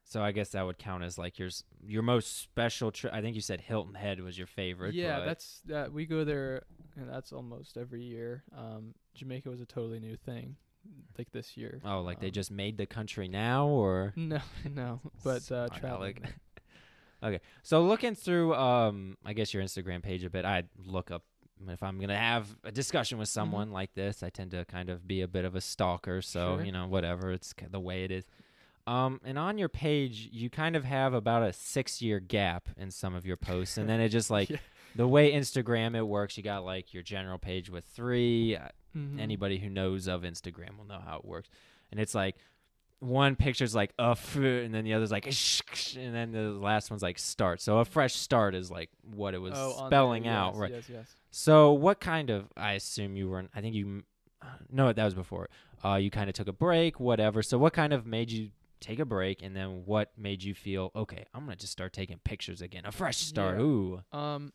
So 0.05 0.23
I 0.23 0.31
guess 0.31 0.51
that 0.51 0.65
would 0.65 0.79
count 0.79 1.03
as 1.03 1.19
like 1.19 1.39
your 1.39 1.49
your 1.85 2.03
most 2.03 2.39
special 2.41 2.93
trip. 2.93 3.13
I 3.13 3.21
think 3.23 3.35
you 3.35 3.41
said 3.43 3.61
Hilton 3.63 3.95
Head 3.95 4.21
was 4.21 4.39
your 4.39 4.47
favorite. 4.47 4.95
yeah, 4.95 5.21
that's 5.25 5.63
that. 5.67 5.93
We 5.93 6.07
go 6.07 6.23
there, 6.25 6.63
and 6.97 7.09
that's 7.09 7.33
almost 7.33 7.77
every 7.77 8.03
year. 8.05 8.45
Um, 8.57 8.95
Jamaica 9.15 9.51
was 9.51 9.61
a 9.61 9.67
totally 9.67 9.99
new 9.99 10.15
thing, 10.17 10.57
like 11.19 11.31
this 11.33 11.57
year. 11.57 11.81
Oh, 11.85 12.01
like 12.01 12.21
they 12.21 12.27
um, 12.29 12.33
just 12.33 12.51
made 12.51 12.77
the 12.77 12.87
country 12.87 13.29
now, 13.29 13.67
or 13.69 14.13
No, 14.17 14.41
no, 14.75 15.01
but 15.25 15.51
uh, 15.51 15.69
traveling. 15.69 16.19
okay. 17.23 17.41
So 17.63 17.83
looking 17.83 18.15
through, 18.15 18.55
um, 18.55 19.17
I 19.25 19.33
guess 19.33 19.53
your 19.55 19.63
Instagram 19.63 20.03
page 20.03 20.25
a 20.25 20.31
bit, 20.31 20.45
I'd 20.45 20.69
look 20.85 21.11
up 21.11 21.23
if 21.69 21.83
I'm 21.83 21.99
gonna 21.99 22.17
have 22.17 22.49
a 22.65 22.71
discussion 22.73 23.19
with 23.19 23.29
someone 23.29 23.71
like 23.73 23.95
this. 23.95 24.23
I 24.23 24.29
tend 24.31 24.51
to 24.51 24.65
kind 24.67 24.91
of 24.91 25.07
be 25.09 25.23
a 25.23 25.29
bit 25.29 25.45
of 25.45 25.55
a 25.55 25.61
stalker, 25.61 26.21
so 26.21 26.57
Sure. 26.57 26.65
you 26.65 26.73
know, 26.73 26.87
whatever. 26.87 27.33
It's 27.33 27.55
the 27.71 27.81
way 27.81 28.05
it 28.05 28.11
is. 28.11 28.25
Um, 28.87 29.21
and 29.25 29.37
on 29.39 29.59
your 29.59 29.69
page, 29.69 30.29
you 30.31 30.49
kind 30.49 30.77
of 30.77 30.85
have 30.85 31.13
about 31.13 31.43
a 31.43 31.53
six-year 31.53 32.21
gap 32.21 32.69
in 32.77 32.91
some 32.93 33.15
of 33.17 33.27
your 33.27 33.37
posts, 33.37 33.79
and 33.79 33.89
then 33.89 34.01
it 34.01 34.11
just 34.11 34.31
like 34.31 34.49
Yeah. 34.51 34.59
the 34.95 35.09
way 35.09 35.33
Instagram 35.33 35.97
it 35.97 36.03
works. 36.07 36.37
You 36.37 36.43
got 36.45 36.65
like 36.65 36.95
your 36.95 37.03
general 37.03 37.39
page 37.39 37.69
with 37.71 37.85
three. 37.87 38.57
Uh, 38.97 38.99
Mhm. 39.17 39.21
Anybody 39.21 39.59
who 39.59 39.69
knows 39.69 40.07
of 40.09 40.23
Instagram 40.23 40.79
will 40.79 40.87
know 40.87 41.01
how 41.05 41.19
it 41.19 41.25
works. 41.25 41.49
And 41.91 42.01
it's 42.01 42.15
like 42.15 42.37
one 42.99 43.37
picture's 43.37 43.75
like 43.75 43.93
a 43.99 44.11
f, 44.13 44.37
and 44.37 44.75
then 44.75 44.85
the 44.85 44.95
other's 44.95 45.11
like 45.11 45.27
and 45.27 46.15
then 46.15 46.33
the 46.33 46.51
last 46.53 46.91
one's 46.91 47.03
like 47.03 47.19
start. 47.19 47.61
So 47.61 47.79
a 47.79 47.85
fresh 47.85 48.15
start 48.15 48.55
is 48.55 48.71
like 48.71 48.91
what 49.15 49.35
it 49.35 49.39
was 49.39 49.53
Oh, 49.55 49.87
spelling 49.87 50.27
out, 50.27 50.55
yes, 50.55 50.61
right? 50.61 50.71
Yes, 50.73 50.89
yes. 50.89 51.15
So 51.31 51.73
what 51.73 52.01
kind 52.01 52.31
of? 52.31 52.47
I 52.57 52.73
assume 52.73 53.17
you 53.17 53.29
were. 53.29 53.41
in- 53.41 53.51
I 53.55 53.61
think 53.61 53.75
you. 53.75 54.03
No, 54.71 54.93
that 54.93 55.05
was 55.05 55.15
before. 55.15 55.49
Uh, 55.85 55.97
you 55.97 56.11
kind 56.11 56.31
of 56.31 56.35
took 56.35 56.49
a 56.49 56.53
break, 56.53 56.99
whatever. 56.99 57.43
So 57.43 57.59
what 57.59 57.73
kind 57.75 57.93
of 57.93 58.07
made 58.07 58.31
you 58.31 58.51
take 58.81 58.99
a 58.99 59.05
break, 59.05 59.43
and 59.43 59.55
then 59.55 59.83
what 59.85 60.13
made 60.17 60.43
you 60.43 60.55
feel 60.55 60.91
okay? 60.97 61.27
I'm 61.35 61.45
gonna 61.45 61.57
just 61.57 61.73
start 61.73 61.93
taking 61.93 62.19
pictures 62.19 62.63
again, 62.63 62.85
a 62.87 62.93
fresh 62.93 63.19
start. 63.19 63.59
Yeah. 63.59 63.63
Ooh. 63.65 64.03
Um, 64.13 64.53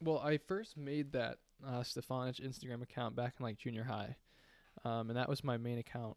Well, 0.00 0.18
I 0.18 0.38
first 0.38 0.76
made 0.76 1.12
that 1.12 1.38
uh, 1.66 1.80
Stefanich 1.80 2.40
Instagram 2.40 2.82
account 2.82 3.16
back 3.16 3.34
in 3.38 3.44
like 3.44 3.58
junior 3.58 3.84
high, 3.84 4.16
um, 4.84 5.10
and 5.10 5.16
that 5.16 5.28
was 5.28 5.44
my 5.44 5.56
main 5.56 5.78
account. 5.78 6.16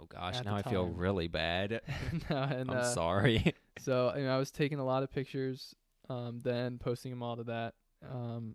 Oh 0.00 0.06
gosh, 0.06 0.42
now 0.44 0.54
I 0.54 0.62
feel 0.62 0.86
time. 0.86 0.96
really 0.96 1.28
bad. 1.28 1.80
No, 2.30 2.36
and 2.36 2.70
I'm 2.70 2.78
uh, 2.78 2.94
sorry. 2.94 3.54
So 3.78 4.12
you 4.14 4.24
know, 4.24 4.34
I 4.34 4.38
was 4.38 4.50
taking 4.50 4.78
a 4.78 4.84
lot 4.84 5.02
of 5.02 5.10
pictures, 5.10 5.74
um, 6.08 6.40
then 6.44 6.78
posting 6.78 7.10
them 7.10 7.22
all 7.22 7.36
to 7.36 7.44
that, 7.44 7.74
um, 8.08 8.54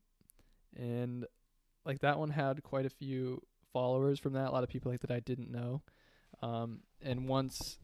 and 0.76 1.26
like 1.86 2.00
that 2.00 2.20
one 2.20 2.30
had 2.30 2.62
quite 2.64 2.86
a 2.86 2.90
few 2.90 3.42
followers 3.74 4.20
from 4.20 4.34
that. 4.34 4.50
A 4.50 4.52
lot 4.52 4.64
of 4.64 4.70
people 4.70 4.92
like 4.92 5.02
that 5.02 5.12
I 5.12 5.20
didn't 5.20 5.52
know, 5.52 5.82
um, 6.42 6.82
and 7.02 7.28
once 7.28 7.80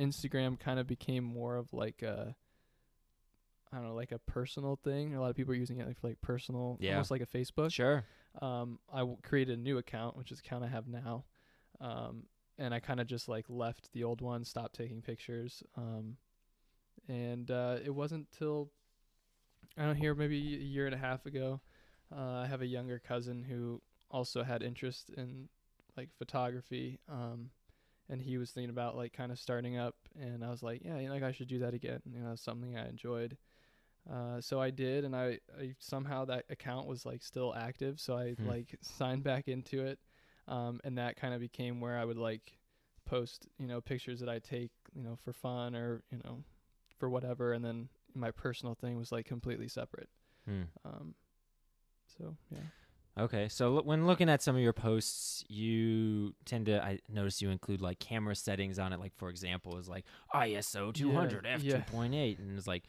Instagram 0.00 0.58
kind 0.58 0.78
of 0.78 0.86
became 0.86 1.24
more 1.24 1.56
of 1.56 1.72
like 1.72 2.02
a 2.02 2.34
I 3.74 3.78
don't 3.78 3.88
know, 3.88 3.94
like 3.94 4.12
a 4.12 4.18
personal 4.20 4.76
thing. 4.76 5.14
A 5.16 5.20
lot 5.20 5.30
of 5.30 5.36
people 5.36 5.52
are 5.52 5.56
using 5.56 5.78
it 5.80 5.86
like 5.88 5.98
for 5.98 6.06
like 6.08 6.20
personal, 6.20 6.78
Yeah. 6.80 6.92
almost 6.92 7.10
like 7.10 7.22
a 7.22 7.26
Facebook. 7.26 7.72
sure. 7.72 8.04
Um, 8.40 8.78
I 8.92 8.98
w- 9.00 9.18
created 9.22 9.58
a 9.58 9.60
new 9.60 9.78
account, 9.78 10.16
which 10.16 10.30
is 10.30 10.38
account 10.38 10.64
I 10.64 10.68
have 10.68 10.86
now. 10.86 11.24
Um, 11.80 12.26
and 12.58 12.72
I 12.72 12.78
kind 12.80 13.00
of 13.00 13.06
just 13.08 13.28
like 13.28 13.46
left 13.48 13.92
the 13.92 14.04
old 14.04 14.20
one, 14.20 14.44
stopped 14.44 14.76
taking 14.76 15.02
pictures. 15.02 15.62
Um, 15.76 16.16
and 17.08 17.50
uh, 17.50 17.78
it 17.84 17.90
wasn't 17.90 18.30
till 18.30 18.70
I 19.76 19.82
don't 19.82 19.94
know 19.94 20.00
here 20.00 20.14
maybe 20.14 20.36
a 20.36 20.58
year 20.58 20.86
and 20.86 20.94
a 20.94 20.98
half 20.98 21.26
ago. 21.26 21.60
Uh, 22.14 22.42
I 22.42 22.46
have 22.46 22.62
a 22.62 22.66
younger 22.66 23.00
cousin 23.00 23.42
who 23.42 23.82
also 24.10 24.44
had 24.44 24.62
interest 24.62 25.10
in 25.16 25.48
like 25.96 26.10
photography. 26.16 27.00
Um, 27.08 27.50
and 28.08 28.20
he 28.22 28.36
was 28.38 28.50
thinking 28.50 28.70
about 28.70 28.96
like 28.96 29.12
kind 29.12 29.32
of 29.32 29.38
starting 29.38 29.78
up, 29.78 29.96
and 30.20 30.44
I 30.44 30.50
was 30.50 30.62
like, 30.62 30.82
yeah, 30.84 30.98
you 30.98 31.06
know, 31.08 31.14
like 31.14 31.22
I 31.22 31.32
should 31.32 31.48
do 31.48 31.60
that 31.60 31.72
again. 31.74 32.00
You 32.12 32.20
know, 32.20 32.34
something 32.36 32.76
I 32.76 32.86
enjoyed. 32.88 33.36
Uh, 34.10 34.40
so 34.40 34.60
I 34.60 34.70
did, 34.70 35.04
and 35.04 35.16
I, 35.16 35.38
I 35.58 35.74
somehow 35.78 36.24
that 36.26 36.44
account 36.50 36.86
was 36.86 37.06
like 37.06 37.22
still 37.22 37.54
active, 37.54 37.98
so 38.00 38.16
I 38.16 38.32
Hmm. 38.32 38.46
like 38.48 38.76
signed 38.82 39.22
back 39.24 39.48
into 39.48 39.84
it, 39.86 39.98
um, 40.46 40.80
and 40.84 40.98
that 40.98 41.16
kind 41.16 41.32
of 41.32 41.40
became 41.40 41.80
where 41.80 41.96
I 41.98 42.04
would 42.04 42.18
like 42.18 42.58
post, 43.06 43.46
you 43.58 43.66
know, 43.66 43.80
pictures 43.80 44.20
that 44.20 44.28
I 44.28 44.38
take, 44.40 44.72
you 44.94 45.02
know, 45.02 45.16
for 45.24 45.32
fun 45.32 45.74
or 45.74 46.02
you 46.10 46.18
know, 46.24 46.44
for 46.98 47.08
whatever, 47.08 47.52
and 47.54 47.64
then 47.64 47.88
my 48.14 48.30
personal 48.30 48.74
thing 48.74 48.96
was 48.98 49.10
like 49.10 49.24
completely 49.26 49.68
separate. 49.68 50.08
Hmm. 50.46 50.62
Um, 50.84 51.14
so 52.18 52.36
yeah. 52.50 52.58
Okay, 53.16 53.48
so 53.48 53.70
lo- 53.70 53.82
when 53.82 54.06
looking 54.06 54.28
at 54.28 54.42
some 54.42 54.56
of 54.56 54.60
your 54.62 54.72
posts, 54.72 55.44
you 55.48 56.34
tend 56.44 56.66
to 56.66 56.84
I 56.84 56.98
notice 57.08 57.40
you 57.40 57.48
include 57.50 57.80
like 57.80 58.00
camera 58.00 58.34
settings 58.34 58.78
on 58.78 58.92
it. 58.92 59.00
Like 59.00 59.14
for 59.16 59.30
example, 59.30 59.78
is 59.78 59.88
like 59.88 60.04
ISO 60.34 60.92
200 60.92 61.46
f 61.46 61.62
yeah. 61.62 61.76
2.8, 61.90 62.38
and 62.38 62.58
it's 62.58 62.66
like 62.66 62.84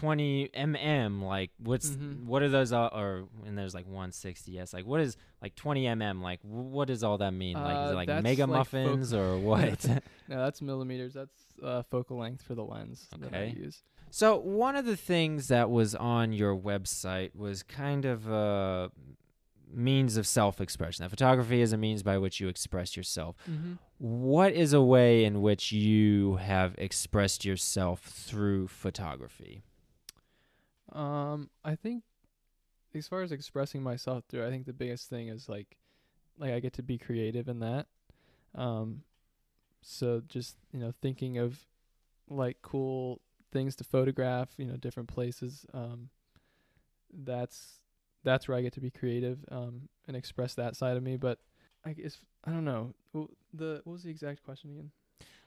20 0.00 0.50
mm. 0.54 1.22
Like 1.22 1.50
what's 1.58 1.90
Mhm. 1.90 2.24
what 2.26 2.42
are 2.42 2.48
those? 2.48 2.72
Uh, 2.72 2.88
or 2.92 3.24
and 3.46 3.56
there's 3.56 3.74
like 3.74 3.86
160 3.86 4.58
s. 4.58 4.72
Like 4.74 4.84
what 4.86 5.00
is 5.00 5.16
like 5.40 5.54
20 5.54 5.84
mm? 5.84 6.20
Like 6.22 6.40
what 6.42 6.88
does 6.88 7.02
all 7.02 7.18
that 7.18 7.32
mean? 7.32 7.56
like 7.56 7.78
is 7.80 7.88
Uh, 7.90 7.92
it 7.92 7.94
like 7.94 8.08
mega 8.22 8.42
like 8.46 8.58
muffins 8.58 9.14
or 9.14 9.38
what? 9.50 9.84
No, 10.28 10.44
that's 10.44 10.60
millimeters. 10.60 11.14
That's 11.14 11.38
uh, 11.62 11.82
focal 11.84 12.18
length 12.18 12.42
for 12.42 12.54
the 12.54 12.64
lens 12.64 13.06
that 13.18 13.32
I 13.32 13.36
Okay. 13.38 13.54
use. 13.56 13.82
So 14.10 14.36
one 14.38 14.76
of 14.76 14.84
the 14.86 14.96
things 14.96 15.48
that 15.48 15.70
was 15.70 15.94
on 15.94 16.32
your 16.32 16.56
website 16.56 17.34
was 17.34 17.62
kind 17.62 18.04
of 18.04 18.28
a 18.28 18.90
means 19.72 20.16
of 20.16 20.26
self-expression. 20.26 21.02
That 21.02 21.10
photography 21.10 21.60
is 21.60 21.72
a 21.72 21.76
means 21.76 22.02
by 22.02 22.18
which 22.18 22.38
you 22.40 22.48
express 22.48 22.96
yourself. 22.96 23.36
Mm-hmm. 23.50 23.72
What 23.98 24.52
is 24.52 24.72
a 24.72 24.80
way 24.82 25.24
in 25.24 25.42
which 25.42 25.72
you 25.72 26.36
have 26.36 26.74
expressed 26.78 27.44
yourself 27.44 28.00
through 28.02 28.68
photography? 28.68 29.62
Um, 30.96 31.50
I 31.64 31.74
think 31.74 32.04
as 32.94 33.06
far 33.06 33.22
as 33.22 33.32
expressing 33.32 33.82
myself 33.82 34.24
through, 34.28 34.46
I 34.46 34.50
think 34.50 34.66
the 34.66 34.72
biggest 34.72 35.10
thing 35.10 35.28
is 35.28 35.48
like, 35.48 35.76
like 36.38 36.52
I 36.52 36.60
get 36.60 36.72
to 36.74 36.82
be 36.82 36.98
creative 36.98 37.48
in 37.48 37.60
that. 37.60 37.86
Um, 38.54 39.02
so 39.82 40.22
just 40.26 40.56
you 40.72 40.80
know 40.80 40.92
thinking 41.00 41.38
of 41.38 41.64
like 42.28 42.56
cool 42.62 43.20
things 43.52 43.76
to 43.76 43.84
photograph, 43.84 44.48
you 44.56 44.64
know, 44.64 44.76
different 44.76 45.08
places. 45.08 45.66
Um, 45.72 46.08
that's 47.12 47.80
that's 48.24 48.48
where 48.48 48.56
I 48.56 48.62
get 48.62 48.72
to 48.72 48.80
be 48.80 48.90
creative 48.90 49.38
um, 49.50 49.88
and 50.08 50.16
express 50.16 50.54
that 50.54 50.76
side 50.76 50.96
of 50.96 51.02
me. 51.02 51.16
But 51.16 51.38
I 51.84 51.92
guess 51.92 52.18
I 52.44 52.50
don't 52.50 52.64
know 52.64 52.94
the 53.52 53.82
what 53.84 53.92
was 53.92 54.02
the 54.02 54.10
exact 54.10 54.42
question 54.44 54.70
again? 54.70 54.90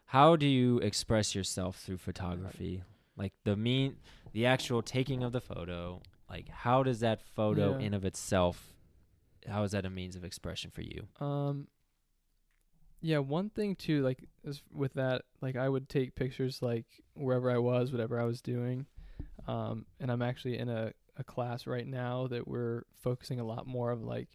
How 0.06 0.36
do 0.36 0.48
you 0.48 0.80
express 0.80 1.36
yourself 1.36 1.78
through 1.78 1.98
photography? 1.98 2.84
Like 3.20 3.34
the 3.44 3.56
mean 3.56 3.98
the 4.32 4.46
actual 4.48 4.82
taking 4.82 5.24
of 5.24 5.32
the 5.34 5.42
photo, 5.42 6.02
like 6.30 6.48
how 6.50 6.84
does 6.84 7.02
that 7.02 7.22
photo 7.22 7.78
Yeah. 7.78 7.86
in 7.86 7.94
of 7.94 8.06
itself 8.06 8.74
how 9.48 9.64
is 9.64 9.72
that 9.72 9.86
a 9.86 9.90
means 9.90 10.16
of 10.16 10.24
expression 10.24 10.72
for 10.72 10.82
you? 10.82 11.08
Um 11.20 11.68
yeah, 13.02 13.20
one 13.20 13.50
thing 13.50 13.76
too 13.76 14.02
like 14.04 14.24
is 14.44 14.62
with 14.74 14.94
that 14.94 15.24
like 15.42 15.56
I 15.56 15.70
would 15.70 15.88
take 15.88 16.16
pictures 16.16 16.62
like 16.62 16.86
wherever 17.14 17.50
I 17.50 17.58
was, 17.58 17.92
whatever 17.92 18.20
I 18.20 18.26
was 18.26 18.42
doing. 18.42 18.86
Um 19.48 19.86
and 20.00 20.12
I'm 20.12 20.22
actually 20.22 20.58
in 20.58 20.70
a 20.70 20.94
a 21.18 21.24
class 21.24 21.68
right 21.68 21.88
now 21.88 22.28
that 22.28 22.48
we're 22.48 22.84
focusing 23.04 23.40
a 23.42 23.46
lot 23.46 23.68
more 23.68 23.92
of 23.92 24.02
like 24.02 24.30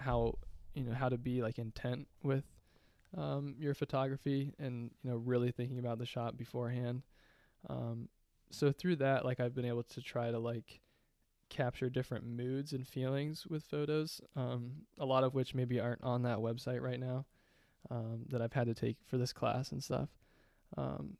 how 0.00 0.34
you 0.74 0.82
know 0.84 0.94
how 0.94 1.08
to 1.08 1.18
be 1.18 1.42
like 1.42 1.58
intent 1.58 2.08
with 2.22 2.44
um 3.16 3.54
your 3.58 3.74
photography 3.74 4.52
and 4.58 4.90
you 5.02 5.10
know 5.10 5.16
really 5.16 5.52
thinking 5.52 5.78
about 5.78 5.98
the 5.98 6.06
shot 6.06 6.36
beforehand. 6.36 7.02
Um 7.68 8.08
so 8.50 8.72
through 8.72 8.96
that 8.96 9.24
like 9.24 9.40
I've 9.40 9.54
been 9.54 9.64
able 9.64 9.82
to 9.84 10.00
try 10.00 10.30
to 10.30 10.38
like 10.38 10.80
capture 11.48 11.88
different 11.88 12.26
moods 12.26 12.72
and 12.72 12.86
feelings 12.86 13.46
with 13.46 13.64
photos, 13.64 14.20
um, 14.34 14.72
a 14.98 15.06
lot 15.06 15.24
of 15.24 15.34
which 15.34 15.54
maybe 15.54 15.80
aren't 15.80 16.02
on 16.02 16.22
that 16.22 16.38
website 16.38 16.80
right 16.80 17.00
now 17.00 17.24
um, 17.90 18.24
that 18.28 18.42
I've 18.42 18.52
had 18.52 18.66
to 18.66 18.74
take 18.74 18.96
for 19.06 19.16
this 19.16 19.32
class 19.32 19.72
and 19.72 19.82
stuff. 19.82 20.08
Um, 20.76 21.16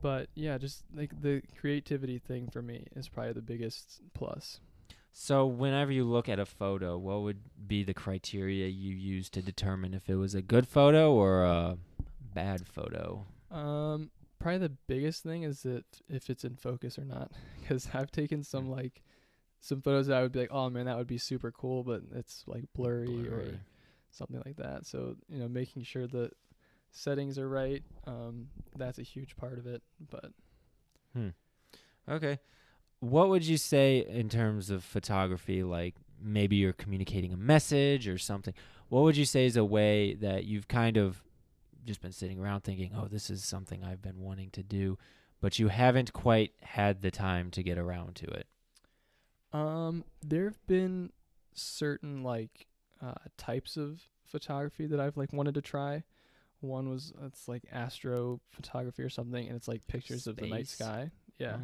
but 0.00 0.28
yeah, 0.34 0.58
just 0.58 0.84
like 0.94 1.20
the 1.20 1.42
creativity 1.58 2.18
thing 2.18 2.48
for 2.48 2.62
me 2.62 2.86
is 2.94 3.08
probably 3.08 3.32
the 3.32 3.42
biggest 3.42 4.00
plus. 4.14 4.60
So 5.12 5.46
whenever 5.46 5.92
you 5.92 6.04
look 6.04 6.28
at 6.28 6.38
a 6.38 6.46
photo, 6.46 6.96
what 6.96 7.22
would 7.22 7.40
be 7.66 7.84
the 7.84 7.94
criteria 7.94 8.68
you 8.68 8.94
use 8.94 9.28
to 9.30 9.42
determine 9.42 9.92
if 9.92 10.08
it 10.08 10.16
was 10.16 10.34
a 10.34 10.42
good 10.42 10.66
photo 10.66 11.12
or 11.12 11.44
a 11.44 11.76
bad 12.34 12.66
photo? 12.66 13.26
Um, 13.50 14.10
probably 14.42 14.58
the 14.58 14.76
biggest 14.88 15.22
thing 15.22 15.44
is 15.44 15.62
that 15.62 15.84
if 16.08 16.28
it's 16.28 16.44
in 16.44 16.56
focus 16.56 16.98
or 16.98 17.04
not, 17.04 17.30
because 17.60 17.88
I've 17.94 18.10
taken 18.10 18.42
some 18.42 18.70
like 18.70 19.02
some 19.60 19.80
photos 19.80 20.08
that 20.08 20.18
I 20.18 20.22
would 20.22 20.32
be 20.32 20.40
like, 20.40 20.52
oh 20.52 20.68
man, 20.68 20.86
that 20.86 20.98
would 20.98 21.06
be 21.06 21.18
super 21.18 21.52
cool, 21.52 21.84
but 21.84 22.02
it's 22.14 22.42
like 22.46 22.64
blurry, 22.74 23.28
or 23.28 23.60
something 24.10 24.42
like 24.44 24.56
that. 24.56 24.86
So 24.86 25.16
you 25.28 25.38
know, 25.38 25.48
making 25.48 25.84
sure 25.84 26.06
that 26.08 26.32
settings 26.90 27.38
are 27.38 27.48
right, 27.48 27.82
um, 28.06 28.48
that's 28.76 28.98
a 28.98 29.02
huge 29.02 29.36
part 29.36 29.58
of 29.58 29.66
it. 29.66 29.82
But 30.10 30.32
Hmm. 31.14 31.28
Okay. 32.08 32.38
What 33.00 33.28
would 33.28 33.44
you 33.44 33.56
say 33.56 34.06
in 34.08 34.28
terms 34.28 34.70
of 34.70 34.84
photography? 34.84 35.62
Like 35.62 35.94
maybe 36.20 36.56
you're 36.56 36.72
communicating 36.72 37.32
a 37.32 37.36
message 37.36 38.08
or 38.08 38.18
something. 38.18 38.54
What 38.88 39.02
would 39.02 39.16
you 39.16 39.24
say 39.24 39.46
is 39.46 39.56
a 39.56 39.64
way 39.64 40.14
that 40.14 40.44
you've 40.44 40.68
kind 40.68 40.96
of 40.96 41.22
just 41.84 42.00
been 42.00 42.12
sitting 42.12 42.38
around 42.38 42.62
thinking, 42.62 42.92
oh, 42.96 43.08
this 43.08 43.30
is 43.30 43.44
something 43.44 43.82
I've 43.84 44.02
been 44.02 44.20
wanting 44.20 44.50
to 44.50 44.62
do, 44.62 44.98
but 45.40 45.58
you 45.58 45.68
haven't 45.68 46.12
quite 46.12 46.52
had 46.62 47.02
the 47.02 47.10
time 47.10 47.50
to 47.52 47.62
get 47.62 47.78
around 47.78 48.16
to 48.16 48.26
it? 48.26 48.46
um, 49.52 50.04
there 50.22 50.44
have 50.44 50.66
been 50.66 51.10
certain 51.54 52.22
like 52.22 52.66
uh, 53.02 53.12
types 53.36 53.76
of 53.76 54.00
photography 54.26 54.86
that 54.86 55.00
I've 55.00 55.16
like 55.16 55.32
wanted 55.32 55.54
to 55.54 55.60
try. 55.62 56.04
One 56.60 56.88
was 56.88 57.12
it's 57.24 57.48
like 57.48 57.64
astro 57.72 58.40
photography 58.50 59.02
or 59.02 59.10
something, 59.10 59.46
and 59.46 59.56
it's 59.56 59.68
like 59.68 59.86
pictures 59.88 60.26
of 60.26 60.36
the 60.36 60.46
night 60.46 60.68
sky. 60.68 61.10
Yeah. 61.38 61.56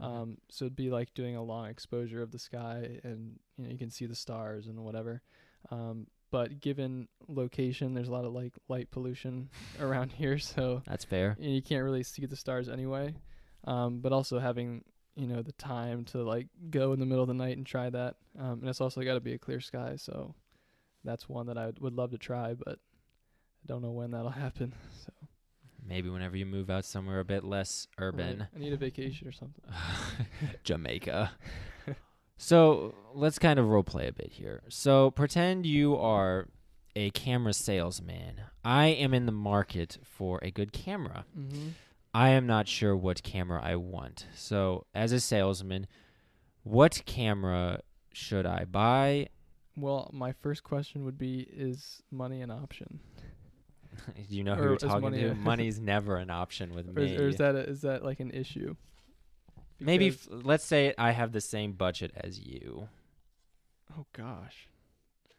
Oh, 0.00 0.04
okay. 0.04 0.14
Um, 0.14 0.38
so 0.50 0.64
it'd 0.64 0.76
be 0.76 0.90
like 0.90 1.14
doing 1.14 1.36
a 1.36 1.42
long 1.42 1.68
exposure 1.68 2.22
of 2.22 2.32
the 2.32 2.38
sky, 2.38 2.98
and 3.04 3.38
you 3.56 3.64
know 3.64 3.70
you 3.70 3.78
can 3.78 3.90
see 3.90 4.06
the 4.06 4.16
stars 4.16 4.66
and 4.66 4.80
whatever. 4.84 5.22
Um, 5.70 6.08
but 6.32 6.60
given 6.60 7.06
location, 7.28 7.94
there's 7.94 8.08
a 8.08 8.12
lot 8.12 8.24
of 8.24 8.32
like 8.32 8.54
light 8.68 8.90
pollution 8.90 9.48
around 9.80 10.10
here, 10.10 10.38
so 10.38 10.82
That's 10.86 11.04
fair. 11.04 11.36
and 11.40 11.54
you 11.54 11.62
can't 11.62 11.84
really 11.84 12.02
see 12.02 12.26
the 12.26 12.34
stars 12.34 12.68
anyway. 12.68 13.14
Um, 13.64 14.00
but 14.00 14.12
also 14.12 14.40
having 14.40 14.82
you 15.14 15.28
know 15.28 15.42
the 15.42 15.52
time 15.52 16.04
to 16.06 16.22
like 16.24 16.48
go 16.70 16.92
in 16.94 16.98
the 16.98 17.06
middle 17.06 17.22
of 17.22 17.28
the 17.28 17.34
night 17.34 17.56
and 17.56 17.64
try 17.64 17.88
that, 17.90 18.16
um, 18.40 18.58
and 18.60 18.68
it's 18.68 18.80
also 18.80 19.02
got 19.02 19.14
to 19.14 19.20
be 19.20 19.34
a 19.34 19.38
clear 19.38 19.60
sky. 19.60 19.94
So 19.96 20.34
that's 21.04 21.28
one 21.28 21.46
that 21.46 21.58
I 21.58 21.66
would, 21.66 21.78
would 21.80 21.94
love 21.94 22.10
to 22.10 22.18
try, 22.18 22.54
but 22.54 22.78
I 22.78 23.66
don't 23.66 23.82
know 23.82 23.92
when 23.92 24.10
that'll 24.10 24.30
happen. 24.46 24.74
So 25.04 25.12
Maybe 25.86 26.08
whenever 26.08 26.36
you 26.36 26.46
move 26.46 26.70
out 26.70 26.84
somewhere 26.84 27.18
a 27.20 27.24
bit 27.24 27.44
less 27.44 27.88
right, 27.98 28.06
urban. 28.06 28.46
I 28.54 28.58
need 28.58 28.72
a 28.72 28.76
vacation 28.76 29.26
or 29.28 29.32
something. 29.32 29.64
Jamaica. 30.64 31.32
So 32.42 32.92
let's 33.14 33.38
kind 33.38 33.60
of 33.60 33.68
role 33.68 33.84
play 33.84 34.08
a 34.08 34.12
bit 34.12 34.32
here. 34.32 34.62
So 34.68 35.12
pretend 35.12 35.64
you 35.64 35.96
are 35.96 36.48
a 36.96 37.10
camera 37.10 37.52
salesman. 37.52 38.40
I 38.64 38.86
am 38.86 39.14
in 39.14 39.26
the 39.26 39.32
market 39.32 39.98
for 40.02 40.40
a 40.42 40.50
good 40.50 40.72
camera. 40.72 41.24
Mm-hmm. 41.38 41.68
I 42.12 42.30
am 42.30 42.48
not 42.48 42.66
sure 42.66 42.96
what 42.96 43.22
camera 43.22 43.62
I 43.62 43.76
want. 43.76 44.26
So 44.34 44.86
as 44.92 45.12
a 45.12 45.20
salesman, 45.20 45.86
what 46.64 47.02
camera 47.06 47.82
should 48.12 48.44
I 48.44 48.64
buy? 48.64 49.28
Well, 49.76 50.10
my 50.12 50.32
first 50.32 50.64
question 50.64 51.04
would 51.04 51.16
be: 51.16 51.46
Is 51.48 52.02
money 52.10 52.42
an 52.42 52.50
option, 52.50 52.98
Do 54.16 54.24
you 54.36 54.42
know 54.42 54.56
who 54.56 54.62
Or 54.62 54.68
you're 54.70 54.76
talking 54.78 55.00
money 55.00 55.20
to. 55.22 55.34
Money's 55.36 55.78
never 55.94 56.16
an 56.16 56.28
option 56.28 56.74
with 56.74 56.88
or 56.88 57.02
me. 57.02 57.14
is, 57.14 57.20
or 57.20 57.28
is 57.28 57.36
that 57.36 57.54
a, 57.54 57.60
is 57.68 57.82
that 57.82 58.04
like 58.04 58.18
an 58.18 58.32
issue? 58.32 58.74
Maybe 59.84 60.08
f- 60.08 60.28
let's 60.30 60.64
say 60.64 60.94
I 60.98 61.10
have 61.12 61.32
the 61.32 61.40
same 61.40 61.72
budget 61.72 62.12
as 62.16 62.38
you. 62.40 62.88
oh 63.98 64.06
gosh. 64.12 64.68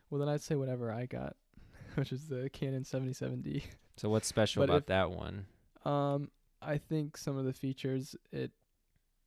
Well, 0.09 0.19
then 0.19 0.29
I'd 0.29 0.41
say 0.41 0.55
whatever 0.55 0.91
I 0.91 1.05
got, 1.05 1.35
which 1.95 2.11
is 2.11 2.27
the 2.27 2.49
Canon 2.51 2.83
77D. 2.83 3.63
So 3.97 4.09
what's 4.09 4.27
special 4.27 4.61
But 4.61 4.69
about 4.69 4.77
if- 4.83 4.85
that 4.87 5.11
one? 5.11 5.45
Um, 5.85 6.29
I 6.61 6.77
think 6.77 7.17
some 7.17 7.37
of 7.37 7.45
the 7.45 7.53
features 7.53 8.15
it 8.31 8.51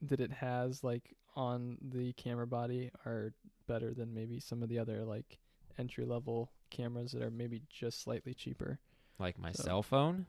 that 0.02 0.20
it 0.20 0.32
has 0.32 0.82
like 0.84 1.14
on 1.34 1.76
the 1.82 2.12
camera 2.14 2.46
body 2.46 2.90
are 3.04 3.32
better 3.66 3.92
than 3.92 4.14
maybe 4.14 4.40
some 4.40 4.62
of 4.62 4.68
the 4.68 4.78
other 4.78 5.04
like 5.04 5.38
entry 5.78 6.04
level 6.06 6.50
cameras 6.70 7.12
that 7.12 7.22
are 7.22 7.30
maybe 7.30 7.60
just 7.68 8.00
slightly 8.02 8.32
cheaper. 8.34 8.78
Like 9.18 9.38
my 9.38 9.52
so- 9.52 9.62
cell 9.64 9.82
phone? 9.82 10.26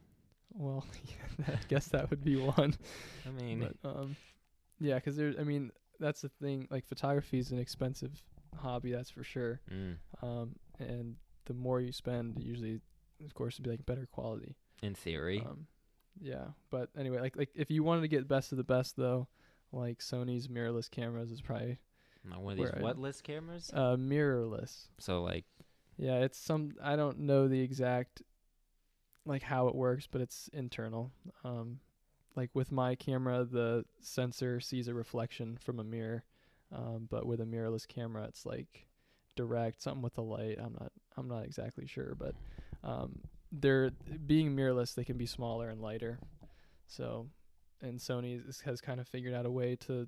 Well, 0.53 0.85
yeah, 1.39 1.45
I 1.55 1.59
guess 1.67 1.87
that 1.89 2.09
would 2.09 2.23
be 2.23 2.35
one. 2.37 2.73
I 3.25 3.41
mean, 3.41 3.69
But 3.81 3.89
um, 3.89 4.15
yeah, 4.79 4.99
'cause 4.99 5.15
there. 5.15 5.33
I 5.39 5.43
mean, 5.43 5.71
that's 5.99 6.21
the 6.21 6.29
thing. 6.29 6.67
Like 6.69 6.85
photography 6.85 7.39
is 7.39 7.51
an 7.51 7.59
expensive 7.59 8.21
hobby, 8.55 8.91
that's 8.91 9.09
for 9.09 9.23
sure. 9.23 9.61
mm, 9.71 9.97
Um, 10.21 10.55
and 10.79 11.17
the 11.45 11.53
more 11.53 11.79
you 11.81 11.91
spend, 11.91 12.43
usually, 12.43 12.81
of 13.23 13.33
course, 13.33 13.55
it'd 13.55 13.63
be 13.63 13.69
like 13.71 13.85
better 13.85 14.05
quality. 14.05 14.55
in 14.83 14.93
theory. 14.93 15.39
Um, 15.41 15.67
yeah, 16.19 16.49
but 16.69 16.89
anyway, 16.97 17.19
like 17.19 17.35
like 17.35 17.49
if 17.55 17.69
you 17.71 17.83
wanted 17.83 18.01
to 18.01 18.07
get 18.07 18.19
the 18.19 18.25
best 18.35 18.51
of 18.51 18.57
the 18.57 18.63
best 18.63 18.95
though, 18.95 19.27
like 19.71 19.99
Sony's 19.99 20.47
mirrorless 20.47 20.89
cameras 20.89 21.31
is 21.31 21.41
probably 21.41 21.79
Not 22.23 22.41
one 22.41 22.53
of 22.53 22.57
these 22.59 22.71
I- 22.75 22.81
what 22.81 22.97
list 22.99 23.23
cameras? 23.23 23.71
uh 23.73 23.95
mirrorless. 23.97 24.87
so 24.99 25.21
like 25.23 25.45
Yeah, 25.97 26.19
it's 26.19 26.37
some 26.37 26.73
I 26.81 26.95
don't 26.95 27.19
know 27.19 27.47
the 27.47 27.61
exact 27.61 28.21
like 29.25 29.41
how 29.43 29.67
it 29.67 29.75
works, 29.75 30.07
but 30.07 30.21
it's 30.21 30.47
internal. 30.53 31.11
Um 31.43 31.79
like 32.37 32.51
with 32.53 32.71
my 32.71 32.95
camera, 32.95 33.43
the 33.43 33.83
sensor 33.99 34.61
sees 34.61 34.87
a 34.87 34.93
reflection 34.93 35.57
from 35.57 35.79
a 35.79 35.83
mirror. 35.83 36.23
Um 36.73 37.07
but 37.09 37.25
with 37.25 37.41
a 37.41 37.45
mirrorless 37.45 37.85
camera, 37.87 38.23
it's 38.25 38.45
like 38.45 38.87
direct 39.35 39.81
something 39.81 40.01
with 40.01 40.13
the 40.15 40.23
light. 40.23 40.57
I'm 40.57 40.73
not 40.79 40.91
I'm 41.17 41.27
not 41.27 41.43
exactly 41.43 41.87
sure, 41.87 42.15
but 42.17 42.35
um 42.83 43.19
they're 43.51 43.91
being 44.25 44.55
mirrorless, 44.55 44.93
they 44.95 45.03
can 45.05 45.17
be 45.17 45.25
smaller 45.25 45.69
and 45.69 45.81
lighter. 45.81 46.19
So 46.85 47.27
and 47.81 47.99
Sony 47.99 48.41
has 48.63 48.81
kind 48.81 48.99
of 48.99 49.07
figured 49.07 49.33
out 49.33 49.45
a 49.45 49.51
way 49.51 49.75
to 49.87 50.07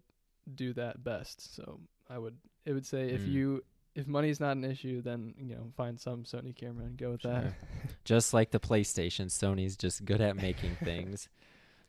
do 0.55 0.73
that 0.73 1.03
best. 1.03 1.55
So 1.55 1.81
I 2.09 2.17
would 2.17 2.37
it 2.65 2.73
would 2.73 2.85
say 2.85 3.09
if 3.09 3.21
Mm. 3.21 3.31
you 3.33 3.63
if 3.95 4.07
money's 4.07 4.39
not 4.39 4.55
an 4.55 4.63
issue, 4.63 5.01
then 5.01 5.33
you 5.37 5.55
know 5.55 5.71
find 5.75 5.99
some 5.99 6.23
Sony 6.23 6.55
camera 6.55 6.85
and 6.85 6.97
go 6.97 7.11
with 7.11 7.23
that. 7.23 7.53
Just 8.05 8.33
like 8.33 8.51
the 8.51 8.59
PlayStation, 8.59 9.27
Sony's 9.27 9.75
just 9.75 10.05
good 10.05 10.21
at 10.21 10.35
making 10.35 10.75
things. 10.83 11.27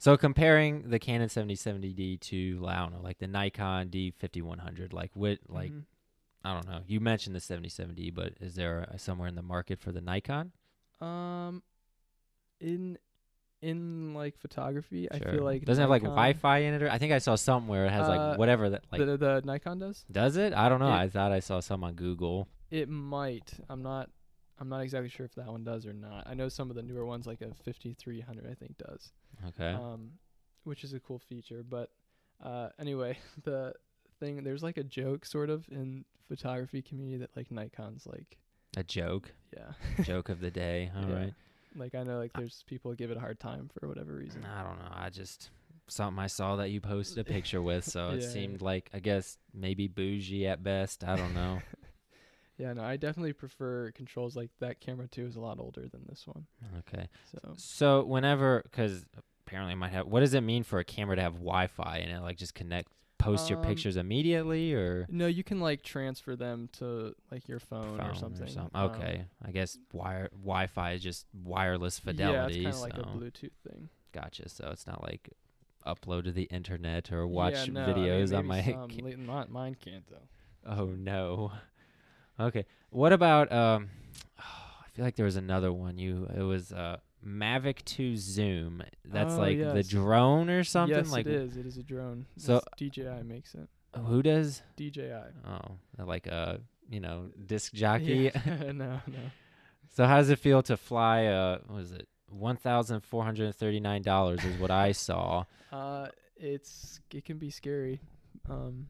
So 0.00 0.16
comparing 0.16 0.88
the 0.88 0.98
Canon 0.98 1.28
7070D 1.28 2.18
to 2.22 2.64
I 2.66 2.76
don't 2.78 2.92
know, 2.94 3.02
like 3.02 3.18
the 3.18 3.26
Nikon 3.26 3.90
D5100, 3.90 4.94
like 4.94 5.10
what, 5.14 5.38
like 5.46 5.70
Mhm. 5.72 5.84
I 6.42 6.54
don't 6.54 6.66
know. 6.66 6.80
You 6.86 7.00
mentioned 7.00 7.36
the 7.36 7.40
7070, 7.40 8.10
but 8.10 8.32
is 8.40 8.54
there 8.54 8.84
a, 8.90 8.98
somewhere 8.98 9.28
in 9.28 9.34
the 9.34 9.42
market 9.42 9.78
for 9.78 9.92
the 9.92 10.00
Nikon? 10.00 10.52
um, 11.02 11.62
in 12.60 12.96
in 13.62 14.14
like 14.14 14.38
photography, 14.38 15.10
I 15.12 15.18
feel 15.18 15.44
like 15.44 15.66
doesn't 15.66 15.82
it 15.82 15.84
have 15.84 15.90
like 15.90 16.02
Wi-Fi 16.02 16.58
in 16.60 16.72
it. 16.74 16.82
Or 16.82 16.90
I 16.90 16.96
think 16.96 17.12
I 17.12 17.18
saw 17.18 17.34
something 17.36 17.68
where 17.68 17.84
it 17.84 17.90
has 17.90 18.06
Uh, 18.08 18.16
like 18.16 18.38
whatever 18.38 18.70
that 18.70 18.84
like. 18.90 19.04
the 19.04 19.18
the 19.18 19.42
Nikon 19.44 19.78
does. 19.80 20.06
does 20.10 20.36
it? 20.38 20.54
I 20.54 20.70
don't 20.70 20.80
know. 20.80 20.88
it- 20.88 20.92
I 21.04 21.08
thought 21.10 21.30
I 21.30 21.40
saw 21.40 21.60
some 21.60 21.84
on 21.84 21.92
Google. 21.94 22.48
It 22.70 22.88
might. 22.88 23.52
I'm 23.68 23.82
not. 23.82 24.08
I'm 24.58 24.70
not 24.70 24.80
exactly 24.80 25.10
sure 25.10 25.26
if 25.26 25.34
that 25.34 25.46
one 25.48 25.62
does 25.64 25.84
or 25.86 25.92
not. 25.92 26.26
I 26.26 26.32
know 26.34 26.48
some 26.48 26.70
of 26.70 26.76
the 26.76 26.82
newer 26.82 27.04
ones, 27.04 27.26
like 27.26 27.42
a 27.42 27.52
5300, 27.54 28.46
I 28.50 28.54
think 28.54 28.76
does. 28.78 29.12
Okay. 29.48 29.72
um, 29.72 30.12
which 30.64 30.84
is 30.84 30.92
a 30.92 31.00
cool 31.00 31.18
feature. 31.18 31.62
But 31.68 31.90
uh, 32.42 32.68
anyway, 32.78 33.18
the 33.44 33.74
thing 34.18 34.44
there's 34.44 34.62
like 34.62 34.76
a 34.76 34.84
joke 34.84 35.24
sort 35.24 35.50
of 35.50 35.66
in 35.70 36.04
photography 36.28 36.82
community 36.82 37.16
that 37.18 37.36
like 37.36 37.50
Nikon's 37.50 38.06
like 38.06 38.38
a 38.76 38.82
joke. 38.84 39.32
yeah 39.56 39.72
joke 40.04 40.28
of 40.28 40.40
the 40.40 40.50
day. 40.50 40.90
All 40.96 41.02
right. 41.08 41.34
Yeah. 41.76 41.82
like 41.82 41.94
I 41.94 42.02
know 42.02 42.18
like 42.18 42.32
there's 42.32 42.64
people 42.66 42.94
give 42.94 43.12
it 43.12 43.16
a 43.16 43.20
hard 43.20 43.38
time 43.38 43.70
for 43.78 43.86
whatever 43.88 44.12
reason. 44.14 44.44
I 44.44 44.64
don't 44.64 44.78
know. 44.80 44.90
I 44.92 45.08
just 45.08 45.50
something 45.86 46.18
I 46.22 46.26
saw 46.26 46.56
that 46.56 46.70
you 46.70 46.80
posted 46.80 47.18
a 47.18 47.24
picture 47.24 47.62
with, 47.62 47.84
so 47.84 48.10
it 48.10 48.16
Yeah, 48.16 48.26
yeah. 48.26 48.32
seemed 48.32 48.60
like 48.62 48.90
I 48.92 48.98
guess 48.98 49.38
maybe 49.54 49.86
bougie 49.86 50.46
at 50.48 50.62
best. 50.64 51.04
I 51.04 51.14
don't 51.16 51.32
know. 51.34 51.60
Yeah, 52.58 52.72
no, 52.74 52.82
I 52.82 52.96
definitely 52.98 53.32
prefer 53.32 53.90
controls 53.92 54.36
like 54.36 54.50
that. 54.58 54.80
Camera 54.80 55.08
too 55.08 55.24
is 55.26 55.36
a 55.36 55.40
lot 55.40 55.58
older 55.58 55.88
than 55.88 56.04
this 56.08 56.26
one. 56.26 56.46
okay. 56.80 57.08
So 57.32 57.54
So 57.56 58.04
whenever, 58.04 58.62
because 58.64 59.06
apparently 59.46 59.72
it 59.72 59.76
might 59.76 59.92
have. 59.92 60.06
What 60.06 60.20
does 60.20 60.34
it 60.34 60.40
mean 60.42 60.62
for 60.62 60.78
a 60.78 60.84
camera 60.84 61.16
to 61.16 61.22
have 61.22 61.34
Wi-Fi 61.34 61.98
and 61.98 62.12
it 62.12 62.20
like 62.22 62.36
just 62.36 62.54
connect, 62.54 62.88
post 63.18 63.50
your 63.50 63.58
Um, 63.58 63.64
pictures 63.64 63.96
immediately, 63.96 64.72
or 64.74 65.06
no, 65.10 65.26
you 65.26 65.44
can 65.44 65.60
like 65.60 65.82
transfer 65.82 66.36
them 66.36 66.68
to 66.78 67.14
like 67.30 67.48
your 67.48 67.58
phone, 67.60 68.00
or 68.00 68.14
something. 68.14 68.48
some- 68.48 68.70
Um, 68.74 68.90
Okay, 68.92 69.24
I 69.44 69.50
guess 69.50 69.76
wire 69.92 70.28
Wi-Fi 70.32 70.92
is 70.92 71.02
just 71.02 71.26
wireless 71.34 71.98
fidelity 71.98 72.60
Yeah, 72.60 72.68
it's 72.68 72.80
kind 72.80 72.92
of 72.94 72.98
like 72.98 73.06
a 73.06 73.16
Bluetooth 73.18 73.52
thing. 73.68 73.88
gotcha. 74.12 74.48
So 74.48 74.68
it's 74.70 74.86
not 74.86 75.02
like 75.02 75.30
upload 75.86 76.24
to 76.24 76.32
the 76.32 76.42
internet 76.44 77.10
or 77.12 77.26
watch 77.26 77.54
yeah, 77.54 77.72
no, 77.72 77.84
I 77.84 77.86
mean, 77.86 77.96
videos 77.96 78.36
on 78.38 78.46
my. 78.46 78.62
some, 78.62 78.88
li- 79.02 79.16
not, 79.16 79.50
mine 79.50 79.74
can't 79.78 80.04
though. 80.08 80.28
Oh 80.66 80.86
no. 80.86 81.52
Okay. 82.38 82.64
What 82.90 83.12
about 83.12 83.50
um 83.52 83.88
I 84.38 84.88
feel 84.92 85.04
like 85.04 85.16
there 85.16 85.24
was 85.26 85.36
another 85.36 85.72
one 85.72 85.98
you 85.98 86.26
it 86.36 86.42
was 86.42 86.72
uh 86.72 86.98
Mavic 87.26 87.84
2 87.84 88.16
Zoom. 88.16 88.82
That's 89.04 89.34
Oh, 89.34 89.38
like 89.38 89.58
the 89.58 89.82
drone 89.82 90.48
or 90.50 90.64
something 90.64 90.96
yes, 90.96 91.10
like 91.12 91.26
it 91.26 91.32
is. 91.32 91.56
It 91.56 91.66
is 91.66 91.76
a 91.76 91.82
drone. 91.82 92.26
So- 92.36 92.56
It's 92.56 92.66
DJI 92.96 93.22
makes 93.24 93.54
it. 93.54 93.68
who 94.06 94.22
does? 94.22 94.62
DJI. 94.76 95.12
Oh, 95.46 96.04
like 96.04 96.26
a, 96.26 96.60
you 96.88 97.00
know, 97.00 97.30
disc 97.46 97.72
jockey. 97.72 98.30
Yeah. 98.34 98.62
no, 98.72 99.00
no. 99.06 99.18
so 99.94 100.06
how 100.06 100.16
does 100.18 100.30
it 100.30 100.38
feel 100.38 100.62
to 100.62 100.76
fly 100.76 101.26
uh 101.26 101.58
what 101.66 101.82
is 101.82 101.92
it? 101.92 102.06
$1,439 102.34 104.44
is 104.44 104.60
what 104.60 104.70
I 104.70 104.92
saw. 104.92 105.44
Uh, 105.72 106.06
it's 106.36 107.00
it 107.12 107.24
can 107.24 107.38
be 107.38 107.50
scary. 107.50 108.00
Um, 108.48 108.86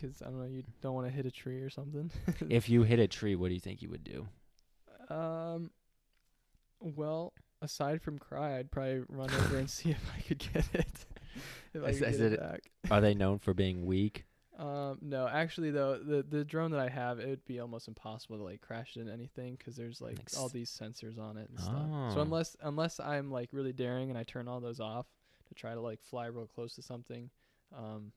'cause 0.00 0.22
I 0.22 0.26
don't 0.26 0.38
know, 0.40 0.46
you 0.46 0.62
don't 0.82 0.94
want 0.94 1.06
to 1.06 1.12
hit 1.12 1.26
a 1.26 1.30
tree 1.30 1.60
or 1.62 1.70
something. 1.70 2.10
if 2.48 2.68
you 2.68 2.82
hit 2.82 2.98
a 2.98 3.08
tree, 3.08 3.34
what 3.34 3.48
do 3.48 3.54
you 3.54 3.60
think 3.60 3.82
you 3.82 3.90
would 3.90 4.04
do? 4.04 4.26
um, 5.08 5.70
well, 6.80 7.32
aside 7.62 8.02
from 8.02 8.18
cry, 8.18 8.58
I'd 8.58 8.70
probably 8.70 9.02
run 9.08 9.30
over 9.30 9.58
and 9.58 9.68
see 9.70 9.90
if 9.96 10.10
I 10.16 10.20
could 10.22 10.38
get 10.38 10.68
it. 10.74 11.06
if 11.74 11.82
I 11.84 11.88
Is- 11.88 11.98
could 11.98 12.08
is 12.08 12.16
get 12.18 12.26
it 12.26 12.32
it- 12.34 12.40
back. 12.40 12.60
Are 12.90 13.00
they 13.00 13.14
known 13.14 13.38
for 13.38 13.54
being 13.54 13.84
weak? 13.86 14.24
Um, 14.58 14.98
no, 15.00 15.26
actually 15.26 15.70
though, 15.70 15.96
the 15.96 16.22
the 16.22 16.44
drone 16.44 16.70
that 16.72 16.80
I 16.80 16.88
have, 16.90 17.18
it 17.18 17.26
would 17.28 17.44
be 17.46 17.60
almost 17.60 17.88
impossible 17.88 18.36
to 18.36 18.42
like 18.42 18.60
crash 18.60 18.94
it 18.94 19.00
into 19.00 19.10
anything 19.12 19.56
'cause 19.56 19.74
there's 19.74 20.02
like 20.02 20.18
Like 20.18 20.28
all 20.36 20.46
s- 20.46 20.52
these 20.52 20.70
sensors 20.70 21.18
on 21.18 21.38
it 21.38 21.48
and 21.48 21.58
stuff. 21.58 21.86
Oh. 21.90 22.10
So 22.14 22.20
unless 22.20 22.56
unless 22.60 23.00
I'm 23.00 23.30
like 23.30 23.48
really 23.52 23.72
daring 23.72 24.10
and 24.10 24.18
I 24.18 24.22
turn 24.24 24.48
all 24.48 24.60
those 24.60 24.78
off 24.78 25.06
to 25.48 25.54
try 25.54 25.72
to 25.72 25.80
like 25.80 26.02
fly 26.02 26.26
real 26.26 26.46
close 26.46 26.74
to 26.74 26.82
something, 26.82 27.30
um, 27.74 28.12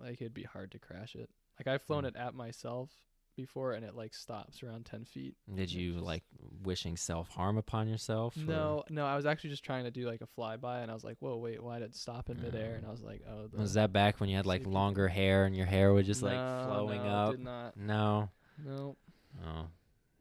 like 0.00 0.20
it'd 0.20 0.34
be 0.34 0.42
hard 0.42 0.72
to 0.72 0.80
crash 0.80 1.14
it. 1.14 1.30
Like 1.60 1.68
I've 1.72 1.82
flown 1.82 2.02
Mm. 2.02 2.08
it 2.08 2.16
at 2.16 2.34
myself 2.34 2.90
before 3.36 3.72
and 3.72 3.84
it 3.84 3.94
like 3.94 4.14
stops 4.14 4.62
around 4.62 4.84
ten 4.86 5.04
feet. 5.04 5.34
Did 5.54 5.72
you 5.72 5.94
just- 5.94 6.04
like 6.04 6.22
wishing 6.62 6.96
self-harm 6.96 7.58
upon 7.58 7.88
yourself? 7.88 8.36
or- 8.36 8.40
No, 8.40 8.84
no, 8.90 9.04
I 9.06 9.16
was 9.16 9.26
actually 9.26 9.50
just 9.50 9.64
trying 9.64 9.84
to 9.84 9.90
do 9.90 10.06
like 10.06 10.20
a 10.20 10.26
flyby 10.40 10.82
and 10.82 10.90
I 10.90 10.94
was 10.94 11.04
like, 11.04 11.16
whoa, 11.20 11.36
wait, 11.36 11.62
why 11.62 11.78
did 11.78 11.90
it 11.90 11.96
stop 11.96 12.30
in 12.30 12.40
midair? 12.40 12.72
Oh. 12.74 12.78
And 12.78 12.86
I 12.86 12.90
was 12.90 13.02
like, 13.02 13.22
oh, 13.28 13.46
the 13.48 13.58
Was 13.58 13.74
that 13.74 13.92
back 13.92 14.20
when 14.20 14.28
you 14.28 14.36
had 14.36 14.46
like 14.46 14.66
longer 14.66 15.08
hair 15.08 15.44
and 15.44 15.56
your 15.56 15.66
hair 15.66 15.92
was 15.92 16.06
just 16.06 16.22
like 16.22 16.34
No, 16.34 16.64
flowing 16.66 17.02
no, 17.02 17.08
up? 17.08 17.30
Did 17.32 17.40
not. 17.40 17.76
No. 17.76 18.28
No. 18.64 18.96
Oh, 19.44 19.66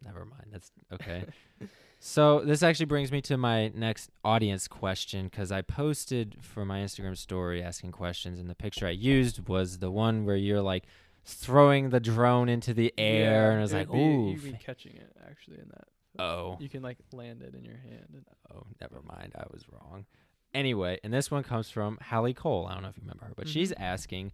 never 0.03 0.25
mind. 0.25 0.45
That's 0.51 0.71
okay. 0.93 1.25
so 1.99 2.39
this 2.39 2.63
actually 2.63 2.85
brings 2.87 3.11
me 3.11 3.21
to 3.21 3.37
my 3.37 3.67
next 3.69 4.09
audience 4.23 4.67
question 4.67 5.25
because 5.25 5.51
I 5.51 5.61
posted 5.61 6.37
for 6.41 6.65
my 6.65 6.79
Instagram 6.79 7.17
story 7.17 7.61
asking 7.61 7.91
questions, 7.91 8.39
and 8.39 8.49
the 8.49 8.55
picture 8.55 8.87
I 8.87 8.91
used 8.91 9.47
was 9.47 9.79
the 9.79 9.91
one 9.91 10.25
where 10.25 10.35
you're 10.37 10.61
like 10.61 10.85
throwing 11.23 11.89
the 11.89 11.99
drone 11.99 12.49
into 12.49 12.73
the 12.73 12.93
air, 12.97 13.43
Yeah, 13.45 13.49
and 13.51 13.59
I 13.59 13.61
was 13.61 13.73
like, 13.73 13.91
be- 13.91 13.97
ooh. 13.97 14.31
You'd 14.31 14.43
be 14.43 14.53
catching 14.53 14.95
it 14.95 15.15
actually 15.29 15.57
in 15.59 15.69
that. 15.69 15.87
Oh, 16.21 16.57
You 16.59 16.67
can 16.69 16.81
like 16.81 16.97
land 17.13 17.41
it 17.41 17.55
in 17.55 17.63
your 17.63 17.77
hand. 17.77 18.07
And 18.13 18.25
oh, 18.53 18.63
never 18.81 19.01
mind. 19.03 19.33
I 19.35 19.43
was 19.51 19.63
wrong. 19.71 20.05
Anyway, 20.53 20.99
and 21.03 21.13
this 21.13 21.31
one 21.31 21.43
comes 21.43 21.69
from 21.69 21.97
Hallie 22.01 22.33
Cole. 22.33 22.67
I 22.69 22.73
don't 22.73 22.83
know 22.83 22.89
if 22.89 22.97
you 22.97 23.03
remember 23.03 23.25
her, 23.25 23.33
but 23.35 23.47
she's 23.47 23.71
Mhm. 23.71 23.79
asking, 23.79 24.31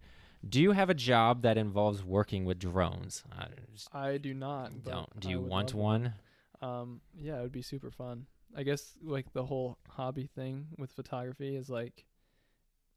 "Do 0.48 0.60
you 0.60 0.72
have 0.72 0.90
a 0.90 0.94
job 0.94 1.42
that 1.42 1.56
involves 1.56 2.02
working 2.02 2.44
with 2.44 2.58
drones?" 2.58 3.22
I 3.30 3.46
I 3.92 4.18
do 4.18 4.34
not. 4.34 4.82
don't. 4.82 5.20
Do 5.20 5.30
you 5.30 5.40
want 5.40 5.74
one? 5.74 6.14
Um, 6.60 7.00
yeah, 7.14 7.38
it 7.38 7.42
would 7.42 7.52
be 7.52 7.62
super 7.62 7.92
fun. 7.92 8.26
I 8.56 8.64
guess 8.64 8.96
like 9.00 9.32
the 9.32 9.44
whole 9.46 9.78
hobby 9.88 10.26
thing 10.26 10.66
with 10.78 10.90
photography 10.90 11.54
is 11.54 11.68
like 11.70 12.04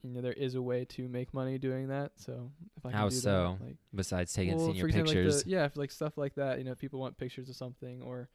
you 0.03 0.11
know 0.11 0.21
there 0.21 0.33
is 0.33 0.55
a 0.55 0.61
way 0.61 0.85
to 0.85 1.07
make 1.07 1.33
money 1.33 1.57
doing 1.57 1.87
that. 1.89 2.11
So 2.15 2.51
if 2.77 2.85
I 2.85 2.89
can 2.89 2.97
How 2.97 3.09
do 3.09 3.15
so? 3.15 3.57
that, 3.59 3.65
like 3.65 3.75
Besides 3.93 4.33
taking 4.33 4.57
well, 4.57 4.67
senior 4.67 4.87
example, 4.87 5.13
pictures. 5.13 5.35
Like 5.37 5.43
the, 5.45 5.49
yeah, 5.49 5.65
if 5.65 5.77
like 5.77 5.91
stuff 5.91 6.17
like 6.17 6.35
that. 6.35 6.57
You 6.57 6.63
know, 6.65 6.71
if 6.71 6.79
people 6.79 6.99
want 6.99 7.17
pictures 7.17 7.49
of 7.49 7.55
something, 7.55 8.01
or 8.01 8.29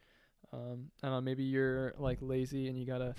um, 0.53 0.87
I 1.03 1.07
don't 1.07 1.15
know, 1.17 1.21
maybe 1.21 1.43
you're 1.43 1.93
like 1.97 2.19
lazy 2.21 2.67
and 2.67 2.77
you 2.77 2.85
gotta 2.85 3.15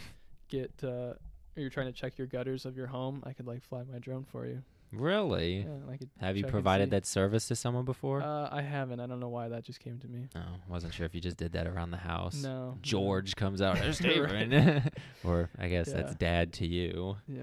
get, 0.49 0.73
uh, 0.83 0.87
or 0.87 1.19
you're 1.57 1.71
trying 1.71 1.87
to 1.87 1.93
check 1.93 2.17
your 2.19 2.27
gutters 2.27 2.65
of 2.65 2.77
your 2.77 2.87
home. 2.87 3.23
I 3.27 3.33
could 3.33 3.47
like 3.47 3.63
fly 3.63 3.83
my 3.91 3.99
drone 3.99 4.25
for 4.25 4.47
you. 4.47 4.63
really? 4.93 5.67
Yeah. 5.91 5.97
Have 6.21 6.39
you 6.39 6.47
provided 6.47 6.91
that 6.93 7.05
service 7.05 7.47
to 7.49 7.57
someone 7.57 7.85
before? 7.85 8.23
Uh, 8.23 8.49
I 8.51 8.63
haven't. 8.63 9.01
I 9.01 9.07
don't 9.07 9.21
know 9.21 9.29
why 9.29 9.49
that 9.49 9.63
just 9.65 9.81
came 9.81 9.99
to 9.99 10.09
me. 10.09 10.29
oh, 10.35 10.41
wasn't 10.69 10.95
sure 10.95 11.05
if 11.05 11.15
you 11.15 11.21
just 11.21 11.37
did 11.37 11.53
that 11.53 11.67
around 11.67 11.91
the 11.91 11.99
house. 11.99 12.43
No. 12.43 12.79
George 12.81 13.37
comes 13.37 13.61
out, 13.61 13.77
"There's. 13.77 13.99
Stephen." 13.99 14.91
or 15.25 15.51
I 15.59 15.69
guess 15.69 15.93
that's 15.93 16.15
dad 16.15 16.55
to 16.55 16.67
you. 16.67 17.17
Yeah. 17.29 17.43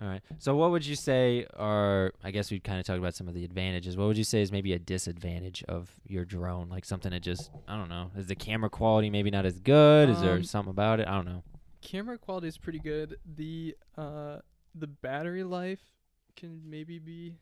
All 0.00 0.08
right. 0.08 0.22
So 0.38 0.56
what 0.56 0.70
would 0.70 0.86
you 0.86 0.96
say 0.96 1.46
are 1.56 2.12
I 2.24 2.30
guess 2.30 2.50
we 2.50 2.58
kind 2.58 2.80
of 2.80 2.86
talked 2.86 2.98
about 2.98 3.14
some 3.14 3.28
of 3.28 3.34
the 3.34 3.44
advantages. 3.44 3.96
What 3.96 4.06
would 4.06 4.16
you 4.16 4.24
say 4.24 4.40
is 4.40 4.50
maybe 4.50 4.72
a 4.72 4.78
disadvantage 4.78 5.62
of 5.68 5.90
your 6.06 6.24
drone? 6.24 6.68
Like 6.70 6.84
something 6.86 7.10
that 7.12 7.20
just 7.20 7.50
I 7.68 7.76
don't 7.76 7.88
know. 7.90 8.10
Is 8.16 8.26
the 8.28 8.34
camera 8.34 8.70
quality 8.70 9.10
maybe 9.10 9.30
not 9.30 9.44
as 9.44 9.60
good? 9.60 10.08
is 10.08 10.20
there 10.20 10.34
Um, 10.36 10.42
something 10.44 10.70
about 10.70 11.00
it? 11.00 11.08
I 11.08 11.14
don't 11.16 11.26
know. 11.26 11.42
camera 11.82 12.16
quality 12.18 12.48
is 12.48 12.56
pretty 12.56 12.78
good. 12.78 13.16
The 13.36 13.76
uh 13.98 14.38
the 14.74 14.86
battery 14.86 15.44
life 15.44 15.80
can 16.36 16.62
maybe 16.64 16.98
be 16.98 17.36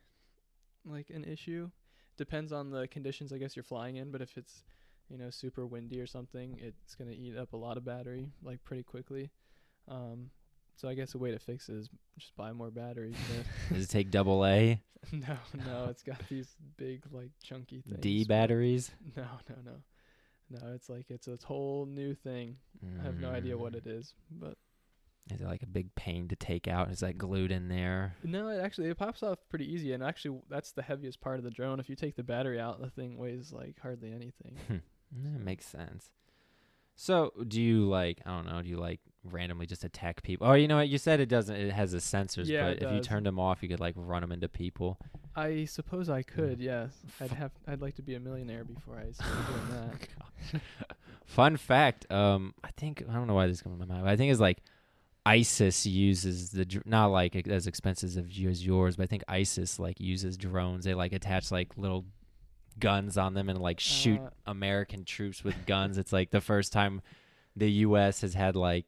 like 0.85 1.11
an 1.11 1.25
issue. 1.25 1.71
Depends 2.17 2.53
on 2.53 2.71
the 2.71 2.89
conditions 2.89 3.33
I 3.33 3.39
guess 3.39 3.55
you're 3.55 3.63
flying 3.63 3.97
in, 3.97 4.11
but 4.11 4.21
if 4.21 4.37
it's 4.37 4.65
you 5.09 5.17
know 5.17 5.31
super 5.31 5.65
windy 5.65 6.01
or 6.01 6.07
something, 6.07 6.59
it's 6.61 6.97
going 6.97 7.09
to 7.09 7.17
eat 7.17 7.37
up 7.37 7.53
a 7.53 7.57
lot 7.57 7.77
of 7.77 7.85
battery 7.85 8.27
like 8.43 8.65
pretty 8.65 8.83
quickly. 8.83 9.31
Um 9.87 10.31
so 10.79 10.89
I 10.89 10.95
guess 10.95 11.15
a 11.15 11.19
way 11.19 11.31
to 11.33 11.39
fix 11.39 11.69
it 11.69 11.75
is 11.77 11.91
just 12.19 12.35
buy 12.37 12.53
more 12.53 12.71
batteries. 12.71 13.17
Does 13.73 13.85
it 13.85 13.91
take 13.91 14.11
double 14.11 14.47
A 14.47 14.81
no, 15.13 15.37
no, 15.67 15.87
it's 15.91 16.03
got 16.03 16.21
these 16.29 16.49
big 16.77 17.03
like 17.13 17.31
chunky 17.43 17.83
things. 17.87 18.01
D 18.01 18.25
batteries? 18.25 18.91
No, 19.17 19.25
no, 19.49 19.55
no. 19.65 19.73
No, 20.51 20.73
it's 20.75 20.89
like 20.89 21.07
it's 21.11 21.29
a 21.29 21.39
whole 21.45 21.85
new 21.87 22.15
thing. 22.15 22.57
I 22.99 23.05
have 23.05 23.19
no 23.21 23.31
idea 23.31 23.57
what 23.59 23.75
Mm. 23.75 23.77
it 23.77 23.87
is, 23.87 24.15
but 24.31 24.57
Is 25.31 25.41
it 25.43 25.47
like 25.47 25.63
a 25.63 25.67
big 25.67 25.95
pain 25.95 26.27
to 26.29 26.37
take 26.37 26.67
out? 26.67 26.91
Is 26.91 27.01
that 27.01 27.19
glued 27.19 27.53
in 27.53 27.69
there? 27.69 28.17
No, 28.25 28.49
it 28.49 28.59
actually 28.61 28.89
it 28.89 28.97
pops 28.97 29.23
off 29.23 29.39
pretty 29.51 29.71
easy, 29.73 29.93
and 29.93 30.03
actually 30.03 30.41
that's 30.49 30.73
the 30.73 30.83
heaviest 30.83 31.21
part 31.21 31.37
of 31.39 31.45
the 31.45 31.51
drone. 31.51 31.79
If 31.81 31.89
you 31.91 31.97
take 31.97 32.17
the 32.17 32.23
battery 32.25 32.59
out, 32.59 32.81
the 32.81 32.89
thing 32.91 33.19
weighs 33.19 33.53
like 33.53 33.79
hardly 33.81 34.11
anything. 34.11 34.57
That 34.71 35.41
makes 35.41 35.67
sense. 35.67 36.11
So, 36.97 37.33
do 37.47 37.61
you 37.63 37.87
like 37.89 38.21
I 38.27 38.31
don't 38.31 38.47
know? 38.47 38.63
Do 38.63 38.69
you 38.69 38.79
like 38.79 39.01
randomly 39.25 39.67
just 39.67 39.85
attack 39.85 40.23
people? 40.23 40.47
Oh, 40.47 40.55
you 40.55 40.69
know 40.69 40.77
what? 40.77 40.89
You 40.89 40.99
said 40.99 41.21
it 41.21 41.29
doesn't. 41.29 41.55
It 41.57 41.73
has 41.73 41.93
the 41.93 41.99
sensors, 41.99 42.47
Yeah, 42.47 42.69
but 42.75 42.83
if 42.83 42.93
you 42.93 43.01
turned 43.01 43.27
them 43.27 43.39
off, 43.39 43.63
you 43.63 43.69
could 43.69 43.81
like 43.81 43.95
run 43.97 44.21
them 44.23 44.33
into 44.33 44.49
people. 44.49 44.99
I 45.37 45.67
suppose 45.67 46.09
I 46.09 46.23
could, 46.23 46.61
yes. 46.61 46.91
I'd 47.21 47.31
have 47.31 47.53
I'd 47.67 47.81
like 47.81 47.95
to 47.97 48.03
be 48.03 48.15
a 48.17 48.21
millionaire 48.21 48.65
before 48.65 48.99
I 48.99 49.13
start 49.13 49.31
doing 49.47 50.01
that. 50.53 50.61
Fun 51.27 51.57
fact. 51.57 52.11
Um, 52.11 52.55
I 52.65 52.71
think 52.77 53.05
I 53.09 53.13
don't 53.13 53.27
know 53.27 53.35
why 53.35 53.47
this 53.47 53.61
comes 53.63 53.79
to 53.79 53.87
my 53.87 53.93
mind. 53.93 54.05
But 54.05 54.11
I 54.13 54.17
think 54.17 54.33
it's 54.33 54.41
like 54.41 54.59
ISIS 55.27 55.85
uses 55.87 56.51
the 56.51 56.65
dr- 56.65 56.87
not 56.87 57.07
like 57.09 57.37
as 57.49 57.67
expensive 57.67 58.09
as 58.09 58.17
as 58.17 58.67
yours, 58.67 58.97
but 58.97 59.03
I 59.05 59.07
think 59.07 59.25
ISIS 59.29 59.79
like 59.79 60.01
uses 60.01 60.37
drones. 60.37 60.85
They 60.85 60.95
like 60.95 61.13
attach 61.13 61.51
like 61.53 61.77
little 61.77 62.07
guns 62.81 63.19
on 63.19 63.35
them 63.35 63.49
and 63.49 63.61
like 63.61 63.79
shoot 63.81 64.21
Uh, 64.21 64.31
American 64.47 65.05
troops 65.05 65.45
with 65.45 65.67
guns. 65.67 65.99
it's 65.99 66.13
like 66.13 66.31
the 66.31 66.41
first 66.41 66.73
time 66.73 67.03
the 67.57 67.71
U.S. 67.83 68.21
has 68.23 68.35
had 68.35 68.57
like 68.57 68.87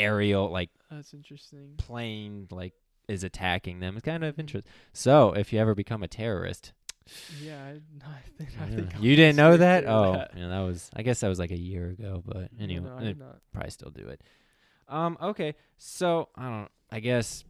aerial 0.00 0.50
like 0.50 0.70
That's 0.90 1.12
interesting. 1.14 1.74
plane 1.76 2.46
like 2.50 2.74
is 3.08 3.24
attacking 3.24 3.80
them. 3.80 3.96
It's 3.96 4.04
kind 4.04 4.24
of 4.24 4.38
interesting. 4.38 4.70
So 4.92 5.32
if 5.32 5.52
you 5.52 5.58
ever 5.58 5.74
become 5.74 6.02
a 6.02 6.08
terrorist, 6.08 6.72
Yeah, 7.42 7.58
I, 7.62 7.70
I 8.06 8.20
think 8.38 8.50
I 8.60 8.66
think 8.68 8.90
you 9.02 9.16
didn't 9.16 9.36
know 9.36 9.56
that? 9.56 9.84
Oh, 9.86 10.12
that. 10.12 10.30
yeah, 10.36 10.48
that 10.48 10.60
was. 10.60 10.90
I 10.94 11.02
guess 11.02 11.20
that 11.20 11.28
was 11.28 11.38
like 11.38 11.50
a 11.50 11.58
year 11.58 11.88
ago. 11.90 12.22
But 12.24 12.50
anyway, 12.60 13.14
no, 13.18 13.26
probably 13.52 13.70
still 13.70 13.90
do 13.90 14.06
it. 14.08 14.20
Um. 14.88 15.16
Okay. 15.20 15.54
So 15.78 16.28
I 16.36 16.48
don't. 16.50 16.70
I 16.90 17.00
guess. 17.00 17.44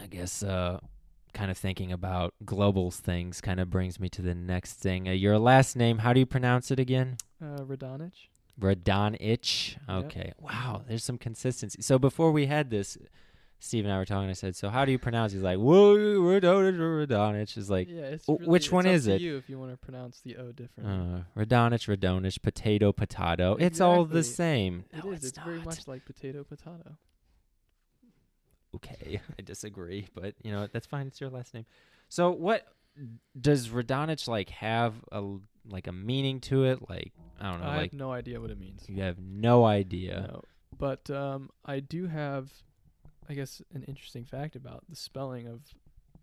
I 0.00 0.06
guess. 0.06 0.42
Uh. 0.42 0.78
Kind 1.34 1.50
of 1.50 1.56
thinking 1.56 1.90
about 1.92 2.34
global 2.44 2.90
things 2.90 3.40
kind 3.40 3.58
of 3.58 3.70
brings 3.70 3.98
me 3.98 4.10
to 4.10 4.20
the 4.20 4.34
next 4.34 4.74
thing. 4.74 5.08
Uh, 5.08 5.12
your 5.12 5.38
last 5.38 5.76
name, 5.76 5.96
how 5.96 6.12
do 6.12 6.20
you 6.20 6.26
pronounce 6.26 6.70
it 6.70 6.78
again? 6.78 7.16
Uh, 7.42 7.62
Radonjich. 7.64 8.28
Radonjich. 8.60 9.76
Yep. 9.88 10.04
Okay. 10.04 10.32
Wow. 10.40 10.82
There's 10.86 11.04
some 11.04 11.18
consistency. 11.18 11.82
So 11.82 11.98
before 11.98 12.32
we 12.32 12.46
had 12.46 12.70
this, 12.70 12.98
Steve 13.58 13.84
and 13.84 13.92
I 13.92 13.98
were 13.98 14.04
talking. 14.04 14.28
I 14.28 14.32
said, 14.32 14.56
"So 14.56 14.68
how 14.70 14.84
do 14.84 14.90
you 14.92 14.98
pronounce?" 14.98 15.32
it?" 15.32 15.36
He's 15.36 15.44
like, 15.44 15.58
"Whoa, 15.58 15.94
Radonjich 15.96 16.78
or 16.80 17.06
Radonjich." 17.06 17.56
Is 17.56 17.70
like, 17.70 17.88
yeah, 17.88 18.02
it's 18.02 18.28
really, 18.28 18.44
which 18.46 18.64
it's 18.66 18.72
one 18.72 18.86
is 18.86 19.06
it? 19.06 19.20
You 19.20 19.36
if 19.36 19.48
you 19.48 19.58
want 19.58 19.70
to 19.70 19.76
pronounce 19.76 20.20
the 20.20 20.36
O 20.36 20.50
differently. 20.52 20.92
uh, 20.92 21.40
Radonjich, 21.40 21.86
Radonjich, 21.96 22.42
potato, 22.42 22.92
potato. 22.92 23.56
It's 23.60 23.80
all 23.80 24.04
the 24.04 24.24
same. 24.24 24.84
it 24.92 25.04
No, 25.04 25.12
is. 25.12 25.24
It's, 25.24 25.36
not. 25.36 25.46
very 25.46 25.60
much 25.60 25.86
like 25.86 26.04
potato 26.04 26.42
potato. 26.42 26.96
okay. 28.74 29.20
I 29.38 29.42
disagree, 29.42 30.08
but 30.14 30.34
you 30.42 30.50
know 30.52 30.66
that's 30.72 30.86
fine. 30.86 31.06
It's 31.06 31.20
your 31.20 31.30
last 31.30 31.54
name. 31.54 31.66
So 32.08 32.30
what 32.32 32.66
does 33.40 33.68
Radonjich 33.68 34.26
like 34.28 34.50
have 34.50 34.94
a 35.12 35.22
like 35.68 35.86
a 35.86 35.92
meaning 35.92 36.40
to 36.40 36.64
it? 36.64 36.88
Like 36.88 37.12
I 37.40 37.50
don't 37.50 37.60
know. 37.60 37.66
I 37.66 37.76
like 37.76 37.92
have 37.92 37.98
no 37.98 38.12
idea 38.12 38.40
what 38.40 38.50
it 38.50 38.58
means. 38.58 38.84
you 38.88 39.02
have 39.02 39.18
no 39.18 39.64
idea. 39.64 40.28
No. 40.30 40.42
But 40.78 41.10
um, 41.10 41.50
I 41.64 41.80
do 41.80 42.06
have, 42.06 42.50
I 43.28 43.34
guess, 43.34 43.62
an 43.74 43.84
interesting 43.84 44.24
fact 44.24 44.56
about 44.56 44.84
the 44.88 44.96
spelling 44.96 45.46
of 45.46 45.60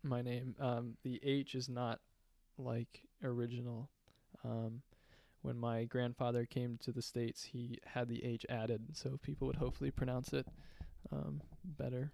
my 0.03 0.21
name. 0.21 0.55
Um, 0.59 0.97
the 1.03 1.19
H 1.23 1.55
is 1.55 1.69
not 1.69 1.99
like 2.57 3.03
original. 3.23 3.89
Um, 4.43 4.81
when 5.41 5.57
my 5.57 5.85
grandfather 5.85 6.45
came 6.45 6.77
to 6.83 6.91
the 6.91 7.01
states, 7.01 7.43
he 7.43 7.79
had 7.85 8.09
the 8.09 8.23
H 8.23 8.45
added, 8.49 8.81
so 8.93 9.17
people 9.21 9.47
would 9.47 9.55
hopefully 9.55 9.91
pronounce 9.91 10.33
it 10.33 10.45
um, 11.11 11.41
better. 11.63 12.11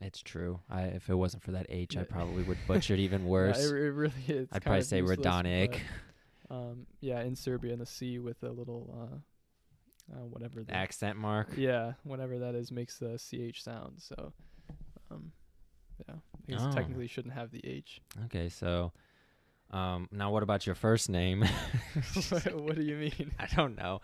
It's 0.00 0.22
true. 0.22 0.60
I 0.70 0.82
if 0.84 1.08
it 1.10 1.14
wasn't 1.14 1.42
for 1.42 1.52
that 1.52 1.66
H, 1.68 1.96
I 1.96 2.04
probably 2.04 2.42
would 2.42 2.58
butcher 2.66 2.94
it 2.94 3.00
even 3.00 3.22
Yeah, 3.22 3.28
worse. 3.28 3.58
it, 3.58 3.74
it 3.76 3.92
really 3.92 4.24
is. 4.28 4.48
I'd 4.52 4.62
probably 4.62 4.82
say 4.82 4.98
useless, 4.98 5.18
Radonic. 5.18 5.80
but, 6.48 6.54
Um, 6.56 6.86
yeah, 7.00 7.20
in 7.22 7.36
Serbia, 7.36 7.72
in 7.72 7.78
the 7.78 7.86
C 7.86 8.18
with 8.18 8.42
a 8.42 8.50
little, 8.50 8.92
uh, 10.12 10.14
uh, 10.16 10.26
whatever. 10.26 10.64
The, 10.64 10.74
Accent 10.74 11.16
mark. 11.18 11.48
Yeah, 11.56 11.92
whatever 12.02 12.38
that 12.40 12.54
is 12.54 12.72
makes 12.72 12.98
the 12.98 13.18
ch 13.52 13.62
sound. 13.62 14.00
So, 14.00 14.32
um, 15.10 15.32
yeah, 16.08 16.14
I 16.16 16.50
guess 16.52 16.62
Oh. 16.62 16.68
it 16.70 16.72
technically 16.72 17.06
shouldn't 17.06 17.34
have 17.34 17.50
the 17.50 17.60
h. 17.64 18.00
Okay, 18.24 18.48
so 18.48 18.92
um 19.70 20.08
now 20.10 20.32
what 20.32 20.42
about 20.42 20.66
your 20.66 20.74
first 20.74 21.08
name? 21.10 21.42
what, 22.30 22.60
what 22.60 22.74
do 22.76 22.82
you 22.82 22.96
mean? 22.96 23.32
I 23.38 23.46
don't 23.54 23.76
know. 23.76 24.00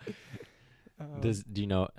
Um, 0.99 1.19
Does 1.21 1.43
do 1.43 1.59
you 1.61 1.67
know 1.67 1.89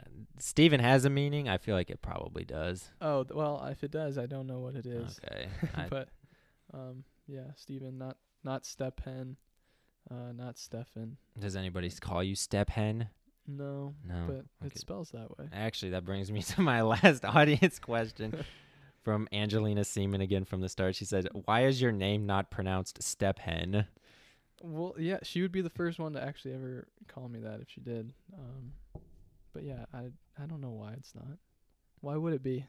Stephen 0.41 0.81
has 0.81 1.05
a 1.05 1.11
meaning? 1.11 1.49
I 1.49 1.59
feel 1.59 1.75
like 1.75 1.91
it 1.91 2.03
probably 2.03 2.45
does. 2.45 2.91
oh 3.01 3.25
th- 3.25 3.35
well, 3.37 3.65
if 3.71 3.83
it 3.85 3.91
does, 3.91 4.19
I 4.19 4.27
don't 4.27 4.47
know 4.47 4.61
what 4.61 4.75
it 4.77 4.87
is. 4.87 5.21
Okay. 5.25 5.49
But, 5.91 6.09
um, 6.75 7.05
yeah, 7.27 7.53
Stephen, 7.57 7.99
not 7.99 8.17
not 8.45 8.65
Stephen, 8.67 9.37
uh, 10.11 10.33
not 10.35 10.59
Stefan. 10.59 11.17
does 11.39 11.57
anybody 11.57 11.91
call 11.91 12.23
you 12.23 12.35
Step 12.35 12.71
Hen? 12.71 13.09
No, 13.47 13.95
No. 14.07 14.25
but 14.27 14.35
okay. 14.67 14.75
it 14.75 14.79
spells 14.79 15.11
that 15.13 15.37
way. 15.39 15.47
Actually, 15.53 15.93
that 15.93 16.05
brings 16.05 16.31
me 16.31 16.43
to 16.55 16.61
my 16.61 16.83
last 16.83 17.25
audience 17.25 17.79
question 17.79 18.45
from 19.03 19.27
Angelina 19.33 19.85
Seaman 19.85 20.21
again 20.21 20.45
from 20.45 20.61
the 20.61 20.69
start. 20.69 20.95
She 20.97 21.05
said, 21.07 21.29
"Why 21.47 21.65
is 21.65 21.81
your 21.81 21.93
name 21.93 22.27
not 22.27 22.51
pronounced 22.51 23.03
Step 23.03 23.39
Hen?" 23.39 23.87
Well, 24.63 24.95
yeah, 24.99 25.19
she 25.23 25.41
would 25.43 25.53
be 25.53 25.61
the 25.63 25.71
first 25.71 25.99
one 25.99 26.13
to 26.15 26.23
actually 26.23 26.53
ever 26.55 26.89
call 27.07 27.29
me 27.29 27.39
that 27.41 27.61
if 27.61 27.71
she 27.71 27.81
did. 27.81 28.13
Um, 28.35 28.73
but 29.59 29.65
yeah, 29.67 29.85
I 29.93 30.11
I 30.41 30.47
don't 30.47 30.61
know 30.61 30.71
why 30.71 30.93
it's 30.93 31.15
not. 31.17 31.37
Why 32.01 32.17
would 32.17 32.33
it 32.33 32.43
be? 32.45 32.65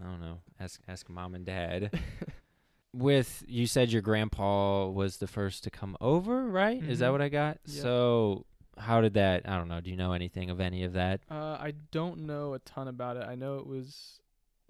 I 0.00 0.04
don't 0.04 0.20
know. 0.20 0.38
Ask 0.60 0.80
ask 0.86 1.08
mom 1.08 1.34
and 1.34 1.44
dad. 1.44 1.90
With 2.92 3.42
you 3.48 3.66
said 3.66 3.90
your 3.90 4.02
grandpa 4.02 4.86
was 4.86 5.16
the 5.16 5.26
first 5.26 5.64
to 5.64 5.70
come 5.70 5.96
over, 6.00 6.46
right? 6.46 6.80
Is 6.80 7.00
that 7.00 7.08
Mhm. 7.08 7.12
what 7.12 7.22
I 7.22 7.28
got? 7.28 7.58
Yep. 7.66 7.82
So 7.82 8.46
how 8.78 9.00
did 9.00 9.14
that? 9.14 9.48
I 9.48 9.56
don't 9.58 9.66
know. 9.66 9.80
Do 9.80 9.90
you 9.90 9.96
know 9.96 10.12
anything 10.12 10.48
of 10.50 10.60
any 10.60 10.84
of 10.84 10.92
that? 10.92 11.20
Uh, 11.28 11.56
I 11.58 11.72
don't 11.90 12.20
know 12.20 12.54
a 12.54 12.60
ton 12.60 12.86
about 12.86 13.16
it. 13.16 13.24
I 13.24 13.34
know 13.34 13.58
it 13.58 13.66
was 13.66 14.20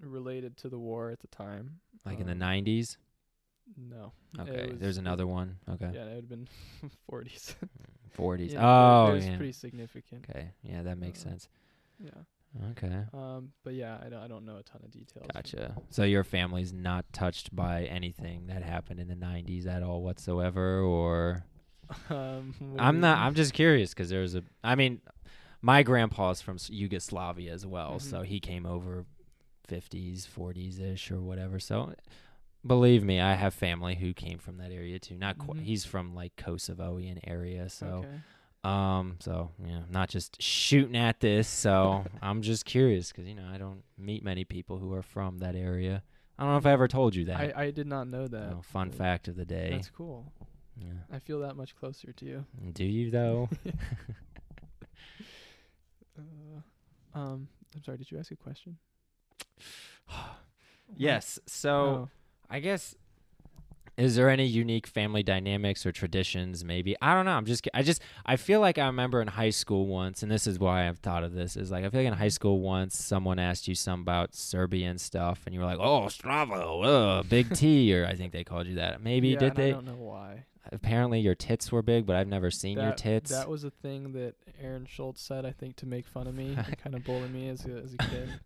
related 0.01 0.57
to 0.59 0.71
the 0.71 0.79
war 0.79 1.11
at 1.11 1.21
the 1.21 1.27
time. 1.27 1.81
Like 2.07 2.19
in 2.21 2.27
the 2.27 2.33
Um, 2.33 2.39
nineties? 2.39 2.97
No. 3.77 4.13
Okay. 4.39 4.71
was- 4.71 4.79
There's 4.81 4.97
another 4.97 5.27
one. 5.27 5.59
Okay. 5.69 5.91
Yeah, 5.93 6.05
it 6.05 6.15
would 6.15 6.25
have 6.25 6.29
been 6.31 6.49
40s. 7.11 7.57
Forties. 8.15 8.53
Yeah, 8.53 8.61
oh 8.67 9.11
it, 9.11 9.15
was 9.15 9.27
yeah. 9.27 9.37
pretty 9.37 9.53
significant. 9.53 10.25
Okay. 10.31 10.51
Yeah, 10.63 10.83
that 10.83 10.99
makes 10.99 11.21
Uh, 11.27 11.31
sense. 11.31 11.49
Yeah. 12.03 12.11
Okay. 12.71 13.03
Um, 13.13 13.53
but 13.65 13.75
yeah, 13.75 13.99
I 14.05 14.09
don't, 14.09 14.21
I 14.23 14.29
don't 14.29 14.47
know 14.47 14.57
a 14.57 14.63
ton 14.63 14.81
of 14.85 14.91
details. 14.93 15.27
Gotcha. 15.35 15.75
So 15.91 16.05
your 16.05 16.23
family's 16.23 16.73
not 16.73 17.05
touched 17.13 17.55
by 17.55 17.85
anything 17.85 18.47
that 18.47 18.63
happened 18.63 19.01
in 19.01 19.09
the 19.09 19.17
'90s 19.17 19.67
at 19.67 19.83
all 19.83 20.03
whatsoever, 20.03 20.81
or 20.81 21.45
um, 22.11 22.55
I'm 22.79 23.01
not. 23.01 23.19
I'm 23.19 23.35
just 23.35 23.53
curious 23.55 23.91
because 23.93 24.09
there's 24.09 24.37
a. 24.37 24.43
I 24.63 24.77
mean, 24.77 25.01
my 25.63 25.83
grandpa's 25.83 26.41
from 26.41 26.59
Yugoslavia 26.69 27.53
as 27.53 27.67
well, 27.67 27.95
Mhm. 27.97 28.03
so 28.03 28.23
he 28.23 28.39
came 28.39 28.67
over 28.67 29.05
50s, 29.69 30.27
40s 30.29 30.79
ish 30.81 31.11
or 31.11 31.21
whatever. 31.21 31.59
So 31.59 31.93
believe 32.67 33.05
me, 33.05 33.21
I 33.21 33.35
have 33.35 33.55
family 33.55 33.95
who 33.95 34.13
came 34.13 34.39
from 34.39 34.59
that 34.59 34.71
area 34.73 34.99
too. 34.99 35.17
Not 35.17 35.39
quite. 35.39 35.59
Mhm. 35.59 35.65
He's 35.65 35.85
from 35.85 36.15
like 36.15 36.37
Kosovoian 36.37 37.21
area, 37.27 37.69
so 37.69 37.87
okay. 38.05 38.21
um, 38.71 39.17
so 39.21 39.51
yeah, 39.65 39.83
not 39.91 40.09
just 40.09 40.41
shooting 40.43 40.97
at 40.97 41.21
this. 41.21 41.49
So 41.49 42.05
I'm 42.23 42.43
just 42.43 42.65
curious 42.65 43.11
because 43.13 43.27
you 43.29 43.35
know 43.35 43.47
I 43.53 43.59
don't 43.59 43.83
meet 43.99 44.23
many 44.25 44.45
people 44.45 44.79
who 44.79 44.93
are 44.95 45.03
from 45.03 45.39
that 45.39 45.55
area. 45.55 46.03
I 46.39 46.43
don't 46.43 46.53
know 46.53 46.59
if 46.59 46.67
I 46.67 46.73
ever 46.73 46.89
told 46.89 47.15
you 47.15 47.27
that. 47.27 47.39
I, 47.57 47.65
I 47.67 47.71
did 47.71 47.87
not 47.87 48.09
know 48.09 48.27
that. 48.27 48.53
Oh, 48.53 48.63
fun 48.63 48.89
but 48.89 48.99
fact 48.99 49.29
of 49.29 49.37
the 49.37 49.45
day. 49.45 49.71
That's 49.71 49.91
cool. 49.91 50.33
Yeah. 50.77 50.93
I 51.13 51.21
feel 51.21 51.39
that 51.41 51.57
much 51.57 51.77
closer 51.77 52.13
to 52.13 52.25
you. 52.25 52.45
Do 52.73 52.85
you 52.85 53.11
though? 53.11 53.49
Uh, 56.17 57.19
um, 57.19 57.49
I'm 57.75 57.83
sorry. 57.83 57.99
Did 57.99 58.11
you 58.11 58.19
ask 58.19 58.31
a 58.31 58.37
question? 58.37 58.77
yes. 60.97 61.39
So 61.47 61.71
Oh. 61.71 62.09
I 62.51 62.61
guess 62.61 62.95
is 63.97 64.17
there 64.17 64.29
any 64.29 64.45
unique 64.45 64.89
family 64.89 65.23
dynamics 65.23 65.87
or 65.87 65.93
traditions 65.93 66.65
maybe? 66.65 66.97
I 67.01 67.15
don't 67.15 67.25
know. 67.25 67.33
I'm 67.33 67.45
just 67.47 67.69
I 67.73 67.83
just 67.83 68.03
I 68.27 68.37
feel 68.37 68.61
like 68.61 68.77
I 68.77 68.87
remember 68.87 69.23
in 69.23 69.29
high 69.29 69.51
school 69.51 69.87
once 69.87 70.23
and 70.23 70.31
this 70.31 70.47
is 70.47 70.59
why 70.59 70.89
I've 70.89 70.99
thought 70.99 71.23
of 71.23 71.33
this 71.33 71.57
is 71.57 71.71
like 71.71 71.85
I 71.85 71.91
feel 71.91 72.01
like 72.01 72.09
in 72.09 72.15
high 72.19 72.29
school 72.29 72.61
once 72.61 72.97
someone 72.99 73.39
asked 73.39 73.69
you 73.69 73.75
some 73.75 74.01
about 74.01 74.35
Serbian 74.35 74.99
stuff 74.99 75.43
and 75.47 75.55
you 75.55 75.61
were 75.61 75.67
like, 75.67 75.79
"Oh, 75.79 76.07
Zdravo, 76.07 77.21
uh, 77.21 77.23
big 77.23 77.55
T," 77.55 77.95
or 77.99 78.07
I 78.07 78.15
think 78.15 78.33
they 78.33 78.45
called 78.45 78.67
you 78.67 78.77
that. 78.77 79.01
Maybe 79.03 79.29
yeah, 79.29 79.39
did 79.39 79.55
they? 79.55 79.69
I 79.69 79.73
don't 79.73 79.87
know 79.87 79.93
why. 79.95 80.45
Apparently 80.73 81.21
your 81.21 81.35
tits 81.35 81.71
were 81.71 81.83
big, 81.83 82.07
but 82.07 82.17
I've 82.17 82.27
never 82.27 82.51
seen 82.51 82.79
your 82.81 82.93
tits. 82.93 83.31
That 83.31 83.49
was 83.51 83.65
a 83.65 83.71
thing 83.71 84.13
that 84.15 84.35
Aaron 84.61 84.87
Schultz 84.87 85.21
said, 85.21 85.45
I 85.45 85.53
think, 85.53 85.77
to 85.77 85.87
make 85.87 86.07
fun 86.07 86.27
of 86.27 86.35
me 86.35 86.55
and 86.57 86.79
kind 86.79 86.97
of 86.97 87.05
bully 87.05 87.29
me 87.29 87.51
as 87.51 87.67
a, 87.67 87.77
as 87.77 87.95
a 87.95 87.99
kid. 87.99 88.29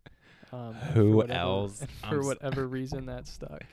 Um, 0.50 0.74
for 0.80 0.92
Who 0.94 1.26
else? 1.26 1.84
For 2.08 2.20
s- 2.20 2.24
whatever 2.24 2.66
reason, 2.66 3.04
that 3.04 3.26
stuck. 3.28 3.64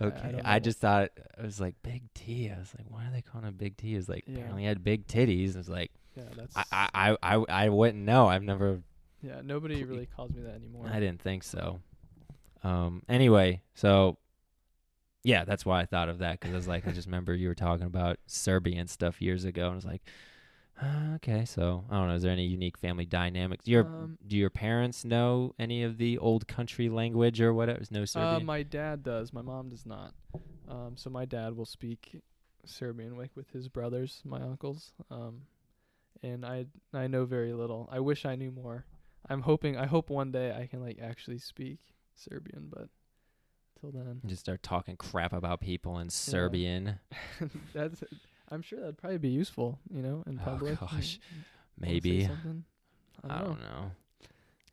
I- 0.00 0.04
I 0.04 0.06
Okay, 0.06 0.40
I, 0.44 0.58
just 0.60 0.78
thought 0.78 1.10
it 1.16 1.42
was 1.42 1.60
like 1.60 1.74
Big 1.82 2.02
T. 2.14 2.50
I 2.50 2.58
was 2.58 2.72
like, 2.76 2.86
why 2.88 3.06
are 3.06 3.10
they 3.12 3.22
calling 3.22 3.46
him 3.48 3.54
Big 3.54 3.76
T? 3.76 3.94
It's 3.96 4.08
like 4.08 4.24
Yeah. 4.26 4.34
apparently 4.36 4.62
he 4.62 4.68
had 4.68 4.84
big 4.84 5.06
titties. 5.06 5.56
It's 5.56 5.68
like 5.68 5.90
Yeah, 6.14 6.24
that's. 6.36 6.56
I, 6.56 6.64
I, 6.72 6.88
I, 6.94 7.16
I, 7.36 7.44
I 7.64 7.68
wouldn't 7.68 8.04
know. 8.04 8.26
I've 8.28 8.42
never. 8.42 8.82
yeah, 9.22 9.40
nobody 9.44 9.82
Ple- 9.84 9.86
really 9.94 10.06
calls 10.06 10.32
me 10.32 10.42
that 10.42 10.54
anymore. 10.54 10.86
I 10.90 11.00
didn't 11.00 11.20
think 11.22 11.42
so. 11.42 11.80
Um. 12.62 13.02
Anyway, 13.08 13.62
so 13.74 14.18
yeah, 15.24 15.44
that's 15.44 15.66
why 15.66 15.80
I 15.80 15.84
thought 15.86 16.08
of 16.08 16.18
that 16.18 16.38
because 16.40 16.52
I 16.52 16.56
was 16.56 16.68
like, 16.68 16.86
I 16.86 16.92
just 16.92 17.06
remember 17.06 17.34
you 17.34 17.48
were 17.48 17.54
talking 17.54 17.86
about 17.86 18.18
Serbian 18.26 18.86
stuff 18.86 19.20
years 19.20 19.44
ago, 19.44 19.64
and 19.64 19.72
I 19.72 19.74
was 19.74 19.84
like, 19.84 20.02
uh, 20.82 21.14
okay. 21.16 21.44
So 21.44 21.84
I 21.90 21.96
don't 21.96 22.08
know. 22.08 22.14
Is 22.14 22.22
there 22.22 22.32
any 22.32 22.46
unique 22.46 22.78
family 22.78 23.04
dynamics? 23.06 23.66
Your 23.66 23.84
Um, 23.86 24.18
do 24.26 24.36
your 24.36 24.50
parents 24.50 25.04
know 25.04 25.54
any 25.58 25.82
of 25.82 25.98
the 25.98 26.18
old 26.18 26.46
country 26.48 26.88
language 26.88 27.40
or 27.40 27.52
whatever? 27.54 27.80
No 27.90 28.02
Uh, 28.02 28.06
Serbian. 28.06 28.46
my 28.46 28.62
dad 28.62 29.02
does. 29.02 29.32
My 29.32 29.42
mom 29.42 29.68
does 29.68 29.84
not. 29.86 30.14
Um, 30.68 30.96
so 30.96 31.10
my 31.10 31.24
dad 31.24 31.56
will 31.56 31.66
speak 31.66 32.20
Serbian 32.64 33.16
like 33.16 33.30
with 33.34 33.50
his 33.50 33.68
brothers, 33.68 34.22
my 34.24 34.40
uncles. 34.40 34.92
Um, 35.10 35.42
and 36.22 36.44
I 36.44 36.66
I 36.92 37.06
know 37.06 37.24
very 37.24 37.52
little. 37.52 37.88
I 37.90 38.00
wish 38.00 38.24
I 38.24 38.36
knew 38.36 38.50
more. 38.50 38.84
I'm 39.28 39.42
hoping. 39.42 39.76
I 39.76 39.86
hope 39.86 40.10
one 40.10 40.30
day 40.32 40.52
I 40.52 40.66
can 40.66 40.80
like 40.80 40.98
actually 41.02 41.38
speak 41.38 41.78
Serbian, 42.14 42.68
but 42.70 42.88
till 43.80 43.90
then, 43.90 44.20
just 44.26 44.40
start 44.40 44.62
talking 44.62 44.96
crap 44.96 45.32
about 45.32 45.60
people 45.60 45.98
in 45.98 46.10
Serbian. 46.10 46.98
that's. 47.72 48.02
I'm 48.50 48.62
sure 48.62 48.80
that'd 48.80 48.98
probably 48.98 49.18
be 49.18 49.28
useful. 49.28 49.78
You 49.92 50.02
know, 50.02 50.24
in 50.26 50.38
Oh, 50.40 50.44
public. 50.44 50.80
gosh. 50.80 51.18
Maybe. 51.78 52.24
I 52.26 52.28
I 52.28 53.38
don't 53.38 53.38
know. 53.38 53.44
don't 53.44 53.60
know. 53.60 53.90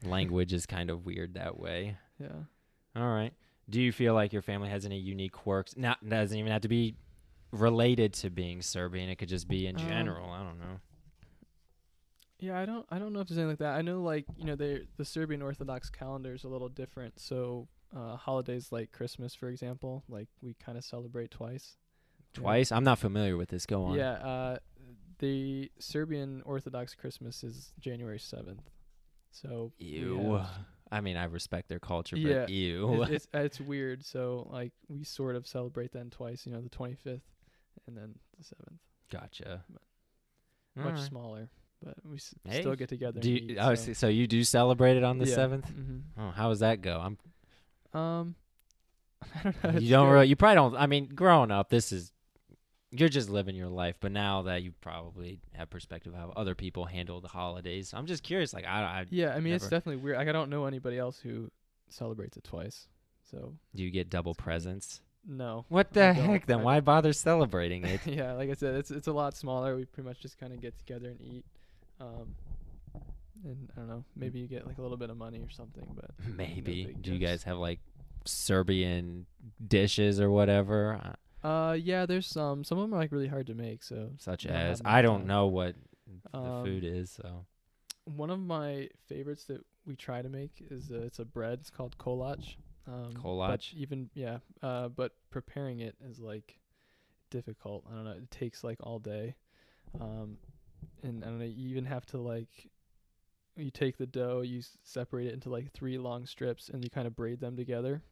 Language 0.09 0.53
is 0.53 0.65
kind 0.65 0.89
of 0.89 1.05
weird 1.05 1.33
that 1.35 1.57
way. 1.59 1.97
Yeah. 2.19 2.43
All 2.95 3.09
right. 3.13 3.33
Do 3.69 3.81
you 3.81 3.91
feel 3.91 4.13
like 4.13 4.31
your 4.33 4.41
family 4.43 4.69
has 4.69 4.85
any 4.85 4.99
unique 4.99 5.31
quirks? 5.31 5.75
Not 5.75 6.07
doesn't 6.07 6.37
even 6.37 6.51
have 6.51 6.61
to 6.61 6.67
be 6.67 6.95
related 7.51 8.13
to 8.13 8.29
being 8.29 8.61
Serbian. 8.61 9.09
It 9.09 9.15
could 9.17 9.29
just 9.29 9.47
be 9.47 9.65
in 9.67 9.75
Um, 9.79 9.87
general. 9.87 10.29
I 10.29 10.43
don't 10.43 10.59
know. 10.59 10.79
Yeah, 12.39 12.59
I 12.59 12.65
don't 12.65 12.85
I 12.89 12.99
don't 12.99 13.13
know 13.13 13.21
if 13.21 13.27
there's 13.27 13.37
anything 13.37 13.51
like 13.51 13.59
that. 13.59 13.75
I 13.75 13.81
know 13.81 14.01
like, 14.01 14.25
you 14.37 14.43
know, 14.45 14.55
they 14.55 14.81
the 14.97 15.05
Serbian 15.05 15.41
Orthodox 15.41 15.89
calendar 15.89 16.33
is 16.33 16.43
a 16.43 16.47
little 16.49 16.69
different. 16.69 17.19
So 17.19 17.67
uh 17.95 18.17
holidays 18.17 18.71
like 18.71 18.91
Christmas, 18.91 19.33
for 19.33 19.47
example, 19.49 20.03
like 20.09 20.27
we 20.41 20.53
kind 20.55 20.77
of 20.77 20.83
celebrate 20.83 21.31
twice. 21.31 21.77
Yeah. 22.35 22.41
Twice. 22.41 22.71
I'm 22.71 22.83
not 22.83 22.99
familiar 22.99 23.37
with 23.37 23.49
this. 23.49 23.65
Go 23.65 23.85
on. 23.85 23.95
Yeah, 23.95 24.11
uh 24.13 24.57
the 25.19 25.71
Serbian 25.79 26.41
Orthodox 26.45 26.93
Christmas 26.93 27.41
is 27.43 27.71
January 27.79 28.19
7th. 28.19 28.59
So 29.31 29.71
Ew. 29.77 30.33
have- 30.35 30.49
I 30.91 31.01
mean, 31.01 31.17
I 31.17 31.23
respect 31.25 31.67
their 31.69 31.79
culture, 31.79 32.15
Yeah, 32.17 32.41
but 32.41 32.49
ew. 32.49 33.01
it's, 33.03 33.11
it's 33.11 33.27
it's 33.33 33.61
weird. 33.61 34.05
So 34.05 34.47
like 34.51 34.71
we 34.87 35.03
sort 35.03 35.35
of 35.35 35.47
celebrate 35.47 35.91
then 35.93 36.09
twice, 36.09 36.45
you 36.45 36.51
know, 36.51 36.61
the 36.61 36.69
25th 36.69 37.21
and 37.87 37.97
then 37.97 38.15
the 38.37 38.43
7th. 38.43 38.77
gotcha. 39.11 39.63
All 40.77 40.83
Much 40.83 40.95
right. 40.95 41.03
smaller, 41.03 41.49
but 41.83 41.95
we 42.05 42.17
s- 42.17 42.35
Hey, 42.47 42.59
still 42.61 42.75
get 42.75 42.89
together. 42.89 43.19
Do 43.19 43.29
and 43.29 43.39
you, 43.41 43.55
eat, 43.55 43.57
oh, 43.59 43.73
so. 43.75 43.93
so, 43.93 44.07
you 44.09 44.27
do 44.27 44.43
celebrate 44.43 44.97
it 44.97 45.03
on 45.03 45.17
the 45.17 45.25
Yeah. 45.27 45.35
seventh? 45.35 45.71
Mhm. 45.71 46.01
Oh, 46.17 46.31
how 46.31 46.49
does 46.49 46.59
that 46.59 46.81
go? 46.81 46.99
I'm 46.99 47.99
Um, 47.99 48.35
I 49.35 49.41
don't 49.51 49.63
know. 49.63 49.79
you 49.79 49.89
don't 49.89 50.09
really 50.09 50.27
you 50.27 50.35
probably 50.35 50.55
don't 50.55 50.75
i 50.75 50.85
mean 50.87 51.07
growing 51.07 51.49
up 51.49 51.69
this 51.69 51.91
is 51.93 52.11
you're 52.99 53.09
just 53.09 53.29
living 53.29 53.55
your 53.55 53.69
life 53.69 53.95
but 53.99 54.11
now 54.11 54.41
that 54.43 54.63
you 54.63 54.71
probably 54.81 55.39
have 55.53 55.69
perspective 55.69 56.13
of 56.13 56.19
how 56.19 56.33
other 56.35 56.55
people 56.55 56.85
handle 56.85 57.21
the 57.21 57.27
holidays 57.27 57.93
i'm 57.95 58.05
just 58.05 58.23
curious 58.23 58.53
like 58.53 58.65
i, 58.65 58.81
I 58.81 59.05
Yeah, 59.09 59.33
I 59.33 59.39
mean 59.39 59.53
it's 59.53 59.67
definitely 59.67 59.97
weird. 59.97 60.17
Like 60.17 60.27
I 60.27 60.31
don't 60.31 60.49
know 60.49 60.65
anybody 60.65 60.97
else 60.97 61.19
who 61.19 61.49
celebrates 61.89 62.37
it 62.37 62.43
twice. 62.43 62.87
So 63.29 63.53
do 63.75 63.83
you 63.83 63.91
get 63.91 64.09
double 64.09 64.35
presents 64.35 65.01
no. 65.27 65.65
what 65.69 65.91
the 65.93 66.13
heck 66.13 66.45
then 66.45 66.59
I- 66.59 66.63
why 66.63 66.79
bother 66.79 67.13
celebrating 67.13 67.83
it 67.85 68.01
yeah, 68.05 68.33
like 68.33 68.49
I 68.49 68.53
said, 68.53 68.75
it's 68.75 68.91
it's 68.91 69.07
a 69.07 69.13
lot 69.13 69.35
smaller. 69.35 69.75
We 69.75 69.85
pretty 69.85 70.07
much 70.07 70.19
just 70.19 70.37
kind 70.37 70.53
of 70.53 70.61
get 70.61 70.77
together 70.77 71.09
and 71.09 71.21
eat. 71.21 71.45
Um, 71.99 72.35
and 73.43 73.69
I 73.75 73.79
don't 73.79 73.89
know, 73.89 74.03
maybe 74.15 74.39
you 74.39 74.47
get 74.47 74.65
like 74.67 74.77
a 74.77 74.81
little 74.81 74.97
bit 74.97 75.09
of 75.09 75.17
money 75.17 75.39
or 75.39 75.49
something, 75.49 75.87
but 75.95 76.11
maybe 76.35 76.85
big 76.85 77.01
do 77.01 77.13
you 77.13 77.19
guys 77.19 77.43
have 77.43 77.57
like 77.57 77.79
serbian 78.25 79.25
dishes 79.65 80.19
or 80.19 80.29
whatever 80.29 81.15
uh, 81.45 81.73
yeah, 81.73 82.05
there's 82.05 82.27
some. 82.27 82.63
Some 82.63 82.77
of 82.77 82.83
them 82.89 82.93
are 82.93 82.97
like 83.01 83.11
really 83.11 83.27
hard 83.27 83.47
to 83.47 83.53
make. 83.53 83.83
So 83.83 84.09
such 84.17 84.45
I 84.45 84.49
don't 84.49 84.57
have 84.61 84.71
as 84.71 84.81
i 84.85 85.01
don't 85.01 85.21
time. 85.21 85.27
know 85.27 85.47
what 85.47 85.75
the 86.31 86.37
Um, 86.37 86.63
food 86.63 86.83
is 86.83 87.09
so 87.11 87.45
one 88.05 88.29
of 88.29 88.39
my 88.39 88.89
favorites 89.07 89.45
that 89.45 89.61
we 89.85 89.95
try 89.95 90.21
to 90.21 90.29
make 90.29 90.51
is 90.69 90.91
uh, 90.91 91.01
it's 91.01 91.19
a 91.19 91.25
bread. 91.25 91.59
It's 91.61 91.69
called 91.69 91.97
kolach. 91.97 92.55
Um, 92.87 93.11
Kolach? 93.13 93.73
even 93.75 94.09
yeah, 94.13 94.39
uh, 94.61 94.89
but 94.89 95.13
preparing 95.31 95.79
it 95.79 95.95
is 96.07 96.19
like 96.19 96.59
difficult. 97.31 97.83
I 97.91 97.95
don't 97.95 98.05
know. 98.05 98.11
It 98.11 98.29
takes 98.31 98.63
like 98.63 98.77
all 98.81 98.99
day, 98.99 99.35
um, 99.99 100.37
and 101.03 101.23
I 101.23 101.27
don't 101.27 101.39
know. 101.39 101.45
You 101.45 101.69
even 101.69 101.85
have 101.85 102.05
to 102.07 102.17
like 102.17 102.69
you 103.55 103.71
take 103.71 103.97
the 103.97 104.05
dough, 104.05 104.41
you 104.41 104.59
s- 104.59 104.77
separate 104.83 105.27
it 105.27 105.33
into 105.33 105.49
like 105.49 105.71
three 105.71 105.97
long 105.97 106.25
strips, 106.25 106.69
and 106.69 106.83
you 106.83 106.89
kind 106.89 107.07
of 107.07 107.15
braid 107.15 107.39
them 107.39 107.55
together, 107.55 108.03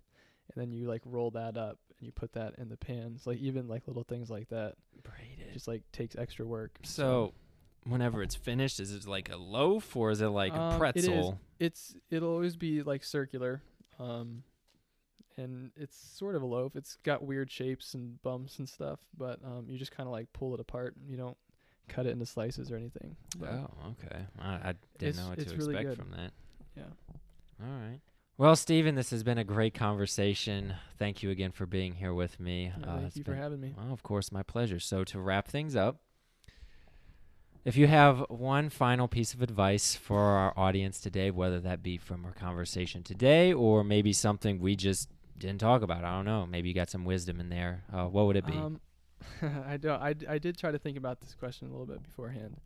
and 0.54 0.62
then 0.62 0.72
you 0.72 0.88
like 0.88 1.02
roll 1.06 1.32
that 1.32 1.58
up 1.58 1.78
and 2.00 2.06
you 2.06 2.12
put 2.12 2.34
that 2.34 2.56
in 2.58 2.70
the 2.70 2.78
pans. 2.78 3.26
Like 3.28 3.38
even 3.40 3.68
like 3.68 3.88
little 3.88 4.04
things 4.04 4.30
like 4.30 4.50
that 4.50 4.76
braided 5.04 5.54
just 5.54 5.68
like 5.68 5.84
takes 5.92 6.16
extra 6.16 6.46
work. 6.46 6.72
so 6.84 7.34
whenever 7.86 8.24
it's 8.24 8.36
finished 8.36 8.80
is 8.80 8.94
it 8.94 9.06
like 9.06 9.30
a 9.30 9.36
loaf 9.36 9.96
or 9.96 10.10
is 10.12 10.22
it 10.22 10.28
like 10.28 10.54
Um, 10.54 10.60
a 10.82 10.92
it 10.96 10.98
is. 10.98 11.06
pretzel 11.06 11.40
it's 11.60 11.96
it'll 12.10 12.30
always 12.32 12.56
be 12.56 12.82
like 12.82 13.04
circular 13.04 13.62
um 14.00 14.44
and 15.36 15.72
it's 15.76 15.98
sort 15.98 16.36
of 16.36 16.42
a 16.42 16.46
loaf 16.46 16.78
it's 16.78 16.96
got 17.04 17.24
weird 17.26 17.52
shapes 17.52 17.94
and 17.94 18.22
bumps 18.22 18.58
and 18.60 18.70
stuff 18.70 19.00
but 19.18 19.40
um 19.44 19.66
you 19.68 19.78
just 19.78 19.92
kind 19.92 20.08
of 20.08 20.14
like 20.14 20.32
pull 20.32 20.54
it 20.54 20.62
apart 20.62 20.94
you 21.06 21.18
don't 21.18 21.36
cut 21.90 22.06
it 22.06 22.12
into 22.12 22.26
slices 22.26 22.72
or 22.72 22.78
anything 22.78 23.18
but 23.38 23.50
Oh, 23.50 23.70
okay. 24.06 24.26
I, 24.40 24.70
I 24.70 24.74
didn't 24.98 25.18
know 25.18 25.30
what 25.30 25.40
to 25.40 25.54
expect 25.54 25.96
from 25.98 26.12
that. 26.12 26.32
yeah 26.78 26.84
All 27.62 27.68
right. 27.68 28.00
Well, 28.38 28.56
Stephen, 28.56 28.96
this 28.96 29.12
has 29.12 29.24
been 29.24 29.38
a 29.38 29.44
great 29.44 29.74
conversation. 29.76 30.74
Thank 30.98 31.22
you 31.22 31.30
again 31.30 31.52
for 31.52 31.66
being 31.66 31.94
here 31.94 32.14
with 32.14 32.40
me. 32.40 32.74
Yeah, 32.80 32.86
Uh, 32.86 33.00
thank 33.02 33.16
you 33.16 33.24
for 33.24 33.36
having 33.36 33.62
me 33.62 33.74
Well, 33.78 33.94
of 33.94 34.02
course, 34.04 34.32
my 34.32 34.42
pleasure. 34.44 34.80
So, 34.80 35.04
to 35.06 35.20
wrap 35.20 35.48
things 35.48 35.76
up, 35.76 36.02
if 37.64 37.78
you 37.78 37.88
have 37.88 38.26
one 38.30 38.70
final 38.70 39.08
piece 39.08 39.34
of 39.34 39.42
advice 39.42 39.96
for 39.96 40.20
our 40.20 40.54
audience 40.58 41.00
today, 41.00 41.30
whether 41.32 41.60
that 41.60 41.84
be 41.84 41.98
from 41.98 42.26
our 42.26 42.34
conversation 42.34 43.04
today 43.04 43.54
or 43.54 43.84
maybe 43.84 44.12
something 44.14 44.60
we 44.60 44.76
just 44.76 45.10
didn't 45.38 45.60
talk 45.60 45.82
about, 45.84 46.04
I 46.04 46.12
don't 46.16 46.26
know. 46.26 46.46
Maybe 46.48 46.70
you 46.70 46.76
got 46.76 46.90
some 46.90 47.06
wisdom 47.06 47.40
in 47.40 47.50
there. 47.50 47.84
Uh, 47.94 48.06
what 48.08 48.26
would 48.26 48.36
it 48.36 48.46
be? 48.46 48.54
um 48.54 48.82
i 49.68 49.78
don't 49.78 50.02
I, 50.02 50.12
d- 50.12 50.28
I 50.28 50.38
did 50.38 50.58
try 50.58 50.72
to 50.72 50.78
think 50.80 50.98
about 50.98 51.22
this 51.22 51.34
question 51.34 51.70
a 51.70 51.72
little 51.72 51.86
bit 51.86 52.04
beforehand 52.04 52.58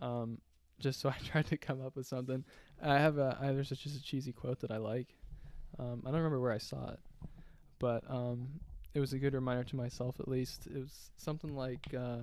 um 0.00 0.38
just 0.78 0.98
so 1.00 1.08
i 1.14 1.16
tried 1.22 1.44
to 1.48 1.58
come 1.58 1.84
up 1.84 1.94
with 1.94 2.06
something 2.06 2.42
i 2.82 2.94
have 2.98 3.18
a 3.18 3.36
I, 3.40 3.52
there's 3.52 3.70
just 3.70 3.96
a 3.96 4.02
cheesy 4.02 4.32
quote 4.32 4.60
that 4.60 4.70
i 4.70 4.76
like 4.76 5.08
um 5.78 6.02
i 6.04 6.08
don't 6.10 6.18
remember 6.18 6.40
where 6.40 6.52
i 6.52 6.58
saw 6.58 6.90
it 6.90 7.00
but 7.78 8.04
um 8.08 8.48
it 8.94 9.00
was 9.00 9.12
a 9.12 9.18
good 9.18 9.34
reminder 9.34 9.64
to 9.64 9.76
myself 9.76 10.18
at 10.20 10.28
least 10.28 10.66
it 10.66 10.78
was 10.78 11.10
something 11.16 11.54
like 11.54 11.92
uh 11.96 12.18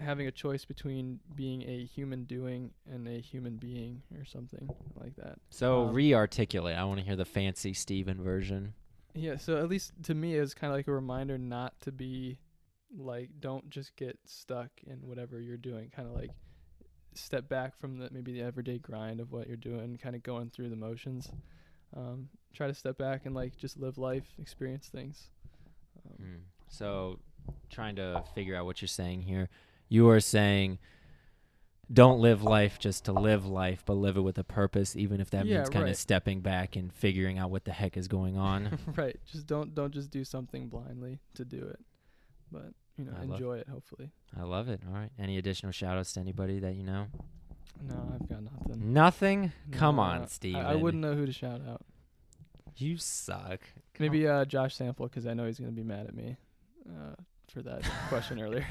having 0.00 0.26
a 0.28 0.30
choice 0.30 0.64
between 0.64 1.18
being 1.34 1.62
a 1.62 1.84
human 1.84 2.24
doing 2.24 2.70
and 2.88 3.08
a 3.08 3.20
human 3.20 3.56
being 3.56 4.00
or 4.16 4.24
something 4.24 4.68
like 4.94 5.16
that. 5.16 5.38
So 5.50 5.88
Um, 5.88 5.92
re-articulate. 5.94 6.76
I 6.76 6.84
want 6.84 7.00
to 7.00 7.04
hear 7.04 7.16
the 7.16 7.24
fancy 7.24 7.72
Stephen 7.74 8.22
version. 8.22 8.74
Yeah, 9.14 9.36
so 9.38 9.56
at 9.56 9.68
least 9.68 9.92
to 10.04 10.14
me, 10.14 10.34
it's 10.34 10.54
kind 10.54 10.72
of 10.72 10.78
like 10.78 10.86
a 10.86 10.92
reminder 10.92 11.36
not 11.36 11.80
to 11.80 11.90
be 11.90 12.38
like, 12.96 13.30
don't 13.40 13.68
just 13.70 13.96
get 13.96 14.18
stuck 14.24 14.70
in 14.86 14.98
whatever 14.98 15.40
you're 15.40 15.56
doing. 15.56 15.90
Kind 15.90 16.06
of 16.06 16.14
like 16.14 16.30
step 17.24 17.48
back 17.48 17.78
from 17.78 17.98
the 17.98 18.08
maybe 18.10 18.32
the 18.32 18.42
everyday 18.42 18.78
grind 18.78 19.20
of 19.20 19.32
what 19.32 19.46
you're 19.48 19.56
doing, 19.56 19.98
kind 20.02 20.14
of 20.16 20.22
going 20.22 20.50
through 20.50 20.70
the 20.70 20.76
motions. 20.76 21.28
Um, 21.96 22.28
try 22.54 22.66
to 22.66 22.74
step 22.74 22.98
back 22.98 23.24
and 23.26 23.34
like 23.34 23.56
just 23.56 23.78
live 23.78 23.98
life, 23.98 24.26
experience 24.38 24.88
things. 24.88 25.28
Um, 26.06 26.24
Mm. 26.24 26.38
So, 26.70 27.18
trying 27.70 27.96
to 27.96 28.22
figure 28.34 28.54
out 28.54 28.66
what 28.66 28.82
you're 28.82 28.88
saying 28.88 29.22
here. 29.22 29.48
You 29.88 30.10
are 30.10 30.20
saying, 30.20 30.78
don't 31.90 32.20
live 32.20 32.42
life 32.42 32.78
just 32.78 33.06
to 33.06 33.12
live 33.12 33.46
life, 33.46 33.82
but 33.86 33.94
live 33.94 34.18
it 34.18 34.20
with 34.20 34.36
a 34.36 34.44
purpose, 34.44 34.94
even 34.94 35.18
if 35.20 35.30
that 35.30 35.46
Yeah, 35.46 35.56
means 35.56 35.70
kind 35.70 35.84
of 35.84 35.88
right. 35.88 35.96
stepping 35.96 36.40
back 36.42 36.76
and 36.76 36.92
figuring 36.92 37.38
out 37.38 37.50
what 37.50 37.64
the 37.64 37.72
heck 37.72 37.96
is 37.96 38.06
going 38.08 38.36
on. 38.36 38.78
right. 38.96 39.16
Just 39.32 39.46
don't 39.46 39.74
don't 39.74 39.94
just 39.94 40.10
do 40.10 40.24
something 40.24 40.68
blindly 40.68 41.20
to 41.34 41.44
do 41.46 41.64
it, 41.66 41.80
but 42.52 42.74
you 42.98 43.04
know 43.04 43.12
I 43.18 43.24
enjoy 43.24 43.58
it. 43.58 43.68
Hopefully. 43.68 44.10
I 44.38 44.42
love 44.42 44.68
it. 44.68 44.80
All 44.86 44.94
right. 44.94 45.10
Any 45.18 45.38
additional 45.38 45.72
shout 45.72 45.96
outs 45.96 46.12
to 46.14 46.20
anybody 46.20 46.58
that 46.58 46.74
you 46.74 46.82
know? 46.82 47.06
No, 47.86 48.12
I've 48.14 48.28
got 48.28 48.42
nothing. 48.42 48.92
Nothing? 48.92 49.52
Come 49.70 49.98
on, 50.00 50.26
Stephen. 50.28 50.60
I, 50.60 50.72
I 50.72 50.74
wouldn't 50.74 51.00
know 51.00 51.14
who 51.14 51.24
to 51.26 51.32
shout 51.32 51.60
out. 51.68 51.82
You 52.76 52.96
suck. 52.96 53.60
Maybe 53.98 54.26
uh, 54.28 54.44
Josh 54.44 54.74
Sample 54.74 55.06
because 55.06 55.26
I 55.26 55.34
know 55.34 55.46
he's 55.46 55.58
gonna 55.58 55.72
be 55.72 55.82
mad 55.84 56.06
at 56.06 56.14
me 56.14 56.36
uh, 56.88 57.14
for 57.52 57.62
that 57.62 57.82
question 58.08 58.40
earlier. 58.40 58.66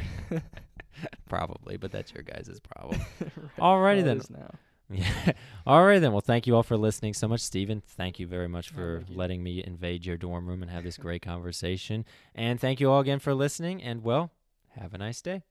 Probably, 1.29 1.77
but 1.77 1.91
that's 1.91 2.13
your 2.13 2.23
guys' 2.23 2.59
problem. 2.59 2.99
Right. 3.19 3.57
Alrighty 3.59 4.03
Well, 4.05 4.15
then. 4.17 4.47
Yeah. 4.89 5.33
All 5.67 5.83
right 5.85 5.99
then. 5.99 6.11
Well, 6.13 6.21
thank 6.21 6.47
you 6.47 6.55
all 6.55 6.63
for 6.63 6.77
listening 6.77 7.13
so 7.13 7.27
much, 7.27 7.41
Stephen. 7.41 7.83
Thank 7.85 8.19
you 8.19 8.27
very 8.27 8.47
much 8.47 8.69
for 8.69 9.03
letting 9.09 9.43
me 9.43 9.61
invade 9.65 10.05
your 10.05 10.15
dorm 10.17 10.47
room 10.47 10.61
and 10.61 10.71
have 10.71 10.83
this 10.85 10.97
great 10.97 11.21
conversation. 11.21 12.05
And 12.33 12.59
thank 12.59 12.79
you 12.79 12.89
all 12.89 13.01
again 13.01 13.19
for 13.19 13.33
listening. 13.33 13.83
And 13.83 14.01
well, 14.03 14.31
have 14.69 14.93
a 14.93 14.97
nice 14.97 15.21
day. 15.21 15.43